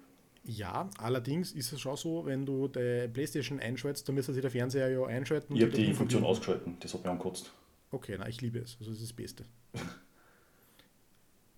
Ja, 0.44 0.90
allerdings 1.00 1.52
ist 1.52 1.72
es 1.72 1.82
schon 1.82 1.98
so, 1.98 2.26
wenn 2.26 2.46
du 2.46 2.68
die 2.68 3.08
Playstation 3.12 3.60
einschaltest, 3.60 4.08
dann 4.08 4.16
müsste 4.16 4.34
sich 4.34 4.42
der 4.42 4.52
Fernseher 4.52 4.90
ja 4.90 5.04
einschalten. 5.06 5.56
Ich 5.56 5.62
habe 5.64 5.72
die 5.72 5.94
Funktion 5.94 6.24
ausgeschalten, 6.24 6.78
das 6.80 6.94
hat 6.94 7.02
mich 7.02 7.10
angekotzt. 7.10 7.52
Okay, 7.92 8.16
na, 8.20 8.28
ich 8.28 8.42
liebe 8.42 8.60
es. 8.60 8.78
Also 8.80 8.92
das 8.92 9.02
ist 9.02 9.10
das 9.10 9.16
Beste. 9.16 9.46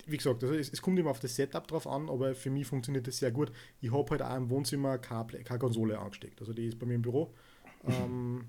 Wie 0.06 0.16
gesagt, 0.16 0.42
also 0.42 0.56
es, 0.56 0.72
es, 0.72 0.82
kommt 0.82 0.98
immer 0.98 1.10
auf 1.10 1.20
das 1.20 1.36
Setup 1.36 1.68
drauf 1.68 1.86
an, 1.86 2.10
aber 2.10 2.34
für 2.34 2.50
mich 2.50 2.66
funktioniert 2.66 3.08
das 3.08 3.18
sehr 3.18 3.32
gut. 3.32 3.52
Ich 3.82 3.92
habe 3.92 4.10
halt 4.10 4.22
auch 4.22 4.38
im 4.38 4.50
Wohnzimmer 4.50 4.98
keine, 5.00 5.44
keine 5.44 5.60
Konsole 5.60 6.00
angesteckt. 6.00 6.40
Also 6.40 6.54
die 6.54 6.68
ist 6.68 6.80
bei 6.80 6.86
mir 6.86 6.96
im 6.96 7.02
Büro. 7.02 7.34
ähm, 7.88 8.46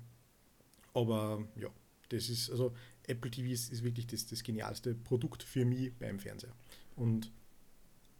aber 0.93 1.43
ja, 1.57 1.67
das 2.09 2.29
ist, 2.29 2.49
also 2.49 2.73
Apple 3.07 3.31
TV 3.31 3.49
ist, 3.49 3.71
ist 3.71 3.83
wirklich 3.83 4.07
das, 4.07 4.25
das 4.25 4.43
genialste 4.43 4.93
Produkt 4.95 5.43
für 5.43 5.65
mich 5.65 5.93
beim 5.93 6.19
Fernseher. 6.19 6.53
Und 6.95 7.31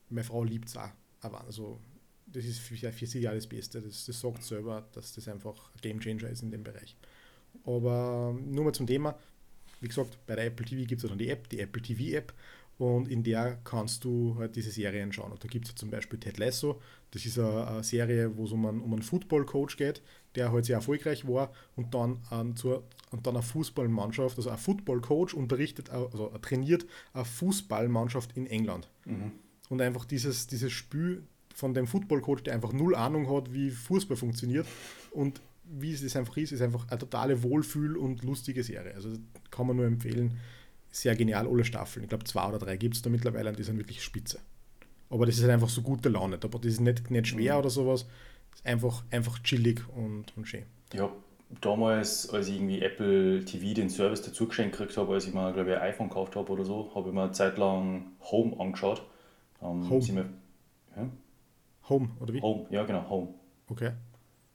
meine 0.09 0.23
Frau 0.23 0.43
liebt 0.43 0.69
es 0.69 0.77
auch. 0.77 0.89
Aber 1.21 1.43
also, 1.43 1.79
das 2.25 2.45
ist 2.45 2.59
für, 2.59 2.75
für 2.91 3.05
sie 3.05 3.19
ja 3.19 3.33
das 3.33 3.47
Beste. 3.47 3.81
Das, 3.81 4.05
das 4.05 4.19
sagt 4.19 4.43
selber, 4.43 4.87
dass 4.93 5.13
das 5.13 5.27
einfach 5.27 5.71
ein 5.73 5.81
Game 5.81 5.99
Changer 5.99 6.29
ist 6.29 6.43
in 6.43 6.51
dem 6.51 6.63
Bereich. 6.63 6.95
Aber 7.65 8.37
nur 8.45 8.65
mal 8.65 8.73
zum 8.73 8.87
Thema. 8.87 9.17
Wie 9.81 9.87
gesagt, 9.87 10.17
bei 10.27 10.35
der 10.35 10.47
Apple 10.47 10.65
TV 10.65 10.85
gibt 10.85 11.03
es 11.03 11.09
dann 11.09 11.17
die 11.17 11.29
App, 11.29 11.47
die 11.49 11.59
Apple 11.59 11.81
TV 11.81 12.17
App 12.17 12.33
und 12.79 13.09
in 13.09 13.23
der 13.23 13.59
kannst 13.63 14.03
du 14.03 14.35
halt 14.37 14.55
diese 14.55 14.71
Serien 14.71 15.11
schauen. 15.11 15.31
Und 15.31 15.43
da 15.43 15.47
gibt 15.47 15.67
es 15.67 15.75
zum 15.75 15.89
Beispiel 15.89 16.19
Ted 16.19 16.37
Lasso, 16.37 16.81
das 17.11 17.25
ist 17.25 17.37
eine, 17.37 17.67
eine 17.67 17.83
Serie, 17.83 18.35
wo 18.35 18.45
es 18.45 18.51
um 18.51 18.65
einen, 18.65 18.81
um 18.81 18.93
einen 18.93 19.01
Football-Coach 19.01 19.77
geht, 19.77 20.01
der 20.35 20.51
halt 20.51 20.65
sehr 20.65 20.75
erfolgreich 20.75 21.27
war 21.27 21.51
und 21.75 21.93
dann, 21.93 22.19
an, 22.29 22.55
zur, 22.55 22.83
und 23.11 23.25
dann 23.25 23.35
eine 23.35 23.43
Fußballmannschaft, 23.43 24.37
also 24.37 24.49
ein 24.49 24.57
Football-Coach 24.57 25.33
unterrichtet, 25.33 25.89
also 25.89 26.31
trainiert 26.41 26.85
eine 27.13 27.25
Fußballmannschaft 27.25 28.37
in 28.37 28.47
England. 28.47 28.89
Mhm. 29.05 29.31
Und 29.69 29.81
einfach 29.81 30.05
dieses, 30.05 30.47
dieses 30.47 30.71
Spiel 30.71 31.23
von 31.53 31.73
dem 31.73 31.87
Football-Coach, 31.87 32.43
der 32.43 32.53
einfach 32.53 32.73
null 32.73 32.95
Ahnung 32.95 33.29
hat, 33.33 33.53
wie 33.53 33.69
Fußball 33.69 34.17
funktioniert 34.17 34.65
und 35.11 35.41
wie 35.71 35.93
es 35.93 36.01
das 36.01 36.15
einfach 36.15 36.37
ist, 36.37 36.51
ist 36.51 36.61
einfach 36.61 36.87
eine 36.89 36.97
totale 36.97 37.43
Wohlfühl- 37.43 37.97
und 37.97 38.23
lustige 38.23 38.63
Serie. 38.63 38.95
Also 38.95 39.09
kann 39.51 39.67
man 39.67 39.75
nur 39.75 39.85
empfehlen 39.85 40.39
sehr 40.91 41.15
genial, 41.15 41.47
alle 41.47 41.63
Staffeln. 41.63 42.03
Ich 42.03 42.09
glaube, 42.09 42.23
zwei 42.23 42.47
oder 42.47 42.57
drei 42.57 42.77
gibt 42.77 42.95
es 42.95 43.01
da 43.01 43.09
mittlerweile 43.09 43.49
und 43.49 43.59
die 43.59 43.63
sind 43.63 43.77
wirklich 43.77 44.03
spitze. 44.03 44.39
Aber 45.09 45.25
das 45.25 45.35
ist 45.35 45.41
halt 45.41 45.53
einfach 45.53 45.69
so 45.69 45.81
gute 45.81 46.09
Laune. 46.09 46.39
Aber 46.41 46.59
das 46.59 46.73
ist 46.73 46.81
nicht, 46.81 47.11
nicht 47.11 47.27
schwer 47.27 47.53
mhm. 47.53 47.59
oder 47.59 47.69
sowas. 47.69 48.07
Ist 48.53 48.65
einfach, 48.65 49.03
einfach 49.11 49.39
chillig 49.43 49.81
und, 49.95 50.25
und 50.37 50.45
schön. 50.47 50.65
Ja, 50.93 51.09
damals, 51.61 52.29
als 52.29 52.47
ich 52.47 52.55
irgendwie 52.55 52.81
Apple 52.81 53.43
TV 53.45 53.73
den 53.73 53.89
Service 53.89 54.21
dazu 54.21 54.47
geschenkt 54.47 54.77
gekriegt 54.77 54.97
habe, 54.97 55.13
als 55.13 55.27
ich 55.27 55.33
mal, 55.33 55.53
glaube 55.53 55.71
ich, 55.71 55.75
ein 55.77 55.81
iPhone 55.83 56.09
gekauft 56.09 56.35
habe 56.35 56.51
oder 56.51 56.65
so, 56.65 56.91
habe 56.95 57.09
ich 57.09 57.15
mir 57.15 57.23
eine 57.23 57.31
Zeit 57.31 57.57
lang 57.57 58.07
Home 58.31 58.59
angeschaut. 58.59 59.03
Um, 59.61 59.89
Home? 59.89 60.07
Wir, 60.07 60.25
ja? 60.95 61.09
Home, 61.89 62.09
oder 62.19 62.33
wie? 62.33 62.41
Home, 62.41 62.65
ja 62.69 62.83
genau, 62.83 63.09
Home. 63.09 63.27
Okay. 63.69 63.91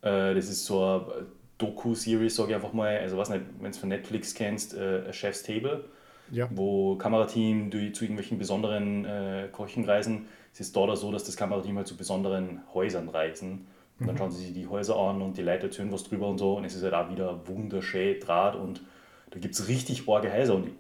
Äh, 0.03 0.35
das 0.35 0.49
ist 0.49 0.65
so 0.65 0.83
eine 0.85 1.27
Doku-Series, 1.59 2.35
sage 2.35 2.51
ich 2.51 2.55
einfach 2.55 2.73
mal. 2.73 2.97
Also, 2.99 3.17
was 3.17 3.29
nicht, 3.31 3.43
wenn 3.61 3.73
du 3.73 3.79
von 3.79 3.89
Netflix 3.89 4.35
kennst, 4.35 4.75
äh, 4.75 5.13
Chef's 5.13 5.43
Table 5.43 5.85
Ja. 6.31 6.49
wo 6.51 6.97
Kamerateam 6.97 7.71
durch, 7.71 7.95
zu 7.95 8.05
irgendwelchen 8.05 8.39
besonderen 8.39 9.05
äh, 9.05 9.49
Kochen 9.53 9.85
reisen. 9.85 10.27
Es 10.53 10.61
ist 10.61 10.75
dort 10.77 10.97
so, 10.99 11.11
dass 11.13 11.25
das 11.25 11.37
Kamerateam 11.37 11.77
halt 11.77 11.87
zu 11.87 11.97
besonderen 11.97 12.61
Häusern 12.73 13.09
reisen. 13.09 13.67
Und 14.01 14.07
dann 14.09 14.19
schauen 14.19 14.31
sie 14.33 14.45
sich 14.45 14.53
die 14.55 14.67
Häuser 14.67 14.97
an 14.97 15.23
und 15.23 15.37
die 15.37 15.43
Leute 15.43 15.65
erzählen 15.67 15.91
was 15.93 16.03
drüber 16.05 16.29
und 16.29 16.39
so. 16.39 16.57
Und 16.57 16.65
es 16.65 16.75
ist 16.75 16.83
halt 16.83 16.95
auch 16.95 17.11
wieder 17.11 17.47
wunderschön 17.47 18.19
Draht 18.21 18.57
und 18.57 18.83
da 19.31 19.39
gibt 19.39 19.55
es 19.55 19.69
richtig 19.69 20.09
arge 20.09 20.33
Häuser. 20.33 20.57
Und 20.57 20.71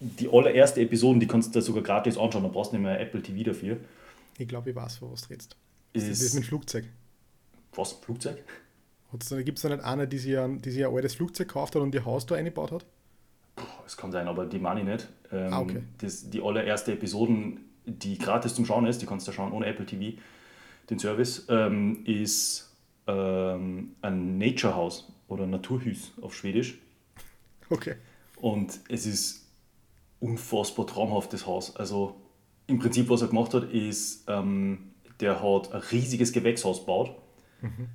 die 0.00 0.28
allererste 0.30 0.80
Episode, 0.80 1.18
die 1.20 1.26
kannst 1.26 1.54
du 1.54 1.58
da 1.58 1.62
sogar 1.64 1.82
gratis 1.82 2.16
anschauen, 2.18 2.42
da 2.44 2.48
brauchst 2.50 2.72
du 2.72 2.76
nicht 2.76 2.84
mehr 2.84 3.00
Apple 3.00 3.22
TV 3.22 3.42
dafür. 3.50 3.78
Ich 4.38 4.46
glaube, 4.46 4.70
ich 4.70 4.76
weiß, 4.76 5.00
wo 5.02 5.10
was 5.10 5.22
du 5.22 5.28
redest. 5.30 5.56
Ist- 5.94 6.08
Das 6.10 6.20
ist 6.20 6.34
mit 6.34 6.44
Flugzeug. 6.44 6.84
Was? 7.74 7.92
Flugzeug? 7.92 8.36
Gibt 9.44 9.58
es 9.58 9.62
da 9.62 9.68
nicht 9.70 9.82
eine, 9.82 10.06
die 10.06 10.18
sich, 10.18 10.38
ein, 10.38 10.60
die 10.60 10.70
sich 10.70 10.84
ein 10.86 10.94
altes 10.94 11.14
Flugzeug 11.14 11.48
gekauft 11.48 11.74
hat 11.74 11.82
und 11.82 11.94
ihr 11.94 12.04
Haus 12.04 12.26
da 12.26 12.34
eingebaut 12.34 12.72
hat? 12.72 12.84
Das 13.84 13.96
kann 13.96 14.12
sein, 14.12 14.28
aber 14.28 14.44
die 14.44 14.58
meine 14.58 14.80
ich 14.80 14.86
nicht. 14.86 15.08
Ähm, 15.32 15.52
Ah, 15.52 15.60
okay. 15.60 15.82
das, 15.98 16.28
die 16.28 16.42
allererste 16.42 16.92
Episoden, 16.92 17.60
die 17.86 18.18
gratis 18.18 18.54
zum 18.54 18.66
Schauen 18.66 18.86
ist, 18.86 19.00
die 19.00 19.06
kannst 19.06 19.26
du 19.26 19.32
schauen 19.32 19.52
ohne 19.52 19.64
Apple 19.66 19.86
TV, 19.86 20.18
den 20.90 20.98
Service, 20.98 21.46
ähm, 21.48 22.04
ist 22.04 22.76
ähm, 23.06 23.96
ein 24.02 24.38
Nature 24.38 24.74
House 24.74 25.12
oder 25.28 25.46
Naturhus 25.46 26.12
auf 26.20 26.34
Schwedisch. 26.34 26.78
Okay. 27.70 27.96
Und 28.36 28.80
es 28.88 29.06
ist 29.06 29.46
unfassbar 30.20 30.86
traumhaftes 30.86 31.46
Haus. 31.46 31.76
Also 31.76 32.16
im 32.66 32.78
Prinzip, 32.78 33.08
was 33.08 33.22
er 33.22 33.28
gemacht 33.28 33.54
hat, 33.54 33.72
ist, 33.72 34.24
ähm, 34.28 34.92
der 35.20 35.42
hat 35.42 35.72
ein 35.72 35.80
riesiges 35.80 36.32
Gewächshaus 36.32 36.80
gebaut. 36.80 37.14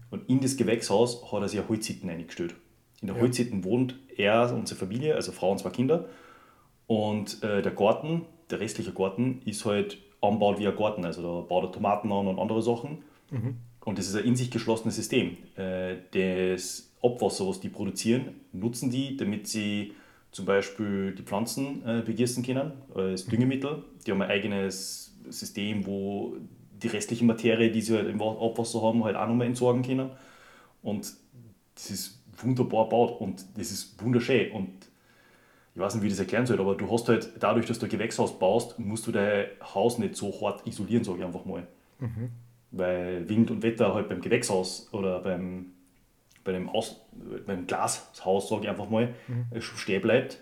Und 0.09 0.29
in 0.29 0.41
das 0.41 0.57
Gewächshaus 0.57 1.31
hat 1.31 1.41
er 1.41 1.47
sich 1.47 1.57
eine 1.57 1.69
Holzhütte 1.69 2.05
eingestellt. 2.05 2.53
In 3.01 3.07
der 3.07 3.15
Ja. 3.15 3.21
Holzhütte 3.21 3.63
wohnt 3.63 3.95
er 4.17 4.53
und 4.53 4.67
seine 4.67 4.77
Familie, 4.77 5.15
also 5.15 5.31
Frau 5.31 5.51
und 5.51 5.59
zwei 5.59 5.69
Kinder. 5.69 6.09
Und 6.85 7.41
äh, 7.43 7.61
der 7.61 7.71
Garten, 7.71 8.25
der 8.49 8.59
restliche 8.59 8.91
Garten, 8.91 9.41
ist 9.45 9.63
halt 9.63 9.99
anbaut 10.23 10.59
wie 10.59 10.67
ein 10.67 10.75
Garten. 10.75 11.05
Also 11.05 11.21
da 11.21 11.41
baut 11.47 11.65
er 11.65 11.71
Tomaten 11.71 12.11
an 12.11 12.27
und 12.27 12.39
andere 12.39 12.61
Sachen. 12.61 12.99
Und 13.85 13.97
das 13.97 14.07
ist 14.07 14.15
ein 14.15 14.23
in 14.25 14.35
sich 14.35 14.49
geschlossenes 14.49 14.95
System. 14.95 15.37
Äh, 15.55 15.95
das 16.11 16.91
Abwasser, 17.01 17.47
was 17.47 17.59
die 17.59 17.69
produzieren, 17.69 18.41
nutzen 18.53 18.89
die, 18.89 19.17
damit 19.17 19.47
sie 19.47 19.93
zum 20.31 20.45
Beispiel 20.45 21.13
die 21.15 21.23
Pflanzen 21.23 21.85
äh, 21.85 22.01
begießen 22.01 22.43
können, 22.43 22.71
als 22.95 23.25
Düngemittel. 23.25 23.83
Die 24.05 24.11
haben 24.11 24.21
ein 24.21 24.29
eigenes 24.29 25.15
System, 25.29 25.85
wo 25.85 26.35
die 26.81 26.87
restliche 26.87 27.25
Materie, 27.25 27.71
die 27.71 27.81
sie 27.81 27.95
halt 27.95 28.07
im 28.09 28.19
Wa- 28.19 28.37
Abwasser 28.39 28.81
haben, 28.81 29.03
halt 29.03 29.15
auch 29.15 29.27
nochmal 29.27 29.47
entsorgen 29.47 29.83
können. 29.83 30.09
Und 30.81 31.13
das 31.75 31.89
ist 31.91 32.23
wunderbar 32.37 32.85
gebaut 32.85 33.21
und 33.21 33.45
das 33.57 33.71
ist 33.71 34.01
wunderschön. 34.03 34.51
Und 34.51 34.69
ich 35.75 35.79
weiß 35.81 35.95
nicht, 35.95 36.03
wie 36.03 36.07
ich 36.07 36.13
das 36.13 36.19
erklären 36.19 36.45
soll, 36.45 36.59
aber 36.59 36.75
du 36.75 36.91
hast 36.91 37.07
halt 37.09 37.31
dadurch, 37.39 37.65
dass 37.65 37.79
du 37.79 37.85
ein 37.87 37.89
Gewächshaus 37.89 38.37
baust, 38.37 38.77
musst 38.79 39.07
du 39.07 39.11
dein 39.11 39.47
Haus 39.73 39.97
nicht 39.97 40.15
so 40.15 40.31
hart 40.41 40.65
isolieren, 40.67 41.03
sage 41.03 41.19
ich 41.19 41.25
einfach 41.25 41.45
mal. 41.45 41.65
Weil 42.71 43.27
Wind 43.29 43.51
und 43.51 43.61
Wetter 43.61 43.93
halt 43.93 44.09
beim 44.09 44.21
Gewächshaus 44.21 44.89
oder 44.91 45.19
beim, 45.19 45.67
bei 46.43 46.51
dem 46.51 46.69
Aus, 46.69 46.95
beim 47.45 47.67
Glashaus, 47.67 48.49
sage 48.49 48.63
ich 48.63 48.69
einfach 48.69 48.89
mal, 48.89 49.13
äh, 49.51 49.61
stehen 49.61 50.01
bleibt. 50.01 50.39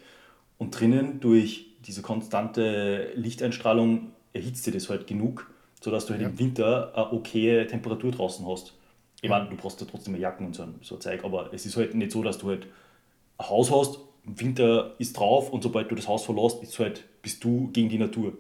Und 0.58 0.80
drinnen 0.80 1.20
durch 1.20 1.68
diese 1.86 2.02
konstante 2.02 3.12
Lichteinstrahlung 3.16 4.12
erhitzt 4.34 4.66
dir 4.66 4.72
das 4.72 4.90
halt 4.90 5.08
genug, 5.08 5.50
sodass 5.82 6.06
du 6.06 6.14
halt 6.14 6.22
Ja. 6.22 6.30
im 6.30 6.40
Winter 6.40 6.92
eine 6.96 7.12
okay 7.12 7.66
Temperatur 7.68 8.12
draußen 8.12 8.46
hast. 8.48 8.74
Ich 9.22 9.30
meine, 9.30 9.50
du 9.50 9.56
brauchst 9.58 9.82
ja 9.82 9.88
trotzdem 9.90 10.14
mehr 10.14 10.22
Jacken 10.22 10.48
und 10.48 10.56
so, 10.56 10.64
ein- 10.64 10.76
so 10.82 10.98
Zeug, 10.98 11.24
aber 11.24 11.54
es 11.54 11.66
ist 11.66 11.76
halt 11.78 11.94
nicht 11.96 12.12
so, 12.12 12.24
dass 12.24 12.38
du 12.38 12.50
halt 12.50 12.68
ein 13.38 13.50
Haus 13.50 13.72
hast, 13.72 14.00
Winter 14.24 14.96
ist 15.00 15.14
drauf 15.18 15.52
und 15.52 15.64
sobald 15.64 15.90
du 15.92 15.96
das 15.96 16.08
Haus 16.08 16.24
verlässt, 16.26 16.62
ist 16.62 16.78
halt, 16.80 17.04
bist 17.22 17.44
du 17.44 17.70
gegen 17.72 17.90
die 17.90 17.98
Natur. 17.98 18.34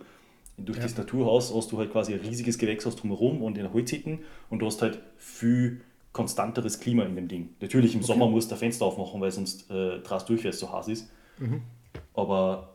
Und 0.57 0.65
durch 0.69 0.77
Ja. 0.77 0.83
das 0.83 0.97
Naturhaus 0.97 1.53
hast 1.53 1.71
du 1.71 1.77
halt 1.79 1.91
quasi 1.91 2.13
ein 2.13 2.19
riesiges 2.19 2.57
Gewächshaus 2.57 2.95
drumherum 2.95 3.41
und 3.41 3.57
in 3.57 3.73
Holzhütten 3.73 4.19
und 4.49 4.59
du 4.59 4.65
hast 4.67 4.81
halt 4.81 4.99
viel 5.17 5.81
konstanteres 6.13 6.79
Klima 6.79 7.03
in 7.03 7.15
dem 7.15 7.27
Ding. 7.27 7.49
Natürlich 7.61 7.95
im 7.95 8.03
Sommer 8.03 8.27
musst 8.27 8.51
du 8.51 8.55
ein 8.55 8.59
Fenster 8.59 8.85
aufmachen, 8.85 9.21
weil 9.21 9.31
sonst 9.31 9.71
äh, 9.71 9.99
drast 10.01 10.27
durch, 10.29 10.43
weil 10.43 10.51
es 10.51 10.59
so 10.59 10.71
heiß 10.71 10.87
ist. 10.89 11.09
Aber 12.13 12.69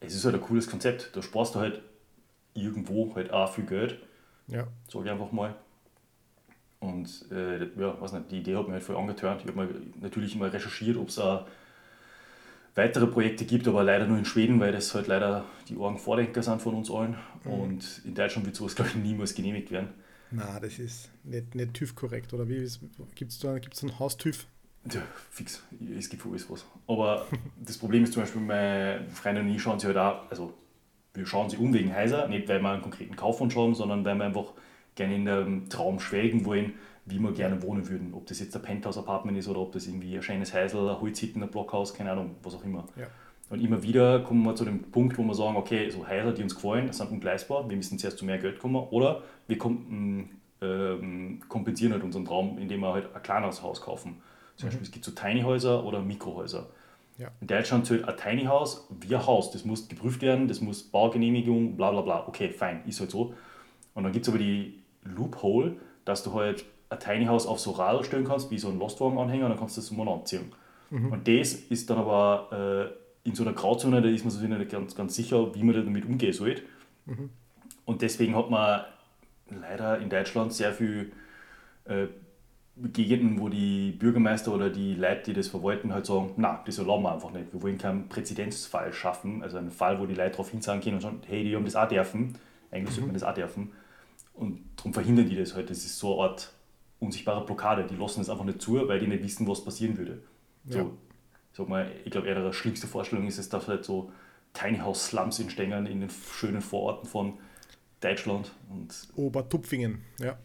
es 0.00 0.14
ist 0.14 0.24
halt 0.24 0.34
ein 0.36 0.40
cooles 0.40 0.68
Konzept. 0.68 1.10
Da 1.14 1.20
sparst 1.22 1.54
du 1.56 1.58
halt 1.60 1.82
irgendwo 2.54 3.14
halt 3.14 3.32
auch 3.32 3.50
viel 3.52 3.66
Geld, 3.66 3.98
Ja. 4.46 4.66
sage 4.88 5.06
ich 5.06 5.10
einfach 5.10 5.32
mal. 5.32 5.54
Und 6.78 7.24
äh, 7.32 7.64
ja, 7.78 8.00
weiß 8.00 8.12
nicht, 8.12 8.30
die 8.30 8.38
Idee 8.38 8.56
hat 8.56 8.66
mir 8.68 8.74
halt 8.74 8.82
voll 8.84 8.96
angetörnt. 8.96 9.42
Ich 9.44 9.48
habe 9.50 9.68
natürlich 10.00 10.34
immer 10.36 10.52
recherchiert, 10.52 10.96
ob 10.96 11.08
es 11.08 11.18
auch 11.18 11.46
weitere 12.76 13.06
Projekte 13.06 13.44
gibt, 13.44 13.66
aber 13.66 13.82
leider 13.82 14.06
nur 14.06 14.18
in 14.18 14.24
Schweden, 14.24 14.60
weil 14.60 14.70
das 14.70 14.94
halt 14.94 15.08
leider 15.08 15.44
die 15.68 15.76
Orgenvordenker 15.76 16.42
sind 16.42 16.62
von 16.62 16.74
uns 16.74 16.90
allen. 16.90 17.16
Und 17.44 18.02
in 18.04 18.14
Deutschland 18.14 18.46
wird 18.46 18.54
sowas, 18.56 18.76
glaube 18.76 18.90
ich, 18.90 18.96
niemals 18.96 19.34
genehmigt 19.34 19.70
werden. 19.70 19.88
Na, 20.30 20.60
das 20.60 20.78
ist 20.78 21.10
nicht, 21.24 21.54
nicht 21.54 21.74
TÜV 21.74 21.94
korrekt, 21.94 22.32
oder 22.34 22.48
wie? 22.48 22.68
Gibt 23.14 23.32
es 23.32 23.38
da 23.38 23.58
gibt's 23.58 23.82
einen 23.82 23.98
Haus-TÜV? 23.98 24.46
Ja, 24.92 25.02
fix. 25.30 25.62
Es 25.96 26.08
gibt 26.08 26.22
für 26.22 26.28
alles 26.28 26.48
was. 26.50 26.64
Aber 26.86 27.26
das 27.64 27.78
Problem 27.78 28.04
ist 28.04 28.12
zum 28.12 28.22
Beispiel, 28.22 28.42
meine 28.42 29.06
Freundin 29.10 29.46
und 29.46 29.54
ich 29.54 29.62
schauen 29.62 29.80
sie 29.80 29.86
halt 29.86 29.96
auch, 29.96 30.30
also 30.30 30.54
wir 31.14 31.26
schauen 31.26 31.48
sie 31.48 31.56
um 31.56 31.72
wegen 31.72 31.94
Häuser, 31.94 32.28
nicht 32.28 32.48
weil 32.48 32.60
wir 32.60 32.70
einen 32.70 32.82
konkreten 32.82 33.16
Kaufwunsch 33.16 33.56
haben, 33.56 33.74
sondern 33.74 34.04
weil 34.04 34.16
wir 34.16 34.24
einfach 34.24 34.52
gerne 34.94 35.16
in 35.16 35.28
einem 35.28 35.68
Traum 35.68 35.98
schwelgen 36.00 36.44
wollen, 36.44 36.74
wie 37.06 37.18
wir 37.18 37.32
gerne 37.32 37.62
wohnen 37.62 37.88
würden. 37.88 38.12
Ob 38.14 38.26
das 38.26 38.40
jetzt 38.40 38.54
ein 38.54 38.62
Penthouse-Apartment 38.62 39.38
ist 39.38 39.48
oder 39.48 39.60
ob 39.60 39.72
das 39.72 39.86
irgendwie 39.86 40.16
ein 40.16 40.22
schönes 40.22 40.52
Häusl, 40.52 40.88
ein 40.88 41.00
Holzhütten, 41.00 41.42
ein 41.42 41.50
Blockhaus, 41.50 41.94
keine 41.94 42.12
Ahnung, 42.12 42.36
was 42.42 42.54
auch 42.54 42.64
immer. 42.64 42.84
Ja. 42.96 43.06
Und 43.48 43.60
immer 43.60 43.82
wieder 43.82 44.20
kommen 44.20 44.42
wir 44.42 44.56
zu 44.56 44.64
dem 44.64 44.82
Punkt, 44.90 45.16
wo 45.16 45.22
wir 45.22 45.34
sagen, 45.34 45.56
okay, 45.56 45.88
so 45.88 46.06
Häuser, 46.06 46.32
die 46.32 46.42
uns 46.42 46.54
gefallen, 46.54 46.92
sind 46.92 47.10
ungleisbar, 47.10 47.68
wir 47.68 47.76
müssen 47.76 47.96
zuerst 47.98 48.18
zu 48.18 48.24
mehr 48.24 48.38
Geld 48.38 48.58
kommen 48.58 48.76
oder 48.90 49.22
wir 49.46 49.56
kom 49.56 50.30
ähm, 50.62 51.40
kompensieren 51.48 51.92
halt 51.92 52.02
unseren 52.02 52.24
Traum, 52.24 52.58
indem 52.58 52.80
wir 52.80 52.92
halt 52.92 53.14
ein 53.14 53.22
kleineres 53.22 53.62
Haus 53.62 53.80
kaufen. 53.80 54.16
Zum 54.56 54.68
Beispiel, 54.68 54.84
es 54.84 54.90
gibt 54.90 55.04
so 55.04 55.12
Tiny 55.12 55.42
Häuser 55.42 55.84
oder 55.84 56.00
Mikrohäuser. 56.00 56.66
Ja. 57.18 57.28
In 57.40 57.46
Deutschland 57.46 57.86
zählt 57.86 58.08
ein 58.08 58.16
Tiny 58.16 58.44
House 58.44 58.88
wie 59.00 59.14
ein 59.14 59.26
Haus. 59.26 59.50
Das 59.50 59.64
muss 59.64 59.88
geprüft 59.88 60.22
werden, 60.22 60.48
das 60.48 60.60
muss 60.60 60.82
Baugenehmigung, 60.82 61.76
bla 61.76 61.90
bla 61.90 62.00
bla. 62.00 62.26
Okay, 62.26 62.50
fein, 62.50 62.82
ist 62.86 63.00
halt 63.00 63.10
so. 63.10 63.34
Und 63.94 64.04
dann 64.04 64.12
gibt 64.12 64.24
es 64.24 64.28
aber 64.28 64.38
die 64.38 64.82
Loophole, 65.04 65.76
dass 66.04 66.22
du 66.22 66.32
halt 66.34 66.64
ein 66.88 66.98
Tiny 67.00 67.26
House 67.26 67.46
auf 67.46 67.58
so 67.60 67.72
Radl 67.72 68.04
stellen 68.04 68.24
kannst, 68.24 68.50
wie 68.50 68.58
so 68.58 68.68
ein 68.68 68.78
Lastwagen-Anhänger, 68.78 69.48
dann 69.48 69.58
kannst 69.58 69.76
du 69.76 69.80
das 69.80 69.90
umeinander 69.90 70.20
anziehen. 70.20 70.52
Und 71.10 71.26
das 71.28 71.52
ist 71.54 71.90
dann 71.90 71.98
aber 71.98 72.92
äh, 73.24 73.28
in 73.28 73.34
so 73.34 73.42
einer 73.42 73.52
Grauzone, 73.52 74.00
da 74.02 74.08
ist 74.08 74.24
man 74.24 74.30
sich 74.30 74.48
nicht 74.48 74.70
ganz, 74.70 74.94
ganz 74.94 75.16
sicher, 75.16 75.52
wie 75.54 75.62
man 75.64 75.74
damit 75.74 76.04
umgehen 76.04 76.32
soll. 76.32 76.56
Und 77.84 78.02
deswegen 78.02 78.36
hat 78.36 78.50
man 78.50 78.82
leider 79.50 79.98
in 79.98 80.08
Deutschland 80.10 80.52
sehr 80.52 80.72
viel 80.72 81.12
äh, 81.84 82.06
Gegenden, 82.92 83.40
wo 83.40 83.48
die 83.48 83.92
Bürgermeister 83.92 84.52
oder 84.52 84.68
die 84.68 84.94
Leute, 84.94 85.22
die 85.26 85.32
das 85.32 85.48
verwalten, 85.48 85.94
halt 85.94 86.04
sagen, 86.06 86.34
na, 86.36 86.62
das 86.66 86.78
erlauben 86.78 87.04
wir 87.04 87.14
einfach 87.14 87.32
nicht. 87.32 87.52
Wir 87.52 87.62
wollen 87.62 87.78
keinen 87.78 88.08
Präzedenzfall 88.08 88.92
schaffen, 88.92 89.42
also 89.42 89.56
einen 89.56 89.70
Fall, 89.70 89.98
wo 89.98 90.04
die 90.06 90.14
Leute 90.14 90.32
darauf 90.32 90.50
hinsagen 90.50 90.82
können 90.82 90.96
und 90.96 91.00
sagen, 91.00 91.20
hey, 91.26 91.42
die 91.42 91.56
haben 91.56 91.64
das 91.64 91.74
auch 91.74 91.88
dürfen. 91.88 92.36
Eigentlich 92.70 92.94
sollte 92.94 93.06
man 93.06 93.14
das 93.14 93.22
auch 93.22 93.34
dürfen. 93.34 93.72
Und 94.34 94.60
darum 94.76 94.92
verhindern 94.92 95.28
die 95.28 95.36
das 95.36 95.54
halt. 95.54 95.70
Das 95.70 95.78
ist 95.78 95.98
so 95.98 96.20
eine 96.20 96.30
Art 96.30 96.52
unsichtbare 97.00 97.44
Blockade. 97.44 97.86
Die 97.86 97.96
lassen 97.96 98.20
es 98.20 98.28
einfach 98.30 98.44
nicht 98.44 98.60
zu, 98.60 98.74
weil 98.88 98.98
die 98.98 99.06
nicht 99.06 99.22
wissen, 99.22 99.46
was 99.46 99.64
passieren 99.64 99.96
würde. 99.98 100.22
So, 100.64 100.78
Ja. 100.78 100.90
sag 101.52 101.68
mal, 101.68 101.90
ich 102.04 102.10
glaube, 102.10 102.28
eher 102.28 102.44
die 102.46 102.52
schlimmste 102.52 102.86
Vorstellung 102.86 103.26
ist 103.26 103.38
es, 103.38 103.48
dass 103.48 103.68
halt 103.68 103.84
so 103.84 104.12
Tiny 104.52 104.78
House 104.78 105.06
Slums 105.06 105.38
entstehen 105.38 105.86
in 105.86 106.00
den 106.00 106.10
schönen 106.10 106.62
Vororten 106.62 107.08
von 107.08 107.38
Deutschland. 108.00 108.52
Und 108.70 109.08
Obertupfingen, 109.14 110.02
ja. 110.18 110.38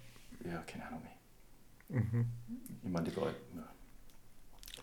ja, 0.45 0.61
keine 0.67 0.85
Ahnung. 0.87 1.01
Mhm. 1.89 2.25
Ich 2.83 2.89
meine, 2.89 3.09
die 3.09 3.15
Leute. 3.15 3.35
Ja. 3.55 3.63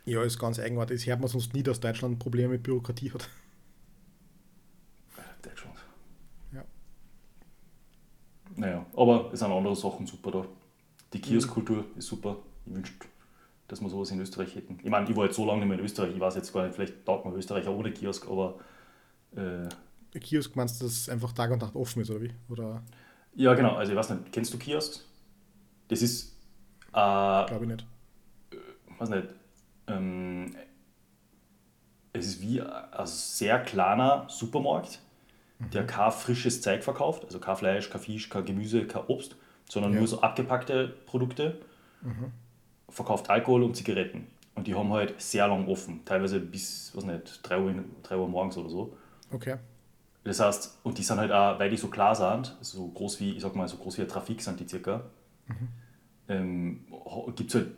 Ja, 0.05 0.23
ist 0.23 0.39
ganz 0.39 0.59
eigenartig. 0.59 1.01
Das 1.01 1.07
hört 1.07 1.21
man 1.21 1.29
sonst 1.29 1.53
nie, 1.53 1.63
dass 1.63 1.81
Deutschland 1.81 2.19
Probleme 2.19 2.55
mit 2.55 2.63
Bürokratie 2.63 3.13
hat. 3.13 3.29
Deutschland. 5.43 5.77
Ja. 6.53 6.65
Naja, 8.57 8.87
aber 8.97 9.31
es 9.33 9.39
sind 9.41 9.53
andere 9.53 9.77
Sachen 9.77 10.07
super 10.07 10.31
da. 10.31 10.47
Die 11.13 11.21
Kioskkultur 11.21 11.85
ist 11.97 12.07
super. 12.07 12.37
Ich 12.67 12.75
wünschte, 12.75 13.07
dass 13.67 13.81
wir 13.81 13.89
sowas 13.89 14.11
in 14.11 14.21
Österreich 14.21 14.55
hätten. 14.55 14.79
Ich 14.83 14.91
meine, 14.91 15.09
ich 15.09 15.17
war 15.17 15.25
jetzt 15.25 15.37
so 15.37 15.47
lange 15.47 15.61
nicht 15.61 15.69
mehr 15.69 15.79
in 15.79 15.85
Österreich, 15.85 16.15
ich 16.15 16.21
weiß 16.21 16.37
jetzt 16.37 16.53
gar 16.53 16.65
nicht, 16.65 16.75
vielleicht 16.75 17.05
taugt 17.05 17.25
man 17.25 17.35
Österreicher 17.35 17.71
ohne 17.71 17.93
Kiosk, 17.93 18.27
aber 18.29 18.59
äh, 19.37 19.69
Kiosk 20.19 20.57
meinst 20.57 20.81
du, 20.81 20.85
dass 20.85 20.95
es 20.95 21.09
einfach 21.09 21.33
Tag 21.33 21.51
und 21.51 21.63
Nacht 21.63 21.75
offen 21.75 22.03
ist, 22.03 22.11
oder 22.11 22.23
wie? 22.23 22.33
Oder 22.49 22.83
ja 23.35 23.55
genau, 23.55 23.75
also 23.75 23.93
ich 23.93 23.99
weiß 23.99 24.11
nicht, 24.11 24.33
kennst 24.33 24.53
du 24.53 24.59
Kiosks? 24.59 25.05
Das 25.89 26.03
ist, 26.03 26.37
äh, 26.89 26.93
glaube 26.93 27.61
ich 27.63 27.69
nicht. 27.69 27.87
weiß 28.99 29.11
nicht, 29.11 29.29
ähm, 29.87 30.55
es 32.13 32.27
ist 32.27 32.43
wie 32.43 32.61
ein 32.61 33.07
sehr 33.07 33.61
kleiner 33.61 34.27
Supermarkt, 34.29 35.01
der 35.73 35.87
kein 35.87 36.13
frisches 36.13 36.63
Zeug 36.63 36.83
verkauft, 36.83 37.25
also 37.25 37.39
kein 37.39 37.57
Fleisch, 37.57 37.91
kein 37.91 38.01
Fisch, 38.01 38.29
kein 38.29 38.45
Gemüse, 38.45 38.87
kein 38.87 39.05
Obst, 39.07 39.37
sondern 39.69 39.93
Ja. 39.93 39.99
nur 39.99 40.09
so 40.09 40.21
abgepackte 40.21 40.89
Produkte, 41.07 41.61
verkauft 42.89 43.29
Alkohol 43.31 43.63
und 43.63 43.77
Zigaretten. 43.77 44.27
Und 44.55 44.67
die 44.67 44.75
haben 44.75 44.93
halt 44.93 45.21
sehr 45.21 45.47
lang 45.47 45.69
offen, 45.69 46.05
teilweise 46.05 46.41
bis, 46.41 46.91
was 46.95 47.05
nicht, 47.05 47.41
3 47.43 47.61
Uhr, 47.61 47.71
in- 47.71 47.85
3 48.03 48.17
Uhr 48.17 48.29
morgens 48.29 48.57
oder 48.57 48.69
so. 48.69 48.97
Okay. 49.31 49.57
Das 50.25 50.41
heißt, 50.41 50.79
und 50.83 50.99
die 50.99 51.03
sind 51.03 51.19
halt 51.19 51.31
auch, 51.31 51.59
weil 51.59 51.71
die 51.71 51.77
so 51.77 51.89
klar 51.89 52.15
sind, 52.15 52.57
so 52.61 52.89
groß 52.89 53.21
wie, 53.21 53.33
ich 53.33 53.43
sag 53.43 53.55
mal, 53.55 53.69
so 53.69 53.77
groß 53.77 53.99
wie 53.99 54.03
ein 54.03 54.09
Trafik 54.09 54.43
sind 54.43 54.59
die 54.59 54.67
circa, 54.67 55.05
mhm. 55.47 55.69
ähm, 56.29 56.87
gibt 57.37 57.51
es 57.51 57.55
halt 57.55 57.69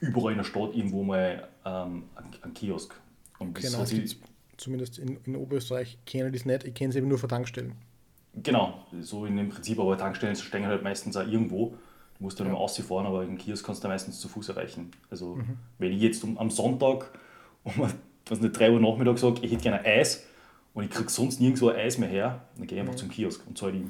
überall 0.00 0.32
in 0.32 0.38
der 0.38 0.44
Stadt 0.44 0.74
irgendwo 0.74 1.02
mal 1.02 1.48
ähm, 1.64 2.04
einen 2.42 2.52
Kiosk. 2.54 2.94
Und 3.38 3.54
genau, 3.54 3.78
das 3.78 3.92
halt 3.92 4.16
zumindest 4.56 4.98
in, 4.98 5.18
in 5.24 5.36
Oberösterreich 5.36 5.98
kenne 6.04 6.28
ich 6.28 6.34
das 6.34 6.44
nicht, 6.46 6.64
ich 6.64 6.74
kenne 6.74 6.90
es 6.90 6.96
eben 6.96 7.08
nur 7.08 7.18
von 7.18 7.28
Tankstellen. 7.28 7.74
Genau, 8.42 8.86
so 9.00 9.24
in 9.24 9.36
dem 9.36 9.48
Prinzip, 9.48 9.78
aber 9.78 9.96
Tankstellen 9.96 10.36
stehen 10.36 10.66
halt 10.66 10.82
meistens 10.82 11.16
auch 11.16 11.26
irgendwo. 11.26 11.74
Du 12.18 12.24
musst 12.24 12.38
dann 12.38 12.46
ja. 12.46 12.54
immer 12.54 12.68
fahren, 12.68 13.06
aber 13.06 13.24
im 13.24 13.38
Kiosk 13.38 13.64
kannst 13.64 13.82
du 13.82 13.88
meistens 13.88 14.20
zu 14.20 14.28
Fuß 14.28 14.50
erreichen. 14.50 14.90
Also, 15.10 15.36
mhm. 15.36 15.58
wenn 15.78 15.92
ich 15.92 16.00
jetzt 16.00 16.22
um, 16.24 16.36
am 16.38 16.50
Sonntag 16.50 17.10
um 17.64 17.72
was 18.26 18.40
nicht, 18.40 18.58
3 18.58 18.72
Uhr 18.72 18.80
Nachmittag 18.80 19.18
sage, 19.18 19.40
ich 19.42 19.52
hätte 19.52 19.62
gerne 19.62 19.84
Eis 19.84 20.24
und 20.74 20.84
ich 20.84 20.90
kriege 20.90 21.08
sonst 21.08 21.40
nirgendwo 21.40 21.70
Eis 21.70 21.98
mehr 21.98 22.08
her, 22.08 22.44
dann 22.56 22.66
gehe 22.66 22.76
ich 22.76 22.80
einfach 22.80 22.94
mhm. 22.94 22.98
zum 22.98 23.08
Kiosk 23.10 23.46
und 23.46 23.56
zahle 23.56 23.72
die 23.72 23.88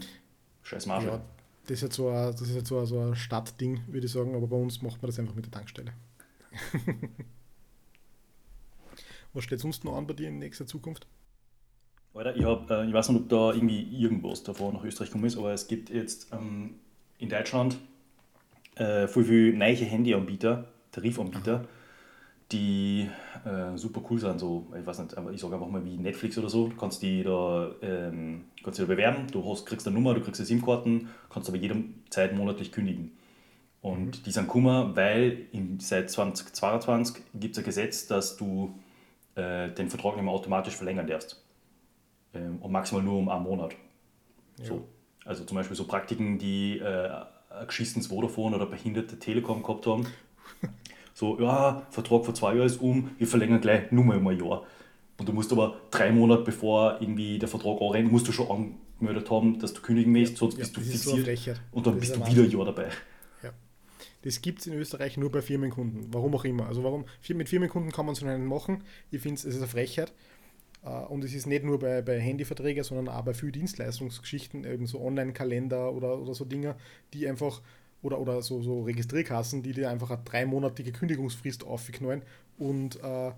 scheiß 0.63 0.87
Marge. 0.87 1.07
Ja, 1.07 1.21
das 1.65 1.79
ist 1.79 1.83
jetzt 1.83 1.97
so 1.97 2.09
ein, 2.09 2.33
das 2.33 2.43
ist 2.43 2.55
jetzt 2.55 2.69
so 2.69 2.79
ein, 2.79 2.87
so 2.87 3.01
ein 3.01 3.17
Stadtding, 3.17 3.81
würde 3.89 4.07
ich 4.07 4.13
sagen, 4.13 4.35
aber 4.35 4.47
bei 4.47 4.57
uns 4.57 4.83
macht 4.83 5.03
man 5.03 5.11
das 5.11 5.19
einfach 5.19 5.35
mit 5.35 5.47
der 5.47 5.53
Tankstelle. 5.53 5.93
was 9.33 9.45
steht 9.45 9.61
sonst 9.61 9.85
noch 9.85 9.97
an 9.97 10.07
bei 10.07 10.15
dir 10.15 10.29
in 10.29 10.39
nächster 10.39 10.67
Zukunft? 10.67 11.07
Alter, 12.17 12.35
ich, 12.35 12.45
hab, 12.45 12.71
äh, 12.71 12.87
ich 12.87 12.93
weiß 12.93 13.11
nicht, 13.11 13.21
ob 13.21 13.29
da 13.29 13.53
irgendwie 13.53 13.83
irgendwas 13.95 14.43
davor 14.43 14.73
nach 14.73 14.83
Österreich 14.83 15.11
gekommen 15.11 15.27
ist, 15.27 15.37
aber 15.37 15.53
es 15.53 15.69
gibt 15.69 15.91
jetzt 15.91 16.33
ähm, 16.33 16.77
in 17.19 17.29
Deutschland 17.29 17.77
äh, 18.77 19.07
viel, 19.07 19.25
viel 19.25 19.57
neue 19.57 19.75
Handyanbieter, 19.75 20.67
Tarifanbieter, 20.93 21.57
Aha. 21.57 21.65
die 22.53 23.11
äh, 23.45 23.77
super 23.77 24.01
cool 24.09 24.19
sind. 24.19 24.41
So, 24.41 24.67
ich 24.79 24.87
weiß 24.87 24.99
nicht, 25.01 25.15
ich 25.35 25.41
sage 25.41 25.55
einfach 25.55 25.69
mal 25.69 25.85
wie 25.85 25.99
Netflix 25.99 26.39
oder 26.39 26.49
so. 26.49 26.69
Du 26.69 26.77
kannst 26.77 27.03
die 27.03 27.23
da, 27.23 27.71
ähm, 27.83 28.45
kannst 28.65 28.79
die 28.79 28.83
da 28.83 28.89
bewerben, 28.89 29.27
du 29.31 29.45
hast, 29.51 29.67
kriegst 29.67 29.87
eine 29.87 29.95
Nummer, 29.95 30.15
du 30.15 30.23
kriegst 30.23 30.41
eine 30.41 30.47
SIM-Karten, 30.47 31.11
kannst 31.29 31.51
aber 31.51 31.59
jede 31.59 31.85
Zeit 32.09 32.35
monatlich 32.35 32.73
kündigen. 32.73 33.13
Und 33.83 34.07
mhm. 34.07 34.23
die 34.25 34.31
sind 34.31 34.49
kummer, 34.49 34.97
weil 34.97 35.49
in, 35.53 35.81
seit 35.81 36.11
2022 36.11 37.23
gibt 37.35 37.57
es 37.57 37.59
ein 37.59 37.65
Gesetz, 37.67 38.07
dass 38.07 38.39
du 38.39 38.75
äh, 39.35 39.69
den 39.71 39.91
Vertrag 39.91 40.17
nicht 40.17 40.25
mehr 40.25 40.33
automatisch 40.33 40.77
verlängern 40.77 41.07
darfst. 41.07 41.46
Ähm, 42.37 42.59
und 42.61 42.73
maximal 42.73 43.03
nur 43.03 43.19
um 43.19 43.29
einen 43.29 43.43
Monat. 43.45 43.75
Ja. 44.59 44.67
So. 44.67 44.89
Also 45.25 45.45
zum 45.45 45.57
Beispiel 45.57 45.77
so 45.77 45.85
Praktiken, 45.85 46.39
die 46.39 46.79
äh, 46.79 47.11
ein 47.51 47.67
geschissenes 47.67 48.09
Vodafone 48.09 48.57
oder 48.57 48.67
behinderte 48.67 49.19
Telekom 49.19 49.63
gehabt 49.63 49.87
haben. 49.87 50.07
So, 51.19 51.41
ja, 51.41 51.87
Vertrag 51.89 52.27
vor 52.27 52.35
zwei 52.35 52.57
Jahren 52.57 52.67
ist 52.67 52.77
um, 52.77 53.11
wir 53.17 53.27
verlängern 53.27 53.63
gleich 53.63 53.91
nur 53.91 54.05
mal 54.05 54.19
um 54.19 54.27
ein 54.27 54.39
Jahr. 54.39 54.67
Und 55.17 55.27
du 55.27 55.33
musst 55.33 55.51
aber 55.51 55.81
drei 55.91 56.13
Monate 56.13 56.43
bevor 56.43 56.99
irgendwie 57.01 57.39
der 57.39 57.49
Vertrag 57.49 57.81
anrennt, 57.81 58.13
musst 58.13 58.29
du 58.29 58.33
schon 58.33 58.51
angemeldet 59.01 59.31
haben, 59.31 59.59
dass 59.59 59.73
du 59.73 59.81
kündigen 59.81 60.15
willst, 60.15 60.37
sonst 60.37 60.59
ja, 60.59 60.61
bist 60.61 60.77
du 60.77 60.83
fixiert. 60.83 61.57
So 61.57 61.79
und 61.79 61.87
dann 61.87 61.99
das 61.99 62.01
bist 62.01 62.17
du 62.17 62.27
wieder 62.27 62.43
ein 62.43 62.51
Jahr 62.51 62.65
dabei. 62.67 62.89
Ja. 63.43 63.51
Das 64.21 64.43
gibt 64.43 64.61
es 64.61 64.67
in 64.67 64.75
Österreich 64.75 65.17
nur 65.17 65.33
bei 65.33 65.41
Firmenkunden, 65.41 66.13
warum 66.13 66.35
auch 66.35 66.45
immer. 66.45 66.67
Also 66.67 66.85
warum 66.85 67.07
mit 67.31 67.49
Firmenkunden 67.49 67.93
kann 67.93 68.05
man 68.05 68.15
so 68.15 68.27
einen 68.27 68.45
machen. 68.45 68.85
Ich 69.11 69.23
finde 69.23 69.37
es 69.37 69.47
ist 69.47 69.57
eine 69.57 69.69
Frechheit. 69.69 70.13
Äh, 70.87 71.05
und 71.07 71.25
es 71.25 71.35
ist 71.35 71.47
nicht 71.47 71.65
nur 71.65 71.79
bei, 71.79 72.01
bei 72.03 72.19
Handyverträgen, 72.21 72.85
sondern 72.85 73.09
auch 73.09 73.23
bei 73.23 73.35
vielen 73.35 73.53
Dienstleistungsgeschichten, 73.53 74.65
eben 74.65 74.87
so 74.87 75.01
Online-Kalender 75.01 75.93
oder, 75.93 76.19
oder 76.19 76.35
so 76.35 76.45
Dinge, 76.45 76.77
die 77.13 77.29
einfach, 77.29 77.61
oder, 78.03 78.21
oder 78.21 78.41
so, 78.43 78.63
so 78.63 78.83
Registrierkassen, 78.83 79.63
die 79.63 79.73
dir 79.73 79.91
einfach 79.91 80.11
eine 80.11 80.23
dreimonatige 80.25 80.93
Kündigungsfrist 80.93 81.65
aufknallen 81.65 82.23
und, 82.59 83.03
äh, 83.03 83.33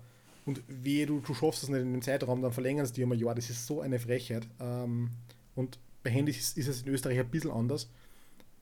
und 0.45 0.61
wehe, 0.67 1.05
du, 1.05 1.19
du 1.19 1.33
schaffst 1.33 1.63
es 1.63 1.69
nicht 1.69 1.81
in 1.81 1.93
dem 1.93 2.01
Zeitraum, 2.01 2.41
dann 2.41 2.51
verlängern 2.51 2.85
sie 2.85 2.93
dir 2.93 3.05
um 3.05 3.11
ein 3.11 3.19
Jahr. 3.19 3.35
Das 3.35 3.49
ist 3.49 3.67
so 3.67 3.81
eine 3.81 3.99
Frechheit. 3.99 4.47
Ähm, 4.59 5.09
und 5.55 5.79
bei 6.03 6.09
Handys 6.09 6.37
ist, 6.37 6.57
ist 6.57 6.67
es 6.67 6.81
in 6.83 6.89
Österreich 6.89 7.19
ein 7.19 7.29
bisschen 7.29 7.51
anders, 7.51 7.89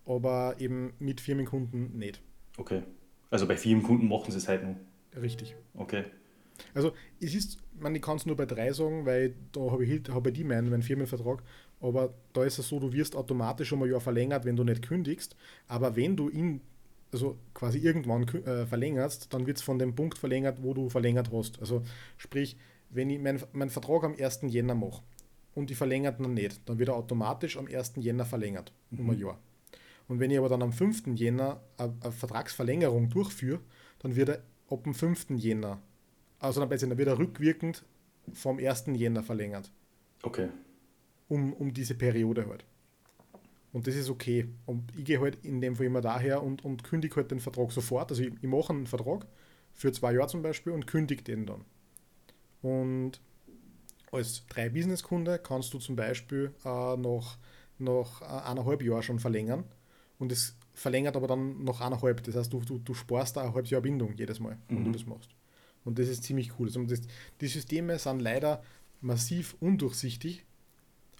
aber 0.05 0.55
eben 0.59 0.93
mit 0.99 1.21
Firmenkunden 1.21 1.97
nicht. 1.97 2.21
Okay. 2.57 2.81
Also 3.29 3.47
bei 3.47 3.57
Firmenkunden 3.57 4.07
machen 4.07 4.31
sie 4.31 4.38
es 4.38 4.47
halt 4.47 4.63
nur. 4.63 4.75
Richtig. 5.21 5.55
Okay. 5.75 6.05
Also 6.73 6.93
es 7.19 7.35
ist, 7.35 7.59
man, 7.80 7.95
ich 7.95 8.01
kann 8.01 8.17
es 8.17 8.25
nur 8.25 8.36
bei 8.36 8.45
drei 8.45 8.71
sagen, 8.73 9.05
weil 9.05 9.36
da 9.51 9.71
habe 9.71 9.86
ich, 9.86 10.01
hab 10.09 10.28
ich 10.28 10.34
die 10.34 10.43
meinen, 10.43 10.69
meinen 10.69 10.82
Firmenvertrag. 10.82 11.43
Aber 11.80 12.13
da 12.34 12.43
ist 12.43 12.57
es 12.57 12.67
so, 12.67 12.80
du 12.80 12.91
wirst 12.91 13.15
automatisch 13.15 13.71
um 13.71 13.84
ein 13.84 13.91
Jahr 13.91 14.01
verlängert, 14.01 14.45
wenn 14.45 14.55
du 14.55 14.63
nicht 14.63 14.82
kündigst. 14.82 15.36
Aber 15.67 15.95
wenn 15.95 16.15
du 16.15 16.30
ihn, 16.30 16.61
also 17.11 17.38
quasi 17.53 17.80
irgendwann 17.80 18.28
äh, 18.28 18.65
verlängerst, 18.65 19.34
dann 19.34 19.45
wird 19.45 19.57
es 19.57 19.63
von 19.63 19.80
dem 19.80 19.95
Punkt 19.95 20.17
verlängert, 20.17 20.63
wo 20.63 20.73
du 20.73 20.89
verlängert 20.89 21.32
hast. 21.32 21.59
Also 21.59 21.84
sprich, 22.17 22.57
wenn 22.89 23.09
ich 23.09 23.19
meinen 23.19 23.41
mein 23.53 23.69
Vertrag 23.69 24.03
am 24.03 24.15
1. 24.17 24.41
Jänner 24.47 24.75
mache 24.75 25.01
und 25.53 25.69
ich 25.71 25.78
verlängert 25.78 26.19
dann 26.19 26.34
nicht, 26.34 26.67
dann 26.67 26.80
wird 26.80 26.89
er 26.89 26.95
automatisch 26.95 27.57
am 27.57 27.67
1. 27.67 27.93
Jänner 27.97 28.25
verlängert, 28.25 28.73
um 28.91 29.03
mhm. 29.03 29.09
ein 29.11 29.19
Jahr. 29.19 29.39
Und 30.07 30.19
wenn 30.19 30.32
ich 30.32 30.38
aber 30.38 30.49
dann 30.49 30.61
am 30.61 30.71
5. 30.71 31.07
Jänner 31.15 31.61
eine, 31.78 31.93
eine 32.01 32.11
Vertragsverlängerung 32.11 33.09
durchführe, 33.09 33.59
dann 33.99 34.15
wird 34.15 34.30
er 34.30 34.43
ab 34.69 34.84
dem 34.84 34.93
5. 34.93 35.32
Jänner 35.32 35.82
also 36.39 36.65
dann 36.65 36.69
wird 36.69 37.07
er 37.07 37.17
rückwirkend 37.17 37.83
vom 38.33 38.59
1. 38.59 38.85
Jänner 38.93 39.23
verlängert. 39.23 39.71
Okay. 40.23 40.49
Um, 41.27 41.53
um 41.53 41.73
diese 41.73 41.95
Periode 41.95 42.47
halt. 42.47 42.65
Und 43.73 43.88
das 43.88 43.95
ist 43.95 44.09
okay. 44.09 44.47
Und 44.65 44.91
ich 44.97 45.05
gehe 45.05 45.19
halt 45.19 45.43
in 45.43 45.61
dem 45.61 45.75
Fall 45.75 45.85
immer 45.85 46.01
daher 46.01 46.43
und, 46.43 46.63
und 46.63 46.83
kündige 46.83 47.15
halt 47.15 47.31
den 47.31 47.39
Vertrag 47.39 47.71
sofort. 47.71 48.09
Also 48.11 48.23
ich, 48.23 48.33
ich 48.41 48.49
mache 48.49 48.73
einen 48.73 48.88
Vertrag 48.88 49.25
für 49.73 49.91
zwei 49.91 50.13
Jahre 50.13 50.27
zum 50.27 50.41
Beispiel 50.41 50.73
und 50.73 50.88
kündige 50.88 51.23
den 51.23 51.45
dann. 51.45 51.65
Und 52.61 53.21
als 54.11 54.45
drei 54.47 54.69
Businesskunde 54.69 55.38
kannst 55.39 55.73
du 55.73 55.79
zum 55.79 55.95
Beispiel 55.95 56.53
äh, 56.65 56.97
noch, 56.97 57.38
noch 57.77 58.21
eineinhalb 58.21 58.81
Jahre 58.81 59.03
schon 59.03 59.19
verlängern. 59.19 59.65
Und 60.17 60.31
es 60.31 60.55
verlängert 60.73 61.15
aber 61.15 61.27
dann 61.27 61.63
noch 61.63 61.81
eineinhalb. 61.81 62.23
Das 62.23 62.35
heißt, 62.35 62.51
du, 62.51 62.61
du, 62.61 62.79
du 62.79 62.93
sparst 62.93 63.38
da 63.38 63.43
ein 63.43 63.53
halbes 63.53 63.69
Jahr 63.69 63.81
Bindung 63.81 64.15
jedes 64.15 64.39
Mal, 64.39 64.57
wenn 64.69 64.79
mhm. 64.79 64.85
du 64.85 64.91
das 64.91 65.05
machst. 65.05 65.36
Und 65.88 65.97
das 65.99 66.09
ist 66.09 66.23
ziemlich 66.23 66.59
cool. 66.59 66.67
Also 66.67 66.83
das, 66.83 66.99
die 67.39 67.47
Systeme 67.47 67.97
sind 67.97 68.19
leider 68.19 68.61
massiv 68.99 69.55
undurchsichtig, 69.61 70.43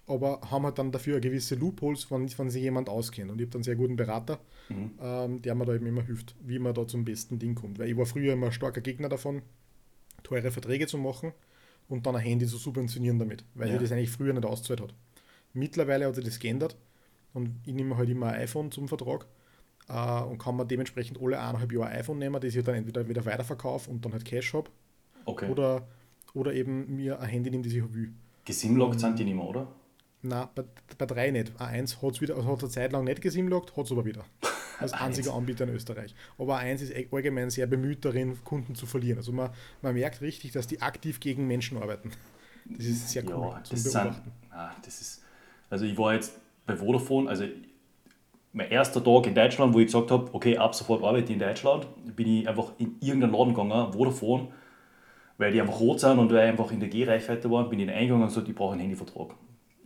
aber 0.06 0.42
haben 0.50 0.64
halt 0.64 0.78
dann 0.78 0.92
dafür 0.92 1.20
gewisse 1.20 1.54
Loopholes, 1.54 2.10
wenn, 2.10 2.28
wenn 2.38 2.50
sich 2.50 2.62
jemand 2.62 2.90
auskennt. 2.90 3.30
Und 3.30 3.38
ich 3.38 3.46
habe 3.46 3.52
dann 3.52 3.60
einen 3.60 3.64
sehr 3.64 3.76
guten 3.76 3.96
Berater, 3.96 4.38
mhm. 4.68 4.90
ähm, 5.00 5.40
der 5.40 5.54
mir 5.54 5.64
da 5.64 5.74
eben 5.74 5.86
immer 5.86 6.02
hilft, 6.02 6.36
wie 6.44 6.58
man 6.58 6.74
da 6.74 6.86
zum 6.86 7.06
besten 7.06 7.38
Ding 7.38 7.54
kommt. 7.54 7.78
Weil 7.78 7.88
ich 7.88 7.96
war 7.96 8.04
früher 8.04 8.34
immer 8.34 8.46
ein 8.46 8.52
starker 8.52 8.82
Gegner 8.82 9.08
davon, 9.08 9.40
teure 10.22 10.50
Verträge 10.50 10.86
zu 10.86 10.98
machen 10.98 11.32
und 11.88 12.04
dann 12.04 12.16
ein 12.16 12.22
Handy 12.22 12.46
zu 12.46 12.58
subventionieren 12.58 13.18
damit, 13.18 13.46
weil 13.54 13.68
ja. 13.68 13.72
sich 13.78 13.88
das 13.88 13.92
eigentlich 13.92 14.10
früher 14.10 14.34
nicht 14.34 14.44
ausgezahlt 14.44 14.82
hat. 14.82 14.94
Mittlerweile 15.54 16.06
hat 16.06 16.14
sich 16.14 16.24
das 16.26 16.38
geändert 16.38 16.76
und 17.32 17.54
ich 17.64 17.72
nehme 17.72 17.96
halt 17.96 18.10
immer 18.10 18.26
ein 18.26 18.42
iPhone 18.42 18.70
zum 18.70 18.86
Vertrag 18.86 19.26
äh, 19.88 20.22
und 20.22 20.38
kann 20.38 20.56
man 20.56 20.68
dementsprechend 20.68 21.20
alle 21.20 21.38
eineinhalb 21.38 21.72
Jahre 21.72 21.90
iPhone 21.90 22.18
nehmen, 22.18 22.40
das 22.40 22.54
ich 22.54 22.64
dann 22.64 22.76
entweder 22.76 23.08
wieder 23.08 23.24
weiterverkaufe 23.24 23.90
und 23.90 24.04
dann 24.04 24.12
halt 24.12 24.24
Cash 24.24 24.54
habe. 24.54 24.70
Okay. 25.24 25.50
Oder, 25.50 25.86
oder 26.34 26.52
eben 26.52 26.96
mir 26.96 27.20
ein 27.20 27.28
Handy 27.28 27.50
nehme, 27.50 27.64
das 27.64 27.72
ich 27.72 27.82
will. 27.94 28.12
Gesimlockt 28.44 29.00
sind 29.00 29.18
die 29.18 29.24
nicht 29.24 29.34
mehr, 29.34 29.44
oder? 29.44 29.68
Nein, 30.22 30.48
bei, 30.54 30.64
bei 30.96 31.06
drei 31.06 31.30
nicht. 31.30 31.52
A1 31.58 32.02
hat 32.02 32.14
es 32.14 32.20
wieder, 32.20 32.36
also 32.36 32.48
hat 32.50 32.60
eine 32.60 32.70
Zeit 32.70 32.92
lang 32.92 33.04
nicht 33.04 33.20
gesimlockt, 33.20 33.76
hat 33.76 33.84
es 33.84 33.92
aber 33.92 34.04
wieder. 34.04 34.24
Als 34.78 34.92
einziger 34.92 35.34
Anbieter 35.34 35.64
in 35.64 35.74
Österreich. 35.74 36.14
Aber 36.38 36.58
A1 36.58 36.82
ist 36.82 36.90
e- 36.92 37.08
allgemein 37.10 37.50
sehr 37.50 37.66
bemüht 37.66 38.04
darin, 38.04 38.36
Kunden 38.44 38.74
zu 38.74 38.86
verlieren. 38.86 39.18
Also 39.18 39.32
man, 39.32 39.50
man 39.82 39.94
merkt 39.94 40.20
richtig, 40.20 40.52
dass 40.52 40.66
die 40.66 40.80
aktiv 40.80 41.18
gegen 41.18 41.46
Menschen 41.46 41.78
arbeiten. 41.78 42.12
Das 42.64 42.86
ist 42.86 43.08
sehr 43.10 43.24
cool 43.24 43.52
ja, 43.52 43.62
das 43.68 43.82
Sind, 43.82 44.22
ah, 44.50 44.70
das 44.84 45.00
ist, 45.00 45.22
also 45.70 45.84
ich 45.84 45.96
war 45.96 46.14
jetzt 46.14 46.38
bei 46.66 46.76
Vodafone, 46.76 47.28
also 47.28 47.44
mein 48.58 48.72
erster 48.72 49.02
Tag 49.02 49.26
in 49.28 49.36
Deutschland, 49.36 49.72
wo 49.72 49.78
ich 49.78 49.86
gesagt 49.86 50.10
habe, 50.10 50.28
okay, 50.32 50.58
ab 50.58 50.74
sofort 50.74 51.04
arbeite 51.04 51.26
ich 51.26 51.30
in 51.30 51.38
Deutschland, 51.38 51.86
bin 52.16 52.40
ich 52.40 52.48
einfach 52.48 52.72
in 52.78 52.96
irgendeinen 53.00 53.32
Laden 53.32 53.54
gegangen, 53.54 53.92
Vodafone, 53.92 54.48
weil 55.38 55.52
die 55.52 55.60
einfach 55.60 55.78
rot 55.78 56.00
sind 56.00 56.18
und 56.18 56.32
weil 56.32 56.44
ich 56.44 56.50
einfach 56.50 56.72
in 56.72 56.80
der 56.80 56.88
G-Reichweite 56.88 57.48
waren, 57.52 57.70
bin 57.70 57.78
ich 57.78 57.88
eingegangen 57.88 58.22
und 58.22 58.28
gesagt, 58.28 58.48
ich 58.48 58.56
brauche 58.56 58.72
einen 58.72 58.80
Handyvertrag. 58.80 59.28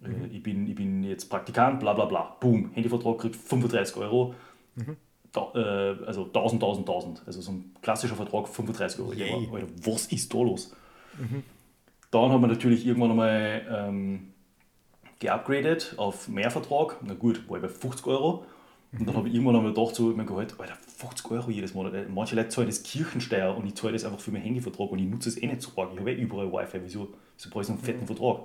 Mhm. 0.00 0.24
Äh, 0.24 0.26
ich, 0.28 0.42
bin, 0.42 0.66
ich 0.66 0.74
bin 0.74 1.04
jetzt 1.04 1.28
Praktikant, 1.28 1.80
bla 1.80 1.92
bla 1.92 2.06
bla. 2.06 2.36
Boom, 2.40 2.70
Handyvertrag 2.72 3.18
kriegt 3.18 3.36
35 3.36 3.94
Euro. 3.98 4.34
Mhm. 4.74 4.96
Da, 5.32 5.50
äh, 5.54 6.06
also 6.06 6.24
1000, 6.24 6.62
1000, 6.62 6.88
1000. 6.88 7.22
Also 7.26 7.42
so 7.42 7.52
ein 7.52 7.74
klassischer 7.82 8.16
Vertrag, 8.16 8.48
35 8.48 9.00
Euro. 9.00 9.12
Yeah. 9.12 9.36
Alter, 9.52 9.66
was 9.84 10.06
ist 10.06 10.32
da 10.32 10.38
los? 10.38 10.74
Mhm. 11.18 11.42
Dann 12.10 12.32
haben 12.32 12.40
wir 12.40 12.48
natürlich 12.48 12.86
irgendwann 12.86 13.10
einmal 13.10 13.62
ähm, 13.70 14.32
geupgradet 15.18 15.94
auf 15.98 16.28
Mehrvertrag. 16.28 16.96
Na 17.02 17.12
gut, 17.12 17.46
war 17.50 17.56
ich 17.56 17.62
bei 17.62 17.68
50 17.68 18.06
Euro. 18.06 18.46
Und 18.98 19.08
dann 19.08 19.16
habe 19.16 19.28
ich 19.28 19.34
irgendwann 19.34 19.56
einmal 19.56 19.72
gedacht, 19.72 19.94
so, 19.94 20.12
mein 20.14 20.26
Gehalt, 20.26 20.54
Alter, 20.60 20.76
50 20.98 21.30
Euro 21.30 21.50
jedes 21.50 21.72
Monat. 21.72 21.94
Manche 22.10 22.36
Leute 22.36 22.50
zahlen 22.50 22.66
das 22.66 22.82
Kirchensteuer 22.82 23.56
und 23.56 23.66
ich 23.66 23.74
zahle 23.74 23.94
das 23.94 24.04
einfach 24.04 24.20
für 24.20 24.30
meinen 24.30 24.42
Handyvertrag 24.42 24.90
und 24.90 24.98
ich 24.98 25.06
nutze 25.06 25.30
es 25.30 25.42
eh 25.42 25.46
nicht 25.46 25.62
so 25.62 25.70
arg. 25.80 25.90
Ich 25.94 25.98
habe 25.98 26.12
eh 26.12 26.20
überall 26.20 26.52
Wi-Fi, 26.52 26.80
wieso, 26.84 27.08
wieso 27.36 27.48
brauche 27.48 27.62
ich 27.62 27.66
so 27.68 27.72
einen 27.72 27.82
fetten 27.82 28.06
Vertrag? 28.06 28.40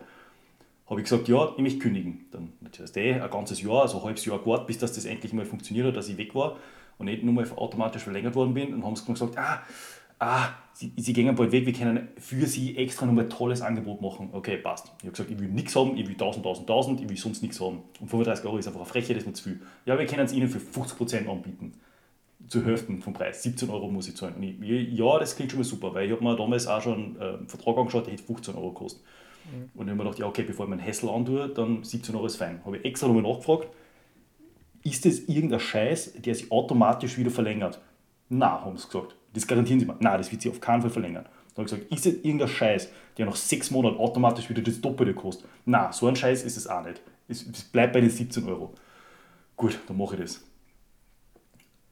Habe 0.89 1.01
ich 1.01 1.03
gesagt, 1.03 1.27
ja, 1.27 1.51
ich 1.57 1.61
möchte 1.61 1.79
kündigen. 1.79 2.25
Dann 2.31 2.53
natürlich 2.61 2.95
eh 2.95 3.19
ein 3.19 3.29
ganzes 3.29 3.61
Jahr, 3.61 3.81
also 3.81 3.97
ein 3.97 4.05
halbes 4.05 4.23
Jahr 4.23 4.39
gewartet, 4.39 4.67
bis 4.67 4.77
das, 4.77 4.93
das 4.93 5.03
endlich 5.03 5.33
mal 5.33 5.43
funktioniert 5.43 5.87
hat, 5.87 5.97
dass 5.97 6.07
ich 6.07 6.17
weg 6.17 6.33
war 6.33 6.55
und 6.97 7.07
nicht 7.07 7.23
nur 7.23 7.33
mal 7.33 7.45
automatisch 7.57 8.03
verlängert 8.03 8.35
worden 8.35 8.53
bin. 8.53 8.73
Und 8.73 8.85
haben 8.85 8.95
sie 8.95 9.05
gesagt, 9.05 9.37
ah, 9.37 9.63
ah, 10.20 10.49
sie, 10.74 10.93
sie 10.97 11.13
gehen 11.13 11.34
bald 11.36 11.51
weg, 11.51 11.65
wir 11.65 11.74
können 11.74 12.09
für 12.18 12.45
sie 12.45 12.78
extra 12.78 13.05
nochmal 13.05 13.26
ein 13.26 13.30
tolles 13.30 13.61
Angebot 13.61 14.01
machen. 14.01 14.30
Okay, 14.32 14.57
passt. 14.57 14.88
Ich 14.99 15.03
habe 15.03 15.11
gesagt, 15.11 15.32
ich 15.32 15.39
will 15.39 15.49
nichts 15.49 15.76
haben, 15.76 15.97
ich 15.97 16.05
will 16.05 16.13
1000, 16.13 16.45
1000, 16.45 16.70
1000, 16.70 17.01
ich 17.01 17.09
will 17.09 17.18
sonst 17.18 17.41
nichts 17.41 17.59
haben. 17.59 17.84
Und 17.99 18.07
35 18.09 18.45
Euro 18.45 18.57
ist 18.57 18.68
einfach 18.68 18.82
eine 18.82 18.89
Frechheit, 18.89 19.15
das 19.15 19.24
ist 19.24 19.28
mir 19.28 19.34
zu 19.34 19.43
viel. 19.43 19.61
Ja, 19.86 19.97
wir 19.97 20.05
können 20.05 20.26
es 20.26 20.34
ihnen 20.34 20.49
für 20.49 20.59
50% 20.59 21.28
anbieten. 21.28 21.74
Zur 22.47 22.63
Hälfte 22.63 22.95
vom 22.97 23.13
Preis. 23.13 23.43
17 23.43 23.70
Euro 23.70 23.89
muss 23.89 24.07
ich 24.07 24.15
zahlen. 24.15 24.36
Und 24.36 24.43
ich, 24.43 24.93
ja, 24.93 25.20
das 25.20 25.36
klingt 25.36 25.51
schon 25.51 25.59
mal 25.59 25.65
super, 25.65 25.93
weil 25.93 26.05
ich 26.05 26.11
habe 26.11 26.24
mir 26.24 26.36
damals 26.36 26.68
auch 26.68 26.82
schon 26.82 27.18
äh, 27.20 27.24
einen 27.24 27.47
Vertrag 27.47 27.78
angeschaut, 27.78 28.05
der 28.05 28.13
hätte 28.13 28.24
15 28.24 28.55
Euro 28.55 28.70
gekostet. 28.70 29.03
Mhm. 29.45 29.70
Und 29.74 29.88
ich 29.88 29.89
habe 29.89 29.95
mir 29.95 30.03
gedacht, 30.03 30.20
ja, 30.20 30.28
okay, 30.28 30.43
bevor 30.43 30.65
ich 30.65 30.70
meinen 30.70 30.80
Hessel 30.80 31.09
antue, 31.09 31.49
dann 31.49 31.84
17 31.84 32.15
Euro 32.15 32.28
ist 32.28 32.38
fein. 32.38 32.61
Habe 32.63 32.78
ich 32.78 32.86
extra 32.86 33.07
nochmal 33.07 33.24
nachgefragt, 33.24 33.68
ist 34.84 35.05
das 35.05 35.20
irgendein 35.28 35.59
Scheiß, 35.59 36.13
der 36.13 36.36
sich 36.36 36.51
automatisch 36.51 37.18
wieder 37.18 37.32
verlängert? 37.32 37.82
Na, 38.30 38.61
haben 38.63 38.78
sie 38.78 38.86
gesagt. 38.88 39.15
Das 39.34 39.47
garantieren 39.47 39.80
sie 39.80 39.86
mir. 39.86 39.95
Na, 39.99 40.17
das 40.17 40.32
wird 40.32 40.41
sich 40.41 40.51
auf 40.51 40.59
keinen 40.59 40.82
Fall 40.82 40.89
verlängern. 40.89 41.25
Dann 41.55 41.65
habe 41.65 41.75
ich 41.75 41.88
gesagt, 41.88 41.91
ist 41.91 42.05
das 42.05 42.13
irgendein 42.23 42.47
Scheiß, 42.47 42.89
der 43.17 43.25
nach 43.25 43.36
sechs 43.36 43.71
Monaten 43.71 43.97
automatisch 43.97 44.49
wieder 44.49 44.61
das 44.61 44.80
Doppelte 44.82 45.13
kostet? 45.13 45.49
Na, 45.65 45.91
so 45.91 46.07
ein 46.07 46.15
Scheiß 46.15 46.43
ist 46.43 46.57
es 46.57 46.67
auch 46.67 46.84
nicht. 46.84 47.01
Es, 47.28 47.45
es 47.45 47.63
bleibt 47.63 47.93
bei 47.93 48.01
den 48.01 48.09
17 48.09 48.47
Euro. 48.47 48.73
Gut, 49.55 49.80
dann 49.88 49.97
mache 49.97 50.15
ich 50.15 50.21
das. 50.21 50.43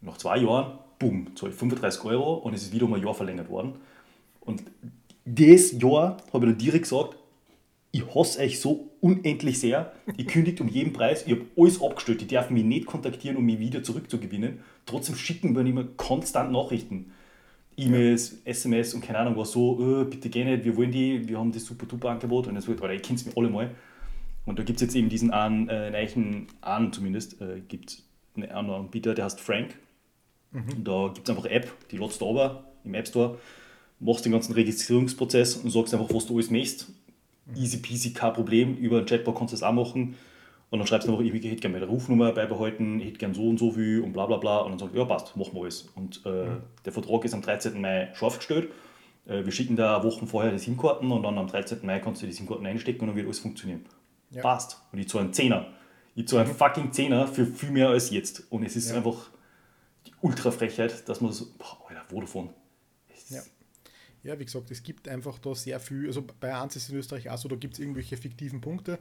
Nach 0.02 0.18
zwei 0.18 0.38
Jahren, 0.38 0.78
bumm, 1.00 1.36
zahle 1.36 1.52
ich 1.52 1.58
35 1.58 2.04
Euro 2.06 2.36
und 2.36 2.54
es 2.54 2.64
ist 2.64 2.74
wieder 2.74 2.86
um 2.86 2.94
ein 2.94 3.02
Jahr 3.02 3.16
verlängert 3.16 3.50
worden. 3.50 3.76
Und 4.42 4.64
das 5.26 5.72
Jahr 5.72 6.18
habe 6.32 6.46
ich 6.46 6.52
dann 6.52 6.58
direkt 6.58 6.84
gesagt, 6.84 7.18
ich 7.92 8.04
hasse 8.14 8.42
euch 8.42 8.60
so 8.60 8.92
unendlich 9.06 9.60
sehr. 9.60 9.94
Ich 10.18 10.26
kündigt 10.26 10.60
um 10.62 10.68
jeden 10.68 10.92
Preis. 10.92 11.28
Ich 11.28 11.34
habe 11.34 11.46
alles 11.56 11.80
abgestellt. 11.80 12.22
Die 12.22 12.28
dürfen 12.28 12.56
mich 12.56 12.64
nicht 12.64 12.88
kontaktieren, 12.88 13.38
um 13.38 13.46
mich 13.46 13.60
wieder 13.60 13.84
zurückzugewinnen. 13.84 14.62
Trotzdem 14.88 15.16
schicken 15.16 15.56
wir 15.56 15.64
mehr 15.64 15.86
konstant 15.96 16.52
Nachrichten. 16.52 17.12
E-Mails, 17.78 18.42
SMS 18.46 18.96
und 18.96 19.02
keine 19.02 19.20
Ahnung 19.20 19.38
was 19.38 19.52
so, 19.52 19.78
oh, 19.78 20.06
bitte 20.06 20.30
geh 20.30 20.46
nicht, 20.46 20.64
wir 20.64 20.78
wollen 20.78 20.92
die, 20.92 21.28
wir 21.28 21.38
haben 21.38 21.52
das 21.52 21.66
super 21.66 21.86
duper 21.86 22.10
Angebot 22.10 22.48
und 22.48 22.56
es 22.56 22.70
wird, 22.70 22.82
oder 22.82 22.94
ihr 22.94 23.02
kennt 23.02 23.20
es 23.20 23.26
mir 23.26 23.34
alle 23.36 23.50
mal. 23.50 23.70
Und 24.46 24.58
da 24.58 24.64
gibt 24.64 24.78
es 24.78 24.82
jetzt 24.82 24.96
eben 24.96 25.10
diesen 25.10 25.32
einen, 25.32 25.68
äh, 25.68 25.92
neuen, 25.92 26.48
einen 26.62 26.94
zumindest, 26.94 27.42
äh, 27.42 27.60
gibt 27.68 28.02
einen 28.38 28.50
anderen 28.50 28.86
Anbieter, 28.86 29.14
der 29.14 29.26
heißt 29.26 29.42
Frank. 29.42 29.78
Mhm. 30.52 30.86
Da 30.86 31.12
gibt 31.14 31.28
es 31.28 31.36
einfach 31.36 31.46
eine 31.46 31.54
App, 31.54 31.90
die 31.92 31.98
lädst 31.98 32.22
du 32.22 32.30
aber 32.30 32.64
im 32.86 32.94
App 32.94 33.10
Store, 33.10 33.38
machst 34.00 34.24
den 34.24 34.32
ganzen 34.32 34.54
Registrierungsprozess 34.54 35.58
und 35.58 35.70
sagst 35.70 35.94
einfach, 35.94 36.14
was 36.14 36.26
du 36.26 36.36
alles 36.36 36.50
möchtest 36.50 36.88
easy 37.54 37.78
peasy, 37.78 38.14
kein 38.14 38.34
Problem. 38.34 38.76
Über 38.78 38.98
einen 38.98 39.06
Chatbot 39.06 39.36
kannst 39.36 39.54
du 39.54 39.58
das 39.58 39.64
auch 39.64 39.74
machen. 39.74 40.16
Und 40.72 40.80
dann 40.80 40.88
schreibst 40.88 41.08
du 41.08 41.12
einfach, 41.12 41.24
ich 41.24 41.34
hätte 41.34 41.56
gerne 41.56 41.80
meine 41.80 41.86
Rufnummer 41.86 42.32
beibehalten, 42.32 43.00
ich 43.00 43.08
hätte 43.08 43.20
gerne 43.20 43.36
so 43.36 43.48
und 43.48 43.60
so 43.60 43.72
viel 43.72 44.02
und 44.02 44.14
bla 44.14 44.26
bla 44.26 44.38
bla. 44.38 44.60
Und 44.60 44.72
dann 44.72 44.80
sagst 44.80 44.96
du, 44.96 45.00
ja 45.00 45.06
passt, 45.06 45.38
machen 45.38 45.54
wir 45.54 45.62
alles. 45.62 45.90
Und 45.96 46.22
äh, 46.26 46.30
mhm. 46.30 46.62
der 46.84 46.92
Vertrag 46.92 47.24
ist 47.24 47.34
am 47.34 47.42
13. 47.42 47.80
Mai 47.80 48.10
scharf 48.14 48.38
gestellt. 48.38 48.72
Äh, 49.28 49.46
wir 49.46 49.52
schicken 49.52 49.76
da 49.76 50.04
Wochen 50.04 50.28
vorher 50.28 50.52
die 50.52 50.60
SIM-Karten 50.60 51.12
und 51.12 51.24
dann 51.24 51.38
am 51.38 51.48
13. 51.48 51.80
Mai 51.84 52.00
kannst 52.00 52.22
du 52.22 52.26
die 52.26 52.34
SIM-Karten 52.34 52.66
einstecken 52.66 53.02
und 53.02 53.08
dann 53.08 53.16
wird 53.16 53.28
alles 53.28 53.40
funktionieren. 53.40 53.86
Ja. 54.32 54.42
Passt. 54.42 54.82
Und 54.92 55.00
ich 55.00 55.08
zahle 55.08 55.26
einen 55.26 55.34
Zehner. 55.34 55.68
Ich 56.16 56.28
zahle 56.28 56.44
einen 56.44 56.52
mhm. 56.52 56.58
fucking 56.58 56.92
Zehner 56.92 57.28
für 57.28 57.46
viel 57.46 57.72
mehr 57.72 57.90
als 57.90 58.10
jetzt. 58.10 58.52
Und 58.52 58.64
es 58.64 58.76
ist 58.76 58.90
ja. 58.90 58.98
einfach 58.98 59.30
die 60.08 60.14
Ultra-Frechheit, 60.22 61.08
dass 61.08 61.22
man 61.22 61.32
so, 61.32 61.46
boah, 61.58 61.90
Alter, 61.90 62.04
Vodafone. 62.10 62.50
Ja. 63.30 63.42
Ja, 64.26 64.40
wie 64.40 64.46
gesagt, 64.46 64.72
es 64.72 64.82
gibt 64.82 65.08
einfach 65.08 65.38
da 65.38 65.54
sehr 65.54 65.80
viel, 65.80 66.08
also 66.08 66.24
bei 66.40 66.56
1 66.56 66.76
ist 66.76 66.90
in 66.90 66.98
Österreich 66.98 67.30
auch 67.30 67.38
so, 67.38 67.48
da 67.48 67.56
gibt 67.56 67.76
es 67.76 67.80
irgendwelche 67.80 68.18
fiktiven 68.18 68.60
Punkte 68.60 68.98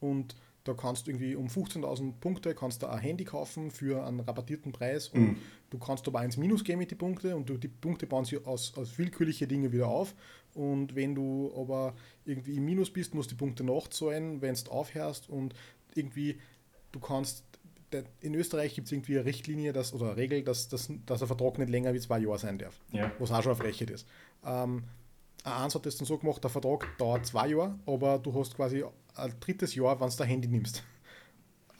und 0.00 0.34
da 0.64 0.72
kannst 0.72 1.06
du 1.06 1.10
irgendwie 1.10 1.36
um 1.36 1.46
15.000 1.46 2.14
Punkte 2.20 2.54
kannst 2.54 2.82
du 2.82 2.86
ein 2.86 2.98
Handy 2.98 3.24
kaufen 3.24 3.70
für 3.70 4.04
einen 4.04 4.20
rabattierten 4.20 4.72
Preis 4.72 5.08
und 5.08 5.20
mhm. 5.20 5.36
du 5.70 5.78
kannst 5.78 6.08
aber 6.08 6.24
ins 6.24 6.36
Minus 6.36 6.64
gehen 6.64 6.78
mit 6.78 6.90
den 6.90 6.98
Punkten 6.98 7.34
und 7.34 7.48
du, 7.48 7.56
die 7.56 7.68
Punkte 7.68 8.06
bauen 8.06 8.24
sich 8.24 8.44
aus, 8.46 8.76
aus 8.76 8.98
willkürliche 8.98 9.46
Dinge 9.46 9.72
wieder 9.72 9.86
auf 9.86 10.14
und 10.54 10.96
wenn 10.96 11.14
du 11.14 11.52
aber 11.56 11.94
irgendwie 12.24 12.56
im 12.56 12.64
Minus 12.64 12.90
bist, 12.90 13.14
musst 13.14 13.30
du 13.30 13.36
die 13.36 13.38
Punkte 13.38 13.62
nachzahlen, 13.62 14.42
wenn 14.42 14.54
du 14.54 14.70
aufhörst 14.70 15.28
und 15.28 15.54
irgendwie 15.94 16.40
du 16.90 16.98
kannst 16.98 17.44
in 18.20 18.34
Österreich 18.34 18.74
gibt 18.74 18.86
es 18.86 18.92
irgendwie 18.92 19.16
eine 19.16 19.24
Richtlinie 19.24 19.72
dass, 19.72 19.92
oder 19.92 20.06
eine 20.06 20.16
Regel, 20.16 20.42
dass, 20.42 20.68
dass, 20.68 20.90
dass 21.06 21.22
ein 21.22 21.28
Vertrag 21.28 21.58
nicht 21.58 21.70
länger 21.70 21.94
wie 21.94 22.00
zwei 22.00 22.18
Jahre 22.18 22.38
sein 22.38 22.58
darf. 22.58 22.80
Ja. 22.90 23.12
Was 23.18 23.30
auch 23.30 23.42
schon 23.42 23.52
eine 23.52 23.60
Frechheit 23.60 23.90
ist. 23.90 24.06
Ähm, 24.44 24.84
eins 25.44 25.74
hat 25.74 25.86
das 25.86 25.96
dann 25.96 26.06
so 26.06 26.18
gemacht, 26.18 26.42
der 26.42 26.50
Vertrag 26.50 26.86
dauert 26.98 27.26
zwei 27.26 27.48
Jahre, 27.48 27.78
aber 27.86 28.18
du 28.18 28.34
hast 28.34 28.56
quasi 28.56 28.84
ein 29.16 29.34
drittes 29.40 29.74
Jahr, 29.74 30.00
wenn 30.00 30.08
du 30.08 30.16
dein 30.16 30.28
Handy 30.28 30.48
nimmst. 30.48 30.82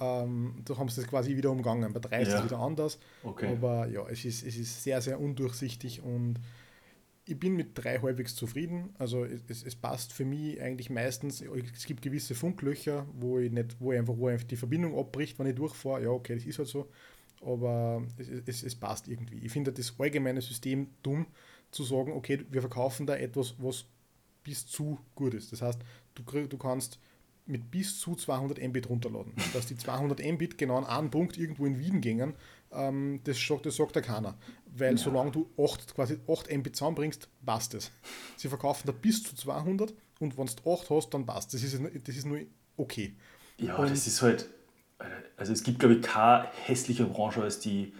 Ähm, 0.00 0.62
da 0.64 0.76
haben 0.76 0.88
sie 0.88 1.00
das 1.00 1.08
quasi 1.08 1.36
wieder 1.36 1.50
umgangen. 1.50 1.92
Bei 1.92 2.00
drei 2.00 2.22
ist 2.22 2.32
es 2.32 2.44
wieder 2.44 2.58
anders. 2.58 2.98
Okay. 3.22 3.52
Aber 3.52 3.86
ja, 3.86 4.06
es 4.08 4.24
ist, 4.24 4.44
es 4.44 4.56
ist 4.56 4.82
sehr, 4.82 5.00
sehr 5.00 5.20
undurchsichtig 5.20 6.02
und 6.02 6.40
ich 7.26 7.38
bin 7.38 7.56
mit 7.56 7.70
drei 7.74 7.98
halbwegs 7.98 8.34
zufrieden. 8.34 8.94
Also 8.98 9.24
es, 9.24 9.62
es, 9.62 9.74
passt 9.76 10.12
für 10.12 10.24
mich 10.24 10.60
eigentlich 10.60 10.90
meistens. 10.90 11.42
Es 11.74 11.86
gibt 11.86 12.02
gewisse 12.02 12.34
Funklöcher, 12.34 13.06
wo 13.14 13.38
ich 13.38 13.50
nicht, 13.50 13.76
wo 13.80 13.92
ich 13.92 13.98
einfach, 13.98 14.14
wo 14.16 14.28
einfach 14.28 14.46
die 14.46 14.56
Verbindung 14.56 14.98
abbricht, 14.98 15.38
wenn 15.38 15.46
ich 15.46 15.54
durchfahre. 15.54 16.02
Ja, 16.02 16.10
okay, 16.10 16.34
das 16.34 16.44
ist 16.44 16.58
halt 16.58 16.68
so. 16.68 16.90
Aber 17.40 18.02
es, 18.18 18.28
es, 18.28 18.62
es 18.62 18.74
passt 18.74 19.08
irgendwie. 19.08 19.38
Ich 19.38 19.52
finde 19.52 19.72
das 19.72 19.94
allgemeine 19.98 20.42
System 20.42 20.88
dumm, 21.02 21.26
zu 21.74 21.84
sagen, 21.84 22.12
okay, 22.12 22.44
wir 22.50 22.60
verkaufen 22.60 23.06
da 23.06 23.16
etwas, 23.16 23.54
was 23.58 23.84
bis 24.42 24.66
zu 24.66 24.98
gut 25.14 25.34
ist. 25.34 25.52
Das 25.52 25.62
heißt, 25.62 25.80
du, 26.14 26.46
du 26.46 26.58
kannst 26.58 26.98
mit 27.46 27.70
bis 27.70 27.98
zu 27.98 28.14
200 28.14 28.62
Mbit 28.62 28.88
runterladen. 28.88 29.34
Dass 29.52 29.66
die 29.66 29.76
200 29.76 30.20
Mbit 30.20 30.58
genau 30.58 30.78
an 30.78 30.86
einen 30.86 31.10
Punkt 31.10 31.36
irgendwo 31.36 31.66
in 31.66 31.78
Wien 31.78 32.00
gingen, 32.00 32.34
ähm, 32.72 33.20
das, 33.24 33.38
sagt, 33.44 33.66
das 33.66 33.76
sagt 33.76 33.96
ja 33.96 34.02
keiner. 34.02 34.36
Weil 34.66 34.92
ja. 34.92 34.96
solange 34.96 35.30
du 35.32 35.50
8, 35.58 35.94
quasi 35.94 36.18
8 36.28 36.52
Mbit 36.56 36.76
zusammenbringst, 36.76 37.28
passt 37.44 37.74
es. 37.74 37.90
Sie 38.36 38.48
verkaufen 38.48 38.86
da 38.86 38.92
bis 38.92 39.22
zu 39.22 39.36
200 39.36 39.94
und 40.20 40.38
wenn 40.38 40.46
du 40.46 40.72
8 40.72 40.90
hast, 40.90 41.10
dann 41.10 41.26
passt 41.26 41.52
das. 41.54 41.62
Ist, 41.62 41.74
das 41.74 42.16
ist 42.16 42.26
nur 42.26 42.40
okay. 42.76 43.14
Ja, 43.58 43.76
und 43.76 43.90
das 43.90 44.06
ist 44.06 44.22
halt, 44.22 44.48
also 45.36 45.52
es 45.52 45.62
gibt 45.62 45.78
glaube 45.78 45.96
ich 45.96 46.02
keine 46.02 46.48
hässliche 46.64 47.04
Branche 47.04 47.42
als 47.42 47.60
die 47.60 47.92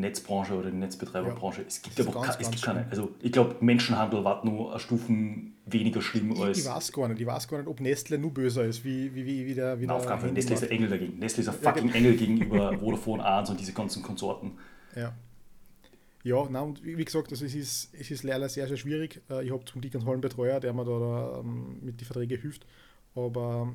Netzbranche 0.00 0.54
oder 0.54 0.70
die 0.70 0.76
Netzbetreiberbranche. 0.76 1.62
Ja, 1.62 1.66
es 1.66 1.82
gibt 1.82 2.00
aber 2.00 2.20
ganz, 2.20 2.36
es 2.38 2.50
gibt 2.50 2.62
keine. 2.62 2.86
Also 2.90 3.10
ich 3.20 3.32
glaube, 3.32 3.56
Menschenhandel 3.60 4.24
war 4.24 4.44
nur 4.44 4.70
eine 4.70 4.80
Stufen 4.80 5.56
weniger 5.66 6.00
schlimm 6.00 6.32
ich, 6.32 6.40
als. 6.40 6.58
Ich 6.58 6.66
weiß 6.66 6.92
gar 6.92 7.08
nicht, 7.08 7.20
ich 7.20 7.26
weiß 7.26 7.48
gar 7.48 7.58
nicht, 7.58 7.68
ob 7.68 7.80
Nestle 7.80 8.18
nur 8.18 8.32
böser 8.32 8.64
ist, 8.64 8.84
wie, 8.84 9.14
wie, 9.14 9.26
wie, 9.26 9.46
wie 9.46 9.54
der. 9.54 9.80
Wie 9.80 9.86
Na, 9.86 9.94
auf 9.94 10.06
keinen 10.06 10.20
Fall. 10.20 10.32
Nestle 10.32 10.54
ist 10.54 10.62
ein 10.64 10.70
Engel 10.70 10.88
dagegen. 10.88 11.18
Nestle 11.18 11.42
ist 11.42 11.48
ein 11.48 11.54
fucking 11.54 11.86
genau. 11.88 11.96
Engel 11.96 12.16
gegenüber 12.16 12.72
Vodafone 12.78 13.24
1 13.24 13.50
und 13.50 13.60
diese 13.60 13.72
ganzen 13.72 14.02
Konsorten. 14.02 14.52
Ja. 14.94 15.14
Ja, 16.22 16.44
na 16.50 16.60
und 16.60 16.82
wie 16.82 17.04
gesagt, 17.04 17.30
also 17.30 17.44
es, 17.44 17.54
ist, 17.54 17.94
es 17.94 18.10
ist 18.10 18.24
leider 18.24 18.48
sehr, 18.48 18.66
sehr 18.66 18.76
schwierig. 18.76 19.22
Äh, 19.30 19.44
ich 19.44 19.52
habe 19.52 19.64
zum 19.64 19.80
Glück 19.80 19.94
einen 19.94 20.04
tollen 20.04 20.20
Betreuer, 20.20 20.58
der 20.58 20.72
mir 20.72 20.84
da, 20.84 20.98
da 20.98 21.38
ähm, 21.38 21.78
mit 21.82 22.00
den 22.00 22.04
Verträgen 22.04 22.40
hilft. 22.40 22.66
Aber 23.14 23.72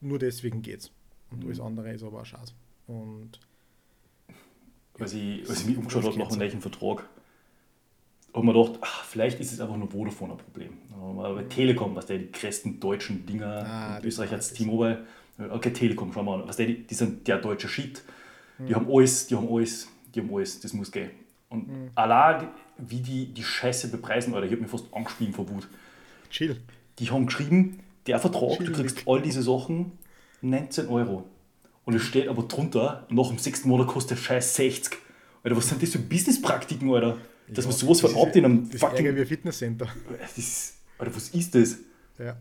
nur 0.00 0.18
deswegen 0.18 0.62
geht's. 0.62 0.90
Und 1.30 1.40
mhm. 1.40 1.46
alles 1.46 1.60
andere 1.60 1.92
ist 1.92 2.02
aber 2.02 2.22
auch 2.22 2.26
schade. 2.26 2.52
Und 2.86 3.38
als 4.98 5.12
ich, 5.12 5.48
als 5.48 5.60
ich 5.60 5.66
mich 5.66 5.76
umgeschaut 5.76 6.04
habe 6.04 6.18
nach 6.18 6.28
dem 6.28 6.38
gleichen 6.38 6.60
Vertrag, 6.60 7.08
habe 8.34 8.46
mir 8.46 8.52
gedacht, 8.52 8.78
ach, 8.80 9.04
vielleicht 9.04 9.38
ist 9.40 9.52
es 9.52 9.60
einfach 9.60 9.76
nur 9.76 9.88
Vodafone 9.88 10.32
ein 10.32 10.38
Problem. 10.38 10.78
Aber 10.92 11.34
bei 11.34 11.44
Telekom, 11.44 11.94
was 11.94 12.06
der 12.06 12.18
die 12.18 12.32
größten 12.32 12.80
deutschen 12.80 13.24
Dinger, 13.26 13.64
ah, 13.66 14.00
Österreich 14.02 14.32
hat 14.32 14.54
T-Mobile, 14.54 15.04
okay, 15.50 15.72
Telekom, 15.72 16.12
schauen 16.12 16.26
wir 16.26 16.38
mal, 16.38 16.48
was 16.48 16.56
der, 16.56 16.66
die 16.66 16.94
sind 16.94 17.26
der 17.28 17.38
deutsche 17.38 17.68
Shit. 17.68 18.02
Die 18.58 18.64
mhm. 18.64 18.74
haben 18.74 18.88
alles, 18.90 19.26
die 19.28 19.36
haben 19.36 19.48
alles, 19.48 19.88
die 20.14 20.20
haben 20.20 20.34
alles, 20.34 20.60
das 20.60 20.72
muss 20.72 20.90
gehen. 20.90 21.10
Und 21.48 21.68
mhm. 21.68 21.90
allein, 21.94 22.48
wie 22.78 23.00
die 23.00 23.26
die 23.26 23.42
Scheiße 23.42 23.88
bepreisen, 23.88 24.34
Alter, 24.34 24.46
ich 24.46 24.52
habe 24.52 24.62
mich 24.62 24.70
fast 24.70 24.92
angespielt 24.92 25.34
vor 25.34 25.48
Wut. 25.48 25.68
Chill. 26.30 26.60
Die 26.98 27.10
haben 27.10 27.26
geschrieben, 27.26 27.80
der 28.06 28.18
Vertrag, 28.18 28.58
Chill 28.58 28.66
du 28.66 28.72
kriegst 28.72 29.06
all 29.06 29.22
diese 29.22 29.42
Sachen 29.42 29.92
19 30.42 30.88
Euro. 30.88 31.24
Und 31.84 31.94
es 31.94 32.02
steht 32.02 32.28
aber 32.28 32.44
drunter, 32.44 33.06
nach 33.10 33.28
dem 33.28 33.38
sechsten 33.38 33.68
Monat 33.68 33.88
kostet 33.88 34.12
der 34.12 34.22
Scheiß 34.22 34.56
60. 34.56 34.96
Alter, 35.42 35.56
was 35.56 35.68
sind 35.68 35.82
das 35.82 35.90
für 35.90 35.98
Businesspraktiken, 35.98 36.90
Alter? 36.92 37.18
Dass 37.48 37.64
ja, 37.64 37.70
man 37.70 37.78
sowas 37.78 38.00
verraubt 38.00 38.34
in 38.36 38.44
einem 38.44 38.70
das 38.70 38.80
fucking. 38.80 39.14
wie 39.14 39.24
Fitnesscenter. 39.24 39.88
Das 40.18 40.38
ist, 40.38 40.78
Alter, 40.98 41.14
was 41.14 41.28
ist 41.28 41.54
das? 41.54 41.78
Ja. 42.18 42.36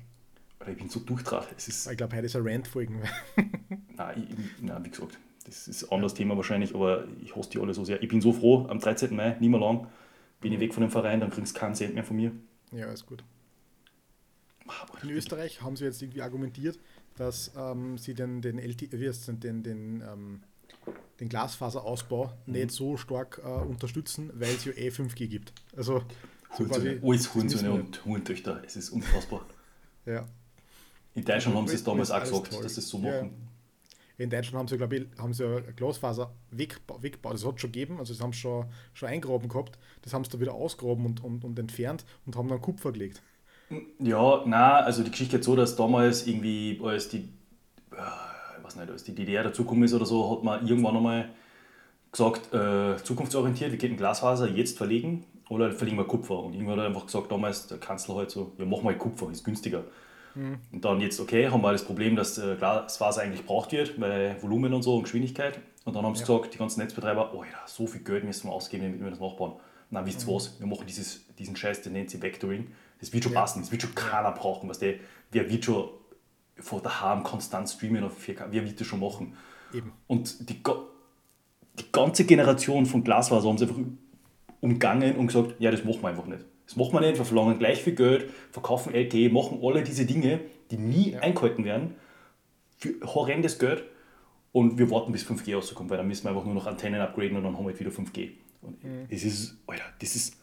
Alter, 0.60 0.72
ich 0.72 0.78
bin 0.78 0.88
so 0.88 1.02
durchdraht. 1.02 1.49
ich 1.57 1.98
glaube, 1.98 2.15
heute 2.15 2.26
ist 2.26 2.36
ein 2.38 2.48
Rant-Folgen. 2.48 3.02
nein, 3.98 4.49
nein, 4.61 4.86
wie 4.86 4.90
gesagt, 4.90 5.20
das 5.45 5.68
ist 5.68 5.84
ein 5.84 5.91
anderes 5.91 6.14
ja. 6.14 6.20
Thema 6.20 6.38
wahrscheinlich, 6.38 6.74
aber 6.74 7.06
ich 7.22 7.36
hasse 7.36 7.49
die 7.49 7.60
alle 7.60 7.74
so 7.74 7.84
sehr. 7.84 8.02
Ich 8.02 8.07
bin 8.07 8.22
so 8.22 8.32
froh, 8.32 8.65
am 8.70 8.80
13. 8.80 9.14
Mai, 9.14 9.36
nicht 9.40 9.49
mehr 9.49 9.60
lang, 9.60 9.88
bin 10.40 10.53
ich 10.53 10.60
weg 10.61 10.74
von 10.74 10.82
dem 10.82 10.90
Verein, 10.90 11.20
dann 11.20 11.32
kriegst 11.32 11.56
du 11.56 11.60
keinen 11.60 11.76
Cent 11.76 11.94
mehr 11.94 12.06
von 12.06 12.15
mir. 12.15 12.32
Ja, 12.72 12.91
ist 12.91 13.06
gut. 13.06 13.24
In 15.02 15.10
Österreich 15.10 15.61
haben 15.61 15.76
sie 15.76 15.84
jetzt 15.84 16.02
irgendwie 16.02 16.22
argumentiert, 16.22 16.80
dass 17.15 17.52
ähm, 17.56 17.98
sie 17.98 18.14
den, 18.14 18.41
den, 18.41 18.57
LT, 18.57 18.91
den, 18.91 19.64
den, 19.64 20.02
ähm, 20.02 20.44
den 21.19 21.30
Glasfaserausbau 21.30 22.34
mhm. 22.45 22.53
nicht 22.53 22.72
so 22.72 22.98
stark 22.98 23.41
äh, 23.44 23.48
unterstützen, 23.48 24.31
weil 24.34 24.56
es 24.56 24.65
ja 24.65 24.73
eh 24.73 24.90
5G 24.90 25.27
gibt. 25.27 25.53
Also 25.76 26.03
so 26.57 26.65
quasi, 26.65 26.99
alles 27.03 27.34
Hurensöhne 27.34 27.72
und 27.72 28.06
Hurentöchter, 28.06 28.61
es 28.65 28.76
ist 28.76 28.90
unfassbar. 28.90 29.45
ja. 30.06 30.27
In 31.15 31.23
Deutschland 31.23 31.56
haben 31.56 31.68
sie 31.68 31.76
es 31.76 31.84
damals 31.84 32.10
auch 32.10 32.22
gesagt, 32.22 32.52
toll. 32.52 32.64
dass 32.64 32.73
sie 32.76 32.81
es 32.81 32.90
so 32.90 32.98
machen. 32.98 33.31
In 34.18 34.30
Deutschland 34.30 34.57
haben 34.57 34.68
sie, 34.68 34.77
glaube 34.77 34.95
ich, 34.98 35.07
haben 35.18 35.34
sie 35.34 35.64
Glasfaser 35.76 36.34
weggebaut. 36.52 37.34
Das 37.34 37.45
hat 37.45 37.56
es 37.56 37.61
schon 37.61 37.72
gegeben, 37.72 37.99
also 37.99 38.14
sie 38.14 38.22
haben 38.22 38.30
es 38.30 38.38
schon, 38.38 38.65
schon 38.94 39.10
eingraben 39.10 39.49
gehabt. 39.49 39.77
Das 40.02 40.14
haben 40.14 40.23
sie 40.23 40.31
da 40.31 40.40
wieder 40.40 40.53
ausgraben 40.53 41.06
und, 41.06 41.23
und, 41.23 41.44
und 41.44 41.57
entfernt 41.60 42.06
und 42.26 42.35
haben 42.35 42.48
dann 42.48 42.61
Kupfer 42.61 42.91
gelegt. 42.91 43.22
Ja, 43.99 44.44
na, 44.45 44.77
also 44.77 45.03
die 45.03 45.11
Geschichte 45.11 45.38
geht 45.38 45.44
so, 45.44 45.56
dass 45.56 45.76
damals 45.76 46.27
irgendwie, 46.27 46.80
als 46.84 47.10
die, 47.10 47.30
äh, 47.91 48.57
ich 48.57 48.64
weiß 48.64 48.76
nicht, 48.76 48.90
als 48.90 49.03
die 49.03 49.15
DDR 49.15 49.44
dazugekommen 49.44 49.84
ist 49.84 49.94
oder 49.94 50.06
so, 50.06 50.31
hat 50.31 50.44
man 50.44 50.68
irgendwann 50.68 50.98
einmal 50.98 51.30
gesagt, 52.11 52.53
äh, 52.53 52.98
zukunftsorientiert, 53.03 53.72
wir 53.72 53.77
könnten 53.77 53.98
Glasfaser 53.98 54.48
jetzt 54.49 54.77
verlegen 54.77 55.26
oder 55.49 55.72
verlegen 55.72 55.98
wir 55.98 56.06
Kupfer. 56.06 56.40
Und 56.40 56.53
irgendwann 56.53 56.77
hat 56.77 56.85
er 56.85 56.88
einfach 56.88 57.06
gesagt, 57.06 57.31
damals 57.31 57.68
der 57.68 57.80
Kanzler 57.80 58.15
halt 58.15 58.31
so, 58.31 58.53
ja, 58.57 58.65
mach 58.65 58.81
mal 58.84 58.98
Kupfer, 58.98 59.31
ist 59.31 59.44
günstiger. 59.44 59.84
Mhm. 60.35 60.60
Und 60.72 60.85
dann 60.85 61.02
jetzt, 61.02 61.19
okay, 61.19 61.49
haben 61.49 61.61
wir 61.61 61.72
das 61.72 61.84
Problem, 61.84 62.15
dass 62.15 62.38
äh, 62.38 62.56
Glasfaser 62.56 63.22
eigentlich 63.22 63.41
gebraucht 63.41 63.72
wird, 63.72 63.99
weil 63.99 64.41
Volumen 64.41 64.73
und 64.73 64.84
so 64.84 64.95
und 64.95 65.03
Geschwindigkeit. 65.03 65.60
Und 65.85 65.95
dann 65.95 66.06
haben 66.06 66.15
sie 66.15 66.22
ja. 66.22 66.27
gesagt, 66.27 66.53
die 66.53 66.57
ganzen 66.57 66.80
Netzbetreiber, 66.80 67.34
oh 67.34 67.44
ja, 67.44 67.60
so 67.65 67.88
viel 67.88 68.02
Geld 68.02 68.23
müssen 68.23 68.48
wir 68.48 68.53
ausgeben, 68.53 68.84
damit 68.84 69.02
wir 69.02 69.10
das 69.10 69.19
nachbauen. 69.19 69.53
Na, 69.90 70.06
wisst 70.06 70.23
ihr 70.23 70.31
mhm. 70.31 70.35
was? 70.35 70.60
Wir 70.60 70.68
machen 70.68 70.85
dieses, 70.88 71.26
diesen 71.35 71.56
Scheiß, 71.56 71.81
der 71.81 71.91
nennt 71.91 72.10
sich 72.10 72.22
Vectoring. 72.22 72.68
Das 73.04 73.12
wird 73.12 73.26
schon 73.26 73.34
ja. 73.34 73.42
passen, 73.42 73.60
das 73.60 73.70
wird 73.70 73.82
schon 73.82 73.94
keiner 73.96 74.32
brauchen. 74.32 74.70
Was 74.70 74.80
der, 74.80 74.96
wer 75.30 75.50
wird 75.50 75.66
schon 75.66 75.90
vor 76.58 76.82
daheim 76.82 77.24
konstant 77.24 77.68
streamen 77.68 78.02
auf 78.02 78.18
4K, 78.18 78.46
wer 78.52 78.64
wird 78.64 78.80
das 78.80 78.88
schon 78.88 79.02
machen? 79.02 79.36
Eben. 79.74 79.92
Und 80.08 80.50
die, 80.50 80.64
die 80.64 81.92
ganze 81.92 82.24
Generation 82.24 82.86
von 82.86 83.04
Glasfaser 83.04 83.50
haben 83.50 83.58
sie 83.58 83.66
einfach 83.66 83.82
umgangen 84.62 85.18
und 85.18 85.28
gesagt, 85.28 85.56
ja, 85.60 85.70
das 85.70 85.84
machen 85.84 86.02
wir 86.02 86.08
einfach 86.08 86.28
nicht. 86.28 86.46
Das 86.66 86.78
machen 86.78 86.94
wir 86.94 87.02
nicht, 87.02 87.18
wir 87.18 87.26
verlangen 87.26 87.60
gleich 87.60 87.84
viel 87.84 87.94
Geld, 87.94 88.32
verkaufen 88.52 88.94
LTE, 88.94 89.28
machen 89.28 89.60
alle 89.62 89.84
diese 89.84 90.06
Dinge, 90.06 90.40
die 90.72 90.78
nie 90.78 91.12
ja. 91.12 91.20
eingehalten 91.20 91.66
werden, 91.66 91.96
für 92.78 92.94
horrendes 93.04 93.60
Geld 93.60 93.84
und 94.54 94.78
wir 94.78 94.90
warten 94.90 95.12
bis 95.12 95.26
5G 95.26 95.56
rauskommt, 95.56 95.90
weil 95.90 95.98
dann 95.98 96.08
müssen 96.08 96.24
wir 96.24 96.30
einfach 96.30 96.46
nur 96.46 96.54
noch 96.54 96.68
Antennen 96.68 97.02
upgraden 97.02 97.36
und 97.36 97.44
dann 97.44 97.58
haben 97.58 97.68
wir 97.68 97.78
wieder 97.78 97.92
5G. 97.92 98.30
Und 98.62 98.82
mhm. 98.82 99.08
das 99.12 99.24
ist, 99.24 99.58
Alter, 99.68 99.84
das 100.00 100.16
ist, 100.16 100.38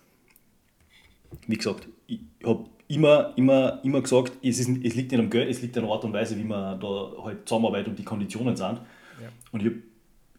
wie 1.46 1.56
gesagt, 1.56 1.88
ich 2.06 2.20
habe 2.44 2.66
immer, 2.88 3.32
immer, 3.36 3.80
immer 3.84 4.00
gesagt, 4.00 4.32
es, 4.42 4.58
ist, 4.58 4.68
es 4.68 4.94
liegt 4.94 5.12
nicht 5.12 5.20
am 5.20 5.30
Geld, 5.30 5.48
es 5.48 5.62
liegt 5.62 5.76
an 5.78 5.84
der 5.84 5.92
Art 5.92 6.04
und 6.04 6.12
Weise, 6.12 6.36
wie 6.36 6.44
man 6.44 6.80
da 6.80 7.12
halt 7.22 7.48
zusammenarbeitet 7.48 7.88
und 7.88 7.98
die 7.98 8.04
Konditionen 8.04 8.56
sind. 8.56 8.80
Ja. 9.20 9.28
Und 9.52 9.64
ich, 9.64 9.72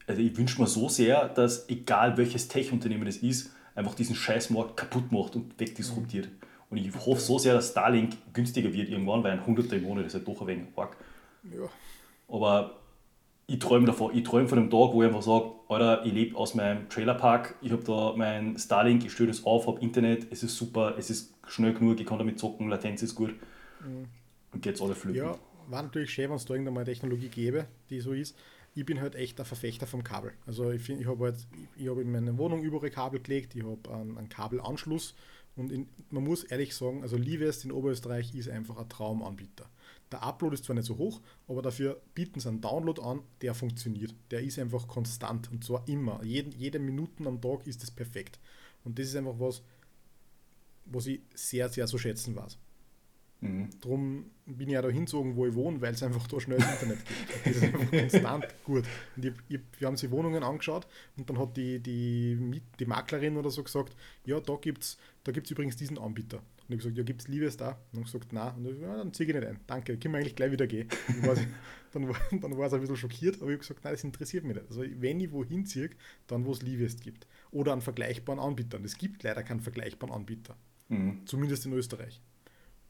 also 0.07 0.21
ich 0.21 0.35
wünsche 0.37 0.59
mir 0.59 0.67
so 0.67 0.89
sehr, 0.89 1.29
dass 1.29 1.69
egal 1.69 2.17
welches 2.17 2.47
Tech-Unternehmen 2.47 3.07
es 3.07 3.17
ist, 3.17 3.53
einfach 3.73 3.95
diesen 3.95 4.15
Scheißmarkt 4.15 4.75
kaputt 4.75 5.11
macht 5.11 5.35
und 5.35 5.59
wegdisruptiert. 5.59 6.25
Mhm. 6.25 6.31
Und 6.69 6.77
ich 6.77 6.93
hoffe 6.93 7.21
so 7.21 7.37
sehr, 7.37 7.53
dass 7.53 7.71
Starlink 7.71 8.13
günstiger 8.33 8.71
wird 8.73 8.89
irgendwann, 8.89 9.23
weil 9.23 9.31
ein 9.31 9.45
Hunderter 9.45 9.75
im 9.75 9.83
Monat 9.83 10.05
ist 10.05 10.13
halt 10.13 10.27
doch 10.27 10.41
ein 10.41 10.47
wenig 10.47 10.67
arg. 10.75 10.97
Ja. 11.43 11.69
Aber 12.27 12.80
ich 13.51 13.59
träume 13.59 13.85
davon. 13.85 14.15
Ich 14.15 14.23
träume 14.23 14.47
von 14.47 14.57
dem 14.57 14.69
Tag, 14.69 14.93
wo 14.93 15.03
ich 15.03 15.07
einfach 15.09 15.21
sage, 15.21 15.51
Alter, 15.67 16.05
ich 16.05 16.13
lebe 16.13 16.37
aus 16.37 16.55
meinem 16.55 16.87
Trailerpark, 16.87 17.55
ich 17.61 17.71
habe 17.71 17.83
da 17.83 18.13
mein 18.15 18.57
Starlink, 18.57 19.03
ich 19.05 19.11
stelle 19.11 19.27
das 19.27 19.45
auf, 19.45 19.67
habe 19.67 19.81
Internet, 19.81 20.27
es 20.31 20.41
ist 20.41 20.55
super, 20.55 20.95
es 20.97 21.09
ist 21.09 21.33
schnell 21.47 21.73
genug, 21.73 21.99
ich 21.99 22.05
kann 22.05 22.17
damit 22.17 22.39
zocken, 22.39 22.69
Latenz 22.69 23.03
ist 23.03 23.13
gut. 23.13 23.31
Mhm. 23.81 24.05
Und 24.53 24.61
geht's 24.61 24.81
alle 24.81 24.95
flügen. 24.95 25.17
Ja, 25.17 25.37
war 25.67 25.83
natürlich 25.83 26.11
schön, 26.11 26.29
wenn 26.29 26.37
es 26.37 26.45
da 26.45 26.53
irgendwann 26.53 26.75
mal 26.75 26.81
eine 26.81 26.89
Technologie 26.89 27.27
gäbe, 27.27 27.67
die 27.89 27.99
so 27.99 28.13
ist. 28.13 28.37
Ich 28.73 28.85
bin 28.85 29.01
halt 29.01 29.15
echt 29.15 29.37
ein 29.37 29.45
Verfechter 29.45 29.85
vom 29.85 30.01
Kabel. 30.01 30.31
Also 30.45 30.71
ich, 30.71 30.89
ich 30.89 31.05
habe 31.05 31.25
halt, 31.25 31.45
ich 31.75 31.89
habe 31.89 32.01
in 32.01 32.11
meine 32.11 32.37
Wohnung 32.37 32.63
überall 32.63 32.89
Kabel 32.89 33.19
gelegt, 33.19 33.53
ich 33.55 33.63
habe 33.63 33.93
einen, 33.93 34.17
einen 34.17 34.29
Kabelanschluss 34.29 35.13
und 35.57 35.73
in, 35.73 35.89
man 36.09 36.23
muss 36.23 36.45
ehrlich 36.45 36.73
sagen, 36.73 37.01
also 37.01 37.17
Livest 37.17 37.65
in 37.65 37.73
Oberösterreich 37.73 38.33
ist 38.33 38.47
einfach 38.47 38.77
ein 38.77 38.87
Traumanbieter. 38.87 39.69
Der 40.11 40.23
Upload 40.23 40.53
ist 40.53 40.65
zwar 40.65 40.75
nicht 40.75 40.85
so 40.85 40.97
hoch, 40.97 41.21
aber 41.47 41.61
dafür 41.61 42.01
bieten 42.13 42.39
sie 42.39 42.49
einen 42.49 42.61
Download 42.61 43.01
an, 43.01 43.21
der 43.41 43.53
funktioniert. 43.53 44.13
Der 44.29 44.41
ist 44.41 44.59
einfach 44.59 44.87
konstant 44.87 45.51
und 45.51 45.63
zwar 45.63 45.87
immer. 45.87 46.21
Jeden, 46.23 46.51
jede 46.51 46.79
Minute 46.79 47.25
am 47.25 47.39
Tag 47.39 47.65
ist 47.65 47.81
das 47.81 47.91
perfekt. 47.91 48.39
Und 48.83 48.99
das 48.99 49.07
ist 49.07 49.15
einfach 49.15 49.39
was, 49.39 49.63
was 50.85 51.07
ich 51.07 51.21
sehr, 51.33 51.69
sehr 51.69 51.87
zu 51.87 51.97
schätzen 51.97 52.35
weiß. 52.35 52.57
Mhm. 53.41 53.69
Darum 53.81 54.25
bin 54.45 54.67
ich 54.67 54.73
ja 54.73 54.81
da 54.81 54.89
hingezogen, 54.89 55.35
wo 55.35 55.47
ich 55.47 55.55
wohne, 55.55 55.81
weil 55.81 55.93
es 55.93 56.03
einfach 56.03 56.27
da 56.27 56.39
schnell 56.39 56.57
Internet 56.57 56.99
gibt. 57.05 57.45
Das 57.45 57.55
ist 57.55 57.63
einfach 57.63 57.89
konstant 57.89 58.47
gut. 58.63 58.83
Und 59.15 59.25
ich, 59.25 59.33
ich, 59.49 59.59
wir 59.79 59.87
haben 59.87 59.97
sich 59.97 60.11
Wohnungen 60.11 60.43
angeschaut 60.43 60.87
und 61.17 61.29
dann 61.29 61.39
hat 61.39 61.57
die, 61.57 61.79
die, 61.79 62.61
die 62.79 62.85
Maklerin 62.85 63.37
oder 63.37 63.49
so 63.49 63.63
gesagt, 63.63 63.95
ja, 64.25 64.39
da 64.39 64.55
gibt 64.55 64.83
es 64.83 64.97
da 65.23 65.31
gibt's 65.31 65.51
übrigens 65.51 65.75
diesen 65.75 65.97
Anbieter. 65.97 66.41
Und 66.71 66.77
ich 66.77 66.83
gesagt, 66.83 66.97
ja, 66.97 67.03
gibt 67.03 67.21
es 67.21 67.27
Liebes 67.27 67.57
da? 67.57 67.77
Und 67.91 67.99
ich 67.99 68.05
gesagt, 68.05 68.31
nein. 68.31 68.55
Und 68.55 68.65
ich, 68.65 68.79
ja, 68.79 68.95
dann 68.95 69.13
ziehe 69.13 69.27
ich 69.27 69.35
nicht 69.35 69.45
ein. 69.45 69.59
Danke, 69.67 69.97
können 69.97 70.13
wir 70.13 70.19
eigentlich 70.19 70.35
gleich 70.35 70.51
wieder 70.51 70.67
gehen. 70.67 70.87
Dann 71.07 71.27
war, 71.27 71.35
sie, 71.35 71.45
dann, 71.91 72.07
war, 72.07 72.15
dann 72.31 72.57
war 72.57 72.69
sie 72.69 72.75
ein 72.75 72.81
bisschen 72.81 72.95
schockiert, 72.95 73.41
aber 73.41 73.47
ich 73.47 73.55
habe 73.55 73.57
gesagt, 73.57 73.83
nein, 73.83 73.93
das 73.93 74.03
interessiert 74.05 74.45
mich 74.45 74.55
nicht. 74.55 74.67
Also 74.69 74.83
wenn 75.01 75.19
ich 75.19 75.31
wohin 75.33 75.65
ziehe, 75.65 75.89
dann 76.27 76.45
wo 76.45 76.53
es 76.53 76.61
Liebes 76.61 76.97
gibt. 77.01 77.27
Oder 77.51 77.73
einen 77.73 77.81
vergleichbaren 77.81 78.39
Anbieter. 78.39 78.77
Und 78.77 78.85
es 78.85 78.97
gibt 78.97 79.23
leider 79.23 79.43
keinen 79.43 79.59
vergleichbaren 79.59 80.15
Anbieter. 80.15 80.55
Mhm. 80.87 81.25
Zumindest 81.25 81.65
in 81.65 81.73
Österreich. 81.73 82.21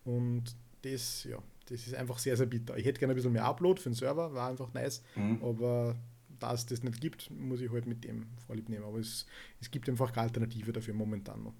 Und 0.04 0.56
das, 0.84 1.24
ja, 1.24 1.40
das 1.66 1.88
ist 1.88 1.96
einfach 1.96 2.20
sehr, 2.20 2.38
sehr 2.38 2.46
bitter. 2.46 2.78
Ich 2.78 2.86
hätte 2.86 3.00
gerne 3.00 3.14
ein 3.14 3.16
bisschen 3.16 3.34
mehr 3.34 3.46
Upload 3.46 3.82
für 3.82 3.90
den 3.90 3.96
Server, 3.96 4.34
war 4.34 4.50
einfach 4.50 4.72
nice, 4.74 5.02
mhm. 5.16 5.42
aber 5.44 5.96
da 6.40 6.54
es 6.54 6.66
das 6.66 6.84
nicht 6.84 7.02
gibt, 7.02 7.32
muss 7.32 7.62
ich 7.62 7.72
halt 7.72 7.88
mit 7.88 8.04
dem 8.04 8.28
Vorlieb 8.46 8.70
nehmen. 8.70 8.84
Aber 8.84 9.00
es, 9.00 9.26
es 9.60 9.72
gibt 9.72 9.88
einfach 9.90 10.12
keine 10.12 10.28
Alternative 10.28 10.72
dafür 10.72 10.94
momentan 10.94 11.44
noch. 11.44 11.54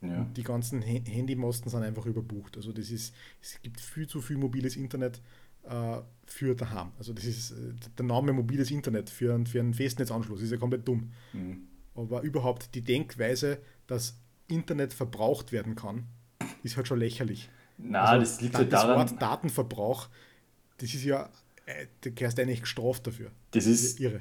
Ja. 0.00 0.24
die 0.36 0.44
ganzen 0.44 0.80
Handymasten 0.80 1.70
sind 1.70 1.82
einfach 1.82 2.06
überbucht. 2.06 2.56
Also 2.56 2.72
das 2.72 2.90
ist, 2.90 3.14
es 3.42 3.60
gibt 3.62 3.80
viel 3.80 4.06
zu 4.06 4.20
viel 4.20 4.36
mobiles 4.36 4.76
Internet 4.76 5.20
äh, 5.64 5.98
für 6.24 6.54
daheim. 6.54 6.92
Also 6.98 7.12
das 7.12 7.24
ist 7.24 7.50
äh, 7.50 7.74
der 7.96 8.04
Name 8.04 8.32
mobiles 8.32 8.70
Internet 8.70 9.10
für, 9.10 9.34
einen, 9.34 9.46
für 9.46 9.60
einen 9.60 9.74
Festnetzanschluss, 9.74 10.40
ist 10.40 10.52
ja 10.52 10.56
komplett 10.56 10.86
dumm. 10.86 11.12
Mhm. 11.32 11.62
Aber 11.94 12.22
überhaupt 12.22 12.74
die 12.76 12.82
Denkweise, 12.82 13.58
dass 13.88 14.20
Internet 14.46 14.92
verbraucht 14.92 15.50
werden 15.50 15.74
kann, 15.74 16.06
ist 16.62 16.76
halt 16.76 16.86
schon 16.86 17.00
lächerlich. 17.00 17.50
Na, 17.76 18.04
also, 18.04 18.20
das 18.20 18.40
liegt 18.40 18.56
halt 18.56 18.72
daran. 18.72 19.00
Das 19.00 19.12
Wort 19.12 19.22
Datenverbrauch, 19.22 20.08
das 20.78 20.94
ist 20.94 21.04
ja, 21.04 21.28
äh, 21.66 21.86
du 22.00 22.10
gehst 22.12 22.38
eigentlich 22.38 22.60
gestraft 22.60 23.06
dafür. 23.06 23.30
Das 23.50 23.66
ist, 23.66 23.82
das 23.82 23.90
ist 23.90 24.00
irre. 24.00 24.20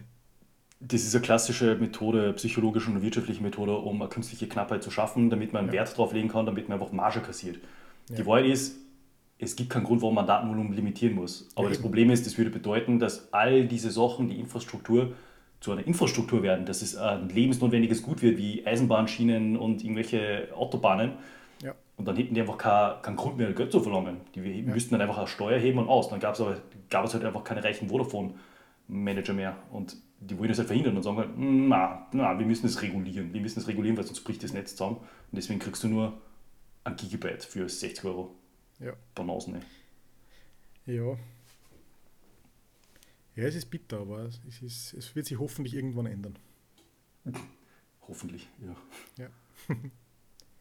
Das 0.79 1.01
ist 1.03 1.15
eine 1.15 1.23
klassische 1.23 1.75
Methode, 1.75 2.33
psychologische 2.33 2.91
und 2.91 3.01
wirtschaftliche 3.01 3.41
Methode, 3.41 3.75
um 3.75 4.01
eine 4.01 4.09
künstliche 4.09 4.47
Knappheit 4.47 4.83
zu 4.83 4.91
schaffen, 4.91 5.29
damit 5.29 5.51
man 5.53 5.63
einen 5.63 5.73
ja. 5.73 5.79
Wert 5.79 5.97
drauf 5.97 6.13
legen 6.13 6.29
kann, 6.29 6.45
damit 6.45 6.69
man 6.69 6.79
einfach 6.79 6.93
Marge 6.93 7.19
kassiert. 7.21 7.57
Ja. 8.09 8.17
Die 8.17 8.25
Wahrheit 8.25 8.45
ist, 8.45 8.77
es 9.39 9.55
gibt 9.55 9.69
keinen 9.69 9.83
Grund, 9.83 10.01
warum 10.01 10.15
man 10.15 10.27
Datenvolumen 10.27 10.73
limitieren 10.73 11.15
muss. 11.15 11.49
Aber 11.55 11.65
ja, 11.65 11.69
das 11.69 11.81
Problem 11.81 12.11
ist, 12.11 12.25
das 12.25 12.37
würde 12.37 12.51
bedeuten, 12.51 12.99
dass 12.99 13.33
all 13.33 13.65
diese 13.65 13.91
Sachen, 13.91 14.29
die 14.29 14.39
Infrastruktur, 14.39 15.13
zu 15.59 15.71
einer 15.71 15.87
Infrastruktur 15.87 16.43
werden, 16.43 16.67
dass 16.67 16.83
es 16.83 16.95
ein 16.95 17.29
lebensnotwendiges 17.29 18.03
Gut 18.03 18.21
wird, 18.21 18.37
wie 18.37 18.63
Eisenbahnschienen 18.65 19.57
und 19.57 19.83
irgendwelche 19.83 20.49
Autobahnen, 20.55 21.13
und 21.97 22.07
dann 22.07 22.15
hätten 22.15 22.35
die 22.35 22.41
einfach 22.41 22.57
keinen 22.57 23.01
kein 23.01 23.15
Grund 23.15 23.37
mehr, 23.37 23.51
Geld 23.53 23.71
zu 23.71 23.79
verlangen. 23.79 24.17
Die 24.35 24.39
ja. 24.39 24.71
müssten 24.71 24.91
dann 24.91 25.01
einfach 25.01 25.17
eine 25.17 25.27
Steuer 25.27 25.59
heben 25.59 25.79
und 25.79 25.89
aus. 25.89 26.09
Dann 26.09 26.19
gab 26.19 26.35
es 26.35 26.41
aber 26.41 26.57
gab 26.89 27.05
es 27.05 27.13
halt 27.13 27.25
einfach 27.25 27.43
keine 27.43 27.63
reichen 27.63 27.89
Vodafone-Manager 27.89 29.33
mehr. 29.33 29.55
Und 29.71 29.97
die 30.19 30.37
wollen 30.37 30.49
das 30.49 30.57
halt 30.57 30.67
verhindern 30.67 30.97
und 30.97 31.03
sagen 31.03 31.17
halt, 31.17 31.29
na, 31.37 32.07
na, 32.11 32.37
wir 32.37 32.45
müssen 32.45 32.63
das 32.63 32.81
regulieren. 32.81 33.33
Wir 33.33 33.41
müssen 33.41 33.59
das 33.59 33.67
regulieren, 33.67 33.97
weil 33.97 34.05
sonst 34.05 34.23
bricht 34.23 34.43
das 34.43 34.53
Netz 34.53 34.71
zusammen. 34.75 34.97
Und 34.97 35.35
deswegen 35.35 35.59
kriegst 35.59 35.83
du 35.83 35.87
nur 35.87 36.19
ein 36.83 36.95
Gigabyte 36.95 37.43
für 37.43 37.67
60 37.69 38.03
Euro. 38.05 38.35
Ja. 38.79 38.93
Banausen, 39.13 39.53
ne? 39.53 39.61
Ja. 40.85 41.17
Ja, 43.35 43.43
es 43.43 43.55
ist 43.55 43.69
bitter, 43.69 43.99
aber 43.99 44.29
es, 44.47 44.61
ist, 44.61 44.93
es 44.93 45.15
wird 45.15 45.27
sich 45.27 45.37
hoffentlich 45.37 45.75
irgendwann 45.75 46.07
ändern. 46.07 46.39
Hoffentlich, 48.07 48.47
ja. 48.61 48.75
Ja. 49.17 49.29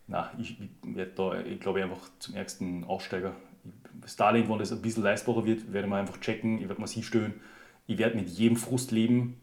na, 0.09 0.33
ich, 0.37 0.61
ich 0.61 0.69
werde 0.83 1.13
da, 1.13 1.41
ich 1.41 1.61
glaube, 1.61 1.83
einfach 1.83 2.11
zum 2.19 2.35
ärgsten 2.35 2.83
Aussteiger. 2.83 3.37
Starlink, 4.05 4.49
wenn 4.49 4.59
das 4.59 4.73
ein 4.73 4.83
bisschen 4.83 5.05
leistbarer 5.05 5.47
wird, 5.47 5.73
werde 5.73 5.87
ich 5.87 5.91
mal 5.91 6.01
einfach 6.01 6.19
checken, 6.19 6.59
ich 6.59 6.69
werde 6.69 6.81
mal 6.81 6.89
sie 6.89 7.05
stöhnen. 7.05 7.41
Ich 7.87 7.99
werde 7.99 8.17
mit 8.17 8.29
jedem 8.29 8.57
Frust 8.57 8.91
leben, 8.91 9.41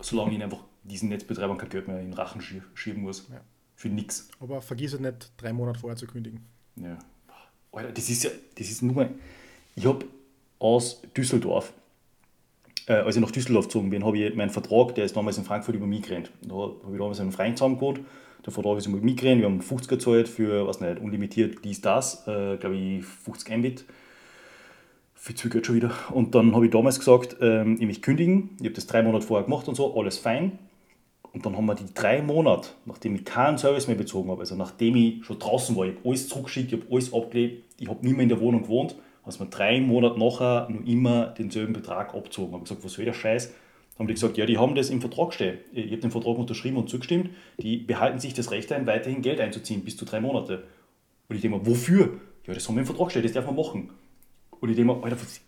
solange 0.00 0.34
ich 0.34 0.42
einfach 0.42 0.62
diesen 0.84 1.08
Netzbetreibern 1.08 1.58
kein 1.58 1.68
Geld 1.68 1.88
mehr 1.88 1.98
in 2.00 2.10
den 2.10 2.14
Rachen 2.14 2.40
schieben 2.40 3.02
muss. 3.02 3.28
Ja. 3.30 3.40
Für 3.74 3.88
nichts. 3.88 4.28
Aber 4.40 4.62
vergiss 4.62 4.94
es 4.94 5.00
nicht, 5.00 5.32
drei 5.36 5.52
Monate 5.52 5.78
vorher 5.78 5.96
zu 5.96 6.06
kündigen. 6.06 6.46
Ja. 6.76 6.98
Alter, 7.72 7.92
das 7.92 8.08
ist 8.08 8.24
ja, 8.24 8.30
das 8.56 8.70
ist 8.70 8.82
nur 8.82 8.94
mal. 8.94 9.10
Ich 9.74 9.84
habe 9.84 10.06
aus 10.58 11.02
Düsseldorf, 11.14 11.74
äh, 12.86 12.94
als 12.94 13.16
ich 13.16 13.22
nach 13.22 13.30
Düsseldorf 13.30 13.66
gezogen 13.66 13.90
bin, 13.90 14.04
habe 14.04 14.16
ich 14.16 14.34
meinen 14.34 14.50
Vertrag, 14.50 14.94
der 14.94 15.04
ist 15.04 15.14
damals 15.14 15.36
in 15.36 15.44
Frankfurt 15.44 15.74
über 15.74 15.86
mich 15.86 16.02
gerannt. 16.02 16.30
Da 16.40 16.54
habe 16.54 16.92
ich 16.92 16.98
damals 16.98 17.20
einen 17.20 17.32
Freund 17.32 17.58
zusammen 17.58 17.74
gewohnt 17.76 18.00
der 18.46 18.52
Vertrag 18.52 18.78
ist 18.78 18.86
immer 18.86 18.98
mitgerannt. 18.98 19.40
Wir 19.40 19.48
haben 19.48 19.60
50 19.60 19.88
gezahlt 19.88 20.28
für, 20.28 20.66
was 20.66 20.80
nicht, 20.80 21.00
unlimitiert 21.00 21.64
dies, 21.64 21.80
das, 21.80 22.26
äh, 22.28 22.56
glaube 22.56 22.76
ich, 22.76 23.04
50 23.04 23.56
Mbit. 23.58 23.84
Viel 25.18 25.34
zu 25.34 25.48
Geld 25.48 25.66
schon 25.66 25.74
wieder. 25.74 25.92
Und 26.12 26.34
dann 26.34 26.54
habe 26.54 26.66
ich 26.66 26.70
damals 26.70 26.98
gesagt, 26.98 27.36
ähm, 27.40 27.76
ich 27.80 27.86
möchte 27.86 28.02
kündigen. 28.02 28.50
Ich 28.60 28.66
habe 28.66 28.74
das 28.74 28.86
drei 28.86 29.02
Monate 29.02 29.26
vorher 29.26 29.44
gemacht 29.44 29.66
und 29.66 29.74
so, 29.74 29.98
alles 29.98 30.18
fein. 30.18 30.58
Und 31.32 31.44
dann 31.44 31.56
haben 31.56 31.66
wir 31.66 31.74
die 31.74 31.92
drei 31.92 32.22
Monate, 32.22 32.70
nachdem 32.84 33.14
ich 33.14 33.24
keinen 33.24 33.58
Service 33.58 33.88
mehr 33.88 33.96
bezogen 33.96 34.30
habe, 34.30 34.40
also 34.40 34.54
nachdem 34.54 34.96
ich 34.96 35.24
schon 35.24 35.38
draußen 35.38 35.76
war, 35.76 35.84
ich 35.84 35.96
habe 35.96 36.08
alles 36.08 36.28
zurückgeschickt, 36.28 36.72
ich 36.72 36.80
habe 36.80 36.90
alles 36.90 37.12
abgelegt, 37.12 37.64
ich 37.78 37.88
habe 37.88 38.02
nicht 38.06 38.14
mehr 38.16 38.22
in 38.22 38.28
der 38.28 38.40
Wohnung 38.40 38.62
gewohnt, 38.62 38.94
hast 39.24 39.40
mir 39.40 39.46
drei 39.46 39.80
Monate 39.80 40.18
nachher 40.18 40.68
noch 40.70 40.86
immer 40.86 41.26
denselben 41.26 41.72
Betrag 41.72 42.14
abgezogen. 42.14 42.52
Habe 42.52 42.62
gesagt, 42.62 42.84
was 42.84 42.92
soll 42.92 43.04
der 43.04 43.12
Scheiß? 43.12 43.48
Dann 43.48 43.98
haben 43.98 44.06
die 44.06 44.14
gesagt, 44.14 44.36
ja, 44.36 44.46
die 44.46 44.58
haben 44.58 44.74
das 44.74 44.90
im 44.90 45.00
Vertrag 45.00 45.34
stehen. 45.34 45.58
Ich 45.72 45.90
habe 45.90 45.98
den 45.98 46.10
Vertrag 46.10 46.38
unterschrieben 46.38 46.76
und 46.76 46.88
zugestimmt. 46.88 47.30
Die 47.58 47.78
behalten 47.78 48.18
sich 48.18 48.34
das 48.34 48.50
Recht 48.50 48.70
ein, 48.72 48.86
weiterhin 48.86 49.22
Geld 49.22 49.40
einzuziehen, 49.40 49.82
bis 49.82 49.96
zu 49.96 50.04
drei 50.04 50.20
Monate. 50.20 50.64
Und 51.28 51.36
ich 51.36 51.42
denke 51.42 51.58
mir, 51.58 51.66
wofür? 51.66 52.20
Ja, 52.46 52.54
das 52.54 52.68
haben 52.68 52.76
wir 52.76 52.80
im 52.80 52.86
Vertrag 52.86 53.10
stehen, 53.10 53.22
das 53.22 53.32
darf 53.32 53.46
man 53.46 53.56
machen. 53.56 53.90
Und 54.66 54.70
ich 54.72 54.76
denke 54.76 54.94
mir, 54.94 55.02
Alter, 55.04 55.16
was, 55.20 55.40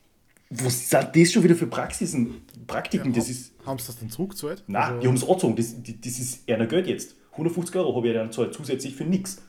was 0.51 0.91
sind 0.91 1.09
das 1.17 1.33
schon 1.33 1.43
wieder 1.43 1.57
für 1.57 1.67
Praxisen, 1.67 2.43
Praktiken? 2.69 3.11
Ja, 3.13 3.17
das 3.19 3.29
ist, 3.29 3.53
haben 3.67 3.79
sie 3.81 3.87
das 3.89 3.99
dann 3.99 4.11
zurückgezahlt? 4.11 4.63
nein, 4.69 4.83
Also- 4.83 5.01
die 5.01 5.09
haben 5.09 5.15
es 5.17 5.25
angezogen. 5.25 5.57
Das, 5.57 5.75
das 6.01 6.19
ist 6.21 6.49
eher 6.49 6.65
Geld 6.69 6.87
jetzt. 6.87 7.17
150 7.33 7.75
Euro 7.77 7.97
habe 7.97 8.09
ich 8.09 8.15
dann 8.15 8.29
gezahlt, 8.29 8.55
zusätzlich 8.55 8.95
für 8.95 9.05
nichts. 9.05 9.43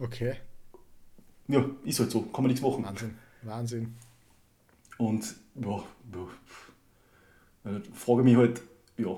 Okay, 0.00 0.34
Ja, 1.48 1.68
ist 1.84 1.98
halt 2.00 2.10
so, 2.10 2.22
kann 2.22 2.42
man 2.44 2.50
nichts 2.50 2.60
machen. 2.62 2.84
Wahnsinn. 2.84 3.14
Wahnsinn. 3.42 3.94
Und 4.98 5.34
ja, 5.56 5.70
ja. 5.76 6.28
Dann 7.64 7.82
frage 7.94 8.22
mich 8.22 8.36
halt, 8.36 8.62
ja, 8.96 9.16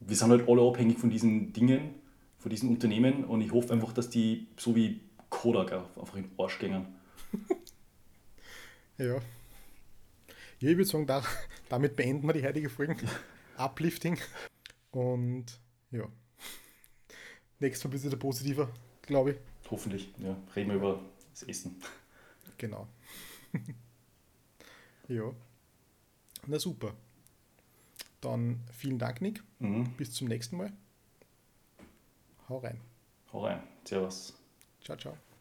wir 0.00 0.16
sind 0.16 0.30
halt 0.30 0.46
alle 0.48 0.62
abhängig 0.62 0.98
von 0.98 1.08
diesen 1.10 1.52
Dingen, 1.54 1.94
von 2.38 2.50
diesen 2.50 2.68
Unternehmen 2.68 3.24
und 3.24 3.40
ich 3.40 3.50
hoffe 3.52 3.72
einfach, 3.72 3.92
dass 3.94 4.10
die 4.10 4.46
so 4.58 4.74
wie 4.76 5.00
Kodak 5.30 5.72
einfach 5.72 6.16
in 6.16 6.24
den 6.24 6.32
Arsch 6.38 6.58
gehen. 6.58 6.84
Ja. 8.98 9.14
Ja, 10.58 10.70
ich 10.70 10.76
würde 10.76 10.84
sagen, 10.84 11.06
da, 11.06 11.24
damit 11.68 11.96
beenden 11.96 12.26
wir 12.26 12.34
die 12.34 12.44
heutige 12.46 12.70
Folge. 12.70 12.96
Uplifting. 13.56 14.18
Und 14.90 15.60
ja. 15.90 16.08
Nächstes 17.58 17.84
Mal 17.84 17.90
ein 17.90 17.92
bisschen 17.92 18.18
positiver, 18.18 18.72
glaube 19.02 19.32
ich. 19.32 19.36
Hoffentlich, 19.70 20.12
ja, 20.18 20.36
reden 20.54 20.70
wir 20.70 20.76
über 20.76 21.00
das 21.30 21.44
Essen. 21.44 21.80
Genau. 22.58 22.86
ja. 25.08 25.32
Na 26.46 26.58
super. 26.58 26.94
Dann 28.20 28.60
vielen 28.72 28.98
Dank, 28.98 29.20
Nick. 29.20 29.42
Mhm. 29.58 29.92
Bis 29.96 30.12
zum 30.12 30.28
nächsten 30.28 30.56
Mal. 30.56 30.72
Hau 32.48 32.58
rein. 32.58 32.80
Hau 33.32 33.44
rein, 33.44 33.62
servus. 33.84 34.34
Ciao, 34.82 34.96
ciao. 34.96 35.31